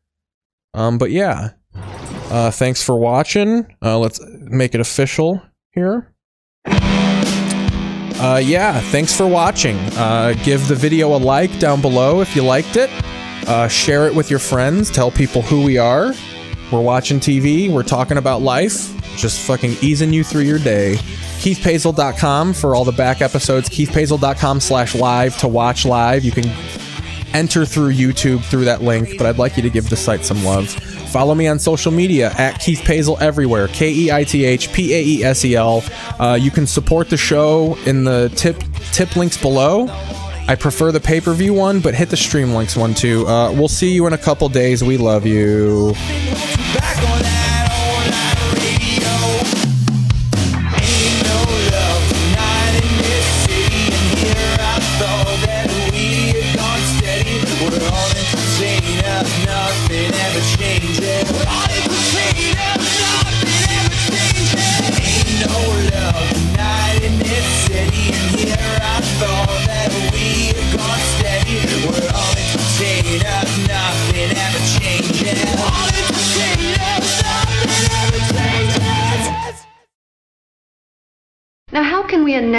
Um, 0.73 0.99
but 0.99 1.11
yeah, 1.11 1.51
uh, 1.75 2.53
thanks 2.53 2.81
for 2.81 2.97
watching. 2.97 3.75
Uh, 3.83 3.99
let's 3.99 4.21
make 4.41 4.75
it 4.75 4.81
official 4.81 5.43
here. 5.73 6.15
Uh, 6.65 8.41
yeah, 8.43 8.81
thanks 8.93 9.17
for 9.17 9.27
watching. 9.27 9.77
Uh, 9.97 10.35
give 10.45 10.69
the 10.69 10.77
video 10.77 11.17
a 11.17 11.19
like 11.19 11.59
down 11.59 11.83
below 11.83 12.21
if 12.21 12.37
you 12.37 12.45
liked 12.45 12.77
it. 12.77 12.89
Share 13.69 14.07
it 14.07 14.15
with 14.15 14.31
your 14.31 14.39
friends. 14.39 14.93
Tell 14.93 15.11
people 15.11 15.43
who 15.43 15.65
we 15.65 15.77
are. 15.77 16.15
We're 16.73 16.81
watching 16.81 17.21
TV. 17.21 17.71
We're 17.71 17.83
talking 17.83 18.19
about 18.19 18.43
life. 18.43 18.93
Just 19.17 19.41
fucking 19.47 19.77
easing 19.81 20.13
you 20.13 20.25
through 20.25 20.43
your 20.43 20.59
day. 20.59 20.97
KeithPaesel.com 21.41 22.55
for 22.55 22.75
all 22.75 22.85
the 22.85 22.93
back 22.93 23.21
episodes. 23.21 23.69
KeithPaesel.com 23.69 24.61
slash 24.61 24.95
live 24.95 25.37
to 25.39 25.49
watch 25.49 25.85
live. 25.85 26.25
You 26.25 26.33
can 26.33 26.47
enter 27.33 27.65
through 27.65 27.93
YouTube 27.93 28.43
through 28.45 28.65
that 28.65 28.83
link, 28.83 29.17
but 29.17 29.27
I'd 29.27 29.39
like 29.39 29.57
you 29.57 29.63
to 29.63 29.71
give 29.71 29.89
the 29.89 29.97
site 29.97 30.25
some 30.25 30.45
love. 30.45 30.69
Follow 31.11 31.35
me 31.35 31.47
on 31.47 31.59
social 31.59 31.93
media 31.93 32.33
at 32.37 32.61
Keith 32.61 32.81
Paesel 32.81 33.21
everywhere. 33.21 33.69
K 33.69 33.93
E 33.93 34.11
I 34.11 34.25
T 34.25 34.45
H 34.45 34.73
P 34.73 34.93
A 34.93 35.03
E 35.03 35.25
S 35.25 35.45
E 35.45 35.55
L. 35.55 35.85
Uh, 36.19 36.39
you 36.41 36.51
can 36.51 36.67
support 36.67 37.09
the 37.09 37.17
show 37.17 37.77
in 37.87 38.05
the 38.05 38.31
tip 38.35 38.63
tip 38.93 39.15
links 39.17 39.41
below. 39.41 39.87
I 40.49 40.55
prefer 40.55 40.93
the 40.93 41.01
pay 41.01 41.21
per 41.21 41.35
view 41.35 41.55
one, 41.55 41.81
but 41.81 41.95
hit 41.95 42.09
the 42.09 42.17
stream 42.17 42.53
links 42.55 42.77
one 42.77 42.95
too. 42.95 43.27
Uh, 43.27 43.51
we'll 43.53 43.69
see 43.69 43.93
you 43.93 44.07
in 44.07 44.13
a 44.13 44.19
couple 44.19 44.49
days. 44.49 44.83
We 44.85 44.97
love 44.97 45.27
you. 45.27 45.95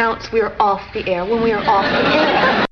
Announce 0.07 0.31
we 0.31 0.39
are 0.39 0.55
off 0.61 0.81
the 0.93 1.05
air 1.09 1.25
when 1.25 1.43
we 1.43 1.51
are 1.51 1.59
off 1.67 1.83
the 1.83 2.15
air? 2.15 2.66